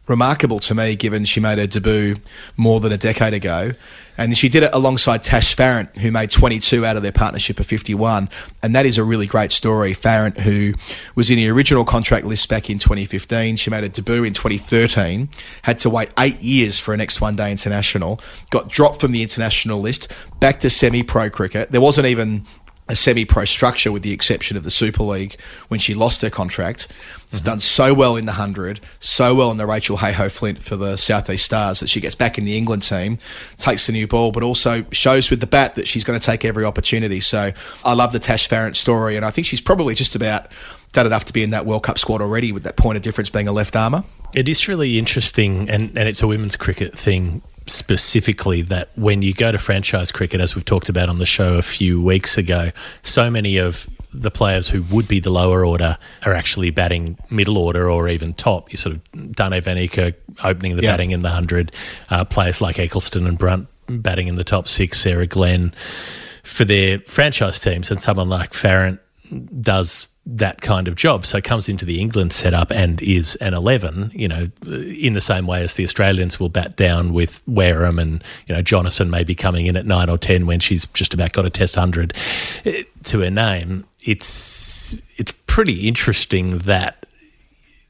remarkable 0.08 0.60
to 0.60 0.74
me 0.74 0.96
given 0.96 1.26
she 1.26 1.40
made 1.40 1.58
her 1.58 1.68
debut 1.68 2.16
more 2.56 2.80
than 2.80 2.92
a 2.92 2.98
decade 2.98 3.34
ago. 3.34 3.74
And 4.18 4.36
she 4.36 4.50
did 4.50 4.64
it 4.64 4.72
alongside 4.74 5.22
Tash 5.22 5.56
Farrant, 5.56 5.96
who 5.98 6.12
made 6.12 6.32
22 6.32 6.84
out 6.84 6.96
of 6.96 7.04
their 7.04 7.12
partnership 7.12 7.60
of 7.60 7.68
51. 7.68 8.30
And 8.64 8.76
that 8.76 8.88
is 8.88 8.98
a 8.98 9.04
really 9.04 9.28
great 9.28 9.52
story. 9.52 9.94
Farrant, 9.94 10.40
who 10.40 10.74
was 11.14 11.30
in 11.30 11.38
the 11.38 11.50
original 11.50 11.86
contract 11.86 12.26
list 12.26 12.50
back 12.50 12.70
in 12.70 12.80
2015, 12.80 13.58
she 13.58 13.70
made 13.70 13.84
a 13.84 13.90
debut 13.90 14.24
in 14.24 14.34
2013, 14.34 15.30
had 15.62 15.78
to 15.80 15.90
wait 15.92 16.10
eight 16.18 16.42
years 16.42 16.80
for 16.80 16.96
a 16.96 16.98
next 16.98 17.22
one 17.22 17.36
day 17.36 17.52
international, 17.52 18.20
got 18.50 18.70
dropped 18.70 19.00
from 19.00 19.12
the 19.12 19.22
international 19.22 19.80
list, 19.80 20.12
back 20.40 20.60
to 20.62 20.70
semi 20.70 21.04
pro 21.04 21.30
cricket. 21.30 21.72
There 21.72 21.82
wasn't 21.82 22.08
even 22.08 22.44
a 22.90 22.96
semi-pro 22.96 23.46
structure 23.46 23.92
with 23.92 24.04
the 24.04 24.12
exception 24.12 24.56
of 24.58 24.64
the 24.64 24.72
Super 24.72 25.04
League 25.04 25.40
when 25.68 25.80
she 25.80 25.94
lost 25.94 26.22
her 26.22 26.30
contract. 26.30 26.88
It's 27.26 27.42
done 27.42 27.60
so 27.60 27.94
well 27.94 28.16
in 28.16 28.26
the 28.26 28.32
100, 28.32 28.80
so 29.00 29.36
well 29.36 29.52
in 29.52 29.58
the 29.58 29.66
Rachael 29.66 29.98
Heyhoe 29.98 30.30
Flint 30.30 30.64
for 30.64 30.78
the 30.78 30.96
Southeast 30.96 31.44
Stars 31.44 31.82
that 31.82 31.90
she 31.90 32.00
gets 32.00 32.16
back 32.16 32.38
in 32.38 32.46
the 32.46 32.58
England 32.58 32.84
team, 32.84 33.18
takes 33.58 33.88
the 33.88 33.94
new 33.94 34.08
ball, 34.08 34.32
but 34.32 34.44
also 34.44 34.86
shows 34.92 35.30
with 35.30 35.42
the 35.42 35.48
bat 35.48 35.76
that 35.76 35.88
she's 35.88 36.06
going 36.06 36.18
to 36.18 36.26
take 36.26 36.46
every 36.46 36.64
opportunity. 36.64 37.20
So 37.20 37.52
I 37.84 37.94
love 37.94 38.14
the 38.14 38.20
Tash 38.20 38.48
Farrant 38.48 38.78
story, 38.78 39.18
and 39.18 39.26
I 39.26 39.32
think 39.32 39.46
she's 39.46 39.62
probably 39.62 39.94
just 39.94 40.16
about 40.16 40.48
done 40.94 41.06
enough 41.06 41.26
to 41.26 41.34
be 41.34 41.44
in 41.44 41.50
that 41.50 41.66
World 41.66 41.84
Cup 41.84 42.00
squad 42.00 42.22
already 42.22 42.54
with 42.54 42.64
that 42.64 42.78
point 42.78 42.96
of 42.96 43.04
difference 43.04 43.30
being 43.30 43.50
a 43.50 43.52
left 43.52 43.76
armour. 43.76 44.06
It 44.34 44.48
is 44.48 44.68
really 44.70 44.98
interesting, 44.98 45.70
and, 45.70 45.98
and 45.98 46.08
it's 46.08 46.22
a 46.22 46.28
women's 46.28 46.56
cricket 46.56 46.98
thing 46.98 47.42
specifically 47.68 48.62
that 48.64 48.90
when 48.96 49.22
you 49.22 49.34
go 49.34 49.52
to 49.52 49.58
franchise 49.58 50.12
cricket, 50.12 50.42
as 50.42 50.56
we've 50.56 50.66
talked 50.66 50.90
about 50.90 51.10
on 51.10 51.20
the 51.20 51.26
show 51.26 51.58
a 51.58 51.62
few 51.62 52.02
weeks 52.02 52.38
ago, 52.38 52.72
so 53.04 53.30
many 53.30 53.58
of 53.58 53.88
the 54.14 54.32
players 54.32 54.68
who 54.70 54.82
would 54.84 55.08
be 55.08 55.20
the 55.20 55.30
lower 55.30 55.66
order 55.66 55.98
are 56.26 56.34
actually 56.34 56.70
batting 56.72 57.18
middle 57.30 57.58
order 57.58 57.90
or 57.90 58.08
even 58.08 58.34
top. 58.34 58.72
You 58.72 58.78
sort 58.78 58.96
of 58.96 59.12
Dane 59.36 59.62
Van 59.62 59.78
Niekerk 59.78 60.16
opening 60.44 60.76
the 60.76 60.84
Yeah. 60.84 60.94
batting 60.94 61.12
in 61.12 61.22
the 61.22 61.30
100, 61.30 61.72
uh, 62.10 62.24
players 62.26 62.62
like 62.62 62.78
Ecclestone 62.78 63.28
and 63.28 63.38
Brunt 63.38 63.68
batting 63.90 64.28
in 64.28 64.36
the 64.36 64.44
top 64.44 64.68
six, 64.68 65.00
Sarah 65.00 65.28
Glenn 65.28 65.74
for 66.44 66.66
their 66.66 67.00
franchise 67.00 67.60
teams, 67.60 67.92
and 67.92 68.02
someone 68.02 68.30
like 68.30 68.54
Farrant 68.54 69.00
does 69.62 70.08
that 70.30 70.62
kind 70.62 70.90
of 70.90 70.96
job. 70.96 71.26
So 71.26 71.40
comes 71.40 71.70
into 71.70 71.86
the 71.86 72.02
England 72.02 72.34
setup 72.34 72.70
and 72.70 73.02
is 73.02 73.36
an 73.38 73.54
11, 73.54 74.12
you 74.14 74.28
know, 74.28 74.50
in 74.66 75.14
the 75.14 75.22
same 75.22 75.48
way 75.48 75.64
as 75.64 75.76
the 75.76 75.86
Australians 75.86 76.38
will 76.38 76.50
bat 76.50 76.76
down 76.76 77.14
with 77.14 77.42
Wareham 77.48 77.98
and, 77.98 78.22
you 78.46 78.54
know, 78.54 78.62
Jonassen 78.62 79.10
may 79.10 79.24
be 79.24 79.34
coming 79.34 79.68
in 79.68 79.78
at 79.78 79.86
9 79.86 80.10
or 80.10 80.18
10 80.18 80.46
when 80.46 80.60
she's 80.60 80.86
just 80.88 81.14
about 81.14 81.32
got 81.32 81.46
a 81.46 81.50
test 81.50 81.78
100 81.78 82.14
eh, 82.66 82.84
to 83.06 83.22
her 83.22 83.32
name. 83.32 83.86
It's 84.02 85.02
it's 85.18 85.32
pretty 85.48 85.88
interesting 85.88 86.60
that 86.60 87.06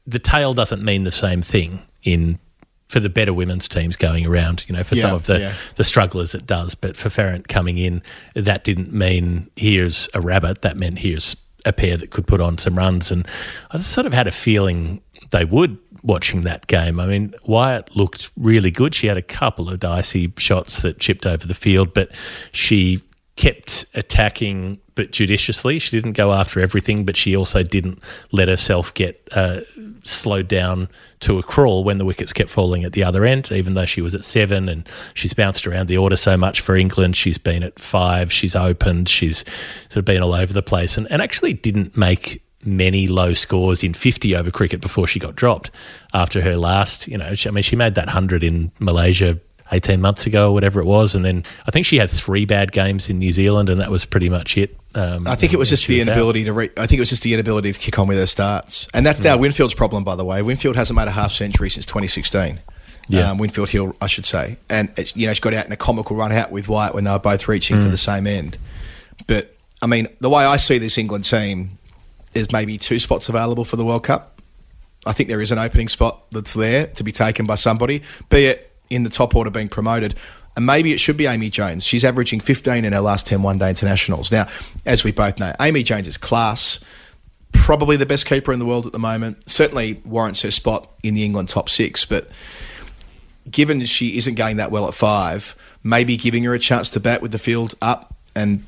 the 0.06 0.20
tail 0.20 0.54
doesn't 0.54 0.82
mean 0.82 1.04
the 1.04 1.12
same 1.12 1.42
thing 1.42 1.82
in 2.04 2.38
for 2.86 3.00
the 3.00 3.10
better 3.10 3.34
women's 3.34 3.68
teams 3.68 3.96
going 3.96 4.24
around. 4.24 4.64
You 4.68 4.76
know, 4.76 4.84
for 4.84 4.94
some 4.94 5.14
of 5.14 5.26
the 5.26 5.40
yeah. 5.40 5.52
the 5.76 5.84
strugglers 5.84 6.34
it 6.34 6.46
does, 6.46 6.74
but 6.74 6.96
for 6.96 7.10
Farrant 7.10 7.48
coming 7.48 7.78
in, 7.78 8.02
that 8.34 8.64
didn't 8.64 8.92
mean 8.92 9.50
here's 9.56 10.08
a 10.14 10.20
rabbit. 10.20 10.62
That 10.62 10.76
meant 10.76 11.00
here's 11.00 11.36
a 11.68 11.72
pair 11.72 11.96
that 11.96 12.10
could 12.10 12.26
put 12.26 12.40
on 12.40 12.58
some 12.58 12.76
runs. 12.76 13.10
And 13.10 13.26
I 13.70 13.78
sort 13.78 14.06
of 14.06 14.12
had 14.12 14.26
a 14.26 14.32
feeling 14.32 15.00
they 15.30 15.44
would 15.44 15.78
watching 16.02 16.42
that 16.42 16.66
game. 16.66 17.00
I 17.00 17.06
mean, 17.06 17.34
Wyatt 17.44 17.94
looked 17.96 18.30
really 18.36 18.70
good. 18.70 18.94
She 18.94 19.06
had 19.06 19.16
a 19.16 19.22
couple 19.22 19.68
of 19.68 19.80
dicey 19.80 20.32
shots 20.38 20.82
that 20.82 20.98
chipped 20.98 21.26
over 21.26 21.46
the 21.46 21.54
field, 21.54 21.92
but 21.92 22.10
she 22.52 23.02
kept 23.38 23.86
attacking 23.94 24.80
but 24.96 25.12
judiciously. 25.12 25.78
She 25.78 25.96
didn't 25.96 26.14
go 26.14 26.32
after 26.32 26.58
everything, 26.60 27.04
but 27.04 27.16
she 27.16 27.36
also 27.36 27.62
didn't 27.62 28.02
let 28.32 28.48
herself 28.48 28.92
get 28.94 29.28
uh, 29.30 29.60
slowed 30.02 30.48
down 30.48 30.88
to 31.20 31.38
a 31.38 31.42
crawl 31.44 31.84
when 31.84 31.98
the 31.98 32.04
wickets 32.04 32.32
kept 32.32 32.50
falling 32.50 32.82
at 32.82 32.94
the 32.94 33.04
other 33.04 33.24
end, 33.24 33.52
even 33.52 33.74
though 33.74 33.86
she 33.86 34.00
was 34.00 34.12
at 34.16 34.24
seven 34.24 34.68
and 34.68 34.88
she's 35.14 35.34
bounced 35.34 35.68
around 35.68 35.86
the 35.86 35.96
order 35.96 36.16
so 36.16 36.36
much 36.36 36.60
for 36.60 36.74
England. 36.74 37.16
She's 37.16 37.38
been 37.38 37.62
at 37.62 37.78
five, 37.78 38.32
she's 38.32 38.56
opened, 38.56 39.08
she's 39.08 39.44
sort 39.88 39.98
of 39.98 40.04
been 40.04 40.20
all 40.20 40.34
over 40.34 40.52
the 40.52 40.60
place 40.60 40.98
and, 40.98 41.08
and 41.08 41.22
actually 41.22 41.52
didn't 41.52 41.96
make 41.96 42.42
many 42.64 43.06
low 43.06 43.34
scores 43.34 43.84
in 43.84 43.94
50 43.94 44.34
over 44.34 44.50
cricket 44.50 44.80
before 44.80 45.06
she 45.06 45.20
got 45.20 45.36
dropped 45.36 45.70
after 46.12 46.40
her 46.40 46.56
last, 46.56 47.06
you 47.06 47.16
know, 47.16 47.36
she, 47.36 47.48
I 47.48 47.52
mean, 47.52 47.62
she 47.62 47.76
made 47.76 47.94
that 47.94 48.06
100 48.06 48.42
in 48.42 48.72
Malaysia 48.80 49.38
18 49.72 50.00
months 50.00 50.26
ago 50.26 50.48
or 50.50 50.52
whatever 50.54 50.80
it 50.80 50.84
was. 50.86 51.14
And 51.14 51.24
then 51.24 51.44
I 51.66 51.70
think 51.70 51.86
she 51.86 51.96
had 51.98 52.10
three 52.10 52.44
bad 52.44 52.72
games 52.72 53.08
in 53.08 53.18
New 53.18 53.32
Zealand 53.32 53.68
and 53.68 53.80
that 53.80 53.90
was 53.90 54.04
pretty 54.04 54.28
much 54.28 54.56
it. 54.56 54.76
Um, 54.94 55.26
I 55.28 55.34
think 55.34 55.52
it 55.52 55.58
was 55.58 55.68
just 55.68 55.86
the 55.86 56.00
out. 56.00 56.08
inability 56.08 56.44
to. 56.44 56.52
Re- 56.52 56.70
I 56.76 56.86
think 56.86 56.98
it 56.98 57.00
was 57.00 57.10
just 57.10 57.22
the 57.22 57.34
inability 57.34 57.72
to 57.72 57.78
kick 57.78 57.98
on 57.98 58.08
with 58.08 58.16
her 58.18 58.26
starts, 58.26 58.88
and 58.94 59.04
that's 59.04 59.20
now 59.20 59.36
Mm. 59.36 59.40
Winfield's 59.40 59.74
problem, 59.74 60.02
by 60.02 60.16
the 60.16 60.24
way. 60.24 60.40
Winfield 60.42 60.76
hasn't 60.76 60.96
made 60.96 61.06
a 61.08 61.12
half 61.12 61.30
century 61.30 61.68
since 61.68 61.84
2016. 61.86 62.58
Yeah. 63.10 63.30
Um, 63.30 63.38
Winfield 63.38 63.68
Hill, 63.70 63.94
I 64.00 64.06
should 64.06 64.24
say, 64.26 64.56
and 64.70 64.90
it's, 64.96 65.14
you 65.14 65.26
know 65.26 65.34
she 65.34 65.40
got 65.40 65.52
out 65.54 65.66
in 65.66 65.72
a 65.72 65.76
comical 65.76 66.16
run 66.16 66.32
out 66.32 66.50
with 66.50 66.68
Wyatt 66.68 66.94
when 66.94 67.04
they 67.04 67.10
were 67.10 67.18
both 67.18 67.46
reaching 67.48 67.78
for 67.78 67.86
Mm. 67.86 67.90
the 67.90 67.96
same 67.98 68.26
end. 68.26 68.56
But 69.26 69.54
I 69.82 69.86
mean, 69.86 70.08
the 70.20 70.30
way 70.30 70.44
I 70.44 70.56
see 70.56 70.78
this 70.78 70.96
England 70.98 71.24
team, 71.24 71.78
there's 72.32 72.50
maybe 72.50 72.76
two 72.78 72.98
spots 72.98 73.28
available 73.28 73.64
for 73.64 73.76
the 73.76 73.84
World 73.84 74.04
Cup. 74.04 74.40
I 75.06 75.12
think 75.12 75.28
there 75.28 75.40
is 75.40 75.52
an 75.52 75.58
opening 75.58 75.88
spot 75.88 76.30
that's 76.32 76.54
there 76.54 76.86
to 76.86 77.04
be 77.04 77.12
taken 77.12 77.46
by 77.46 77.54
somebody, 77.54 78.02
be 78.30 78.46
it 78.46 78.67
in 78.90 79.02
the 79.02 79.10
top 79.10 79.34
order 79.34 79.50
being 79.50 79.68
promoted. 79.68 80.14
And 80.56 80.66
maybe 80.66 80.92
it 80.92 80.98
should 80.98 81.16
be 81.16 81.26
Amy 81.26 81.50
Jones. 81.50 81.84
She's 81.84 82.04
averaging 82.04 82.40
15 82.40 82.84
in 82.84 82.92
her 82.92 83.00
last 83.00 83.26
10 83.28 83.42
one 83.42 83.58
day 83.58 83.68
internationals. 83.68 84.32
Now, 84.32 84.48
as 84.84 85.04
we 85.04 85.12
both 85.12 85.38
know, 85.38 85.52
Amy 85.60 85.84
Jones 85.84 86.08
is 86.08 86.16
class, 86.16 86.80
probably 87.52 87.96
the 87.96 88.06
best 88.06 88.26
keeper 88.26 88.52
in 88.52 88.58
the 88.58 88.66
world 88.66 88.86
at 88.86 88.92
the 88.92 88.98
moment. 88.98 89.48
Certainly 89.48 90.02
warrants 90.04 90.42
her 90.42 90.50
spot 90.50 90.90
in 91.02 91.14
the 91.14 91.24
England 91.24 91.48
top 91.48 91.68
six. 91.68 92.04
But 92.04 92.28
given 93.48 93.84
she 93.84 94.16
isn't 94.18 94.34
going 94.34 94.56
that 94.56 94.70
well 94.70 94.88
at 94.88 94.94
five, 94.94 95.54
maybe 95.84 96.16
giving 96.16 96.42
her 96.44 96.54
a 96.54 96.58
chance 96.58 96.90
to 96.90 97.00
bat 97.00 97.22
with 97.22 97.30
the 97.30 97.38
field 97.38 97.74
up 97.80 98.14
and 98.34 98.64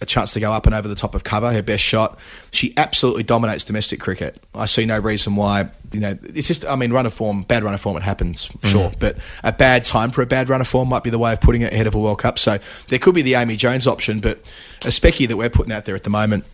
a 0.00 0.06
chance 0.06 0.32
to 0.34 0.40
go 0.40 0.52
up 0.52 0.66
and 0.66 0.74
over 0.74 0.88
the 0.88 0.94
top 0.94 1.14
of 1.14 1.24
cover, 1.24 1.52
her 1.52 1.62
best 1.62 1.82
shot. 1.82 2.18
She 2.52 2.74
absolutely 2.76 3.22
dominates 3.22 3.64
domestic 3.64 4.00
cricket. 4.00 4.40
I 4.54 4.66
see 4.66 4.86
no 4.86 4.98
reason 4.98 5.36
why, 5.36 5.68
you 5.94 6.00
know, 6.00 6.18
it's 6.24 6.48
just, 6.48 6.66
I 6.66 6.76
mean, 6.76 6.92
runner 6.92 7.08
form, 7.10 7.42
bad 7.44 7.62
runner 7.64 7.78
form, 7.78 7.96
it 7.96 8.02
happens, 8.02 8.50
sure. 8.64 8.90
Mm. 8.90 8.98
But 8.98 9.16
a 9.44 9.52
bad 9.52 9.84
time 9.84 10.10
for 10.10 10.20
a 10.22 10.26
bad 10.26 10.48
runner 10.48 10.64
form 10.64 10.88
might 10.88 11.02
be 11.04 11.10
the 11.10 11.18
way 11.18 11.32
of 11.32 11.40
putting 11.40 11.62
it 11.62 11.72
ahead 11.72 11.86
of 11.86 11.94
a 11.94 11.98
World 11.98 12.18
Cup. 12.18 12.38
So 12.38 12.58
there 12.88 12.98
could 12.98 13.14
be 13.14 13.22
the 13.22 13.34
Amy 13.34 13.56
Jones 13.56 13.86
option, 13.86 14.18
but 14.20 14.38
a 14.82 14.88
specky 14.88 15.26
that 15.28 15.36
we're 15.36 15.48
putting 15.50 15.72
out 15.72 15.84
there 15.84 15.94
at 15.94 16.04
the 16.04 16.10
moment, 16.10 16.44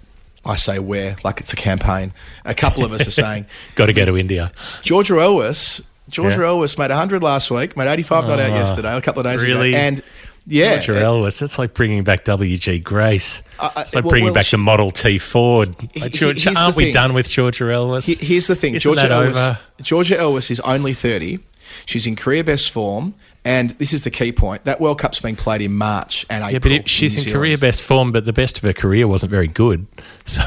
I 0.45 0.57
say 0.57 0.79
where, 0.79 1.17
like 1.25 1.41
it's 1.41 1.53
a 1.53 1.57
campaign. 1.57 2.13
A 2.45 2.55
couple 2.55 2.85
of 2.85 2.93
us 2.93 3.07
are 3.09 3.11
saying, 3.11 3.47
Got 3.75 3.87
to 3.87 3.93
go 3.93 4.05
to 4.05 4.17
India. 4.17 4.53
Georgia 4.83 5.19
Elwiss. 5.21 5.83
Georgia 6.09 6.41
Yeah. 6.41 6.47
Elwiss 6.49 6.77
made 6.77 6.91
100 6.91 7.23
last 7.23 7.51
week, 7.51 7.77
made 7.77 7.87
85 7.89 8.27
not 8.27 8.41
out 8.41 8.51
Oh, 8.51 8.55
yesterday, 8.55 8.97
a 8.97 9.01
couple 9.01 9.21
of 9.21 9.27
days 9.33 9.45
really? 9.45 9.71
ago. 9.71 9.79
And 9.79 10.03
yeah, 10.51 10.79
Georgia 10.79 11.01
uh, 11.01 11.05
Elwiss. 11.15 11.41
It's 11.43 11.59
like 11.59 11.73
bringing 11.75 12.05
back 12.05 12.25
WG 12.25 12.83
Grace. 12.83 13.43
I- 13.59 13.71
I- 13.77 13.81
it's 13.83 13.95
like 13.95 14.05
well- 14.05 14.11
bringing 14.11 14.27
well, 14.27 14.35
back 14.35 14.45
she- 14.45 14.57
the 14.57 14.59
Model 14.63 14.91
T 14.91 15.19
Ford. 15.19 15.75
Like, 15.97 16.13
George- 16.13 16.47
aren't 16.47 16.77
we 16.77 16.85
thing. 16.85 16.93
done 16.95 17.15
with 17.15 17.29
Georgia 17.31 17.71
Elwiss? 17.73 18.07
He- 18.07 18.15
Here's 18.15 18.47
the 18.47 18.57
thing, 18.57 18.75
Isn't 18.75 18.83
Georgia 18.95 19.11
Elwiss. 19.11 19.39
over? 19.39 19.59
Georgia 19.83 20.37
is 20.51 20.61
only 20.61 20.93
thirty. 20.93 21.39
She's 21.87 22.07
in 22.07 22.17
career 22.17 22.43
best 22.43 22.71
form, 22.71 23.15
and 23.45 23.71
this 23.79 23.93
is 23.93 24.03
the 24.03 24.11
key 24.11 24.33
point: 24.33 24.65
that 24.65 24.81
World 24.81 24.99
Cup's 24.99 25.21
being 25.21 25.37
played 25.37 25.63
in 25.63 25.73
March 25.73 26.27
and 26.29 26.43
April. 26.43 26.53
Yeah, 26.53 26.59
but 26.59 26.73
it, 26.73 26.89
she's 26.91 27.25
New 27.25 27.33
in 27.33 27.39
career 27.39 27.57
best 27.59 27.83
form, 27.83 28.11
but 28.13 28.25
the 28.27 28.33
best 28.33 28.57
of 28.59 28.65
her 28.65 28.73
career 28.73 29.07
wasn't 29.07 29.31
very 29.31 29.49
good. 29.49 29.87
So 30.27 30.43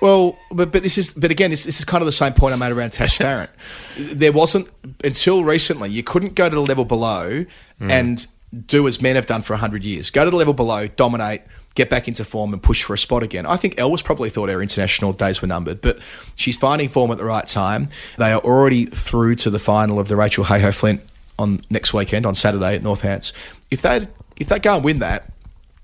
Well, 0.00 0.36
but 0.50 0.72
but 0.72 0.82
this 0.82 0.98
is 0.98 1.10
but 1.10 1.30
again, 1.30 1.50
this, 1.50 1.64
this 1.64 1.78
is 1.78 1.84
kind 1.84 2.00
of 2.02 2.06
the 2.06 2.12
same 2.12 2.32
point 2.32 2.52
I 2.54 2.56
made 2.56 2.72
around 2.72 2.90
Tash 2.92 3.18
Farrant. 3.18 3.50
there 3.96 4.32
wasn't 4.32 4.68
until 5.04 5.44
recently 5.44 5.90
you 5.90 6.02
couldn't 6.02 6.34
go 6.34 6.48
to 6.48 6.54
the 6.54 6.62
level 6.62 6.84
below 6.84 7.44
Hmm. 7.78 7.90
and 7.90 8.26
do 8.66 8.86
as 8.86 9.00
men 9.00 9.16
have 9.16 9.26
done 9.26 9.42
for 9.42 9.56
hundred 9.56 9.84
years. 9.84 10.10
Go 10.10 10.24
to 10.24 10.30
the 10.30 10.36
level 10.36 10.54
below, 10.54 10.86
dominate, 10.88 11.42
get 11.74 11.88
back 11.88 12.08
into 12.08 12.24
form, 12.24 12.52
and 12.52 12.62
push 12.62 12.82
for 12.82 12.94
a 12.94 12.98
spot 12.98 13.22
again. 13.22 13.46
I 13.46 13.56
think 13.56 13.78
Elwiss 13.78 14.02
probably 14.02 14.30
thought 14.30 14.48
her 14.48 14.62
international 14.62 15.12
days 15.12 15.40
were 15.40 15.48
numbered, 15.48 15.80
but 15.80 15.98
she's 16.36 16.56
finding 16.56 16.88
form 16.88 17.10
at 17.10 17.18
the 17.18 17.24
right 17.24 17.46
time. 17.46 17.88
They 18.18 18.32
are 18.32 18.40
already 18.40 18.86
through 18.86 19.36
to 19.36 19.50
the 19.50 19.58
final 19.58 19.98
of 19.98 20.08
the 20.08 20.16
Rachael 20.16 20.44
Heyhoe 20.44 20.72
Flint 20.72 21.00
on 21.38 21.60
next 21.70 21.94
weekend 21.94 22.26
on 22.26 22.34
Saturday 22.34 22.76
at 22.76 22.82
Northants. 22.82 23.32
If 23.70 23.82
they 23.82 24.06
if 24.36 24.48
they 24.48 24.58
go 24.58 24.76
and 24.76 24.84
win 24.84 24.98
that, 24.98 25.30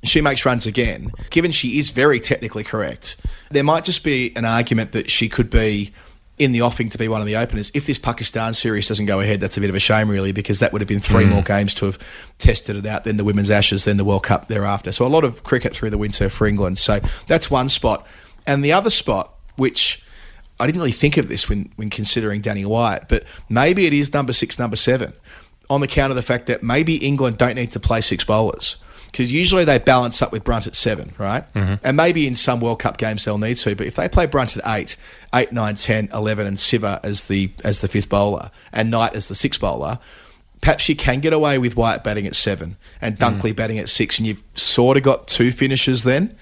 she 0.04 0.20
makes 0.20 0.44
runs 0.44 0.66
again, 0.66 1.10
given 1.30 1.50
she 1.50 1.78
is 1.78 1.90
very 1.90 2.20
technically 2.20 2.64
correct, 2.64 3.16
there 3.50 3.64
might 3.64 3.84
just 3.84 4.04
be 4.04 4.32
an 4.36 4.44
argument 4.44 4.92
that 4.92 5.10
she 5.10 5.28
could 5.28 5.50
be 5.50 5.92
in 6.38 6.52
the 6.52 6.62
offing 6.62 6.88
to 6.90 6.98
be 6.98 7.08
one 7.08 7.20
of 7.20 7.26
the 7.26 7.36
openers. 7.36 7.70
If 7.74 7.86
this 7.86 7.98
Pakistan 7.98 8.54
series 8.54 8.86
doesn't 8.88 9.06
go 9.06 9.20
ahead, 9.20 9.40
that's 9.40 9.56
a 9.56 9.60
bit 9.60 9.70
of 9.70 9.76
a 9.76 9.80
shame, 9.80 10.08
really, 10.08 10.32
because 10.32 10.60
that 10.60 10.72
would 10.72 10.80
have 10.80 10.88
been 10.88 11.00
three 11.00 11.24
Mm. 11.24 11.30
more 11.30 11.42
games 11.42 11.74
to 11.74 11.86
have 11.86 11.98
tested 12.38 12.76
it 12.76 12.86
out, 12.86 13.04
then 13.04 13.16
the 13.16 13.24
Women's 13.24 13.50
Ashes, 13.50 13.84
then 13.84 13.96
the 13.96 14.04
World 14.04 14.22
Cup 14.22 14.46
thereafter. 14.46 14.92
So 14.92 15.04
a 15.04 15.08
lot 15.08 15.24
of 15.24 15.42
cricket 15.42 15.74
through 15.74 15.90
the 15.90 15.98
winter 15.98 16.28
for 16.28 16.46
England. 16.46 16.78
So 16.78 17.00
that's 17.26 17.50
one 17.50 17.68
spot. 17.68 18.06
And 18.46 18.64
the 18.64 18.72
other 18.72 18.90
spot, 18.90 19.34
which 19.56 20.02
I 20.60 20.66
didn't 20.66 20.80
really 20.80 20.92
think 20.92 21.16
of 21.16 21.28
this 21.28 21.48
when, 21.48 21.70
when 21.76 21.90
considering 21.90 22.40
Danni 22.40 22.64
Wyatt, 22.64 23.04
but 23.08 23.24
maybe 23.48 23.86
it 23.86 23.92
is 23.92 24.14
number 24.14 24.32
six, 24.32 24.58
number 24.58 24.76
seven, 24.76 25.12
on 25.70 25.80
the 25.80 25.86
count 25.86 26.10
of 26.10 26.16
the 26.16 26.22
fact 26.22 26.46
that 26.46 26.62
maybe 26.62 26.96
England 26.96 27.38
don't 27.38 27.56
need 27.56 27.72
to 27.72 27.80
play 27.80 28.00
six 28.00 28.24
bowlers. 28.24 28.76
Because 29.10 29.32
usually 29.32 29.64
they 29.64 29.78
balance 29.78 30.20
up 30.20 30.32
with 30.32 30.44
Brunt 30.44 30.66
at 30.66 30.76
seven, 30.76 31.14
right? 31.18 31.50
Mm-hmm. 31.54 31.74
And 31.84 31.96
maybe 31.96 32.26
in 32.26 32.34
some 32.34 32.60
World 32.60 32.78
Cup 32.78 32.98
games 32.98 33.24
they'll 33.24 33.38
need 33.38 33.56
to. 33.56 33.74
But 33.74 33.86
if 33.86 33.94
they 33.94 34.08
play 34.08 34.26
Brunt 34.26 34.56
at 34.56 34.62
eight, 34.66 34.96
eight, 35.34 35.50
nine, 35.50 35.74
10, 35.74 36.10
11, 36.12 36.46
and 36.46 36.56
Sciver 36.56 37.00
as 37.02 37.28
the 37.28 37.50
as 37.64 37.80
the 37.80 37.88
fifth 37.88 38.08
bowler, 38.08 38.50
and 38.72 38.90
Knight 38.90 39.14
as 39.14 39.28
the 39.28 39.34
sixth 39.34 39.60
bowler, 39.60 39.98
perhaps 40.60 40.88
you 40.88 40.96
can 40.96 41.20
get 41.20 41.32
away 41.32 41.58
with 41.58 41.76
Wyatt 41.76 42.04
batting 42.04 42.26
at 42.26 42.34
seven 42.34 42.76
and 43.00 43.18
mm. 43.18 43.18
Dunkley 43.18 43.54
batting 43.54 43.78
at 43.78 43.88
six, 43.88 44.18
and 44.18 44.26
you've 44.26 44.42
sort 44.54 44.96
of 44.96 45.02
got 45.02 45.26
two 45.26 45.52
finishes 45.52 46.04
then. 46.04 46.36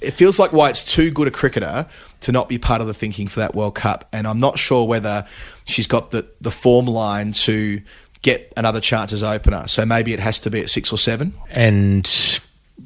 It 0.00 0.10
feels 0.10 0.38
like 0.38 0.52
Wyatt's 0.52 0.84
too 0.84 1.10
good 1.10 1.26
a 1.26 1.30
cricketer 1.30 1.86
to 2.20 2.32
not 2.32 2.48
be 2.48 2.58
part 2.58 2.82
of 2.82 2.86
the 2.86 2.94
thinking 2.94 3.28
for 3.28 3.40
that 3.40 3.54
World 3.54 3.74
Cup, 3.74 4.08
and 4.12 4.26
I'm 4.26 4.38
not 4.38 4.58
sure 4.58 4.86
whether 4.86 5.26
she's 5.64 5.86
got 5.86 6.10
the, 6.10 6.26
the 6.40 6.50
form 6.50 6.86
line 6.86 7.32
to 7.32 7.80
get 8.22 8.52
another 8.56 8.80
chance 8.80 9.12
as 9.12 9.22
opener. 9.22 9.66
So 9.66 9.84
maybe 9.86 10.12
it 10.12 10.20
has 10.20 10.40
to 10.40 10.50
be 10.50 10.60
at 10.60 10.70
six 10.70 10.92
or 10.92 10.98
seven. 10.98 11.34
And 11.50 12.10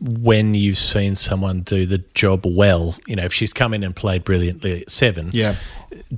when 0.01 0.55
you've 0.55 0.79
seen 0.79 1.15
someone 1.17 1.61
do 1.63 1.85
the 1.87 1.99
job 2.15 2.45
well, 2.47 2.95
you 3.07 3.17
know, 3.17 3.25
if 3.25 3.33
she's 3.33 3.53
come 3.53 3.75
in 3.75 3.83
and 3.83 3.95
played 3.95 4.25
brilliantly 4.25 4.83
at 4.83 4.91
seven, 4.91 5.31
Yeah. 5.33 5.57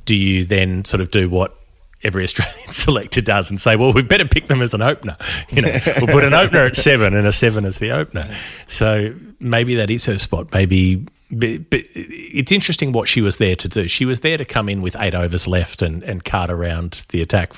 do 0.05 0.15
you 0.15 0.45
then 0.45 0.85
sort 0.85 1.01
of 1.01 1.11
do 1.11 1.29
what 1.31 1.57
every 2.05 2.25
Australian 2.25 2.57
selector 2.71 3.21
does 3.21 3.49
and 3.51 3.61
say, 3.61 3.77
well, 3.77 3.93
we 3.93 4.03
better 4.03 4.27
pick 4.27 4.47
them 4.47 4.61
as 4.61 4.75
an 4.75 4.83
opener? 4.83 5.17
You 5.51 5.63
know, 5.63 5.79
we'll 5.99 6.09
put 6.09 6.25
an 6.25 6.35
opener 6.35 6.61
at 6.65 6.77
seven 6.77 7.15
and 7.15 7.27
a 7.27 7.33
seven 7.33 7.65
as 7.65 7.79
the 7.79 7.91
opener. 7.93 8.29
So 8.67 9.15
maybe 9.41 9.75
that 9.77 9.91
is 9.91 10.05
her 10.07 10.19
spot. 10.19 10.53
Maybe. 10.53 11.07
But, 11.33 11.71
but 11.71 11.81
it's 11.95 12.53
interesting 12.53 12.93
what 12.93 13.09
she 13.09 13.23
was 13.23 13.39
there 13.39 13.57
to 13.57 13.69
do. 13.69 13.89
She 13.89 14.05
was 14.05 14.21
there 14.21 14.37
to 14.37 14.45
come 14.45 14.69
in 14.69 14.83
with 14.83 14.97
eight 15.01 15.15
overs 15.15 15.49
left 15.49 15.81
and, 15.81 16.03
and 16.03 16.25
cart 16.25 16.51
around 16.51 17.07
the 17.09 17.23
attack 17.23 17.55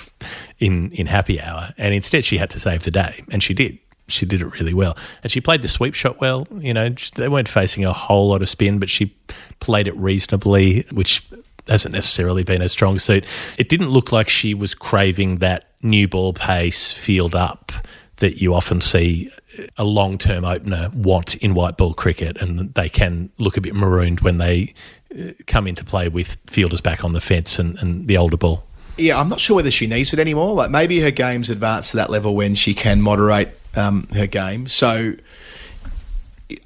in, 0.58 0.92
in 0.92 1.06
happy 1.06 1.40
hour. 1.40 1.74
And 1.76 1.92
instead, 1.92 2.24
she 2.24 2.38
had 2.38 2.50
to 2.50 2.60
save 2.60 2.84
the 2.84 2.90
day. 2.90 3.24
And 3.30 3.42
she 3.42 3.52
did 3.52 3.78
she 4.06 4.26
did 4.26 4.42
it 4.42 4.46
really 4.60 4.74
well. 4.74 4.96
And 5.22 5.32
she 5.32 5.40
played 5.40 5.62
the 5.62 5.68
sweep 5.68 5.94
shot 5.94 6.20
well. 6.20 6.46
You 6.58 6.74
know, 6.74 6.90
they 7.14 7.28
weren't 7.28 7.48
facing 7.48 7.84
a 7.84 7.92
whole 7.92 8.28
lot 8.28 8.42
of 8.42 8.48
spin, 8.48 8.78
but 8.78 8.90
she 8.90 9.16
played 9.60 9.86
it 9.86 9.96
reasonably, 9.96 10.84
which 10.92 11.26
hasn't 11.66 11.94
necessarily 11.94 12.42
been 12.42 12.60
her 12.60 12.68
strong 12.68 12.98
suit. 12.98 13.24
It 13.56 13.68
didn't 13.68 13.88
look 13.88 14.12
like 14.12 14.28
she 14.28 14.52
was 14.52 14.74
craving 14.74 15.38
that 15.38 15.70
new 15.82 16.06
ball 16.06 16.34
pace 16.34 16.92
field 16.92 17.34
up 17.34 17.72
that 18.16 18.40
you 18.40 18.54
often 18.54 18.80
see 18.80 19.30
a 19.76 19.84
long 19.84 20.18
term 20.18 20.44
opener 20.44 20.90
want 20.94 21.36
in 21.36 21.54
white 21.54 21.76
ball 21.76 21.94
cricket, 21.94 22.40
and 22.40 22.74
they 22.74 22.88
can 22.88 23.30
look 23.38 23.56
a 23.56 23.60
bit 23.60 23.74
marooned 23.74 24.20
when 24.20 24.38
they 24.38 24.74
uh, 25.18 25.32
come 25.46 25.66
into 25.66 25.84
play 25.84 26.08
with 26.08 26.36
fielders 26.46 26.80
back 26.80 27.04
on 27.04 27.12
the 27.12 27.20
fence 27.20 27.58
and, 27.58 27.78
and 27.78 28.06
the 28.06 28.16
older 28.16 28.36
ball. 28.36 28.64
Yeah, 28.96 29.18
I'm 29.18 29.28
not 29.28 29.40
sure 29.40 29.56
whether 29.56 29.70
she 29.70 29.86
needs 29.86 30.12
it 30.12 30.18
anymore. 30.18 30.54
Like 30.54 30.70
maybe 30.70 31.00
her 31.00 31.10
game's 31.10 31.50
advanced 31.50 31.92
to 31.92 31.96
that 31.98 32.10
level 32.10 32.34
when 32.34 32.54
she 32.54 32.74
can 32.74 33.02
moderate 33.02 33.48
um, 33.74 34.06
her 34.14 34.26
game. 34.26 34.68
So 34.68 35.14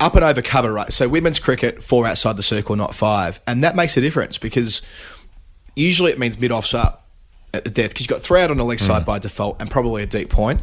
up 0.00 0.14
and 0.14 0.24
over 0.24 0.42
cover, 0.42 0.72
right? 0.72 0.92
So 0.92 1.08
women's 1.08 1.38
cricket, 1.38 1.82
four 1.82 2.06
outside 2.06 2.36
the 2.36 2.42
circle, 2.42 2.76
not 2.76 2.94
five, 2.94 3.40
and 3.46 3.64
that 3.64 3.76
makes 3.76 3.96
a 3.96 4.00
difference 4.00 4.36
because 4.36 4.82
usually 5.74 6.12
it 6.12 6.18
means 6.18 6.38
mid 6.38 6.52
offs 6.52 6.74
up 6.74 7.06
at 7.54 7.64
the 7.64 7.70
death 7.70 7.90
because 7.90 8.02
you've 8.02 8.10
got 8.10 8.22
three 8.22 8.40
out 8.40 8.50
on 8.50 8.58
the 8.58 8.64
leg 8.64 8.78
side 8.78 9.04
by 9.04 9.18
default 9.18 9.60
and 9.60 9.70
probably 9.70 10.02
a 10.02 10.06
deep 10.06 10.28
point. 10.28 10.60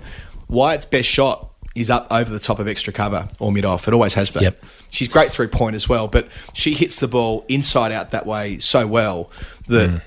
Wyatt's 0.47 0.85
best 0.85 1.09
shot 1.09 1.51
is 1.75 1.89
up 1.91 2.07
over 2.09 2.31
the 2.31 2.39
top 2.39 2.59
of 2.59 2.67
extra 2.67 2.93
cover 2.93 3.27
or 3.39 3.51
mid 3.51 3.65
off. 3.65 3.87
It 3.87 3.93
always 3.93 4.13
has 4.13 4.31
been. 4.31 4.43
Yep. 4.43 4.63
She's 4.91 5.09
great 5.09 5.31
through 5.31 5.49
point 5.49 5.75
as 5.75 5.87
well, 5.87 6.07
but 6.07 6.27
she 6.53 6.73
hits 6.73 6.99
the 7.01 7.07
ball 7.07 7.45
inside 7.49 7.91
out 7.91 8.11
that 8.11 8.25
way 8.25 8.59
so 8.59 8.87
well 8.87 9.29
that 9.67 9.89
mm. 9.89 10.01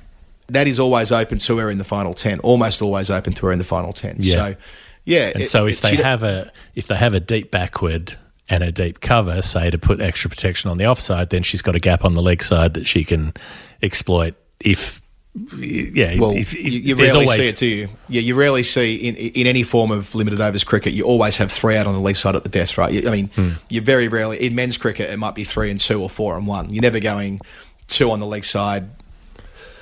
that 0.49 0.67
is 0.67 0.79
always 0.79 1.13
open 1.13 1.39
to 1.39 1.59
her 1.59 1.71
in 1.71 1.79
the 1.79 1.85
final 1.85 2.15
ten. 2.15 2.41
Almost 2.41 2.83
always 2.83 3.11
open 3.11 3.35
to 3.35 3.47
her 3.47 3.53
in 3.53 3.59
the 3.59 3.65
final 3.65 3.93
ten. 3.93 4.17
Yeah. 4.19 4.35
So 4.35 4.57
yeah, 5.05 5.29
And 5.29 5.43
it- 5.43 5.47
so 5.47 5.67
if 5.67 5.79
it- 5.79 5.83
they 5.83 5.97
have 6.03 6.23
a 6.23 6.51
if 6.75 6.87
they 6.87 6.97
have 6.97 7.15
a 7.15 7.21
deep 7.21 7.51
backward 7.51 8.17
and 8.49 8.65
a 8.65 8.73
deep 8.73 9.01
cover, 9.01 9.43
say 9.43 9.71
to 9.71 9.79
put 9.79 10.01
extra 10.01 10.31
protection 10.31 10.71
on 10.71 10.79
the 10.79 10.87
offside, 10.87 11.29
then 11.29 11.43
she's 11.43 11.61
got 11.61 11.75
a 11.75 11.81
gap 11.81 12.05
on 12.05 12.15
the 12.15 12.23
leg 12.23 12.43
side 12.43 12.75
that 12.75 12.87
she 12.87 13.05
can 13.05 13.35
exploit. 13.83 14.35
If 14.61 15.03
yeah, 15.57 16.19
Well, 16.19 16.33
if, 16.33 16.55
you, 16.55 16.63
you 16.71 16.95
rarely 16.95 17.25
always- 17.27 17.33
see 17.37 17.49
it, 17.49 17.57
do 17.57 17.67
you? 17.67 17.89
Yeah, 18.09 18.21
you 18.21 18.35
rarely 18.35 18.63
see 18.63 18.95
in 18.97 19.17
in 19.17 19.47
any 19.47 19.63
form 19.63 19.91
of 19.91 20.15
limited 20.15 20.41
overs 20.41 20.65
cricket. 20.65 20.93
You 20.93 21.05
always 21.05 21.37
have 21.39 21.51
three 21.53 21.77
out 21.77 21.87
on 21.87 21.95
the 21.95 22.01
leg 22.01 22.17
side 22.17 22.35
at 22.37 22.43
the 22.43 22.49
death, 22.49 22.77
right? 22.79 22.93
You, 22.93 23.09
I 23.09 23.13
mean, 23.13 23.29
Hmm. 23.29 23.51
you 23.69 23.81
very 23.81 24.09
rarely 24.09 24.45
in 24.45 24.55
men's 24.55 24.77
cricket 24.79 25.11
it 25.11 25.17
might 25.19 25.35
be 25.35 25.45
three 25.45 25.71
and 25.71 25.79
two 25.81 26.01
or 26.03 26.09
four 26.11 26.37
and 26.37 26.47
one. 26.47 26.73
You're 26.73 26.83
never 26.83 27.01
going 27.01 27.41
two 27.87 28.11
on 28.11 28.21
the 28.21 28.27
leg 28.27 28.45
side, 28.45 28.89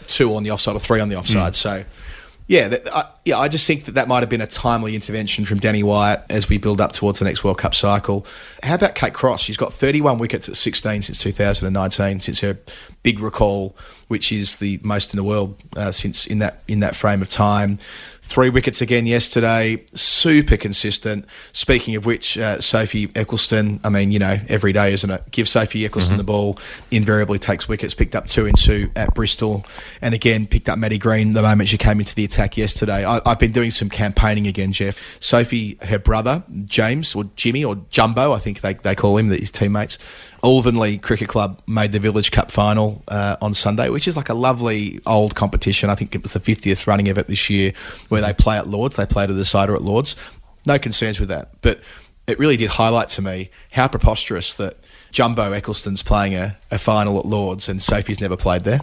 two 0.06 0.34
on 0.36 0.42
the 0.42 0.50
offside, 0.50 0.76
or 0.76 0.80
three 0.80 1.00
on 1.00 1.08
the 1.08 1.16
offside. 1.16 1.52
Hmm. 1.54 1.54
So. 1.54 1.84
Yeah, 2.48 2.68
that, 2.68 2.94
I, 2.94 3.06
yeah. 3.26 3.38
I 3.38 3.48
just 3.48 3.66
think 3.66 3.84
that 3.84 3.92
that 3.92 4.08
might 4.08 4.20
have 4.20 4.30
been 4.30 4.40
a 4.40 4.46
timely 4.46 4.94
intervention 4.94 5.44
from 5.44 5.60
Danni 5.60 5.82
Wyatt 5.82 6.22
as 6.30 6.48
we 6.48 6.58
build 6.58 6.80
up 6.80 6.92
towards 6.92 7.18
the 7.18 7.24
next 7.24 7.44
World 7.44 7.58
Cup 7.58 7.74
cycle. 7.74 8.24
How 8.62 8.76
about 8.76 8.94
Kate 8.94 9.12
Cross? 9.12 9.42
She's 9.42 9.56
got 9.56 9.72
31 9.72 10.18
wickets 10.18 10.48
at 10.48 10.56
16 10.56 11.02
since 11.02 11.18
2019, 11.18 12.20
since 12.20 12.40
her 12.40 12.56
big 13.02 13.20
recall, 13.20 13.76
which 14.08 14.32
is 14.32 14.58
the 14.58 14.80
most 14.82 15.12
in 15.12 15.16
the 15.16 15.22
world 15.22 15.56
uh, 15.76 15.92
since 15.92 16.26
in 16.26 16.38
that 16.40 16.62
in 16.66 16.80
that 16.80 16.96
frame 16.96 17.22
of 17.22 17.28
time. 17.28 17.78
Three 18.22 18.50
wickets 18.50 18.80
again 18.80 19.06
yesterday, 19.06 19.84
super 19.94 20.56
consistent. 20.56 21.26
Speaking 21.52 21.94
of 21.94 22.06
which, 22.06 22.36
uh, 22.36 22.60
Sophie 22.60 23.06
Ecclestone, 23.08 23.78
I 23.84 23.88
mean, 23.88 24.10
you 24.10 24.18
know, 24.18 24.36
every 24.48 24.72
day, 24.72 24.92
isn't 24.92 25.08
it? 25.08 25.30
Give 25.30 25.48
Sophie 25.48 25.88
Ecclestone 25.88 26.16
the 26.16 26.24
ball, 26.24 26.58
invariably 26.90 27.38
takes 27.38 27.68
wickets, 27.68 27.94
picked 27.94 28.16
up 28.16 28.26
two 28.26 28.46
and 28.46 28.58
two 28.58 28.90
at 28.96 29.14
Bristol, 29.14 29.64
and 30.02 30.12
again 30.12 30.46
picked 30.46 30.68
up 30.68 30.76
Maddie 30.76 30.98
Green 30.98 31.30
the 31.30 31.42
moment 31.42 31.68
she 31.68 31.78
came 31.78 32.00
into 32.00 32.16
the 32.16 32.24
attack 32.24 32.56
yesterday. 32.56 33.04
I, 33.04 33.15
I've 33.24 33.38
been 33.38 33.52
doing 33.52 33.70
some 33.70 33.88
campaigning 33.88 34.47
again, 34.47 34.72
Geoff. 34.72 34.98
Sophie, 35.20 35.78
her 35.82 35.98
brother, 35.98 36.43
James, 36.64 37.14
or 37.14 37.24
Jimmy, 37.36 37.64
or 37.64 37.76
Jumbo, 37.90 38.32
I 38.32 38.38
think 38.38 38.60
they, 38.60 38.74
they 38.74 38.94
call 38.94 39.16
him, 39.16 39.28
his 39.30 39.51
teammates. 39.51 39.98
Alvanley 40.43 41.01
Cricket 41.01 41.28
Club 41.28 41.60
made 41.66 41.93
the 41.93 41.98
Village 41.98 42.30
Cup 42.30 42.51
final 42.51 43.02
uh, 43.09 43.36
on 43.40 43.55
Sunday, 43.55 43.88
which 43.88 44.06
is 44.06 44.16
like 44.16 44.28
a 44.28 44.34
lovely 44.34 45.01
old 45.06 45.34
competition. 45.34 45.90
I 45.90 45.94
think 45.94 46.14
it 46.14 46.22
was 46.22 46.32
the 46.34 46.40
50th 46.40 46.86
running 46.86 47.09
of 47.09 47.18
it 47.18 47.26
this 47.26 47.48
year, 47.51 47.72
where 48.09 48.20
they 48.20 48.32
play 48.32 48.56
at 48.59 48.68
Lords. 48.68 48.97
They 48.97 49.06
play 49.06 49.26
to 49.26 49.32
the 49.32 49.40
decider 49.40 49.74
at 49.74 49.82
Lords. 49.82 50.16
No 50.66 50.78
concerns 50.78 51.18
with 51.20 51.28
that. 51.30 51.51
But 51.62 51.80
it 52.26 52.38
really 52.38 52.56
did 52.56 52.70
highlight 52.70 53.09
to 53.10 53.22
me 53.22 53.51
how 53.72 53.88
preposterous 53.88 54.55
that 54.56 54.76
Jumbo 55.12 55.52
Ecclestone's 55.52 56.02
playing 56.02 56.34
a, 56.34 56.56
a 56.70 56.78
final 56.78 57.18
at 57.18 57.24
Lords 57.24 57.68
and 57.68 57.82
Sophie's 57.82 58.20
never 58.20 58.36
played 58.36 58.62
there. 58.64 58.80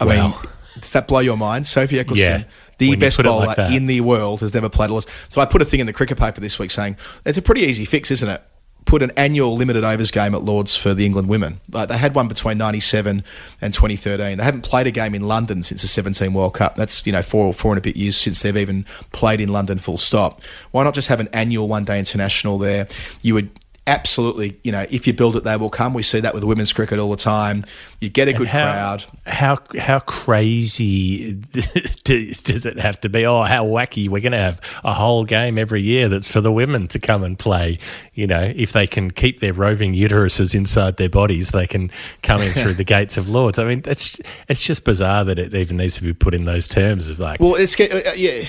I 0.00 0.04
Wow. 0.04 0.28
mean, 0.28 0.34
does 0.80 0.92
that 0.92 1.08
blow 1.08 1.20
your 1.20 1.36
mind? 1.36 1.66
Sophie 1.66 1.96
Ecclestone, 1.96 2.16
Yeah, 2.16 2.44
the 2.78 2.96
best 2.96 3.22
bowler 3.22 3.46
like 3.46 3.58
in 3.72 3.86
the 3.86 4.00
world, 4.00 4.40
has 4.40 4.52
never 4.54 4.68
played 4.68 4.86
at 4.86 4.90
Lords. 4.90 5.06
So 5.28 5.40
I 5.40 5.46
put 5.46 5.62
a 5.62 5.64
thing 5.64 5.80
in 5.80 5.86
the 5.86 5.92
cricket 5.92 6.18
paper 6.18 6.40
this 6.40 6.58
week 6.58 6.70
saying 6.70 6.96
it's 7.24 7.38
a 7.38 7.42
pretty 7.42 7.62
easy 7.62 7.84
fix, 7.84 8.10
isn't 8.10 8.28
it? 8.28 8.42
Put 8.84 9.02
an 9.02 9.10
annual 9.16 9.56
limited 9.56 9.82
overs 9.82 10.12
game 10.12 10.32
at 10.32 10.42
Lords 10.42 10.76
for 10.76 10.94
the 10.94 11.04
England 11.04 11.28
women. 11.28 11.58
Like 11.72 11.88
they 11.88 11.96
had 11.98 12.14
one 12.14 12.28
between 12.28 12.56
'97 12.56 13.24
and 13.60 13.74
2013. 13.74 14.38
They 14.38 14.44
haven't 14.44 14.62
played 14.62 14.86
a 14.86 14.92
game 14.92 15.12
in 15.12 15.26
London 15.26 15.64
since 15.64 15.82
the 15.82 15.88
17 15.88 16.32
World 16.32 16.54
Cup. 16.54 16.76
That's 16.76 17.04
you 17.04 17.10
know 17.10 17.22
four 17.22 17.46
or 17.46 17.52
four 17.52 17.72
and 17.72 17.78
a 17.78 17.82
bit 17.82 17.96
years 17.96 18.16
since 18.16 18.42
they've 18.42 18.56
even 18.56 18.84
played 19.10 19.40
in 19.40 19.48
London. 19.48 19.78
Full 19.78 19.96
stop. 19.96 20.40
Why 20.70 20.84
not 20.84 20.94
just 20.94 21.08
have 21.08 21.18
an 21.18 21.28
annual 21.32 21.66
one 21.66 21.84
day 21.84 21.98
international 21.98 22.58
there? 22.58 22.86
You 23.22 23.34
would. 23.34 23.50
Absolutely, 23.88 24.58
you 24.64 24.72
know, 24.72 24.84
if 24.90 25.06
you 25.06 25.12
build 25.12 25.36
it, 25.36 25.44
they 25.44 25.56
will 25.56 25.70
come. 25.70 25.94
We 25.94 26.02
see 26.02 26.18
that 26.18 26.34
with 26.34 26.42
women's 26.42 26.72
cricket 26.72 26.98
all 26.98 27.10
the 27.10 27.16
time. 27.16 27.64
You 28.00 28.08
get 28.08 28.26
a 28.26 28.32
good 28.32 28.48
how, 28.48 28.72
crowd. 28.72 29.04
How 29.26 29.58
how 29.78 30.00
crazy 30.00 31.34
does 32.04 32.66
it 32.66 32.78
have 32.78 33.00
to 33.02 33.08
be? 33.08 33.24
Oh, 33.24 33.42
how 33.42 33.64
wacky! 33.64 34.08
We're 34.08 34.22
going 34.22 34.32
to 34.32 34.38
have 34.38 34.60
a 34.82 34.92
whole 34.92 35.24
game 35.24 35.56
every 35.56 35.82
year 35.82 36.08
that's 36.08 36.30
for 36.30 36.40
the 36.40 36.50
women 36.50 36.88
to 36.88 36.98
come 36.98 37.22
and 37.22 37.38
play. 37.38 37.78
You 38.12 38.26
know, 38.26 38.52
if 38.56 38.72
they 38.72 38.88
can 38.88 39.12
keep 39.12 39.38
their 39.38 39.52
roving 39.52 39.94
uteruses 39.94 40.54
inside 40.54 40.96
their 40.96 41.08
bodies, 41.08 41.50
they 41.50 41.68
can 41.68 41.90
come 42.22 42.42
in 42.42 42.50
through 42.52 42.74
the 42.82 42.84
gates 42.84 43.16
of 43.16 43.28
Lords. 43.28 43.58
I 43.58 43.64
mean, 43.64 43.82
it's 43.84 44.18
it's 44.48 44.60
just 44.60 44.84
bizarre 44.84 45.24
that 45.24 45.38
it 45.38 45.54
even 45.54 45.76
needs 45.76 45.94
to 45.96 46.02
be 46.02 46.12
put 46.12 46.34
in 46.34 46.44
those 46.44 46.66
terms. 46.66 47.08
Of 47.08 47.20
like, 47.20 47.38
Well, 47.38 47.54
it's 47.54 47.78
uh, 47.80 48.12
yeah. 48.16 48.44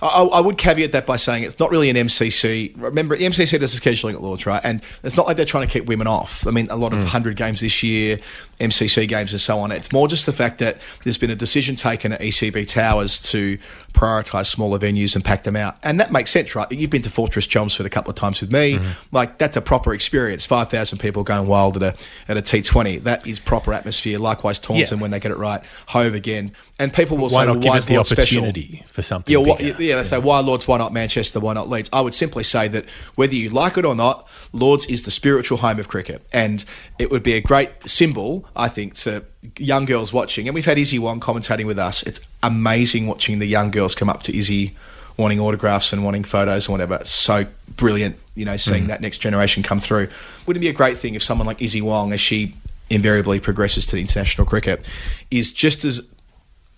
I, 0.00 0.22
I 0.22 0.40
would 0.40 0.58
caveat 0.58 0.92
that 0.92 1.06
by 1.06 1.16
saying 1.16 1.42
it's 1.42 1.58
not 1.58 1.70
really 1.70 1.90
an 1.90 1.96
MCC. 1.96 2.72
Remember, 2.76 3.16
the 3.16 3.24
MCC 3.24 3.58
does 3.58 3.78
the 3.78 3.80
scheduling 3.80 4.14
at 4.14 4.22
Lords, 4.22 4.46
right? 4.46 4.60
And 4.62 4.80
it's 5.02 5.16
not 5.16 5.26
like 5.26 5.36
they're 5.36 5.44
trying 5.44 5.66
to 5.66 5.72
keep 5.72 5.86
women 5.86 6.06
off. 6.06 6.46
I 6.46 6.50
mean, 6.50 6.68
a 6.70 6.76
lot 6.76 6.92
of 6.92 7.00
mm. 7.00 7.02
100 7.02 7.36
games 7.36 7.60
this 7.60 7.82
year, 7.82 8.18
MCC 8.60 9.08
games, 9.08 9.32
and 9.32 9.40
so 9.40 9.58
on. 9.58 9.72
It's 9.72 9.92
more 9.92 10.06
just 10.06 10.26
the 10.26 10.32
fact 10.32 10.58
that 10.58 10.80
there's 11.02 11.18
been 11.18 11.30
a 11.30 11.36
decision 11.36 11.74
taken 11.74 12.12
at 12.12 12.20
ECB 12.20 12.68
Towers 12.68 13.20
to 13.32 13.58
prioritise 13.98 14.46
smaller 14.46 14.78
venues 14.78 15.16
and 15.16 15.24
pack 15.24 15.42
them 15.42 15.56
out. 15.56 15.76
And 15.82 15.98
that 15.98 16.12
makes 16.12 16.30
sense, 16.30 16.54
right? 16.54 16.70
You've 16.70 16.90
been 16.90 17.02
to 17.02 17.10
Fortress 17.10 17.46
Chelmsford 17.46 17.84
a 17.84 17.90
couple 17.90 18.10
of 18.10 18.16
times 18.16 18.40
with 18.40 18.52
me. 18.52 18.76
Mm-hmm. 18.76 18.88
Like, 19.16 19.38
that's 19.38 19.56
a 19.56 19.60
proper 19.60 19.92
experience. 19.92 20.46
5,000 20.46 20.98
people 20.98 21.24
going 21.24 21.48
wild 21.48 21.82
at 21.82 21.82
a, 21.82 22.06
at 22.30 22.36
a 22.36 22.42
T20. 22.42 23.02
That 23.02 23.26
is 23.26 23.40
proper 23.40 23.74
atmosphere. 23.74 24.18
Likewise, 24.18 24.58
Taunton, 24.60 24.98
Yeah. 24.98 25.02
when 25.02 25.10
they 25.10 25.18
get 25.18 25.32
it 25.32 25.36
right. 25.38 25.60
Hove 25.86 26.14
again. 26.14 26.52
And 26.78 26.92
people 26.92 27.16
will 27.16 27.24
why 27.28 27.40
say, 27.42 27.46
not 27.46 27.52
well, 27.56 27.60
give 27.60 27.70
why 27.70 27.76
is 27.78 27.86
the 27.86 27.94
Lords 27.94 28.08
special? 28.10 28.44
opportunity 28.44 28.84
for 28.86 29.02
something? 29.02 29.32
Yeah, 29.32 29.52
wh- 29.54 29.58
bigger? 29.58 29.82
yeah, 29.82 29.96
they 29.96 30.04
say 30.04 30.18
why 30.20 30.40
Lords, 30.40 30.68
why 30.68 30.78
not 30.78 30.92
Manchester, 30.92 31.40
why 31.40 31.54
not 31.54 31.68
Leeds? 31.68 31.90
I 31.92 32.00
would 32.00 32.14
simply 32.14 32.44
say 32.44 32.68
that 32.68 32.88
whether 33.16 33.34
you 33.34 33.50
like 33.50 33.76
it 33.78 33.84
or 33.84 33.96
not, 33.96 34.28
Lords 34.52 34.86
is 34.86 35.04
the 35.04 35.10
spiritual 35.10 35.58
home 35.58 35.80
of 35.80 35.88
cricket, 35.88 36.24
and 36.32 36.64
it 37.00 37.10
would 37.10 37.24
be 37.24 37.32
a 37.32 37.40
great 37.40 37.70
symbol, 37.84 38.46
I 38.54 38.68
think, 38.68 38.94
to 38.94 39.24
young 39.56 39.84
girls 39.84 40.12
watching. 40.12 40.48
And 40.48 40.54
we've 40.54 40.66
had 40.66 40.78
Izzy 40.78 40.98
Wong 40.98 41.20
commentating 41.20 41.66
with 41.66 41.78
us. 41.78 42.02
It's 42.02 42.20
amazing 42.42 43.06
watching 43.06 43.38
the 43.38 43.46
young 43.46 43.70
girls 43.70 43.94
come 43.94 44.08
up 44.08 44.22
to 44.24 44.36
Izzy, 44.36 44.76
wanting 45.16 45.40
autographs 45.40 45.92
and 45.92 46.04
wanting 46.04 46.24
photos 46.24 46.66
and 46.66 46.72
whatever. 46.72 46.96
It's 46.96 47.10
so 47.10 47.46
brilliant, 47.76 48.16
you 48.34 48.44
know, 48.44 48.56
seeing 48.56 48.84
mm. 48.84 48.88
that 48.88 49.00
next 49.00 49.18
generation 49.18 49.62
come 49.62 49.78
through. 49.78 50.08
Wouldn't 50.46 50.62
it 50.62 50.66
be 50.66 50.70
a 50.70 50.72
great 50.72 50.96
thing 50.96 51.14
if 51.14 51.22
someone 51.22 51.46
like 51.46 51.62
Izzy 51.62 51.82
Wong, 51.82 52.12
as 52.12 52.20
she 52.20 52.54
invariably 52.90 53.38
progresses 53.38 53.86
to 53.86 54.00
international 54.00 54.46
cricket, 54.46 54.88
is 55.30 55.52
just 55.52 55.84
as 55.84 56.08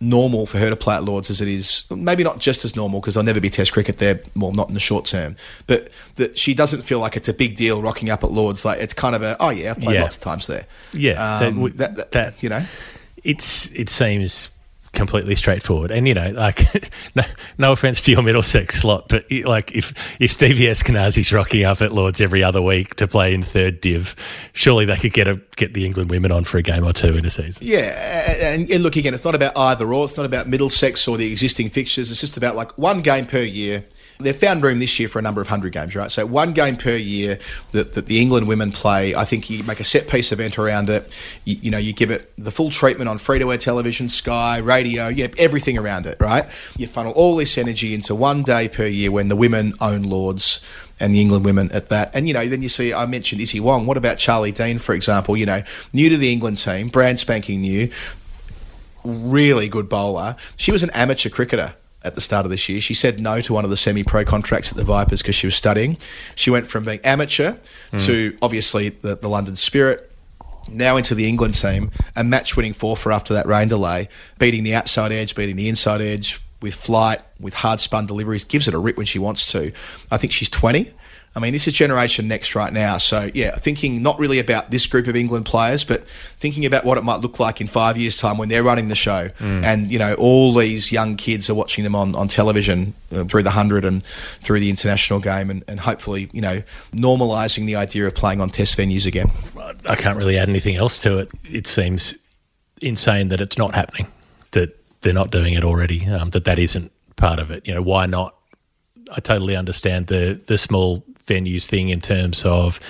normal 0.02 0.46
for 0.46 0.56
her 0.58 0.70
to 0.70 0.76
play 0.76 0.94
at 0.94 1.04
Lords 1.04 1.28
as 1.28 1.40
it 1.42 1.48
is, 1.48 1.84
maybe 1.90 2.24
not 2.24 2.38
just 2.38 2.64
as 2.64 2.74
normal 2.74 3.00
because 3.00 3.14
there'll 3.14 3.24
never 3.26 3.40
be 3.40 3.50
Test 3.50 3.72
cricket 3.72 3.98
there, 3.98 4.20
well, 4.34 4.52
not 4.52 4.68
in 4.68 4.74
the 4.74 4.80
short 4.80 5.04
term, 5.04 5.36
but 5.66 5.90
that 6.16 6.38
she 6.38 6.54
doesn't 6.54 6.80
feel 6.82 7.00
like 7.00 7.16
it's 7.16 7.28
a 7.28 7.34
big 7.34 7.54
deal 7.56 7.82
rocking 7.82 8.08
up 8.08 8.24
at 8.24 8.30
Lords. 8.30 8.64
Like 8.64 8.80
it's 8.80 8.94
kind 8.94 9.14
of 9.14 9.22
a, 9.22 9.36
oh 9.40 9.50
yeah, 9.50 9.70
I've 9.72 9.78
played 9.80 9.96
Yeah. 9.96 10.02
lots 10.02 10.16
of 10.16 10.22
times 10.22 10.46
there. 10.46 10.64
Yeah, 10.94 11.38
Um, 11.40 11.62
that 11.62 11.76
that, 11.76 11.96
that, 11.96 12.10
that- 12.12 12.42
you 12.42 12.48
know, 12.48 12.64
it's 13.24 13.70
it 13.72 13.88
seems 13.90 14.48
completely 14.92 15.34
straightforward. 15.34 15.90
And 15.90 16.06
you 16.08 16.14
know, 16.14 16.30
like 16.30 16.62
no, 17.14 17.22
no 17.58 17.72
offense 17.72 18.02
to 18.02 18.12
your 18.12 18.22
Middlesex 18.22 18.80
slot, 18.80 19.08
but 19.08 19.24
like 19.44 19.72
if 19.72 20.20
if 20.20 20.30
Stevie 20.30 20.64
Eskenazi's 20.64 21.32
rocking 21.32 21.64
up 21.64 21.80
at 21.82 21.92
Lords 21.92 22.20
every 22.20 22.42
other 22.42 22.62
week 22.62 22.94
to 22.96 23.06
play 23.06 23.34
in 23.34 23.42
third 23.42 23.80
div, 23.80 24.16
surely 24.52 24.84
they 24.84 24.96
could 24.96 25.12
get 25.12 25.28
a 25.28 25.40
get 25.56 25.74
the 25.74 25.86
England 25.86 26.10
women 26.10 26.32
on 26.32 26.44
for 26.44 26.58
a 26.58 26.62
game 26.62 26.84
or 26.84 26.92
two 26.92 27.16
in 27.16 27.24
a 27.24 27.30
season. 27.30 27.66
Yeah, 27.66 28.32
and, 28.40 28.70
and 28.70 28.82
look 28.82 28.96
again, 28.96 29.14
it's 29.14 29.24
not 29.24 29.34
about 29.34 29.56
either 29.56 29.92
or. 29.92 30.04
It's 30.04 30.16
not 30.16 30.26
about 30.26 30.48
Middlesex 30.48 31.06
or 31.06 31.16
the 31.16 31.30
existing 31.30 31.70
fixtures. 31.70 32.10
It's 32.10 32.20
just 32.20 32.36
about 32.36 32.56
like 32.56 32.76
one 32.78 33.00
game 33.02 33.26
per 33.26 33.42
year. 33.42 33.84
They've 34.20 34.36
found 34.36 34.62
room 34.62 34.78
this 34.78 34.98
year 34.98 35.08
for 35.08 35.18
a 35.18 35.22
number 35.22 35.40
of 35.40 35.48
hundred 35.48 35.72
games, 35.72 35.94
right? 35.96 36.10
So 36.10 36.26
one 36.26 36.52
game 36.52 36.76
per 36.76 36.94
year 36.96 37.38
that, 37.72 37.92
that 37.92 38.06
the 38.06 38.20
England 38.20 38.48
women 38.48 38.72
play. 38.72 39.14
I 39.14 39.24
think 39.24 39.50
you 39.50 39.62
make 39.64 39.80
a 39.80 39.84
set 39.84 40.08
piece 40.08 40.32
event 40.32 40.58
around 40.58 40.90
it. 40.90 41.16
You, 41.44 41.58
you 41.62 41.70
know, 41.70 41.78
you 41.78 41.92
give 41.92 42.10
it 42.10 42.32
the 42.36 42.50
full 42.50 42.70
treatment 42.70 43.08
on 43.08 43.18
free 43.18 43.38
to 43.38 43.50
air 43.52 43.58
television, 43.58 44.08
Sky, 44.08 44.58
radio, 44.58 45.08
you 45.08 45.26
know, 45.26 45.32
everything 45.38 45.78
around 45.78 46.06
it, 46.06 46.18
right? 46.20 46.46
You 46.76 46.86
funnel 46.86 47.12
all 47.12 47.36
this 47.36 47.58
energy 47.58 47.94
into 47.94 48.14
one 48.14 48.42
day 48.42 48.68
per 48.68 48.86
year 48.86 49.10
when 49.10 49.28
the 49.28 49.36
women 49.36 49.74
own 49.80 50.02
Lords 50.02 50.60
and 51.00 51.14
the 51.14 51.20
England 51.20 51.44
women 51.44 51.72
at 51.72 51.88
that. 51.88 52.10
And, 52.14 52.28
you 52.28 52.34
know, 52.34 52.46
then 52.46 52.62
you 52.62 52.68
see, 52.68 52.92
I 52.92 53.06
mentioned 53.06 53.40
Izzy 53.40 53.58
Wong. 53.58 53.86
What 53.86 53.96
about 53.96 54.18
Charlie 54.18 54.52
Dean, 54.52 54.78
for 54.78 54.94
example? 54.94 55.36
You 55.36 55.46
know, 55.46 55.62
new 55.92 56.10
to 56.10 56.16
the 56.16 56.30
England 56.30 56.58
team, 56.58 56.88
brand 56.88 57.18
spanking 57.18 57.62
new, 57.62 57.90
really 59.02 59.68
good 59.68 59.88
bowler. 59.88 60.36
She 60.56 60.72
was 60.72 60.82
an 60.82 60.90
amateur 60.90 61.30
cricketer 61.30 61.74
at 62.02 62.14
the 62.14 62.20
start 62.20 62.46
of 62.46 62.50
this 62.50 62.68
year. 62.68 62.80
She 62.80 62.94
said 62.94 63.20
no 63.20 63.40
to 63.40 63.52
one 63.52 63.64
of 63.64 63.70
the 63.70 63.76
semi 63.76 64.02
pro 64.02 64.24
contracts 64.24 64.70
at 64.70 64.76
the 64.76 64.84
Vipers 64.84 65.22
because 65.22 65.34
she 65.34 65.46
was 65.46 65.54
studying. 65.54 65.96
She 66.34 66.50
went 66.50 66.66
from 66.66 66.84
being 66.84 67.00
amateur 67.00 67.54
hmm. 67.90 67.96
to 67.98 68.36
obviously 68.42 68.90
the, 68.90 69.16
the 69.16 69.28
London 69.28 69.56
Spirit. 69.56 70.06
Now 70.70 70.98
into 70.98 71.14
the 71.14 71.26
England 71.26 71.54
team, 71.54 71.90
a 72.14 72.22
match 72.22 72.56
winning 72.56 72.74
four 72.74 72.96
for 72.96 73.10
after 73.10 73.32
that 73.34 73.46
rain 73.46 73.68
delay, 73.68 74.08
beating 74.38 74.62
the 74.62 74.74
outside 74.74 75.10
edge, 75.10 75.34
beating 75.34 75.56
the 75.56 75.68
inside 75.68 76.02
edge 76.02 76.40
with 76.60 76.74
flight, 76.74 77.20
with 77.40 77.54
hard 77.54 77.80
spun 77.80 78.06
deliveries, 78.06 78.44
gives 78.44 78.68
it 78.68 78.74
a 78.74 78.78
rip 78.78 78.96
when 78.96 79.06
she 79.06 79.18
wants 79.18 79.50
to. 79.52 79.72
I 80.10 80.18
think 80.18 80.32
she's 80.32 80.50
20. 80.50 80.92
I 81.34 81.38
mean, 81.38 81.52
this 81.52 81.68
is 81.68 81.74
generation 81.74 82.26
next 82.26 82.56
right 82.56 82.72
now. 82.72 82.98
So, 82.98 83.30
yeah, 83.34 83.54
thinking 83.54 84.02
not 84.02 84.18
really 84.18 84.40
about 84.40 84.72
this 84.72 84.88
group 84.88 85.06
of 85.06 85.14
England 85.14 85.46
players, 85.46 85.84
but 85.84 86.08
thinking 86.08 86.66
about 86.66 86.84
what 86.84 86.98
it 86.98 87.04
might 87.04 87.20
look 87.20 87.38
like 87.38 87.60
in 87.60 87.68
five 87.68 87.96
years' 87.96 88.16
time 88.16 88.36
when 88.36 88.48
they're 88.48 88.64
running 88.64 88.88
the 88.88 88.96
show. 88.96 89.30
And, 89.64 89.92
you 89.92 89.98
know, 89.98 90.14
all 90.14 90.52
these 90.52 90.90
young 90.90 91.16
kids 91.16 91.48
are 91.48 91.54
watching 91.54 91.84
them 91.84 91.94
on, 91.94 92.16
on 92.16 92.26
television 92.26 92.94
uh, 93.12 93.24
through 93.24 93.44
the 93.44 93.50
100 93.50 93.84
and 93.84 94.02
through 94.04 94.58
the 94.58 94.70
international 94.70 95.20
game 95.20 95.50
and, 95.50 95.62
and 95.68 95.78
hopefully, 95.78 96.28
you 96.32 96.40
know, 96.40 96.62
normalising 96.92 97.64
the 97.64 97.76
idea 97.76 98.08
of 98.08 98.14
playing 98.16 98.40
on 98.40 98.50
test 98.50 98.76
venues 98.76 99.06
again. 99.06 99.30
I 99.88 99.94
can't 99.94 100.16
really 100.16 100.36
add 100.36 100.48
anything 100.48 100.74
else 100.74 100.98
to 101.00 101.18
it. 101.18 101.30
It 101.44 101.68
seems 101.68 102.16
insane 102.82 103.28
that 103.28 103.40
it's 103.40 103.56
not 103.56 103.76
happening, 103.76 104.08
that 104.50 104.76
they're 105.02 105.12
not 105.12 105.30
doing 105.30 105.54
it 105.54 105.62
already, 105.62 106.06
um, 106.06 106.30
that 106.30 106.44
that 106.46 106.58
isn't 106.58 106.90
part 107.14 107.38
of 107.38 107.52
it. 107.52 107.68
You 107.68 107.74
know, 107.74 107.82
why 107.82 108.06
not? 108.06 108.34
I 109.12 109.20
totally 109.20 109.56
understand 109.56 110.06
the 110.06 110.40
the 110.46 110.56
small 110.56 111.04
venues 111.26 111.66
thing 111.66 111.88
in 111.88 112.00
terms 112.00 112.44
of 112.44 112.80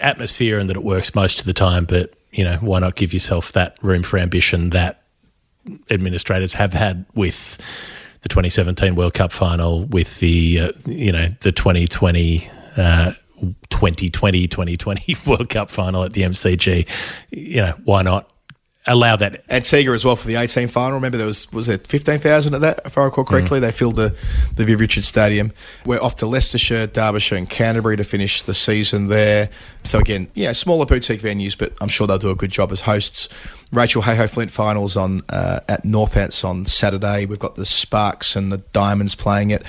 atmosphere 0.00 0.58
and 0.58 0.68
that 0.70 0.76
it 0.76 0.84
works 0.84 1.14
most 1.14 1.40
of 1.40 1.46
the 1.46 1.52
time, 1.52 1.84
but 1.84 2.14
you 2.30 2.44
know, 2.44 2.56
why 2.56 2.80
not 2.80 2.96
give 2.96 3.12
yourself 3.12 3.52
that 3.52 3.76
room 3.82 4.02
for 4.02 4.18
ambition 4.18 4.70
that 4.70 5.02
administrators 5.90 6.54
have 6.54 6.72
had 6.72 7.04
with 7.14 7.58
the 8.22 8.28
2017 8.28 8.94
World 8.94 9.14
Cup 9.14 9.32
final, 9.32 9.84
with 9.84 10.20
the 10.20 10.60
uh, 10.60 10.72
you 10.86 11.12
know 11.12 11.28
the 11.40 11.52
2020. 11.52 12.48
Uh, 12.76 13.12
2020 13.70 14.46
2020 14.46 15.16
World 15.26 15.48
Cup 15.48 15.68
final 15.68 16.04
at 16.04 16.12
the 16.12 16.22
MCG. 16.22 16.88
You 17.32 17.62
know, 17.62 17.72
why 17.84 18.02
not 18.02 18.31
allow 18.86 19.16
that? 19.16 19.42
Antigua 19.48 19.94
as 19.94 20.04
well 20.04 20.16
for 20.16 20.26
the 20.26 20.36
18 20.36 20.68
final. 20.68 20.94
Remember, 20.94 21.18
there 21.18 21.26
was 21.26 21.50
was 21.52 21.66
there 21.66 21.78
15,000 21.78 22.54
at 22.54 22.60
that, 22.60 22.80
if 22.84 22.98
I 22.98 23.04
recall 23.04 23.24
correctly. 23.24 23.60
They 23.60 23.72
filled 23.72 23.96
the 23.96 24.16
the 24.56 24.64
Viv 24.64 24.80
Richards 24.80 25.06
Stadium. 25.06 25.52
We're 25.86 26.00
off 26.00 26.16
to 26.16 26.26
Leicestershire, 26.26 26.86
Derbyshire, 26.88 27.36
and 27.36 27.48
Canterbury 27.48 27.96
to 27.96 28.04
finish 28.04 28.42
the 28.42 28.54
season 28.54 29.06
there. 29.06 29.50
So 29.84 29.98
again, 29.98 30.28
yeah, 30.34 30.52
smaller 30.52 30.86
boutique 30.86 31.20
venues, 31.20 31.56
but 31.56 31.72
I'm 31.80 31.88
sure 31.88 32.06
they'll 32.06 32.18
do 32.18 32.30
a 32.30 32.36
good 32.36 32.50
job 32.50 32.72
as 32.72 32.82
hosts. 32.82 33.28
Rachael 33.72 34.02
Heyhoe 34.02 34.26
Flint 34.26 34.50
finals 34.50 34.96
on 34.96 35.22
uh, 35.28 35.60
at 35.68 35.84
Northants 35.84 36.44
on 36.44 36.66
Saturday. 36.66 37.24
We've 37.24 37.38
got 37.38 37.54
the 37.54 37.66
Sparks 37.66 38.36
and 38.36 38.52
the 38.52 38.58
Diamonds 38.58 39.14
playing 39.14 39.50
it 39.50 39.64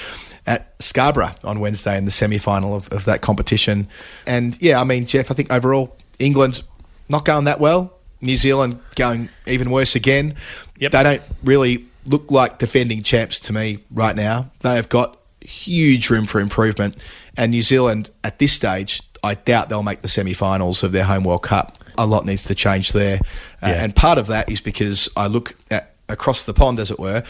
at 0.46 0.74
Scarborough 0.80 1.34
on 1.44 1.60
Wednesday 1.60 1.98
in 1.98 2.06
the 2.06 2.12
semi 2.12 2.38
final 2.38 2.76
of, 2.76 2.90
of 2.90 3.06
that 3.06 3.22
competition. 3.22 3.88
And 4.28 4.62
yeah, 4.62 4.82
I 4.82 4.84
mean, 4.84 5.06
Geoff, 5.06 5.32
I 5.32 5.34
think 5.36 5.52
overall 5.52 5.96
England 6.20 6.64
not 7.10 7.26
going 7.26 7.46
that 7.46 7.60
well. 7.60 7.94
New 8.24 8.38
Zealand 8.38 8.80
going 8.96 9.30
even 9.46 9.70
worse 9.70 9.96
again. 9.96 10.36
Yep. 10.78 10.92
They 10.92 11.04
don't 11.04 11.22
really 11.44 11.86
look 12.10 12.32
like 12.32 12.58
defending 12.58 13.04
champs 13.04 13.40
to 13.42 13.54
me 13.54 13.84
right 13.92 14.16
now. 14.16 14.50
They 14.62 14.76
have 14.76 14.90
got 14.90 15.18
huge 15.42 16.10
room 16.10 16.26
for 16.26 16.40
improvement. 16.40 17.04
And 17.38 17.52
New 17.52 17.62
Zealand, 17.62 18.10
at 18.24 18.40
this 18.40 18.54
stage, 18.54 19.02
I 19.24 19.36
doubt 19.36 19.70
they'll 19.70 19.84
make 19.84 20.02
the 20.02 20.08
semi 20.08 20.34
finals 20.34 20.84
of 20.84 20.92
their 20.92 21.04
home 21.04 21.24
World 21.24 21.44
Cup. 21.44 21.78
A 21.98 22.06
lot 22.06 22.26
needs 22.26 22.46
to 22.46 22.56
change 22.56 22.92
there. 22.92 23.20
Uh, 23.62 23.68
and 23.68 23.96
part 23.96 24.18
of 24.18 24.28
that 24.28 24.50
is 24.50 24.62
because 24.62 25.10
I 25.16 25.28
look 25.28 25.56
at 25.70 25.94
across 26.10 26.46
the 26.46 26.54
pond, 26.54 26.80
as 26.80 26.92
it 26.92 27.00
were, 27.00 27.24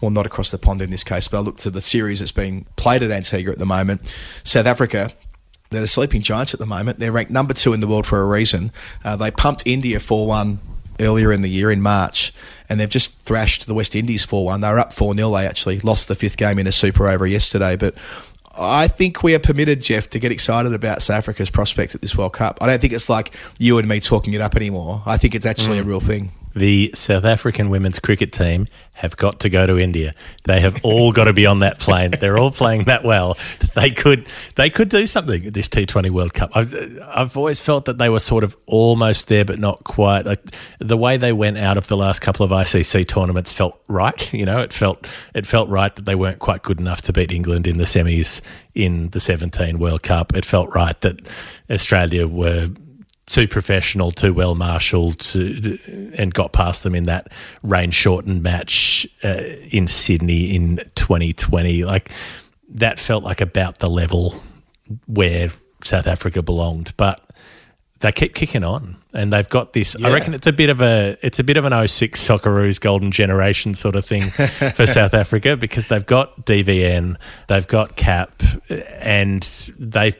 well, 0.00 0.10
not 0.10 0.26
across 0.26 0.50
the 0.50 0.58
pond 0.58 0.82
in 0.82 0.90
this 0.90 1.04
case, 1.04 1.28
but 1.28 1.38
I 1.38 1.40
look 1.40 1.56
to 1.58 1.70
the 1.70 1.80
series 1.80 2.20
that's 2.20 2.32
being 2.32 2.66
played 2.76 3.02
at 3.02 3.10
Antigua 3.10 3.52
at 3.52 3.58
the 3.58 3.66
moment. 3.66 4.12
South 4.44 4.66
Africa, 4.66 5.10
they're 5.70 5.80
the 5.80 5.86
sleeping 5.86 6.22
giants 6.22 6.52
at 6.52 6.60
the 6.60 6.66
moment. 6.66 6.98
They're 6.98 7.12
ranked 7.12 7.30
number 7.30 7.54
two 7.54 7.72
in 7.72 7.80
the 7.80 7.86
world 7.86 8.06
for 8.06 8.20
a 8.20 8.26
reason. 8.26 8.72
Uh, 9.04 9.16
they 9.16 9.30
pumped 9.30 9.66
India 9.66 10.00
4 10.00 10.26
1 10.26 10.58
earlier 10.98 11.32
in 11.32 11.42
the 11.42 11.48
year 11.48 11.70
in 11.70 11.80
March, 11.80 12.32
and 12.68 12.78
they've 12.78 12.88
just 12.88 13.20
thrashed 13.20 13.66
the 13.66 13.74
West 13.74 13.94
Indies 13.94 14.24
4 14.24 14.44
1. 14.44 14.60
They 14.60 14.68
were 14.68 14.78
up 14.78 14.92
4 14.92 15.14
0. 15.14 15.30
They 15.30 15.46
actually 15.46 15.78
lost 15.80 16.08
the 16.08 16.14
fifth 16.14 16.36
game 16.36 16.58
in 16.58 16.66
a 16.66 16.72
super 16.72 17.08
over 17.08 17.26
yesterday. 17.26 17.76
But 17.76 17.94
I 18.58 18.88
think 18.88 19.22
we 19.22 19.34
are 19.34 19.38
permitted, 19.38 19.80
Geoff, 19.80 20.10
to 20.10 20.18
get 20.18 20.32
excited 20.32 20.74
about 20.74 21.02
South 21.02 21.18
Africa's 21.18 21.50
prospects 21.50 21.94
at 21.94 22.00
this 22.00 22.16
World 22.16 22.32
Cup. 22.32 22.58
I 22.60 22.66
don't 22.66 22.80
think 22.80 22.92
it's 22.92 23.08
like 23.08 23.32
you 23.58 23.78
and 23.78 23.88
me 23.88 24.00
talking 24.00 24.34
it 24.34 24.40
up 24.40 24.56
anymore. 24.56 25.02
I 25.06 25.16
think 25.16 25.34
it's 25.34 25.46
actually 25.46 25.78
a 25.78 25.84
real 25.84 26.00
thing. 26.00 26.32
The 26.54 26.90
South 26.94 27.24
African 27.24 27.70
women's 27.70 27.98
cricket 27.98 28.32
team 28.32 28.66
have 28.94 29.16
got 29.16 29.40
to 29.40 29.48
go 29.48 29.66
to 29.66 29.78
India. 29.78 30.14
They 30.44 30.60
have 30.60 30.80
all 30.82 31.12
got 31.12 31.24
to 31.24 31.32
be 31.32 31.46
on 31.46 31.60
that 31.60 31.78
plane. 31.78 32.10
They're 32.20 32.38
all 32.38 32.50
playing 32.50 32.84
that 32.84 33.04
well. 33.04 33.38
They 33.74 33.90
could 33.90 34.26
they 34.56 34.68
could 34.68 34.88
do 34.88 35.06
something 35.06 35.46
at 35.46 35.54
this 35.54 35.68
T20 35.68 36.10
World 36.10 36.34
Cup. 36.34 36.50
I've, 36.54 36.74
I've 37.06 37.36
always 37.36 37.60
felt 37.60 37.84
that 37.84 37.98
they 37.98 38.08
were 38.08 38.18
sort 38.18 38.42
of 38.44 38.56
almost 38.66 39.28
there, 39.28 39.44
but 39.44 39.58
not 39.58 39.84
quite. 39.84 40.26
Like 40.26 40.44
the 40.80 40.96
way 40.96 41.16
they 41.16 41.32
went 41.32 41.56
out 41.56 41.76
of 41.76 41.86
the 41.86 41.96
last 41.96 42.20
couple 42.20 42.44
of 42.44 42.50
ICC 42.50 43.06
tournaments 43.06 43.52
felt 43.52 43.80
right. 43.88 44.32
You 44.40 44.46
know, 44.46 44.60
it 44.60 44.72
felt 44.72 45.06
it 45.34 45.46
felt 45.46 45.68
right 45.68 45.94
that 45.94 46.04
they 46.04 46.14
weren't 46.14 46.38
quite 46.38 46.62
good 46.62 46.80
enough 46.80 47.02
to 47.02 47.12
beat 47.12 47.30
England 47.30 47.66
in 47.66 47.78
the 47.78 47.84
semis 47.84 48.40
in 48.74 49.08
the 49.10 49.20
17 49.20 49.78
World 49.78 50.02
Cup. 50.02 50.34
It 50.34 50.44
felt 50.44 50.74
right 50.74 50.98
that 51.02 51.28
Australia 51.70 52.26
were 52.26 52.70
too 53.30 53.46
professional, 53.46 54.10
too 54.10 54.34
well 54.34 54.56
marshalled, 54.56 55.20
to, 55.20 55.78
and 56.18 56.34
got 56.34 56.52
past 56.52 56.82
them 56.82 56.94
in 56.94 57.04
that 57.04 57.32
rain 57.62 57.92
shortened 57.92 58.42
match 58.42 59.06
uh, 59.22 59.42
in 59.70 59.86
Sydney 59.86 60.54
in 60.54 60.78
2020. 60.96 61.84
Like 61.84 62.10
that 62.70 62.98
felt 62.98 63.22
like 63.22 63.40
about 63.40 63.78
the 63.78 63.88
level 63.88 64.34
where 65.06 65.50
South 65.82 66.08
Africa 66.08 66.42
belonged, 66.42 66.92
but 66.96 67.20
they 68.00 68.10
keep 68.10 68.34
kicking 68.34 68.64
on, 68.64 68.96
and 69.14 69.32
they've 69.32 69.48
got 69.48 69.74
this. 69.74 69.94
I 70.02 70.12
reckon 70.12 70.34
it's 70.34 70.46
a 70.48 70.52
bit 70.52 70.68
of 70.70 70.80
a 70.80 71.16
it's 71.22 71.38
a 71.38 71.44
bit 71.44 71.56
of 71.56 71.64
an 71.64 71.86
06 71.86 72.20
Socceroos 72.20 72.80
golden 72.80 73.12
generation 73.12 73.74
sort 73.74 73.94
of 73.94 74.04
thing 74.04 74.22
for 74.74 74.86
South 74.86 75.14
Africa 75.14 75.56
because 75.56 75.86
they've 75.86 76.04
got 76.04 76.46
DVN, 76.46 77.16
they've 77.46 77.66
got 77.66 77.94
Kapp, 77.94 78.42
and 78.68 79.42
they've 79.78 80.16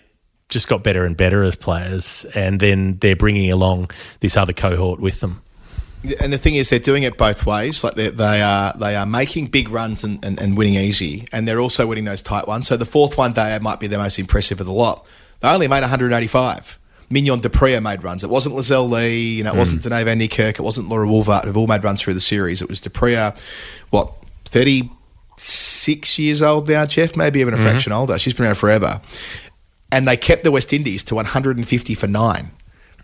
just 0.51 0.69
got 0.69 0.83
better 0.83 1.05
and 1.05 1.17
better 1.17 1.43
as 1.43 1.57
players, 1.57 2.27
and 2.35 2.61
then 2.61 2.99
they're 2.99 3.17
bringing 3.17 3.51
along 3.51 3.91
this 4.21 4.37
other 4.37 4.53
cohort 4.53 5.01
with 5.01 5.21
them. 5.21 5.43
And 6.19 6.33
the 6.33 6.39
thing 6.39 6.55
is, 6.55 6.71
they're 6.71 6.79
doing 6.79 7.03
it 7.03 7.19
both 7.19 7.45
ways. 7.45 7.85
Like 7.85 7.95
they, 7.95 8.09
they 8.09 8.41
are, 8.41 8.75
they 8.77 8.97
are 8.97 9.05
making 9.05 9.49
big 9.49 9.69
runs 9.69 10.03
and, 10.03 10.25
and, 10.25 10.41
and 10.41 10.57
winning 10.57 10.75
easy, 10.75 11.27
and 11.33 11.47
they're 11.47 11.61
also 11.61 11.87
winning 11.87 12.05
those 12.05 12.23
tight 12.23 12.49
ones. 12.49 12.67
So 12.67 12.77
the 12.77 12.87
fourth 12.87 13.19
one 13.19 13.33
day 13.33 13.59
might 13.61 13.81
be 13.81 13.87
the 13.87 13.99
most 13.99 14.19
impressive 14.19 14.61
of 14.61 14.67
the 14.67 14.73
lot. 14.73 15.07
They 15.41 15.49
only 15.49 15.69
made 15.69 15.81
185. 15.81 16.79
Mignon 17.11 17.41
du 17.41 17.49
Preez 17.49 17.83
made 17.83 18.05
runs. 18.05 18.23
It 18.23 18.31
wasn't 18.31 18.55
Lizelle 18.55 18.89
Lee, 18.89 19.35
you 19.35 19.45
know, 19.45 19.53
it 19.53 19.59
wasn't 19.59 19.81
mm. 19.81 19.85
Danae 19.85 20.05
Van 20.05 20.21
Niekerk, 20.21 20.51
it 20.51 20.63
wasn't 20.63 20.89
Laura 20.89 21.09
Wolvaardt, 21.09 21.45
who've 21.45 21.57
all 21.57 21.67
made 21.67 21.83
runs 21.83 22.01
through 22.01 22.15
the 22.15 22.21
series. 22.21 22.63
It 22.63 22.69
was 22.69 22.81
du 22.81 22.89
Preez, 22.89 23.39
what, 23.91 24.13
36 24.45 26.19
years 26.21 26.41
old 26.41 26.69
now, 26.69 26.87
Geoff? 26.87 27.17
Maybe 27.17 27.41
even 27.41 27.53
a 27.53 27.57
mm-hmm. 27.57 27.67
fraction 27.67 27.93
older. 27.93 28.17
She's 28.19 28.33
been 28.33 28.47
around 28.47 28.55
forever. 28.55 29.01
And 29.93 30.07
they 30.07 30.17
kept 30.17 30.45
the 30.45 30.51
West 30.51 30.73
Indies 30.73 31.03
to 31.05 31.15
150 31.15 31.95
for 31.95 32.07
nine 32.07 32.51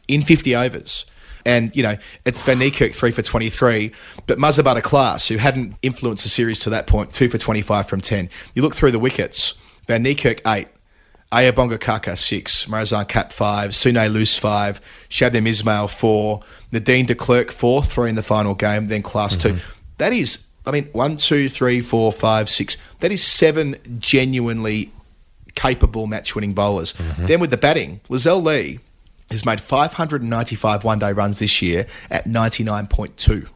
in 0.08 0.22
50 0.22 0.54
overs. 0.54 1.06
And, 1.44 1.74
you 1.76 1.82
know, 1.82 1.96
it's 2.24 2.42
Van 2.42 2.58
Niekerk, 2.58 2.94
three 2.94 3.12
for 3.12 3.22
23, 3.22 3.92
but 4.26 4.36
Masabata 4.36 4.82
Klaas, 4.82 5.28
who 5.28 5.36
hadn't 5.36 5.76
influenced 5.80 6.24
the 6.24 6.28
series 6.28 6.58
to 6.60 6.70
that 6.70 6.88
point, 6.88 7.12
two 7.12 7.28
for 7.28 7.38
25 7.38 7.88
from 7.88 8.00
10. 8.00 8.28
You 8.54 8.62
look 8.62 8.74
through 8.74 8.90
the 8.90 8.98
wickets, 8.98 9.54
Van 9.86 10.04
Niekerk, 10.04 10.40
eight. 10.46 10.68
Ayabonga 11.32 11.80
Khaka, 11.80 12.16
six. 12.16 12.66
Marizanne 12.66 13.08
Kapp, 13.08 13.32
five. 13.32 13.74
Sune 13.74 13.94
Luus, 13.94 14.38
five. 14.38 14.80
Shabnim 15.08 15.46
Ismail, 15.46 15.88
four. 15.88 16.40
Nadine 16.72 17.06
de 17.06 17.14
Klerk, 17.14 17.50
four. 17.50 17.82
Three 17.82 18.08
in 18.08 18.14
the 18.14 18.22
final 18.22 18.54
game, 18.54 18.86
then 18.86 19.02
Class, 19.02 19.36
two. 19.36 19.50
Mm-hmm. 19.50 19.80
That 19.98 20.12
is, 20.12 20.46
I 20.64 20.70
mean, 20.70 20.84
one, 20.92 21.16
two, 21.16 21.48
three, 21.48 21.80
four, 21.80 22.12
five, 22.12 22.48
six. 22.48 22.76
That 23.00 23.10
is 23.10 23.22
seven 23.22 23.76
genuinely 23.98 24.90
capable 25.56 26.06
match 26.06 26.36
winning 26.36 26.54
bowlers. 26.54 26.92
Mm-hmm. 26.92 27.26
Then 27.26 27.40
with 27.40 27.50
the 27.50 27.56
batting, 27.56 28.00
Lizelle 28.08 28.42
Lee 28.44 28.78
has 29.30 29.44
made 29.44 29.60
595 29.60 30.84
one 30.84 31.00
day 31.00 31.10
runs 31.10 31.40
this 31.40 31.60
year 31.60 31.86
at 32.10 32.26
99.2. 32.26 33.48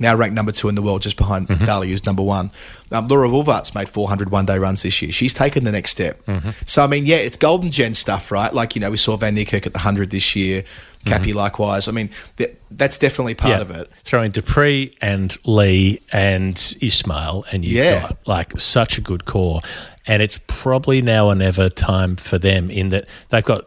Now 0.00 0.14
ranked 0.14 0.36
number 0.36 0.52
two 0.52 0.68
in 0.68 0.76
the 0.76 0.82
world, 0.82 1.02
just 1.02 1.16
behind 1.16 1.48
mm-hmm. 1.48 1.64
Dali, 1.64 1.88
who's 1.88 2.06
number 2.06 2.22
one. 2.22 2.52
Um, 2.92 3.08
Laura 3.08 3.28
Wolvaardt's 3.28 3.74
made 3.74 3.88
400 3.88 4.30
one 4.30 4.46
day 4.46 4.56
runs 4.56 4.82
this 4.82 5.02
year. 5.02 5.10
She's 5.10 5.34
taken 5.34 5.64
the 5.64 5.72
next 5.72 5.90
step. 5.90 6.22
Mm-hmm. 6.26 6.50
So, 6.66 6.84
I 6.84 6.86
mean, 6.86 7.04
yeah, 7.04 7.16
it's 7.16 7.36
golden 7.36 7.72
gen 7.72 7.94
stuff, 7.94 8.30
right? 8.30 8.52
Like, 8.54 8.76
you 8.76 8.80
know, 8.80 8.92
we 8.92 8.96
saw 8.96 9.16
Van 9.16 9.34
Niekerk 9.34 9.66
at 9.66 9.72
the 9.72 9.78
100 9.78 10.10
this 10.10 10.36
year, 10.36 10.62
Cappy 11.04 11.32
likewise. 11.32 11.88
I 11.88 11.92
mean, 11.92 12.10
th- 12.36 12.54
that's 12.70 12.98
definitely 12.98 13.34
part 13.34 13.60
of 13.60 13.70
it. 13.70 13.90
Throw 14.04 14.22
in 14.22 14.30
du 14.30 14.42
Preez 14.42 14.94
and 15.00 15.36
Lee 15.44 16.00
and 16.12 16.54
Ismail, 16.80 17.44
and 17.50 17.64
you've 17.64 17.76
Yeah. 17.84 18.00
got 18.00 18.28
like 18.28 18.60
such 18.60 18.98
a 18.98 19.00
good 19.00 19.24
core. 19.24 19.62
And 20.08 20.22
it's 20.22 20.40
probably 20.46 21.02
now 21.02 21.26
or 21.26 21.34
never 21.36 21.68
time 21.68 22.16
for 22.16 22.38
them 22.38 22.70
in 22.70 22.88
that 22.88 23.06
they've 23.28 23.44
got 23.44 23.66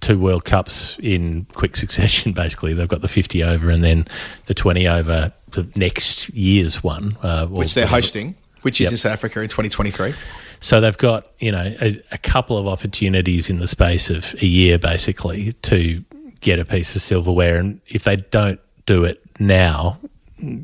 two 0.00 0.18
World 0.18 0.44
Cups 0.44 0.98
in 1.02 1.46
quick 1.54 1.76
succession, 1.84 2.32
basically. 2.32 2.74
They've 2.74 2.86
got 2.88 3.00
the 3.00 3.08
50 3.08 3.42
over 3.42 3.70
and 3.70 3.82
then 3.82 4.06
the 4.46 4.54
20 4.54 4.86
over 4.86 5.32
the 5.50 5.66
next 5.76 6.28
year's 6.34 6.82
one. 6.84 7.16
Uh, 7.22 7.46
Which 7.46 7.74
they're 7.74 7.84
whatever. 7.84 7.96
hosting. 7.96 8.34
which 8.62 8.80
is 8.80 8.86
Yep. 8.86 8.92
in 8.92 8.96
South 8.98 9.12
Africa 9.12 9.40
in 9.40 9.48
2023. 9.48 10.12
So 10.60 10.80
they've 10.80 10.96
got 10.96 11.26
you 11.40 11.52
know 11.52 11.74
a, 11.80 11.98
a 12.12 12.18
couple 12.18 12.56
of 12.56 12.66
opportunities 12.66 13.50
in 13.50 13.58
the 13.58 13.66
space 13.66 14.08
of 14.10 14.34
a 14.40 14.46
year, 14.46 14.78
basically, 14.78 15.52
to 15.62 16.02
get 16.40 16.58
a 16.58 16.64
piece 16.64 16.96
of 16.96 17.02
silverware, 17.02 17.56
and 17.58 17.80
if 17.86 18.04
they 18.04 18.16
don't 18.16 18.60
do 18.86 19.04
it 19.04 19.20
now, 19.38 19.98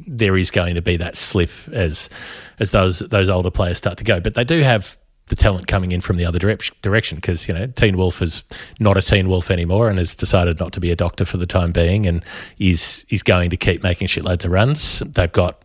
there 0.07 0.37
is 0.37 0.51
going 0.51 0.75
to 0.75 0.83
be 0.83 0.97
that 0.97 1.17
slip 1.17 1.51
as 1.73 2.11
as 2.59 2.71
those 2.71 3.01
those 3.01 3.29
older 3.29 3.51
players 3.51 3.79
start 3.79 3.99
to 3.99 4.05
go. 4.05 4.21
But 4.21 4.35
they 4.35 4.45
do 4.45 4.61
have 4.61 4.99
the 5.31 5.37
talent 5.37 5.69
coming 5.69 5.93
in 5.93 6.01
from 6.01 6.17
the 6.17 6.27
other 6.27 6.39
direction 6.39 7.17
because 7.17 7.49
you 7.49 7.55
know 7.55 7.67
Teen 7.69 7.97
Wolf 7.97 8.21
is 8.21 8.45
not 8.81 8.97
a 8.97 9.03
Teen 9.03 9.29
Wolf 9.29 9.51
anymore 9.51 9.89
and 9.89 9.99
has 9.99 10.15
decided 10.15 10.59
not 10.61 10.73
to 10.73 10.81
be 10.81 10.91
a 10.91 10.97
doctor 10.97 11.25
for 11.25 11.37
the 11.37 11.47
time 11.47 11.73
being, 11.73 12.07
and 12.07 12.25
is 12.59 13.07
is 13.09 13.23
going 13.23 13.51
to 13.51 13.57
keep 13.57 13.83
making 13.83 14.09
shitloads 14.09 14.45
of 14.45 14.51
runs. 14.51 15.01
They've 15.01 15.33
got 15.33 15.65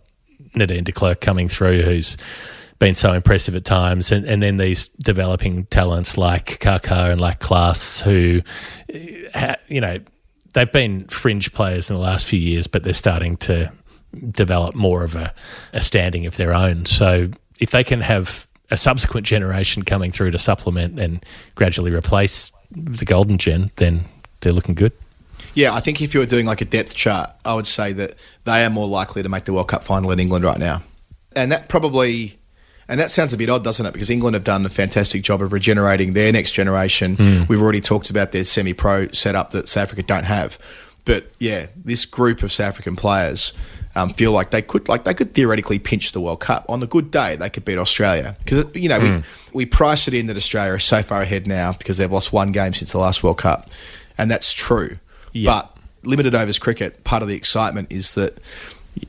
Nadine 0.56 0.84
de 0.84 1.16
coming 1.16 1.50
through, 1.50 1.82
who's 1.82 2.18
been 2.80 2.96
so 2.96 3.14
impressive 3.14 3.56
at 3.56 3.66
times, 3.66 4.12
and, 4.12 4.26
and 4.26 4.42
then 4.42 4.58
these 4.58 4.88
developing 4.88 5.66
talents 5.66 6.18
like 6.18 6.60
Khaka 6.60 7.12
and 7.12 7.22
like 7.22 7.40
Klaas, 7.40 8.02
who, 8.02 8.42
eh, 8.94 9.30
ha, 9.34 9.56
you 9.68 9.80
know, 9.80 10.00
they've 10.54 10.72
been 10.72 11.06
fringe 11.08 11.54
players 11.54 11.90
in 11.90 11.96
the 11.96 12.02
last 12.02 12.28
few 12.28 12.40
years, 12.40 12.68
but 12.68 12.84
they're 12.84 12.94
starting 12.94 13.38
to 13.38 13.72
develop 14.32 14.76
more 14.76 15.04
of 15.04 15.16
a, 15.16 15.34
a 15.74 15.82
standing 15.82 16.26
of 16.26 16.38
their 16.38 16.54
own. 16.54 16.86
So 16.86 17.30
if 17.60 17.72
they 17.72 17.84
can 17.84 18.02
have 18.02 18.48
a 18.72 18.78
subsequent 18.78 19.26
generation 19.28 19.84
coming 19.84 20.12
through 20.12 20.32
to 20.32 20.40
supplement 20.40 21.00
and 21.00 21.24
gradually 21.56 21.92
replace 21.92 22.52
the 22.72 23.06
golden 23.06 23.38
gen, 23.38 23.72
then 23.76 24.06
they're 24.42 24.54
looking 24.54 24.76
good. 24.76 24.92
Yeah, 25.54 25.74
I 25.74 25.80
think 25.80 26.02
if 26.02 26.14
you 26.14 26.20
were 26.20 26.26
doing 26.26 26.46
like 26.46 26.62
a 26.62 26.66
depth 26.66 26.96
chart, 26.96 27.32
I 27.46 27.54
would 27.54 27.68
say 27.68 27.94
that 27.94 28.16
they 28.44 28.66
are 28.66 28.70
more 28.70 28.88
likely 28.88 29.24
to 29.24 29.30
make 29.30 29.46
the 29.46 29.54
World 29.54 29.70
Cup 29.70 29.84
final 29.84 30.12
in 30.12 30.20
England 30.20 30.44
right 30.44 30.60
now. 30.60 30.84
And 31.36 31.52
that 31.52 31.70
probably, 31.70 32.38
and 32.88 33.00
that 33.00 33.12
sounds 33.12 33.34
a 33.34 33.38
bit 33.38 33.50
odd, 33.50 33.64
doesn't 33.64 33.86
it? 33.86 33.94
Because 33.94 34.10
England 34.10 34.34
have 34.34 34.44
done 34.44 34.66
a 34.66 34.70
fantastic 34.70 35.24
job 35.24 35.42
of 35.42 35.54
regenerating 35.54 36.14
their 36.14 36.32
next 36.32 36.52
generation. 36.52 37.16
Hmm. 37.16 37.44
We've 37.48 37.62
already 37.62 37.82
talked 37.82 38.10
about 38.10 38.32
their 38.32 38.44
semi 38.44 38.74
pro 38.74 39.10
setup 39.10 39.52
that 39.52 39.68
South 39.68 39.84
Africa 39.84 40.04
don't 40.04 40.26
have. 40.26 40.58
But 41.06 41.28
yeah, 41.40 41.68
this 41.76 42.06
group 42.06 42.44
of 42.44 42.52
South 42.52 42.68
African 42.68 42.96
players 42.96 43.54
um, 43.96 44.10
feel 44.10 44.32
like 44.32 44.52
they 44.52 44.62
could, 44.62 44.88
like 44.88 45.06
they 45.06 45.14
could 45.14 45.34
theoretically 45.34 45.80
pinch 45.80 46.12
the 46.12 46.20
World 46.20 46.42
Cup 46.42 46.66
on 46.68 46.84
a 46.84 46.88
good 46.88 47.12
day. 47.12 47.36
They 47.36 47.50
could 47.50 47.66
beat 47.66 47.78
Australia 47.78 48.36
because 48.40 48.66
you 48.76 48.90
know 48.90 49.00
we 49.00 49.24
we 49.54 49.66
price 49.66 50.08
it 50.08 50.14
in 50.14 50.28
that 50.28 50.38
Australia 50.38 50.74
is 50.74 50.84
so 50.84 51.02
far 51.02 51.22
ahead 51.22 51.48
now 51.48 51.74
because 51.74 51.98
they've 51.98 52.12
lost 52.12 52.34
one 52.34 52.52
game 52.52 52.74
since 52.74 52.92
the 52.92 53.00
last 53.00 53.24
World 53.24 53.38
Cup, 53.38 53.70
and 54.18 54.30
that's 54.30 54.54
true. 54.54 54.98
Yeah. 55.32 55.52
But 55.52 55.78
limited 56.04 56.36
overs 56.36 56.60
cricket, 56.60 57.04
part 57.04 57.22
of 57.24 57.30
the 57.30 57.36
excitement 57.36 57.92
is 57.92 58.16
that 58.16 58.38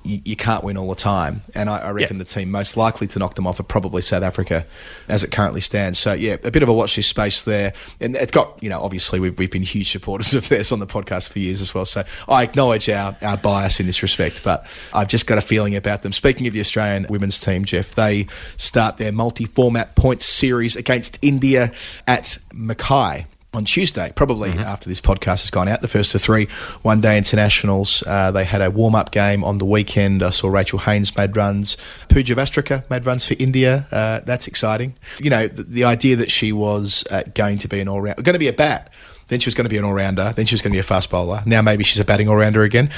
you, 0.02 0.20
you 0.24 0.36
can't 0.36 0.64
win 0.64 0.76
all 0.76 0.88
the 0.88 0.94
time. 0.94 1.42
And 1.54 1.68
I, 1.68 1.78
I 1.78 1.90
reckon 1.90 2.18
the 2.18 2.24
team 2.24 2.50
most 2.50 2.76
likely 2.76 3.06
to 3.08 3.18
knock 3.18 3.34
them 3.34 3.46
off 3.46 3.60
are 3.60 3.64
probably 3.64 4.02
South 4.02 4.22
Africa 4.22 4.64
as 5.08 5.24
it 5.24 5.30
currently 5.30 5.60
stands. 5.60 5.98
So, 5.98 6.12
yeah, 6.12 6.36
a 6.44 6.50
bit 6.50 6.62
of 6.62 6.68
a 6.68 6.72
watch 6.72 6.96
this 6.96 7.06
space 7.06 7.44
there. 7.44 7.72
And 8.00 8.16
it's 8.16 8.32
got, 8.32 8.62
you 8.62 8.68
know, 8.68 8.80
obviously 8.80 9.20
we've, 9.20 9.38
we've 9.38 9.50
been 9.50 9.62
huge 9.62 9.90
supporters 9.90 10.34
of 10.34 10.48
theirs 10.48 10.72
on 10.72 10.78
the 10.78 10.86
podcast 10.86 11.30
for 11.30 11.38
years 11.38 11.60
as 11.60 11.74
well. 11.74 11.84
So 11.84 12.04
I 12.28 12.42
acknowledge 12.42 12.88
our, 12.88 13.16
our 13.22 13.36
bias 13.36 13.80
in 13.80 13.86
this 13.86 14.02
respect, 14.02 14.42
but 14.42 14.66
I've 14.92 15.08
just 15.08 15.26
got 15.26 15.38
a 15.38 15.42
feeling 15.42 15.76
about 15.76 16.02
them. 16.02 16.12
Speaking 16.12 16.46
of 16.46 16.52
the 16.52 16.60
Australian 16.60 17.06
women's 17.08 17.38
team, 17.38 17.64
Geoff, 17.64 17.94
they 17.94 18.26
start 18.56 18.96
their 18.96 19.12
multi 19.12 19.44
format 19.44 19.94
points 19.94 20.24
series 20.24 20.76
against 20.76 21.18
India 21.22 21.72
at 22.06 22.38
Mackay 22.52 23.26
on 23.56 23.64
Tuesday, 23.64 24.12
probably 24.14 24.50
after 24.50 24.88
this 24.88 25.00
podcast 25.00 25.40
has 25.40 25.50
gone 25.50 25.66
out. 25.66 25.80
The 25.80 25.88
first 25.88 26.14
of 26.14 26.20
three 26.20 26.46
one 26.82 27.00
day 27.00 27.16
internationals. 27.18 28.02
Uh, 28.06 28.30
they 28.30 28.44
had 28.44 28.60
a 28.60 28.70
warm 28.70 28.94
up 28.94 29.10
game 29.10 29.42
on 29.42 29.58
the 29.58 29.64
weekend. 29.64 30.22
I 30.22 30.30
saw 30.30 30.48
Rachael 30.48 30.80
Haynes 30.80 31.16
made 31.16 31.36
runs. 31.36 31.76
Pooja 32.08 32.34
Vastrakar 32.34 32.88
made 32.90 33.06
runs 33.06 33.26
for 33.26 33.34
India. 33.38 33.86
Uh, 33.90 34.20
that's 34.20 34.46
exciting. 34.46 34.94
You 35.20 35.30
know, 35.30 35.48
the, 35.48 35.62
the 35.62 35.84
idea 35.84 36.16
that 36.16 36.30
she 36.30 36.52
was 36.52 37.04
uh, 37.10 37.22
going 37.34 37.58
to 37.58 37.68
be 37.68 37.80
an 37.80 37.88
all 37.88 38.00
round, 38.00 38.22
going 38.22 38.34
to 38.34 38.38
be 38.38 38.48
a 38.48 38.52
bat. 38.52 38.92
Then 39.28 39.40
she 39.40 39.48
was 39.48 39.54
going 39.54 39.64
to 39.64 39.70
be 39.70 39.76
an 39.76 39.84
all 39.84 39.92
rounder. 39.92 40.32
Then 40.36 40.46
she 40.46 40.54
was 40.54 40.62
going 40.62 40.70
to 40.70 40.76
be 40.76 40.80
a 40.80 40.84
fast 40.84 41.10
bowler. 41.10 41.42
Now 41.46 41.60
maybe 41.60 41.82
she's 41.82 41.98
a 41.98 42.04
batting 42.04 42.28
all 42.28 42.36
rounder 42.36 42.62
again. 42.62 42.90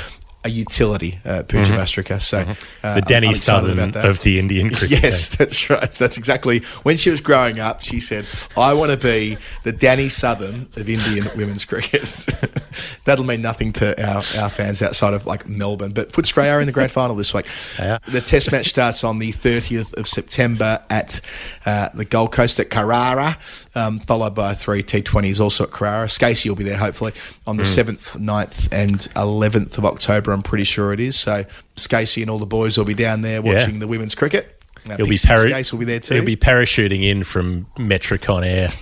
A 0.44 0.48
utility, 0.48 1.18
uh, 1.24 1.42
Pooja 1.42 1.72
Vastrakar. 1.72 2.22
So 2.22 2.54
uh, 2.84 2.94
The 2.94 3.02
Danny 3.02 3.28
I'm 3.28 3.34
Southern 3.34 3.96
of 3.96 4.22
the 4.22 4.38
Indian 4.38 4.70
cricket 4.74 5.02
Yes, 5.02 5.30
that's 5.36 5.68
right. 5.68 5.90
That's 5.90 6.16
exactly 6.16 6.60
when 6.84 6.96
she 6.96 7.10
was 7.10 7.20
growing 7.20 7.58
up. 7.58 7.82
She 7.82 7.98
said, 7.98 8.24
"I 8.56 8.72
want 8.72 8.92
to 8.92 8.96
be 8.96 9.36
the 9.64 9.72
Danny 9.72 10.08
Southern 10.08 10.68
of 10.76 10.88
Indian 10.88 11.26
women's 11.36 11.64
cricket." 11.64 12.26
That'll 13.04 13.24
mean 13.24 13.42
nothing 13.42 13.72
to 13.74 14.00
our, 14.00 14.22
our 14.40 14.48
fans 14.48 14.80
outside 14.80 15.12
of 15.12 15.26
like 15.26 15.48
Melbourne, 15.48 15.92
but 15.92 16.10
Footscray 16.12 16.52
are 16.54 16.60
in 16.60 16.66
the 16.66 16.72
grand 16.72 16.92
final 16.92 17.16
this 17.16 17.34
week. 17.34 17.46
Yeah. 17.76 17.98
The 18.06 18.20
Test 18.20 18.52
match 18.52 18.66
starts 18.68 19.02
on 19.02 19.18
the 19.18 19.32
30th 19.32 19.92
of 19.98 20.06
September 20.06 20.80
at 20.88 21.20
uh, 21.66 21.88
the 21.94 22.04
Gold 22.04 22.30
Coast 22.30 22.60
at 22.60 22.70
Carrara, 22.70 23.36
um, 23.74 23.98
followed 23.98 24.36
by 24.36 24.54
three 24.54 24.84
T20s 24.84 25.40
also 25.40 25.64
at 25.64 25.72
Carrara. 25.72 26.06
Scasey 26.06 26.48
will 26.48 26.56
be 26.56 26.64
there 26.64 26.76
hopefully 26.76 27.12
on 27.44 27.56
the 27.56 27.64
7th, 27.64 28.18
9th, 28.18 28.68
and 28.72 28.94
11th 29.16 29.78
of 29.78 29.84
October. 29.84 30.27
I'm 30.32 30.42
pretty 30.42 30.64
sure 30.64 30.92
it 30.92 31.00
is. 31.00 31.18
So 31.18 31.44
Scasey 31.76 32.22
and 32.22 32.30
all 32.30 32.38
the 32.38 32.46
boys 32.46 32.76
will 32.78 32.84
be 32.84 32.94
down 32.94 33.22
there 33.22 33.42
Yeah. 33.44 33.54
watching 33.54 33.78
the 33.78 33.86
women's 33.86 34.14
cricket. 34.14 34.54
Uh, 34.88 34.96
He'll 34.96 35.06
be, 35.08 35.18
para- 35.22 35.62
will 35.72 35.78
be 35.78 35.84
there 35.84 36.00
too. 36.00 36.14
he'll 36.14 36.24
be 36.24 36.36
parachuting 36.36 37.02
in 37.04 37.22
from 37.24 37.66
Metricon 37.76 38.46
Air. 38.46 38.70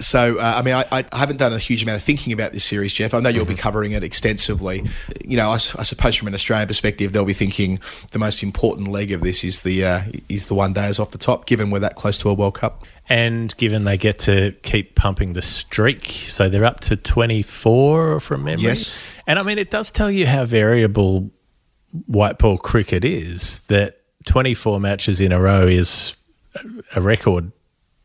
So, 0.00 0.38
uh, 0.38 0.54
I 0.56 0.62
mean, 0.62 0.74
I, 0.74 0.84
I 1.10 1.18
haven't 1.18 1.38
done 1.38 1.54
a 1.54 1.58
huge 1.58 1.82
amount 1.82 1.96
of 1.96 2.02
thinking 2.02 2.34
about 2.34 2.52
this 2.52 2.62
series, 2.64 2.92
Geoff. 2.92 3.14
I 3.14 3.20
know 3.20 3.30
you'll 3.30 3.46
be 3.46 3.54
covering 3.54 3.92
it 3.92 4.04
extensively. 4.04 4.84
You 5.24 5.38
know, 5.38 5.50
I 5.50 5.56
suppose 5.56 6.14
from 6.16 6.28
an 6.28 6.34
Australian 6.34 6.68
perspective, 6.68 7.12
they'll 7.12 7.24
be 7.24 7.32
thinking 7.32 7.78
the 8.10 8.18
most 8.18 8.42
important 8.42 8.88
leg 8.88 9.12
of 9.12 9.22
this 9.22 9.42
is 9.44 9.62
the 9.62 9.84
uh, 9.84 10.02
is 10.28 10.48
the 10.48 10.54
one 10.54 10.74
days 10.74 10.98
off 11.00 11.12
the 11.12 11.18
top, 11.18 11.46
given 11.46 11.70
we're 11.70 11.78
that 11.78 11.94
close 11.94 12.18
to 12.18 12.28
a 12.28 12.34
World 12.34 12.54
Cup. 12.54 12.84
And 13.08 13.56
given 13.56 13.84
they 13.84 13.96
get 13.96 14.18
to 14.20 14.54
keep 14.62 14.94
pumping 14.94 15.32
the 15.32 15.42
streak, 15.42 16.04
so 16.04 16.50
they're 16.50 16.64
up 16.66 16.80
to 16.80 16.96
24 16.96 18.20
from 18.20 18.44
memory. 18.44 18.62
Yes. 18.64 19.00
And 19.26 19.38
I 19.38 19.42
mean, 19.42 19.58
it 19.58 19.70
does 19.70 19.90
tell 19.90 20.10
you 20.10 20.26
how 20.26 20.44
variable 20.44 21.30
white 22.06 22.38
ball 22.38 22.58
cricket 22.58 23.04
is 23.04 23.60
that 23.68 24.00
24 24.26 24.80
matches 24.80 25.20
in 25.20 25.32
a 25.32 25.40
row 25.40 25.66
is 25.66 26.16
a 26.94 27.00
record 27.00 27.52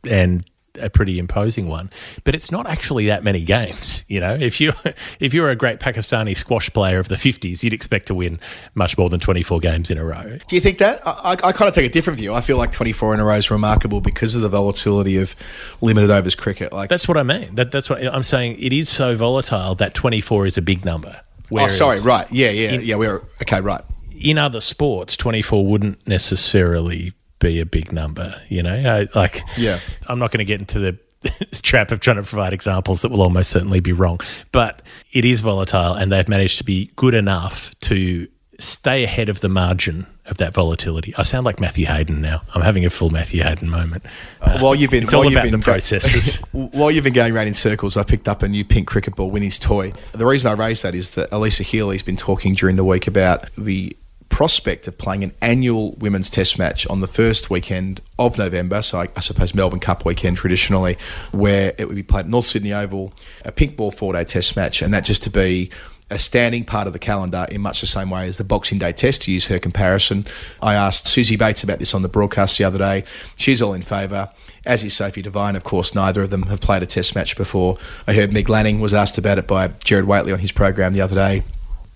and 0.07 0.45
a 0.79 0.89
pretty 0.89 1.19
imposing 1.19 1.67
one. 1.67 1.89
But 2.23 2.35
it's 2.35 2.51
not 2.51 2.67
actually 2.67 3.07
that 3.07 3.23
many 3.23 3.43
games. 3.43 3.97
You 4.09 4.19
know, 4.19 4.33
if 4.33 4.59
you 4.59 4.73
if 5.19 5.33
you're 5.33 5.49
a 5.49 5.55
great 5.55 5.79
Pakistani 5.79 6.35
squash 6.35 6.71
player 6.73 6.99
of 6.99 7.09
the 7.09 7.15
50s, 7.15 7.63
you'd 7.63 7.73
expect 7.73 8.07
to 8.07 8.15
win 8.15 8.39
much 8.73 8.97
more 8.97 9.07
than 9.07 9.19
24 9.19 9.59
games 9.59 9.91
in 9.91 9.97
a 9.99 10.03
row. 10.03 10.37
Do 10.47 10.55
you 10.55 10.61
think 10.61 10.79
that? 10.79 11.01
I, 11.05 11.33
I, 11.43 11.51
kind 11.51 11.69
of 11.69 11.75
take 11.75 11.85
a 11.85 11.89
different 11.89 12.17
view. 12.17 12.33
I 12.33 12.41
feel 12.41 12.57
like 12.57 12.71
24 12.71 13.13
in 13.13 13.19
a 13.19 13.25
row 13.25 13.35
is 13.35 13.51
remarkable 13.51 14.01
because 14.01 14.35
of 14.35 14.41
the 14.41 14.49
volatility 14.49 15.17
of 15.17 15.35
limited 15.81 16.09
overs 16.09 16.33
cricket. 16.33 16.73
Like, 16.73 16.89
That's 16.89 17.07
what 17.07 17.17
I 17.17 17.23
mean. 17.23 17.53
That, 17.55 17.71
that's 17.71 17.89
what 17.89 18.03
I'm 18.03 18.23
saying. 18.23 18.57
It 18.59 18.73
is 18.73 18.89
so 18.89 19.15
volatile 19.15 19.75
that 19.75 19.93
24 19.93 20.47
is 20.47 20.57
a 20.57 20.61
big 20.61 20.83
number. 20.85 21.21
oh, 21.51 21.67
sorry, 21.67 21.99
right? 22.01 22.27
Yeah, 22.31 22.49
yeah, 22.49 22.71
in- 22.71 22.81
yeah. 22.81 22.95
We're 22.95 23.21
okay, 23.41 23.61
right. 23.61 23.81
In 24.19 24.37
other 24.37 24.59
sports, 24.61 25.15
24 25.17 25.65
wouldn't 25.65 26.07
necessarily 26.07 27.13
be 27.39 27.59
a 27.59 27.65
big 27.65 27.91
number. 27.91 28.35
You 28.49 28.63
know, 28.63 28.75
I, 28.75 29.07
like 29.17 29.41
Yeah. 29.57 29.79
I'm 30.07 30.19
not 30.19 30.31
going 30.31 30.39
to 30.39 30.45
get 30.45 30.59
into 30.59 30.79
the 30.79 30.97
trap 31.61 31.91
of 31.91 31.99
trying 31.99 32.17
to 32.17 32.23
provide 32.23 32.53
examples 32.53 33.01
that 33.01 33.09
will 33.11 33.21
almost 33.21 33.49
certainly 33.49 33.79
be 33.79 33.91
wrong, 33.91 34.19
but 34.51 34.81
it 35.11 35.25
is 35.25 35.41
volatile, 35.41 35.93
and 35.93 36.11
they've 36.11 36.29
managed 36.29 36.57
to 36.59 36.63
be 36.63 36.91
good 36.95 37.13
enough 37.13 37.77
to 37.81 38.27
stay 38.57 39.03
ahead 39.03 39.29
of 39.29 39.39
the 39.39 39.49
margin 39.49 40.05
of 40.25 40.37
that 40.37 40.53
volatility. 40.53 41.13
I 41.17 41.23
sound 41.23 41.45
like 41.45 41.59
Matthew 41.59 41.85
Hayden 41.85 42.21
now. 42.21 42.41
I'm 42.53 42.61
having 42.61 42.85
a 42.85 42.89
full 42.89 43.09
Matthew 43.09 43.41
Hayden 43.41 43.69
moment. 43.69 44.05
Uh, 44.41 44.59
While 44.59 44.75
you've 44.75 44.91
been, 44.91 45.03
it's 45.03 45.13
all 45.13 45.21
while 45.21 45.31
you've 45.31 45.37
about 45.39 45.49
been 45.49 45.59
the 45.59 45.63
processes. 45.63 46.37
While 46.51 46.91
you've 46.91 47.03
been 47.03 47.13
going 47.13 47.33
around 47.33 47.47
in 47.47 47.53
circles, 47.53 47.97
I 47.97 48.03
picked 48.03 48.27
up 48.27 48.43
a 48.43 48.47
new 48.47 48.63
pink 48.63 48.87
cricket 48.87 49.15
ball, 49.15 49.31
Winnie's 49.31 49.57
toy. 49.57 49.93
The 50.11 50.25
reason 50.25 50.51
I 50.51 50.53
raised 50.53 50.83
that 50.83 50.93
is 50.93 51.15
that 51.15 51.31
Alyssa 51.31 51.61
Healy's 51.63 52.03
been 52.03 52.17
talking 52.17 52.53
during 52.53 52.75
the 52.75 52.83
week 52.83 53.07
about 53.07 53.51
the 53.55 53.95
prospect 54.29 54.87
of 54.87 54.97
playing 54.97 55.23
an 55.23 55.33
annual 55.41 55.93
women's 55.93 56.29
test 56.29 56.57
match 56.57 56.87
on 56.87 57.01
the 57.01 57.07
first 57.07 57.49
weekend 57.49 58.01
of 58.17 58.37
November, 58.37 58.81
so 58.81 59.01
I, 59.01 59.09
I 59.15 59.19
suppose 59.19 59.53
Melbourne 59.53 59.79
Cup 59.79 60.05
weekend 60.05 60.37
traditionally, 60.37 60.97
where 61.31 61.73
it 61.77 61.87
would 61.87 61.95
be 61.95 62.03
played 62.03 62.21
at 62.21 62.29
North 62.29 62.45
Sydney 62.45 62.73
Oval, 62.73 63.13
a 63.43 63.51
pink 63.51 63.75
ball 63.75 63.91
four 63.91 64.13
day 64.13 64.23
test 64.23 64.55
match, 64.55 64.81
and 64.81 64.93
that 64.93 65.03
just 65.03 65.23
to 65.23 65.29
be 65.29 65.69
a 66.09 66.17
standing 66.17 66.65
part 66.65 66.87
of 66.87 66.93
the 66.93 66.99
calendar 66.99 67.45
in 67.51 67.61
much 67.61 67.81
the 67.81 67.87
same 67.87 68.09
way 68.09 68.27
as 68.27 68.37
the 68.37 68.43
Boxing 68.43 68.79
Day 68.79 68.91
Test, 68.91 69.23
to 69.23 69.31
use 69.31 69.47
her 69.47 69.59
comparison. 69.59 70.25
I 70.61 70.73
asked 70.73 71.05
Suzie 71.05 71.37
Bates 71.37 71.63
about 71.63 71.79
this 71.79 71.93
on 71.93 72.01
the 72.01 72.09
broadcast 72.09 72.57
the 72.57 72.63
other 72.63 72.79
day. 72.79 73.03
She's 73.35 73.61
all 73.61 73.73
in 73.73 73.83
favour, 73.83 74.29
as 74.65 74.83
is 74.83 74.95
Sophie 74.95 75.21
Devine. 75.21 75.55
Of 75.55 75.63
course, 75.63 75.93
neither 75.93 76.23
of 76.23 76.29
them 76.29 76.43
have 76.43 76.61
played 76.61 76.81
a 76.81 76.87
Test 76.87 77.15
match 77.15 77.37
before. 77.37 77.77
I 78.07 78.13
heard 78.13 78.33
Meg 78.33 78.49
Lanning 78.49 78.79
was 78.79 78.93
asked 78.93 79.17
about 79.17 79.37
it 79.37 79.47
by 79.47 79.67
Gerard 79.83 80.05
Whateley 80.05 80.33
on 80.33 80.39
his 80.39 80.51
program 80.51 80.93
the 80.93 81.01
other 81.01 81.15
day. 81.15 81.43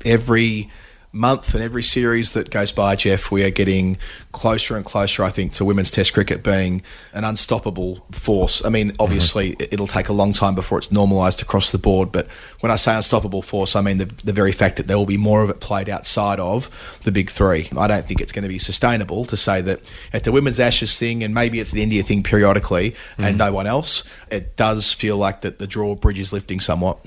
Every 0.05 0.69
month 1.15 1.53
and 1.53 1.63
every 1.63 1.83
series 1.83 2.33
that 2.33 2.49
goes 2.49 2.71
by, 2.71 2.95
Geoff, 2.95 3.29
we 3.31 3.43
are 3.43 3.51
getting 3.51 3.97
closer 4.31 4.75
and 4.75 4.83
closer, 4.83 5.23
I 5.23 5.29
think, 5.29 5.53
to 5.53 5.63
women's 5.65 5.91
Test 5.91 6.11
cricket 6.13 6.41
being 6.43 6.81
an 7.13 7.23
unstoppable 7.23 8.03
force. 8.11 8.65
I 8.65 8.69
mean, 8.69 8.93
obviously, 8.99 9.51
Mm-hmm. 9.51 9.73
it'll 9.73 9.87
take 9.87 10.09
a 10.09 10.13
long 10.13 10.33
time 10.33 10.55
before 10.55 10.79
it's 10.79 10.91
normalised 10.91 11.41
across 11.41 11.71
the 11.71 11.77
board, 11.77 12.11
but 12.11 12.27
when 12.61 12.71
I 12.71 12.75
say 12.77 12.95
unstoppable 12.95 13.41
force, 13.43 13.75
I 13.75 13.81
mean 13.81 13.99
the, 13.99 14.05
the 14.05 14.33
very 14.33 14.51
fact 14.51 14.77
that 14.77 14.87
there 14.87 14.97
will 14.97 15.05
be 15.05 15.17
more 15.17 15.43
of 15.43 15.49
it 15.51 15.59
played 15.59 15.87
outside 15.87 16.39
of 16.39 16.99
the 17.03 17.11
big 17.11 17.29
three. 17.29 17.69
I 17.77 17.87
don't 17.87 18.05
think 18.07 18.19
it's 18.19 18.31
going 18.31 18.43
to 18.43 18.49
be 18.49 18.57
sustainable 18.57 19.23
to 19.25 19.37
say 19.37 19.61
that 19.61 19.93
at 20.13 20.23
the 20.23 20.31
women's 20.31 20.59
Ashes 20.59 20.97
thing, 20.97 21.23
and 21.23 21.33
maybe 21.33 21.59
it's 21.59 21.71
the 21.71 21.83
India 21.83 22.01
thing 22.01 22.23
periodically, 22.23 22.95
and 23.19 23.35
Mm. 23.35 23.39
no 23.39 23.51
one 23.53 23.67
else, 23.67 24.03
it 24.31 24.57
does 24.57 24.91
feel 24.93 25.17
like 25.17 25.41
that 25.41 25.59
the 25.59 25.67
drawbridge 25.67 26.17
is 26.19 26.33
lifting 26.33 26.59
somewhat. 26.59 26.97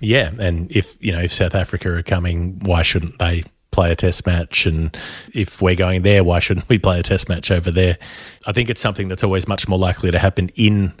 Yeah, 0.00 0.30
and 0.38 0.70
if 0.70 0.94
you 1.00 1.10
know 1.12 1.20
if 1.20 1.32
South 1.32 1.54
Africa 1.54 1.90
are 1.90 2.02
coming, 2.02 2.58
why 2.60 2.82
shouldn't 2.82 3.18
they 3.18 3.42
play 3.76 3.92
a 3.92 3.94
test 3.94 4.26
match? 4.26 4.66
And 4.66 4.96
if 5.34 5.60
we're 5.60 5.76
going 5.76 6.02
there, 6.02 6.24
why 6.24 6.40
shouldn't 6.40 6.68
we 6.68 6.78
play 6.78 6.98
a 6.98 7.02
test 7.02 7.28
match 7.28 7.50
over 7.50 7.70
there? 7.70 7.98
I 8.46 8.52
think 8.52 8.70
it's 8.70 8.80
something 8.80 9.06
that's 9.06 9.22
always 9.22 9.46
much 9.46 9.68
more 9.68 9.78
likely 9.78 10.10
to 10.10 10.18
happen 10.18 10.48
in 10.54 10.94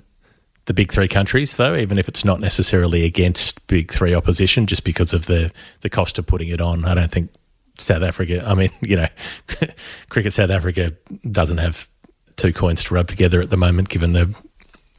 the 0.66 0.74
big 0.74 0.92
three 0.92 1.08
countries, 1.08 1.56
though, 1.56 1.74
even 1.74 1.96
if 1.96 2.06
it's 2.06 2.24
not 2.24 2.38
necessarily 2.38 3.04
against 3.04 3.66
big 3.66 3.90
three 3.90 4.14
opposition, 4.14 4.66
just 4.66 4.84
because 4.84 5.14
of 5.14 5.26
the 5.26 5.50
the 5.80 5.88
cost 5.88 6.18
of 6.18 6.26
putting 6.26 6.48
it 6.48 6.60
on. 6.60 6.84
I 6.84 6.94
don't 6.94 7.10
think 7.10 7.30
South 7.78 8.02
Africa. 8.02 8.44
I 8.46 8.54
mean, 8.54 8.70
you 8.82 8.96
know, 8.96 9.08
cricket 10.10 10.34
South 10.34 10.50
Africa 10.50 10.92
doesn't 11.30 11.58
have 11.58 11.88
two 12.36 12.52
coins 12.52 12.84
to 12.84 12.94
rub 12.94 13.08
together 13.08 13.40
at 13.40 13.48
the 13.48 13.56
moment, 13.56 13.88
given 13.88 14.12
the 14.12 14.34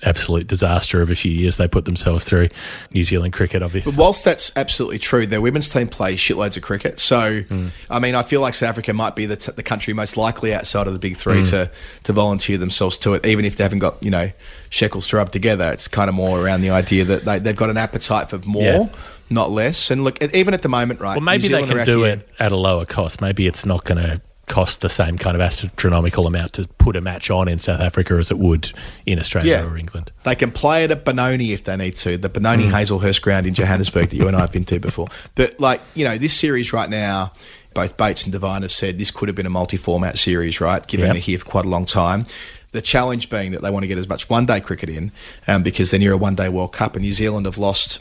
absolute 0.03 0.45
disaster 0.47 1.01
of 1.01 1.09
a 1.09 1.15
few 1.15 1.31
years 1.31 1.57
they 1.57 1.67
put 1.67 1.85
themselves 1.85 2.23
through. 2.25 2.49
New 2.93 3.03
Zealand 3.03 3.33
cricket, 3.33 3.63
obviously. 3.63 3.91
But 3.93 3.99
whilst 3.99 4.23
that's 4.25 4.51
absolutely 4.55 4.99
true, 4.99 5.25
their 5.25 5.41
women's 5.41 5.69
team 5.69 5.87
plays 5.87 6.19
shitloads 6.19 6.55
of 6.55 6.63
cricket. 6.63 6.99
So, 6.99 7.41
Hmm. 7.41 7.67
I 7.89 7.99
mean, 7.99 8.13
I 8.15 8.23
feel 8.23 8.41
like 8.41 8.53
South 8.53 8.69
Africa 8.69 8.93
might 8.93 9.15
be 9.15 9.25
the, 9.25 9.35
t- 9.37 9.51
the 9.55 9.63
country 9.63 9.93
most 9.93 10.15
likely 10.17 10.53
outside 10.53 10.85
of 10.87 10.93
the 10.93 10.99
big 10.99 11.15
three 11.17 11.41
Mm. 11.43 11.49
to, 11.49 11.71
to 12.03 12.13
volunteer 12.13 12.57
themselves 12.57 12.97
to 12.99 13.13
it, 13.15 13.25
even 13.25 13.43
if 13.45 13.55
they 13.55 13.63
haven't 13.63 13.79
got, 13.79 13.95
you 14.03 14.11
know, 14.11 14.31
shekels 14.69 15.07
to 15.07 15.15
rub 15.17 15.31
together. 15.31 15.71
It's 15.71 15.87
kind 15.87 16.09
of 16.09 16.15
more 16.15 16.39
around 16.45 16.61
the 16.61 16.69
idea 16.69 17.03
that 17.05 17.25
they, 17.25 17.39
they've 17.39 17.55
got 17.55 17.69
an 17.69 17.77
appetite 17.77 18.29
for 18.29 18.37
more, 18.45 18.63
Yeah. 18.63 18.87
not 19.29 19.49
less. 19.51 19.89
And 19.89 20.03
look, 20.03 20.21
even 20.23 20.53
at 20.53 20.61
the 20.61 20.69
moment, 20.69 20.99
right? 20.99 21.15
Well, 21.15 21.21
maybe 21.21 21.49
New 21.49 21.55
they 21.61 21.63
can 21.73 21.85
do 21.85 22.03
here- 22.03 22.13
it 22.13 22.29
at 22.39 22.51
a 22.51 22.55
lower 22.55 22.85
cost. 22.85 23.19
Maybe 23.21 23.47
it's 23.47 23.65
not 23.65 23.83
going 23.83 24.03
to 24.03 24.21
cost 24.47 24.81
the 24.81 24.89
same 24.89 25.17
kind 25.17 25.35
of 25.35 25.41
astronomical 25.41 26.25
amount 26.25 26.53
to 26.53 26.67
put 26.77 26.95
a 26.95 27.01
match 27.01 27.29
on 27.29 27.47
in 27.47 27.59
South 27.59 27.81
Africa 27.81 28.13
as 28.15 28.31
it 28.31 28.37
would 28.39 28.71
in 29.05 29.19
Australia 29.19 29.51
Yeah. 29.57 29.65
or 29.65 29.77
England. 29.77 30.11
They 30.23 30.35
can 30.35 30.51
play 30.51 30.83
it 30.85 30.91
at 30.91 31.03
Benoni 31.05 31.51
if 31.51 31.63
they 31.65 31.75
need 31.75 31.95
to, 31.97 32.17
the 32.17 32.29
Benoni 32.29 32.63
Mm. 32.65 32.71
Hazelhurst 32.71 33.21
ground 33.21 33.45
in 33.45 33.53
Johannesburg 33.53 34.09
that 34.09 34.15
you 34.15 34.27
and 34.27 34.35
I 34.35 34.39
have 34.41 34.51
been 34.53 34.63
to 34.65 34.79
before. 34.79 35.07
But 35.35 35.59
like 35.59 35.81
you 35.95 36.05
know, 36.05 36.17
this 36.17 36.33
series 36.33 36.71
right 36.73 36.89
now, 36.89 37.33
both 37.73 37.97
Bates 37.97 38.23
and 38.23 38.31
Devine 38.31 38.61
have 38.63 38.71
said 38.71 38.97
this 38.97 39.11
could 39.11 39.27
have 39.29 39.35
been 39.35 39.45
a 39.45 39.49
multi-format 39.51 40.17
series, 40.17 40.59
right? 40.61 40.85
Given 40.87 41.07
Yep. 41.07 41.13
they're 41.13 41.21
here 41.21 41.37
for 41.39 41.45
quite 41.45 41.65
a 41.65 41.69
long 41.69 41.85
time. 41.85 42.25
The 42.71 42.81
challenge 42.81 43.29
being 43.29 43.51
that 43.51 43.61
they 43.61 43.69
want 43.69 43.83
to 43.83 43.87
get 43.87 43.97
as 43.97 44.09
much 44.09 44.29
one-day 44.29 44.61
cricket 44.61 44.89
in, 44.89 45.11
um, 45.47 45.61
because 45.63 45.91
they're 45.91 45.99
near 45.99 46.13
a 46.13 46.17
one-day 46.17 46.49
World 46.49 46.73
Cup, 46.73 46.95
and 46.95 47.03
New 47.03 47.13
Zealand 47.13 47.45
have 47.45 47.57
lost. 47.57 47.99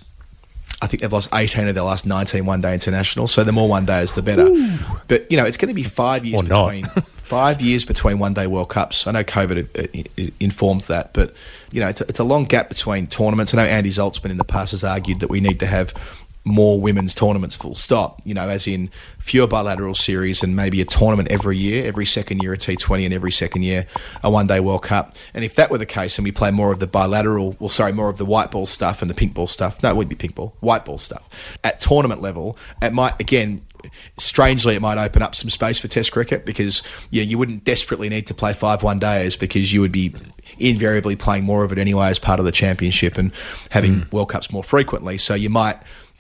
I 0.83 0.87
think 0.87 1.01
they've 1.01 1.13
lost 1.13 1.31
18 1.33 1.69
of 1.69 1.75
their 1.75 1.85
last 1.85 2.05
19 2.07 2.45
one-day 2.45 2.75
internationals, 2.75 3.33
so 3.33 3.45
the 3.45 3.53
more 3.53 3.69
one 3.69 3.87
days, 3.87 4.13
the 4.13 4.23
better. 4.23 4.47
But 5.09 5.31
you 5.31 5.37
know, 5.37 5.45
it's 5.45 5.57
going 5.57 5.69
to 5.69 5.75
be 5.75 5.83
five 5.83 6.25
years 6.27 6.43
between 6.43 6.85
five 7.17 7.63
years 7.63 7.85
between 7.85 8.19
one-day 8.19 8.47
World 8.47 8.69
Cups. 8.69 9.07
I 9.07 9.13
know 9.13 9.25
COVID 9.25 10.29
uh, 10.29 10.33
informs 10.39 10.89
that, 10.89 11.15
but 11.15 11.35
you 11.73 11.81
know, 11.81 11.89
it's 11.89 12.01
a, 12.03 12.05
it's 12.09 12.19
a 12.19 12.25
long 12.25 12.45
gap 12.45 12.69
between 12.69 13.07
tournaments. 13.07 13.55
I 13.55 13.57
know 13.57 13.69
Andy 13.69 13.91
Zaltzman 13.91 14.31
in 14.31 14.37
the 14.37 14.45
past 14.45 14.73
has 14.73 14.85
argued 14.85 15.21
that 15.21 15.31
we 15.31 15.41
need 15.41 15.61
to 15.61 15.67
have 15.67 15.95
more 16.47 16.81
women's 16.81 17.15
tournaments 17.15 17.57
full 17.57 17.75
stop. 17.75 18.21
You 18.25 18.33
know 18.33 18.49
as 18.49 18.67
in 18.67 18.89
fewer 19.19 19.49
bilateral 19.49 19.95
series 19.95 20.43
and 20.43 20.55
maybe 20.55 20.81
a 20.81 20.85
tournament 20.85 21.31
every 21.31 21.59
year 21.59 21.85
every 21.85 22.07
second 22.07 22.43
year 22.43 22.53
a 22.53 22.57
T20 22.57 23.05
and 23.05 23.13
every 23.13 23.33
second 23.33 23.63
year 23.63 23.87
a 24.23 24.31
one 24.31 24.47
day 24.47 24.61
World 24.61 24.85
Cup. 24.85 25.15
And 25.35 25.45
if 25.45 25.57
that 25.57 25.71
were 25.71 25.79
the 25.79 25.87
case 25.87 26.19
and 26.19 26.25
we 26.25 26.31
play 26.33 26.53
more 26.53 26.73
of 26.73 26.79
the 26.79 26.87
bilateral 26.87 27.57
well 27.59 27.69
sorry 27.69 27.93
more 27.93 28.09
of 28.09 28.17
the 28.17 28.25
white 28.25 28.53
ball 28.53 28.65
stuff 28.65 29.03
and 29.03 29.11
the 29.11 29.15
pink 29.15 29.35
ball 29.35 29.49
stuff 29.49 29.83
no 29.83 29.91
it 29.91 29.97
would 29.97 30.09
be 30.09 30.15
pink 30.15 30.37
ball 30.37 30.55
white 30.61 30.85
ball 30.85 30.99
stuff. 30.99 31.29
At 31.65 31.81
tournament 31.81 32.23
level 32.23 32.57
it 32.81 32.93
might 32.93 33.21
again 33.21 33.63
strangely 34.17 34.77
it 34.77 34.81
might 34.81 34.99
open 34.99 35.23
up 35.23 35.35
some 35.35 35.51
space 35.51 35.79
for 35.79 35.89
test 35.89 36.13
cricket 36.13 36.47
because 36.47 36.83
yeah 37.11 37.23
you 37.23 37.39
wouldn't 37.39 37.65
desperately 37.65 38.09
need 38.09 38.27
to 38.27 38.35
play 38.35 38.53
five 38.53 38.83
one 38.83 38.99
days 38.99 39.37
because 39.37 39.73
you 39.73 39.81
would 39.81 39.93
be 39.93 40.15
invariably 40.59 41.17
playing 41.17 41.45
more 41.45 41.65
of 41.65 41.73
it 41.73 41.79
anyway 41.79 42.07
as 42.09 42.19
part 42.19 42.39
of 42.39 42.47
the 42.47 42.53
championship 42.53 43.19
and 43.19 43.33
having 43.71 44.01
hmm. 44.01 44.17
World 44.17 44.29
Cups 44.29 44.53
more 44.53 44.65
frequently. 44.65 45.19
So 45.19 45.35
you 45.35 45.51
might 45.51 45.77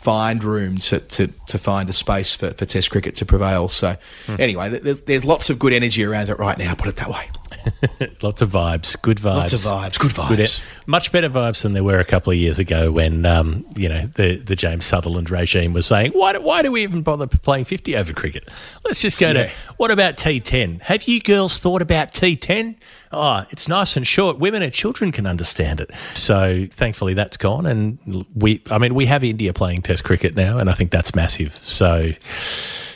find 0.07 0.45
room 0.45 0.79
to, 0.79 1.01
to, 1.01 1.27
to 1.49 1.59
find 1.59 1.89
a 1.89 1.93
space 1.93 2.37
for, 2.37 2.53
for 2.53 2.65
Test 2.65 2.93
cricket 2.93 3.17
to 3.17 3.27
prevail. 3.27 3.67
So, 3.67 3.97
hmm. 4.27 4.37
anyway, 4.39 4.69
there's, 4.69 5.01
there's 5.01 5.25
lots 5.25 5.51
of 5.51 5.59
good 5.59 5.73
energy 5.73 6.05
around 6.05 6.29
it 6.29 6.39
right 6.39 6.57
now, 6.57 6.75
put 6.77 6.87
it 6.87 6.95
that 6.95 7.11
way. 7.11 7.29
Lots 8.23 8.43
of 8.43 8.51
vibes, 8.51 9.01
good 9.01 9.19
vibes. 9.19 9.35
Lots 9.37 9.53
of 9.53 9.61
vibes, 9.61 9.99
good 9.99 10.11
vibes. 10.11 10.63
much 10.87 11.13
better 11.13 11.29
vibes 11.29 11.63
than 11.63 11.73
there 11.75 11.85
were 11.85 11.99
a 11.99 12.05
couple 12.05 12.33
of 12.33 12.39
years 12.39 12.59
ago 12.59 12.91
when, 12.91 13.25
um, 13.25 13.65
you 13.77 13.89
know, 13.89 14.07
the, 14.07 14.37
the 14.37 14.57
James 14.57 14.85
Sutherland 14.85 15.31
regime 15.31 15.73
was 15.73 15.87
saying, 15.87 16.13
why 16.13 16.33
do, 16.33 16.41
why 16.43 16.63
do 16.63 16.73
we 16.73 16.83
even 16.83 17.03
bother 17.03 17.27
playing 17.27 17.65
50 17.65 17.97
over 17.97 18.13
cricket? 18.13 18.49
Let's 18.85 19.01
just 19.01 19.19
go 19.19 19.29
Yeah. 19.29 19.45
to, 19.47 19.51
what 19.77 19.91
about 19.91 20.17
T10? 20.17 20.81
Have 20.83 21.05
you 21.05 21.21
girls 21.21 21.59
thought 21.59 21.83
about 21.83 22.13
T10? 22.13 22.77
Oh, 23.13 23.45
it's 23.51 23.69
nice 23.69 23.97
and 23.97 24.07
short. 24.07 24.39
Women 24.39 24.63
and 24.63 24.73
children 24.73 25.13
can 25.13 25.27
understand 25.27 25.81
it. 25.81 25.95
So 26.15 26.67
thankfully 26.71 27.15
that's 27.15 27.37
gone. 27.37 27.65
And 27.67 28.27
we, 28.35 28.63
I 28.71 28.79
mean, 28.79 28.95
we 28.95 29.07
have 29.07 29.23
India 29.23 29.53
playing 29.53 29.83
Test 29.83 30.05
cricket 30.05 30.37
now, 30.37 30.59
and 30.59 30.69
I 30.69 30.73
think 30.73 30.91
that's 30.91 31.15
massive. 31.15 31.53
So, 31.53 32.11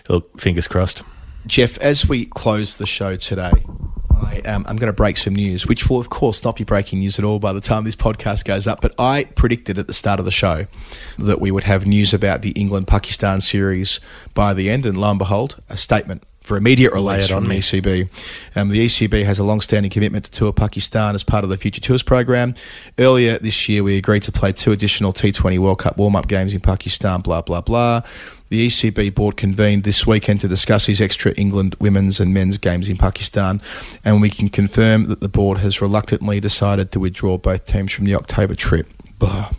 look, 0.08 0.40
fingers 0.40 0.66
crossed. 0.66 1.02
Geoff, 1.46 1.78
as 1.78 2.06
we 2.08 2.26
close 2.26 2.76
the 2.76 2.86
show 2.86 3.16
today, 3.16 3.52
I, 4.20 4.40
um, 4.40 4.64
I'm 4.68 4.76
going 4.76 4.88
to 4.88 4.92
break 4.92 5.16
some 5.16 5.34
news, 5.34 5.66
which 5.66 5.88
will, 5.88 5.98
of 5.98 6.10
course, 6.10 6.44
not 6.44 6.56
be 6.56 6.64
breaking 6.64 7.00
news 7.00 7.18
at 7.18 7.24
all 7.24 7.38
by 7.38 7.52
the 7.52 7.60
time 7.60 7.84
this 7.84 7.96
podcast 7.96 8.44
goes 8.44 8.66
up. 8.66 8.80
But 8.80 8.94
I 8.98 9.24
predicted 9.24 9.78
at 9.78 9.86
the 9.86 9.92
start 9.92 10.18
of 10.18 10.24
the 10.24 10.30
show 10.30 10.66
that 11.18 11.40
we 11.40 11.50
would 11.50 11.64
have 11.64 11.86
news 11.86 12.12
about 12.14 12.42
the 12.42 12.50
England 12.50 12.88
Pakistan 12.88 13.40
series 13.40 14.00
by 14.34 14.54
the 14.54 14.70
end, 14.70 14.86
and 14.86 14.96
lo 14.98 15.10
and 15.10 15.18
behold, 15.18 15.62
a 15.68 15.76
statement 15.76 16.22
for 16.40 16.56
immediate 16.56 16.92
release 16.92 17.28
from 17.28 17.44
the 17.44 17.50
me. 17.50 17.58
ECB. 17.58 18.08
Um, 18.56 18.70
the 18.70 18.84
ECB 18.84 19.24
has 19.24 19.38
a 19.38 19.44
long-standing 19.44 19.90
commitment 19.90 20.24
to 20.24 20.30
tour 20.30 20.52
Pakistan 20.52 21.14
as 21.14 21.22
part 21.22 21.44
of 21.44 21.50
the 21.50 21.56
Future 21.56 21.80
Tours 21.80 22.02
program. 22.02 22.54
Earlier 22.98 23.38
this 23.38 23.68
year, 23.68 23.84
we 23.84 23.96
agreed 23.96 24.22
to 24.24 24.32
play 24.32 24.52
two 24.52 24.72
additional 24.72 25.12
T20 25.12 25.58
World 25.58 25.78
Cup 25.78 25.96
warm-up 25.96 26.26
games 26.26 26.54
in 26.54 26.60
Pakistan. 26.60 27.20
Blah 27.20 27.42
blah 27.42 27.60
blah. 27.60 28.02
The 28.50 28.66
ECB 28.66 29.14
board 29.14 29.36
convened 29.36 29.84
this 29.84 30.08
weekend 30.08 30.40
to 30.40 30.48
discuss 30.48 30.86
these 30.86 31.00
extra 31.00 31.30
England 31.34 31.76
women's 31.78 32.18
and 32.18 32.34
men's 32.34 32.58
games 32.58 32.88
in 32.88 32.96
Pakistan, 32.96 33.62
and 34.04 34.20
we 34.20 34.28
can 34.28 34.48
confirm 34.48 35.06
that 35.06 35.20
the 35.20 35.28
board 35.28 35.58
has 35.58 35.80
reluctantly 35.80 36.40
decided 36.40 36.90
to 36.90 36.98
withdraw 36.98 37.38
both 37.38 37.64
teams 37.64 37.92
from 37.92 38.06
the 38.06 38.16
October 38.16 38.56
trip. 38.56 38.88
Blah. 39.20 39.52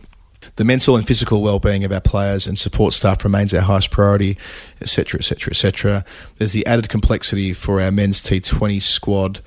The 0.58 0.66
mental 0.66 0.98
and 0.98 1.08
physical 1.08 1.42
well-being 1.42 1.86
of 1.86 1.94
our 1.94 2.02
players 2.02 2.46
and 2.46 2.60
support 2.60 2.94
staff 2.94 3.24
remains 3.24 3.54
our 3.54 3.62
highest 3.62 3.92
priority, 3.92 4.38
etc., 4.82 5.20
etc., 5.20 5.52
etc. 5.52 6.06
There's 6.38 6.52
the 6.52 6.66
added 6.66 6.90
complexity 6.90 7.54
for 7.54 7.80
our 7.80 7.92
men's 7.92 8.22
T20 8.22 8.82
squad. 8.82 9.40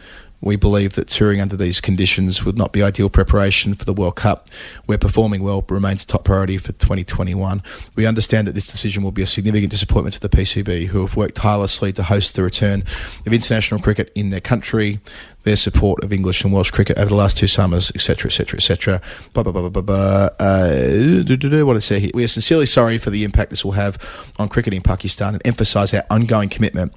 We 0.44 0.56
believe 0.56 0.92
that 0.94 1.08
touring 1.08 1.40
under 1.40 1.56
these 1.56 1.80
conditions 1.80 2.44
would 2.44 2.58
not 2.58 2.72
be 2.72 2.82
ideal 2.82 3.08
preparation 3.08 3.74
for 3.74 3.84
the 3.84 3.94
World 3.94 4.16
Cup, 4.16 4.48
where 4.84 4.98
performing 4.98 5.42
well 5.42 5.64
remains 5.68 6.04
top 6.04 6.24
priority 6.24 6.58
for 6.58 6.72
2021. 6.72 7.62
We 7.96 8.06
understand 8.06 8.46
that 8.46 8.54
this 8.54 8.70
decision 8.70 9.02
will 9.02 9.12
be 9.12 9.22
a 9.22 9.26
significant 9.26 9.70
disappointment 9.70 10.14
to 10.14 10.20
the 10.20 10.28
PCB, 10.28 10.88
who 10.88 11.00
have 11.00 11.16
worked 11.16 11.36
tirelessly 11.36 11.92
to 11.94 12.02
host 12.02 12.36
the 12.36 12.42
return 12.42 12.84
of 13.26 13.32
international 13.32 13.80
cricket 13.80 14.12
in 14.14 14.30
their 14.30 14.40
country 14.40 15.00
their 15.44 15.56
support 15.56 16.02
of 16.02 16.12
English 16.12 16.42
and 16.42 16.52
Welsh 16.52 16.70
cricket 16.70 16.98
over 16.98 17.10
the 17.10 17.14
last 17.14 17.36
two 17.36 17.46
summers, 17.46 17.92
etc., 17.94 18.28
etc., 18.28 18.56
etc. 18.56 19.00
Blah 19.32 19.42
blah 19.44 19.52
blah 19.52 19.68
blah 19.68 19.82
blah. 19.82 19.82
blah. 19.82 20.46
Uh, 20.46 21.22
do, 21.22 21.36
do, 21.36 21.50
do, 21.50 21.66
what 21.66 21.76
I 21.76 21.80
say 21.80 22.00
here? 22.00 22.10
We 22.14 22.24
are 22.24 22.28
sincerely 22.28 22.66
sorry 22.66 22.98
for 22.98 23.10
the 23.10 23.24
impact 23.24 23.50
this 23.50 23.64
will 23.64 23.72
have 23.72 23.98
on 24.38 24.48
cricket 24.48 24.74
in 24.74 24.82
Pakistan, 24.82 25.34
and 25.34 25.46
emphasise 25.46 25.94
our 25.94 26.04
ongoing 26.10 26.48
commitment 26.48 26.92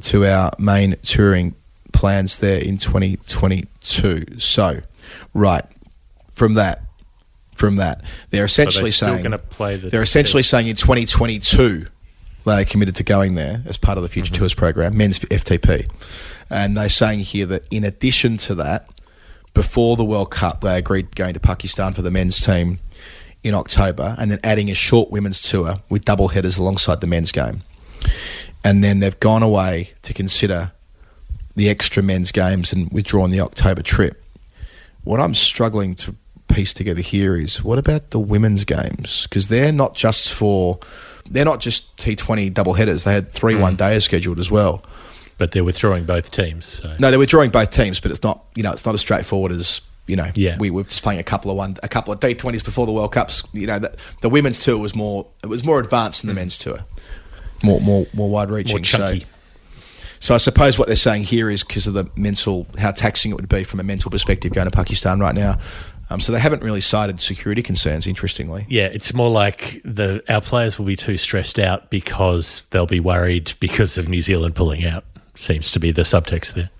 to 0.00 0.26
our 0.26 0.50
main 0.58 0.96
touring 1.02 1.54
plans 1.92 2.38
there 2.38 2.60
in 2.60 2.78
2022. 2.78 4.38
So, 4.38 4.80
right 5.34 5.64
from 6.32 6.54
that, 6.54 6.82
from 7.54 7.76
that, 7.76 8.02
they're 8.30 8.44
essentially 8.44 8.90
still 8.90 9.08
saying 9.08 9.22
gonna 9.22 9.38
play 9.38 9.76
the 9.76 9.90
they're 9.90 10.02
essentially 10.02 10.42
test. 10.42 10.50
saying 10.50 10.66
in 10.68 10.76
2022 10.76 11.86
they 12.46 12.64
committed 12.64 12.94
to 12.96 13.04
going 13.04 13.34
there 13.34 13.62
as 13.66 13.76
part 13.76 13.98
of 13.98 14.02
the 14.02 14.08
Future 14.08 14.32
mm-hmm. 14.32 14.40
Tours 14.40 14.54
program, 14.54 14.96
men's 14.96 15.18
FTP. 15.18 15.90
And 16.48 16.76
they're 16.76 16.88
saying 16.88 17.20
here 17.20 17.46
that 17.46 17.64
in 17.70 17.84
addition 17.84 18.36
to 18.38 18.54
that, 18.56 18.88
before 19.54 19.96
the 19.96 20.04
World 20.04 20.30
Cup, 20.30 20.60
they 20.60 20.78
agreed 20.78 21.14
going 21.14 21.34
to 21.34 21.40
Pakistan 21.40 21.92
for 21.92 22.02
the 22.02 22.10
men's 22.10 22.40
team 22.40 22.78
in 23.42 23.54
October 23.54 24.14
and 24.18 24.30
then 24.30 24.38
adding 24.44 24.70
a 24.70 24.74
short 24.74 25.10
women's 25.10 25.42
tour 25.42 25.76
with 25.88 26.04
double 26.04 26.28
headers 26.28 26.58
alongside 26.58 27.00
the 27.00 27.06
men's 27.06 27.32
game. 27.32 27.62
And 28.62 28.84
then 28.84 29.00
they've 29.00 29.18
gone 29.18 29.42
away 29.42 29.92
to 30.02 30.14
consider 30.14 30.72
the 31.56 31.68
extra 31.68 32.02
men's 32.02 32.32
games 32.32 32.72
and 32.72 32.90
withdrawn 32.92 33.30
the 33.30 33.40
October 33.40 33.82
trip. 33.82 34.22
What 35.04 35.20
I'm 35.20 35.34
struggling 35.34 35.94
to 35.96 36.14
piece 36.48 36.74
together 36.74 37.00
here 37.00 37.36
is 37.36 37.62
what 37.62 37.78
about 37.78 38.10
the 38.10 38.18
women's 38.20 38.64
games? 38.64 39.24
Because 39.28 39.48
they're 39.48 39.72
not 39.72 39.94
just 39.94 40.32
for 40.32 40.78
they're 41.30 41.44
not 41.44 41.60
just 41.60 41.96
T20 41.96 42.52
double 42.52 42.74
headers. 42.74 43.04
They 43.04 43.12
had 43.12 43.30
three 43.30 43.54
Mm. 43.54 43.60
one 43.60 43.76
days 43.76 44.04
scheduled 44.04 44.38
as 44.38 44.50
well. 44.50 44.82
But 45.38 45.52
they're 45.52 45.64
withdrawing 45.64 46.04
both 46.04 46.30
teams. 46.30 46.66
So. 46.66 46.94
No, 46.98 47.10
they're 47.10 47.18
withdrawing 47.18 47.50
both 47.50 47.70
teams, 47.70 48.00
but 48.00 48.10
it's 48.10 48.22
not 48.22 48.44
you 48.54 48.62
know 48.62 48.72
it's 48.72 48.84
not 48.84 48.94
as 48.94 49.00
straightforward 49.00 49.52
as 49.52 49.80
you 50.06 50.16
know. 50.16 50.30
Yeah. 50.34 50.56
we 50.58 50.70
were 50.70 50.82
just 50.82 51.02
playing 51.02 51.20
a 51.20 51.24
couple 51.24 51.50
of 51.50 51.56
one 51.56 51.76
a 51.82 51.88
couple 51.88 52.12
of 52.12 52.20
T20s 52.20 52.64
before 52.64 52.84
the 52.84 52.92
World 52.92 53.12
Cups. 53.12 53.44
You 53.52 53.66
know, 53.66 53.78
the, 53.78 53.96
the 54.20 54.28
women's 54.28 54.62
tour 54.62 54.76
was 54.78 54.94
more 54.94 55.26
it 55.42 55.46
was 55.46 55.64
more 55.64 55.78
advanced 55.80 56.22
than 56.22 56.28
the 56.28 56.34
men's 56.34 56.58
tour, 56.58 56.80
more 57.62 57.80
more 57.80 58.06
more 58.12 58.28
wide 58.28 58.50
reaching. 58.50 58.78
More 58.78 58.84
chunky. 58.84 59.20
So, 59.20 59.26
so 60.20 60.34
I 60.34 60.36
suppose 60.38 60.78
what 60.78 60.86
they're 60.86 60.94
saying 60.96 61.24
here 61.24 61.50
is 61.50 61.64
because 61.64 61.86
of 61.88 61.94
the 61.94 62.08
mental 62.16 62.66
how 62.78 62.92
taxing 62.92 63.32
it 63.32 63.34
would 63.34 63.48
be 63.48 63.64
from 63.64 63.80
a 63.80 63.82
mental 63.82 64.10
perspective 64.10 64.52
going 64.52 64.66
to 64.66 64.70
Pakistan 64.70 65.18
right 65.18 65.34
now. 65.34 65.58
Um, 66.12 66.18
so 66.20 66.32
they 66.32 66.40
haven't 66.40 66.62
really 66.62 66.80
cited 66.80 67.20
security 67.20 67.62
concerns. 67.62 68.06
Interestingly, 68.06 68.66
Yeah, 68.68 68.86
it's 68.86 69.14
more 69.14 69.30
like 69.30 69.80
the 69.84 70.22
our 70.28 70.40
players 70.40 70.78
will 70.78 70.86
be 70.86 70.96
too 70.96 71.16
stressed 71.16 71.58
out 71.58 71.88
because 71.90 72.62
they'll 72.70 72.86
be 72.86 72.98
worried 73.00 73.52
because 73.60 73.96
of 73.98 74.08
New 74.08 74.20
Zealand 74.22 74.54
pulling 74.56 74.84
out. 74.84 75.04
Seems 75.36 75.70
to 75.72 75.78
be 75.80 75.90
the 75.92 76.02
subtext 76.02 76.54
there. 76.54 76.70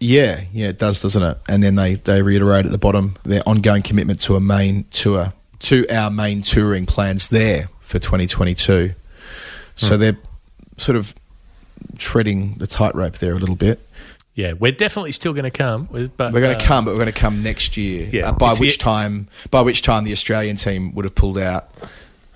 Yeah, 0.00 0.42
yeah, 0.52 0.68
it 0.68 0.78
does, 0.78 1.02
doesn't 1.02 1.22
it? 1.22 1.36
And 1.48 1.62
then 1.62 1.74
they, 1.74 1.96
they 1.96 2.22
reiterate 2.22 2.64
at 2.66 2.72
the 2.72 2.78
bottom 2.78 3.16
their 3.24 3.42
ongoing 3.46 3.82
commitment 3.82 4.20
to 4.22 4.36
a 4.36 4.40
main 4.40 4.84
tour, 4.90 5.32
to 5.60 5.86
our 5.90 6.08
main 6.10 6.40
touring 6.42 6.86
plans 6.86 7.28
there 7.28 7.68
for 7.80 7.98
2022. 7.98 8.92
So 9.76 9.94
Hmm. 9.94 10.00
they're 10.00 10.16
sort 10.78 10.96
of 10.96 11.14
treading 11.96 12.54
the 12.54 12.66
tightrope 12.66 13.18
there 13.18 13.32
a 13.34 13.38
little 13.38 13.56
bit. 13.56 13.80
Yeah, 14.34 14.52
we're 14.52 14.70
definitely 14.70 15.10
still 15.12 15.32
going 15.32 15.44
to 15.44 15.50
come, 15.50 15.88
but 15.90 16.32
We're 16.32 16.40
going 16.40 16.56
to 16.56 16.62
uh, 16.62 16.66
come, 16.66 16.84
but 16.84 16.92
we're 16.92 17.00
going 17.00 17.12
to 17.12 17.20
come 17.20 17.42
next 17.42 17.76
year. 17.76 18.08
Yeah, 18.10 18.28
uh, 18.28 18.32
by 18.32 18.54
which 18.54 18.78
the- 18.78 18.84
time, 18.84 19.28
by 19.50 19.62
which 19.62 19.82
time 19.82 20.04
the 20.04 20.12
Australian 20.12 20.56
team 20.56 20.94
would 20.94 21.04
have 21.04 21.14
pulled 21.14 21.38
out. 21.38 21.68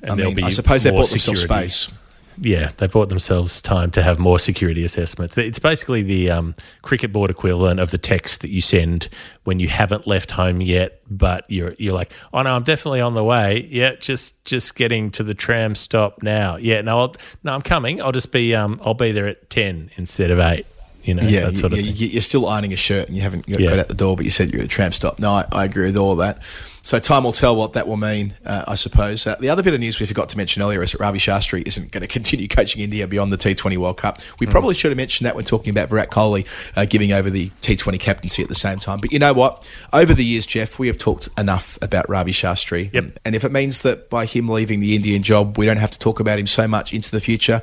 And 0.03 0.11
I 0.11 0.17
mean, 0.17 0.43
I 0.43 0.51
suppose 0.51 0.83
they 0.83 0.91
bought 0.91 1.11
themselves 1.11 1.43
space. 1.43 1.93
Yeah, 2.41 2.71
they 2.79 2.87
bought 2.87 3.09
themselves 3.09 3.61
time 3.61 3.91
to 3.93 4.03
have 4.03 4.19
more 4.19 4.39
security 4.39 4.85
assessments. 4.85 5.37
It's 5.39 5.59
basically 5.59 6.03
the 6.03 6.31
um, 6.31 6.55
cricket 6.83 7.13
board 7.13 7.31
equivalent 7.31 7.79
of 7.81 7.91
the 7.91 7.99
text 7.99 8.41
that 8.41 8.51
you 8.51 8.61
send 8.61 9.09
when 9.45 9.61
you 9.61 9.69
haven't 9.69 10.07
left 10.07 10.33
home 10.33 10.61
yet, 10.61 11.01
but 11.11 11.45
you're 11.49 11.75
you're 11.79 11.93
like, 11.95 12.13
oh 12.33 12.43
no, 12.43 12.55
I'm 12.57 12.65
definitely 12.65 13.01
on 13.01 13.15
the 13.15 13.25
way. 13.25 13.67
Yeah, 13.71 13.95
just 13.97 14.45
just 14.45 14.75
getting 14.77 15.11
to 15.13 15.23
the 15.23 15.35
tram 15.35 15.75
stop 15.75 16.23
now. 16.23 16.57
Yeah, 16.57 16.81
no, 16.81 17.01
I'll, 17.01 17.15
no, 17.45 17.55
I'm 17.55 17.63
coming. 17.63 18.01
I'll 18.03 18.13
just 18.13 18.33
be 18.33 18.55
um, 18.55 18.81
I'll 18.85 18.95
be 18.95 19.13
there 19.13 19.27
at 19.29 19.51
ten 19.51 19.91
instead 19.97 20.31
of 20.31 20.39
eight. 20.39 20.67
You 21.05 21.15
know, 21.15 21.23
yeah, 21.25 21.47
that 21.51 21.57
sort 21.57 21.73
of 21.73 21.81
you, 21.81 22.07
you're 22.07 22.23
still 22.23 22.47
ironing 22.47 22.73
a 22.73 22.77
shirt 22.77 23.09
and 23.09 23.17
you 23.17 23.23
haven't 23.23 23.47
got, 23.47 23.59
Yeah. 23.59 23.75
out 23.75 23.89
the 23.89 23.95
door, 23.95 24.15
but 24.15 24.25
you 24.25 24.31
said 24.31 24.53
you're 24.53 24.61
at 24.61 24.67
a 24.67 24.69
tram 24.69 24.93
stop. 24.93 25.19
No, 25.19 25.31
I, 25.33 25.45
I 25.51 25.65
agree 25.65 25.87
with 25.87 25.99
all 25.99 26.15
that. 26.17 26.41
So 26.83 26.99
time 26.99 27.23
will 27.25 27.33
tell 27.33 27.55
what 27.55 27.75
that 27.75 27.87
will 27.87 27.97
mean, 27.97 28.35
uh, 28.45 28.65
I 28.67 28.75
suppose. 28.75 29.27
Uh, 29.27 29.37
the 29.39 29.49
other 29.49 29.63
bit 29.63 29.73
of 29.73 29.81
news 29.81 30.01
we 30.01 30.07
forgot 30.07 30.29
to 30.31 30.37
mention 30.37 30.63
earlier 30.63 30.83
is 30.83 30.93
that 30.93 31.01
Ravi 31.01 31.19
Shastri 31.19 31.67
isn't 31.67 31.93
going 31.93 32.03
to 32.03 32.09
continue 32.09 32.49
coaching 32.57 32.83
India 32.83 33.07
beyond 33.07 33.33
the 33.33 33.37
T20 33.37 33.77
World 33.79 33.99
Cup. 33.99 34.19
We 34.41 34.47
probably 34.47 34.75
should 34.75 34.91
have 34.91 34.97
mentioned 34.97 35.27
that 35.27 35.37
when 35.37 35.45
talking 35.45 35.71
about 35.71 35.89
Virat 35.89 36.11
Kohli 36.11 36.47
uh, 36.77 36.85
giving 36.85 37.13
over 37.13 37.31
the 37.31 37.51
T20 37.61 38.01
captaincy 38.01 38.43
at 38.43 38.49
the 38.49 38.55
same 38.55 38.79
time. 38.79 38.99
But 39.01 39.13
you 39.13 39.21
know 39.21 39.33
what? 39.33 39.71
Over 39.93 40.13
the 40.13 40.25
years, 40.25 40.45
Geoff, 40.45 40.79
we 40.79 40.89
have 40.89 40.99
talked 40.99 41.29
enough 41.39 41.79
about 41.81 42.09
Ravi 42.09 42.33
Shastri. 42.33 42.93
Yep. 42.93 43.21
And 43.25 43.37
if 43.37 43.45
it 43.45 43.53
means 43.53 43.83
that 43.83 44.11
by 44.11 44.27
him 44.27 44.49
leaving 44.49 44.81
the 44.81 44.97
Indian 44.97 45.23
job, 45.23 45.57
we 45.59 45.67
don't 45.67 45.77
have 45.77 45.93
to 45.93 45.99
talk 45.99 46.19
about 46.19 46.39
him 46.39 46.49
so 46.49 46.67
much 46.67 46.93
into 46.93 47.13
the 47.13 47.21
future, 47.21 47.63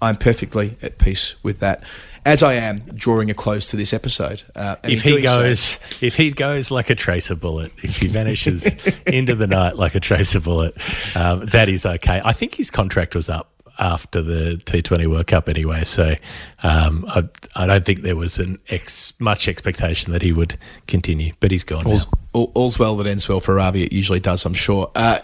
I'm 0.00 0.16
perfectly 0.16 0.76
at 0.82 0.98
peace 0.98 1.42
with 1.42 1.60
that. 1.60 1.82
As 2.28 2.42
I 2.42 2.54
am 2.54 2.80
drawing 2.94 3.30
a 3.30 3.34
close 3.34 3.70
to 3.70 3.76
this 3.76 3.94
episode. 3.94 4.42
Uh, 4.54 4.76
if 4.84 5.00
he 5.02 5.10
doing 5.12 5.26
so- 5.26 5.36
goes, 5.38 5.80
if 6.02 6.14
he 6.14 6.30
goes 6.30 6.70
like 6.70 6.90
a 6.90 6.94
tracer 6.94 7.34
bullet, 7.34 7.72
if 7.82 7.96
he 7.96 8.08
vanishes 8.08 8.74
into 9.06 9.34
the 9.34 9.46
night 9.46 9.76
like 9.76 9.94
a 9.94 10.00
tracer 10.00 10.38
bullet, 10.38 10.76
um, 11.16 11.46
that 11.46 11.70
is 11.70 11.86
okay. 11.86 12.20
I 12.22 12.32
think 12.32 12.54
his 12.54 12.70
contract 12.70 13.14
was 13.14 13.30
up 13.30 13.50
after 13.78 14.22
the 14.22 14.60
T20 14.64 15.06
World 15.06 15.26
Cup 15.26 15.48
anyway, 15.48 15.84
so 15.84 16.14
um, 16.62 17.04
I, 17.08 17.28
I 17.54 17.66
don't 17.66 17.84
think 17.84 18.02
there 18.02 18.16
was 18.16 18.38
an 18.38 18.58
ex, 18.68 19.12
much 19.20 19.48
expectation 19.48 20.12
that 20.12 20.22
he 20.22 20.32
would 20.32 20.58
continue, 20.86 21.32
but 21.40 21.50
he's 21.50 21.64
gone. 21.64 21.86
All's, 21.86 22.06
all, 22.32 22.50
all's 22.54 22.78
well 22.78 22.96
that 22.96 23.06
ends 23.06 23.28
well 23.28 23.40
for 23.40 23.54
Ravi. 23.54 23.84
It 23.84 23.92
usually 23.92 24.20
does, 24.20 24.44
I'm 24.44 24.54
sure. 24.54 24.90
Uh, 24.94 25.18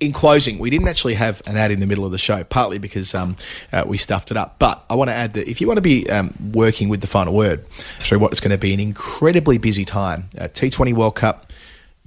In 0.00 0.12
closing, 0.12 0.58
we 0.58 0.70
didn't 0.70 0.88
actually 0.88 1.14
have 1.14 1.42
an 1.46 1.56
ad 1.56 1.70
in 1.70 1.80
the 1.80 1.86
middle 1.86 2.04
of 2.04 2.12
the 2.12 2.18
show, 2.18 2.42
partly 2.44 2.78
because 2.78 3.14
um, 3.14 3.36
uh, 3.72 3.84
we 3.86 3.96
stuffed 3.96 4.30
it 4.30 4.36
up. 4.36 4.58
But 4.58 4.84
I 4.88 4.94
want 4.94 5.10
to 5.10 5.14
add 5.14 5.34
that 5.34 5.48
if 5.48 5.60
you 5.60 5.66
want 5.66 5.78
to 5.78 5.82
be 5.82 6.08
um, 6.10 6.34
working 6.52 6.88
with 6.88 7.00
the 7.00 7.06
final 7.06 7.34
word 7.34 7.66
through 7.98 8.18
what 8.18 8.32
is 8.32 8.40
going 8.40 8.50
to 8.52 8.58
be 8.58 8.72
an 8.72 8.80
incredibly 8.80 9.58
busy 9.58 9.84
time, 9.84 10.28
uh, 10.38 10.44
T20 10.44 10.94
World 10.94 11.16
Cup, 11.16 11.52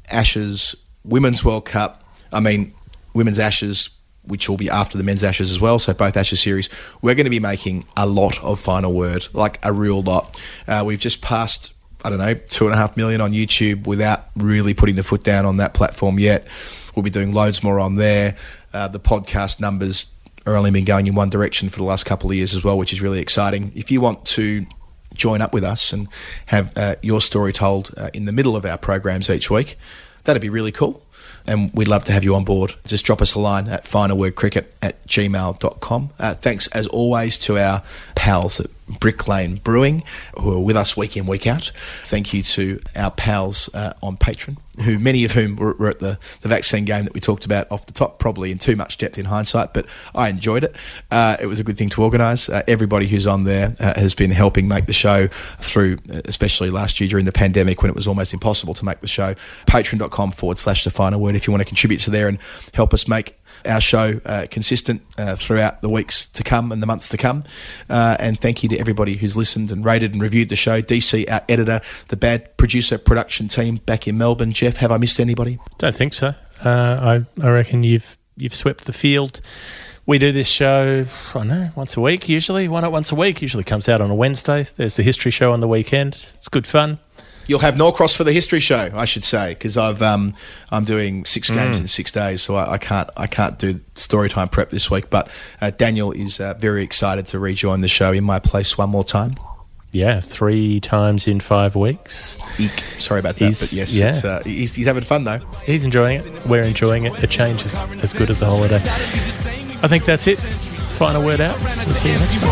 Ashes, 0.10 0.76
Women's 1.04 1.44
World 1.44 1.66
Cup, 1.66 2.04
I 2.32 2.40
mean, 2.40 2.74
Women's 3.14 3.40
Ashes, 3.40 3.90
which 4.28 4.50
will 4.50 4.58
be 4.58 4.70
after 4.70 4.98
the 4.98 5.04
men's 5.04 5.24
Ashes 5.24 5.52
as 5.52 5.60
well. 5.60 5.80
So 5.80 5.94
both 5.94 6.18
Ashes 6.18 6.40
series, 6.40 6.70
we're 7.02 7.16
going 7.16 7.26
to 7.26 7.32
be 7.32 7.40
making 7.40 7.86
a 7.96 8.06
lot 8.06 8.42
of 8.44 8.60
final 8.60 8.94
word, 8.94 9.28
like 9.34 9.60
a 9.64 9.74
real 9.74 10.02
lot. 10.02 10.42
Uh, 10.68 10.84
we've 10.86 11.00
just 11.00 11.22
passed. 11.22 11.74
I 12.06 12.10
don't 12.10 12.20
know, 12.20 12.36
two 12.36 12.66
and 12.66 12.76
a 12.76 12.78
half 12.78 12.96
million 12.96 13.22
on 13.22 13.32
YouTube 13.32 13.88
without 13.88 14.28
really 14.36 14.76
putting 14.76 14.96
the 14.96 15.04
foot 15.04 15.24
down 15.24 15.48
on 15.48 15.58
that 15.58 15.74
platform 15.74 16.20
yet. 16.20 16.48
We'll 16.96 17.04
be 17.04 17.10
doing 17.10 17.34
loads 17.34 17.64
more 17.64 17.80
on 17.80 17.96
there. 17.96 18.36
Uh, 18.72 18.88
the 18.88 19.00
podcast 19.00 19.60
numbers 19.60 20.14
are 20.46 20.56
only 20.56 20.70
been 20.70 20.86
going 20.86 21.08
in 21.08 21.16
one 21.16 21.30
direction 21.30 21.70
for 21.70 21.78
the 21.78 21.84
last 21.84 22.06
couple 22.06 22.30
of 22.30 22.36
years 22.36 22.56
as 22.56 22.64
well, 22.64 22.78
which 22.78 22.94
is 22.94 23.02
really 23.02 23.20
exciting. 23.20 23.72
If 23.76 23.92
you 23.92 24.00
want 24.00 24.26
to 24.28 24.66
join 25.14 25.42
up 25.42 25.54
with 25.54 25.64
us 25.64 25.92
and 25.92 26.08
have 26.46 26.78
uh, 26.78 26.96
your 27.02 27.20
story 27.20 27.52
told 27.52 27.92
uh, 27.98 28.10
in 28.14 28.26
the 28.26 28.32
middle 28.32 28.56
of 28.56 28.64
our 28.64 28.78
programs 28.78 29.30
each 29.30 29.50
week, 29.50 29.76
that'd 30.24 30.42
be 30.42 30.50
really 30.50 30.72
cool. 30.72 31.02
And 31.48 31.72
we'd 31.74 31.88
love 31.88 32.04
to 32.06 32.12
have 32.12 32.24
you 32.24 32.36
on 32.36 32.44
board. 32.44 32.76
Just 32.86 33.06
drop 33.06 33.22
us 33.22 33.34
a 33.34 33.40
line 33.40 33.68
at 33.70 33.86
finalwordcricket 33.86 34.66
at 34.82 35.06
gmail.com. 35.08 36.10
Uh, 36.20 36.34
thanks, 36.34 36.68
as 36.68 36.88
always, 36.88 37.38
to 37.40 37.58
our 37.58 37.82
pals 38.16 38.60
at 38.60 38.68
Brick 39.00 39.28
Lane 39.28 39.56
Brewing 39.58 40.04
who 40.40 40.54
are 40.54 40.60
with 40.60 40.78
us 40.78 40.96
week 40.96 41.18
in, 41.18 41.26
week 41.26 41.48
out. 41.48 41.72
Thank 42.04 42.34
you 42.34 42.44
to 42.44 42.80
our 42.96 43.12
pals 43.12 43.70
uh, 43.74 43.94
on 44.02 44.18
Patreon, 44.18 44.58
who 44.84 45.00
many 45.00 45.26
of 45.26 45.32
whom 45.32 45.56
were, 45.56 45.74
were 45.74 45.90
at 45.90 46.00
the, 46.00 46.18
the 46.42 46.50
vaccine 46.50 46.86
game 46.86 47.06
that 47.06 47.14
we 47.14 47.20
talked 47.20 47.46
about 47.46 47.72
off 47.72 47.86
the 47.86 47.94
top, 47.94 48.20
probably 48.20 48.52
in 48.52 48.58
too 48.58 48.76
much 48.76 48.98
depth 48.98 49.18
in 49.18 49.26
hindsight, 49.26 49.74
but 49.74 49.86
I 50.16 50.30
enjoyed 50.30 50.64
it. 50.64 50.76
Uh, 51.12 51.38
it 51.42 51.48
was 51.48 51.60
a 51.60 51.64
good 51.64 51.78
thing 51.78 51.90
to 51.90 52.04
organise. 52.04 52.50
Uh, 52.50 52.64
everybody 52.68 53.08
who's 53.08 53.28
on 53.28 53.44
there 53.44 53.76
uh, 53.80 54.00
has 54.00 54.16
been 54.16 54.32
helping 54.32 54.68
make 54.68 54.86
the 54.86 54.94
show 54.94 55.28
through, 55.28 55.98
uh, 56.12 56.22
especially 56.26 56.70
last 56.70 57.00
year 57.00 57.10
during 57.10 57.26
the 57.26 57.32
pandemic 57.32 57.82
when 57.82 57.90
it 57.90 57.96
was 57.96 58.08
almost 58.08 58.34
impossible 58.34 58.74
to 58.76 58.86
make 58.86 59.02
the 59.02 59.08
show. 59.08 59.34
Patreon.com 59.66 60.32
forward 60.32 60.60
slash 60.60 60.84
the 60.84 60.92
final 60.92 61.20
word 61.20 61.36
if 61.36 61.48
you 61.48 61.52
want 61.52 61.62
to 61.62 61.66
contribute 61.66 62.00
to 62.00 62.12
there 62.12 62.28
and 62.28 62.40
help 62.74 62.94
us 62.94 63.08
make 63.08 63.38
our 63.68 63.82
show 63.82 64.20
uh, 64.26 64.48
consistent 64.50 65.02
uh, 65.18 65.36
throughout 65.36 65.82
the 65.82 65.90
weeks 65.90 66.26
to 66.26 66.44
come 66.44 66.72
and 66.72 66.82
the 66.82 66.88
months 66.88 67.10
to 67.10 67.18
come. 67.18 67.44
Uh, 67.90 68.16
and 68.20 68.40
thank 68.40 68.64
you 68.64 68.70
to 68.70 68.78
everybody 68.78 69.16
who's 69.16 69.38
listened 69.38 69.72
and 69.72 69.84
rated 69.86 70.14
and 70.14 70.22
reviewed 70.22 70.50
the 70.50 70.56
show. 70.56 70.82
DC, 70.82 71.30
our 71.32 71.42
editor, 71.50 71.82
the 72.08 72.18
bad 72.18 72.56
producer 72.58 72.98
production 72.98 73.48
team 73.48 73.78
back 73.78 74.08
in 74.08 74.18
Melbourne. 74.18 74.52
Geoff, 74.52 74.78
have 74.78 74.92
I 74.92 74.98
missed 74.98 75.20
anybody? 75.20 75.60
Don't 75.78 75.96
think 75.96 76.14
so. 76.14 76.34
I 76.64 77.26
I 77.42 77.50
reckon 77.50 77.84
you've 77.84 78.18
you've 78.36 78.56
swept 78.56 78.86
the 78.86 78.94
field. 78.94 79.42
We 80.06 80.20
do 80.20 80.32
this 80.32 80.48
show, 80.48 81.06
I 81.36 81.44
know, 81.44 81.70
once 81.76 81.98
a 81.98 82.02
week 82.02 82.30
usually. 82.30 82.70
Why 82.70 82.80
not 82.80 82.94
once 82.94 83.12
a 83.12 83.16
week? 83.16 83.42
Usually 83.42 83.66
comes 83.66 83.90
out 83.90 84.00
on 84.00 84.10
a 84.10 84.16
Wednesday. 84.16 84.64
There's 84.64 84.96
the 84.96 85.04
history 85.04 85.32
show 85.32 85.52
on 85.52 85.60
the 85.60 85.68
weekend. 85.68 86.14
It's 86.14 86.48
good 86.48 86.66
fun. 86.66 87.00
You'll 87.48 87.60
have 87.60 87.76
Norcross 87.76 88.16
for 88.16 88.24
the 88.24 88.34
history 88.34 88.60
show, 88.60 88.92
I 88.94 89.06
should 89.06 89.24
say, 89.24 89.50
because 89.54 89.78
I've 89.78 90.02
um, 90.02 90.34
I'm 90.72 90.84
doing 90.84 91.24
six 91.26 91.50
games 91.50 91.78
Mm. 91.78 91.82
in 91.82 91.88
six 91.88 92.12
days, 92.12 92.42
so 92.42 92.56
I, 92.56 92.74
I 92.74 92.78
can't 92.78 93.10
I 93.16 93.28
can't 93.28 93.58
do 93.58 93.80
story 93.96 94.30
time 94.30 94.48
prep 94.50 94.70
this 94.70 94.92
week. 94.92 95.10
But 95.10 95.30
uh, 95.62 95.72
Daniel 95.72 96.12
is 96.12 96.40
uh, 96.40 96.56
very 96.60 96.84
excited 96.84 97.26
to 97.28 97.40
rejoin 97.40 97.82
the 97.82 97.88
show 97.88 98.12
in 98.12 98.24
my 98.24 98.40
place 98.40 98.78
one 98.78 98.90
more 98.90 99.04
time. 99.06 99.36
Yeah, 99.94 100.20
three 100.20 100.82
times 100.82 101.28
in 101.30 101.40
five 101.40 101.76
weeks. 101.78 102.38
Eek. 102.60 102.72
Sorry 103.00 103.22
about 103.22 103.36
that, 103.36 103.46
He's- 103.46 103.62
but 103.62 103.72
yes, 103.74 103.96
yeah. 103.98 104.10
it's, 104.10 104.26
uh, 104.26 104.42
he's, 104.44 104.76
he's 104.76 104.86
having 104.86 105.02
fun 105.04 105.24
though. 105.24 105.40
He's 105.66 105.86
enjoying 105.86 106.20
it. 106.20 106.46
We're 106.46 106.64
enjoying 106.64 107.06
it. 107.06 107.24
A 107.24 107.28
change 107.28 107.64
is 107.66 107.74
as 108.04 108.12
good 108.14 108.30
as 108.30 108.42
a 108.42 108.46
holiday. 108.46 108.82
I 108.84 109.88
think 109.88 110.04
that's 110.04 110.28
it. 110.28 110.38
Final 111.00 111.24
word 111.24 111.40
out. 111.40 111.58
We'll 111.62 111.96
see 111.96 112.10
you 112.12 112.18
next 112.18 112.36
time. 112.42 112.50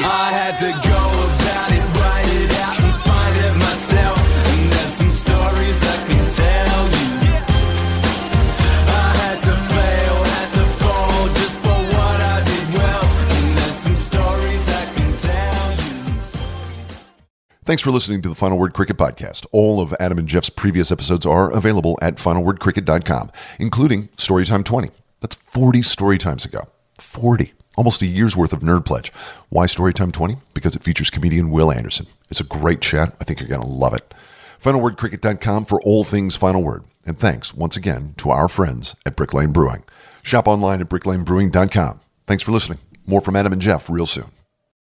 I 0.00 0.30
had 0.32 0.58
to 0.58 0.70
go 0.72 0.98
about 1.38 1.72
it 1.72 1.87
Thanks 17.68 17.82
for 17.82 17.90
listening 17.90 18.22
to 18.22 18.30
the 18.30 18.34
Final 18.34 18.58
Word 18.58 18.72
Cricket 18.72 18.96
Podcast. 18.96 19.44
All 19.52 19.82
of 19.82 19.94
Adam 20.00 20.16
and 20.16 20.26
Geoff's 20.26 20.48
previous 20.48 20.90
episodes 20.90 21.26
are 21.26 21.52
available 21.52 21.98
at 22.00 22.14
finalwordcricket.com, 22.14 23.30
including 23.58 24.08
Storytime 24.16 24.64
20. 24.64 24.88
That's 25.20 25.36
40 25.36 25.80
Storytimes 25.80 26.46
ago. 26.46 26.62
40. 26.96 27.52
Almost 27.76 28.00
a 28.00 28.06
year's 28.06 28.34
worth 28.34 28.54
of 28.54 28.60
Nerd 28.60 28.86
Pledge. 28.86 29.12
Why 29.50 29.66
Storytime 29.66 30.14
20? 30.14 30.38
Because 30.54 30.74
it 30.74 30.82
features 30.82 31.10
comedian 31.10 31.50
Wil 31.50 31.70
Anderson. 31.70 32.06
It's 32.30 32.40
a 32.40 32.44
great 32.44 32.80
chat. 32.80 33.14
I 33.20 33.24
think 33.24 33.38
you're 33.38 33.50
going 33.50 33.60
to 33.60 33.66
love 33.66 33.92
it. 33.92 34.14
finalwordcricket.com 34.64 35.66
for 35.66 35.78
all 35.82 36.04
things 36.04 36.36
Final 36.36 36.64
Word. 36.64 36.84
And 37.04 37.18
thanks 37.18 37.52
once 37.52 37.76
again 37.76 38.14
to 38.16 38.30
our 38.30 38.48
friends 38.48 38.96
at 39.04 39.14
Brick 39.14 39.34
Lane 39.34 39.52
Brewing. 39.52 39.84
Shop 40.22 40.48
online 40.48 40.80
at 40.80 40.88
bricklanebrewing.com. 40.88 42.00
Thanks 42.26 42.42
for 42.42 42.50
listening. 42.50 42.78
More 43.06 43.20
from 43.20 43.36
Adam 43.36 43.52
and 43.52 43.60
Jeff 43.60 43.90
real 43.90 44.06
soon. 44.06 44.37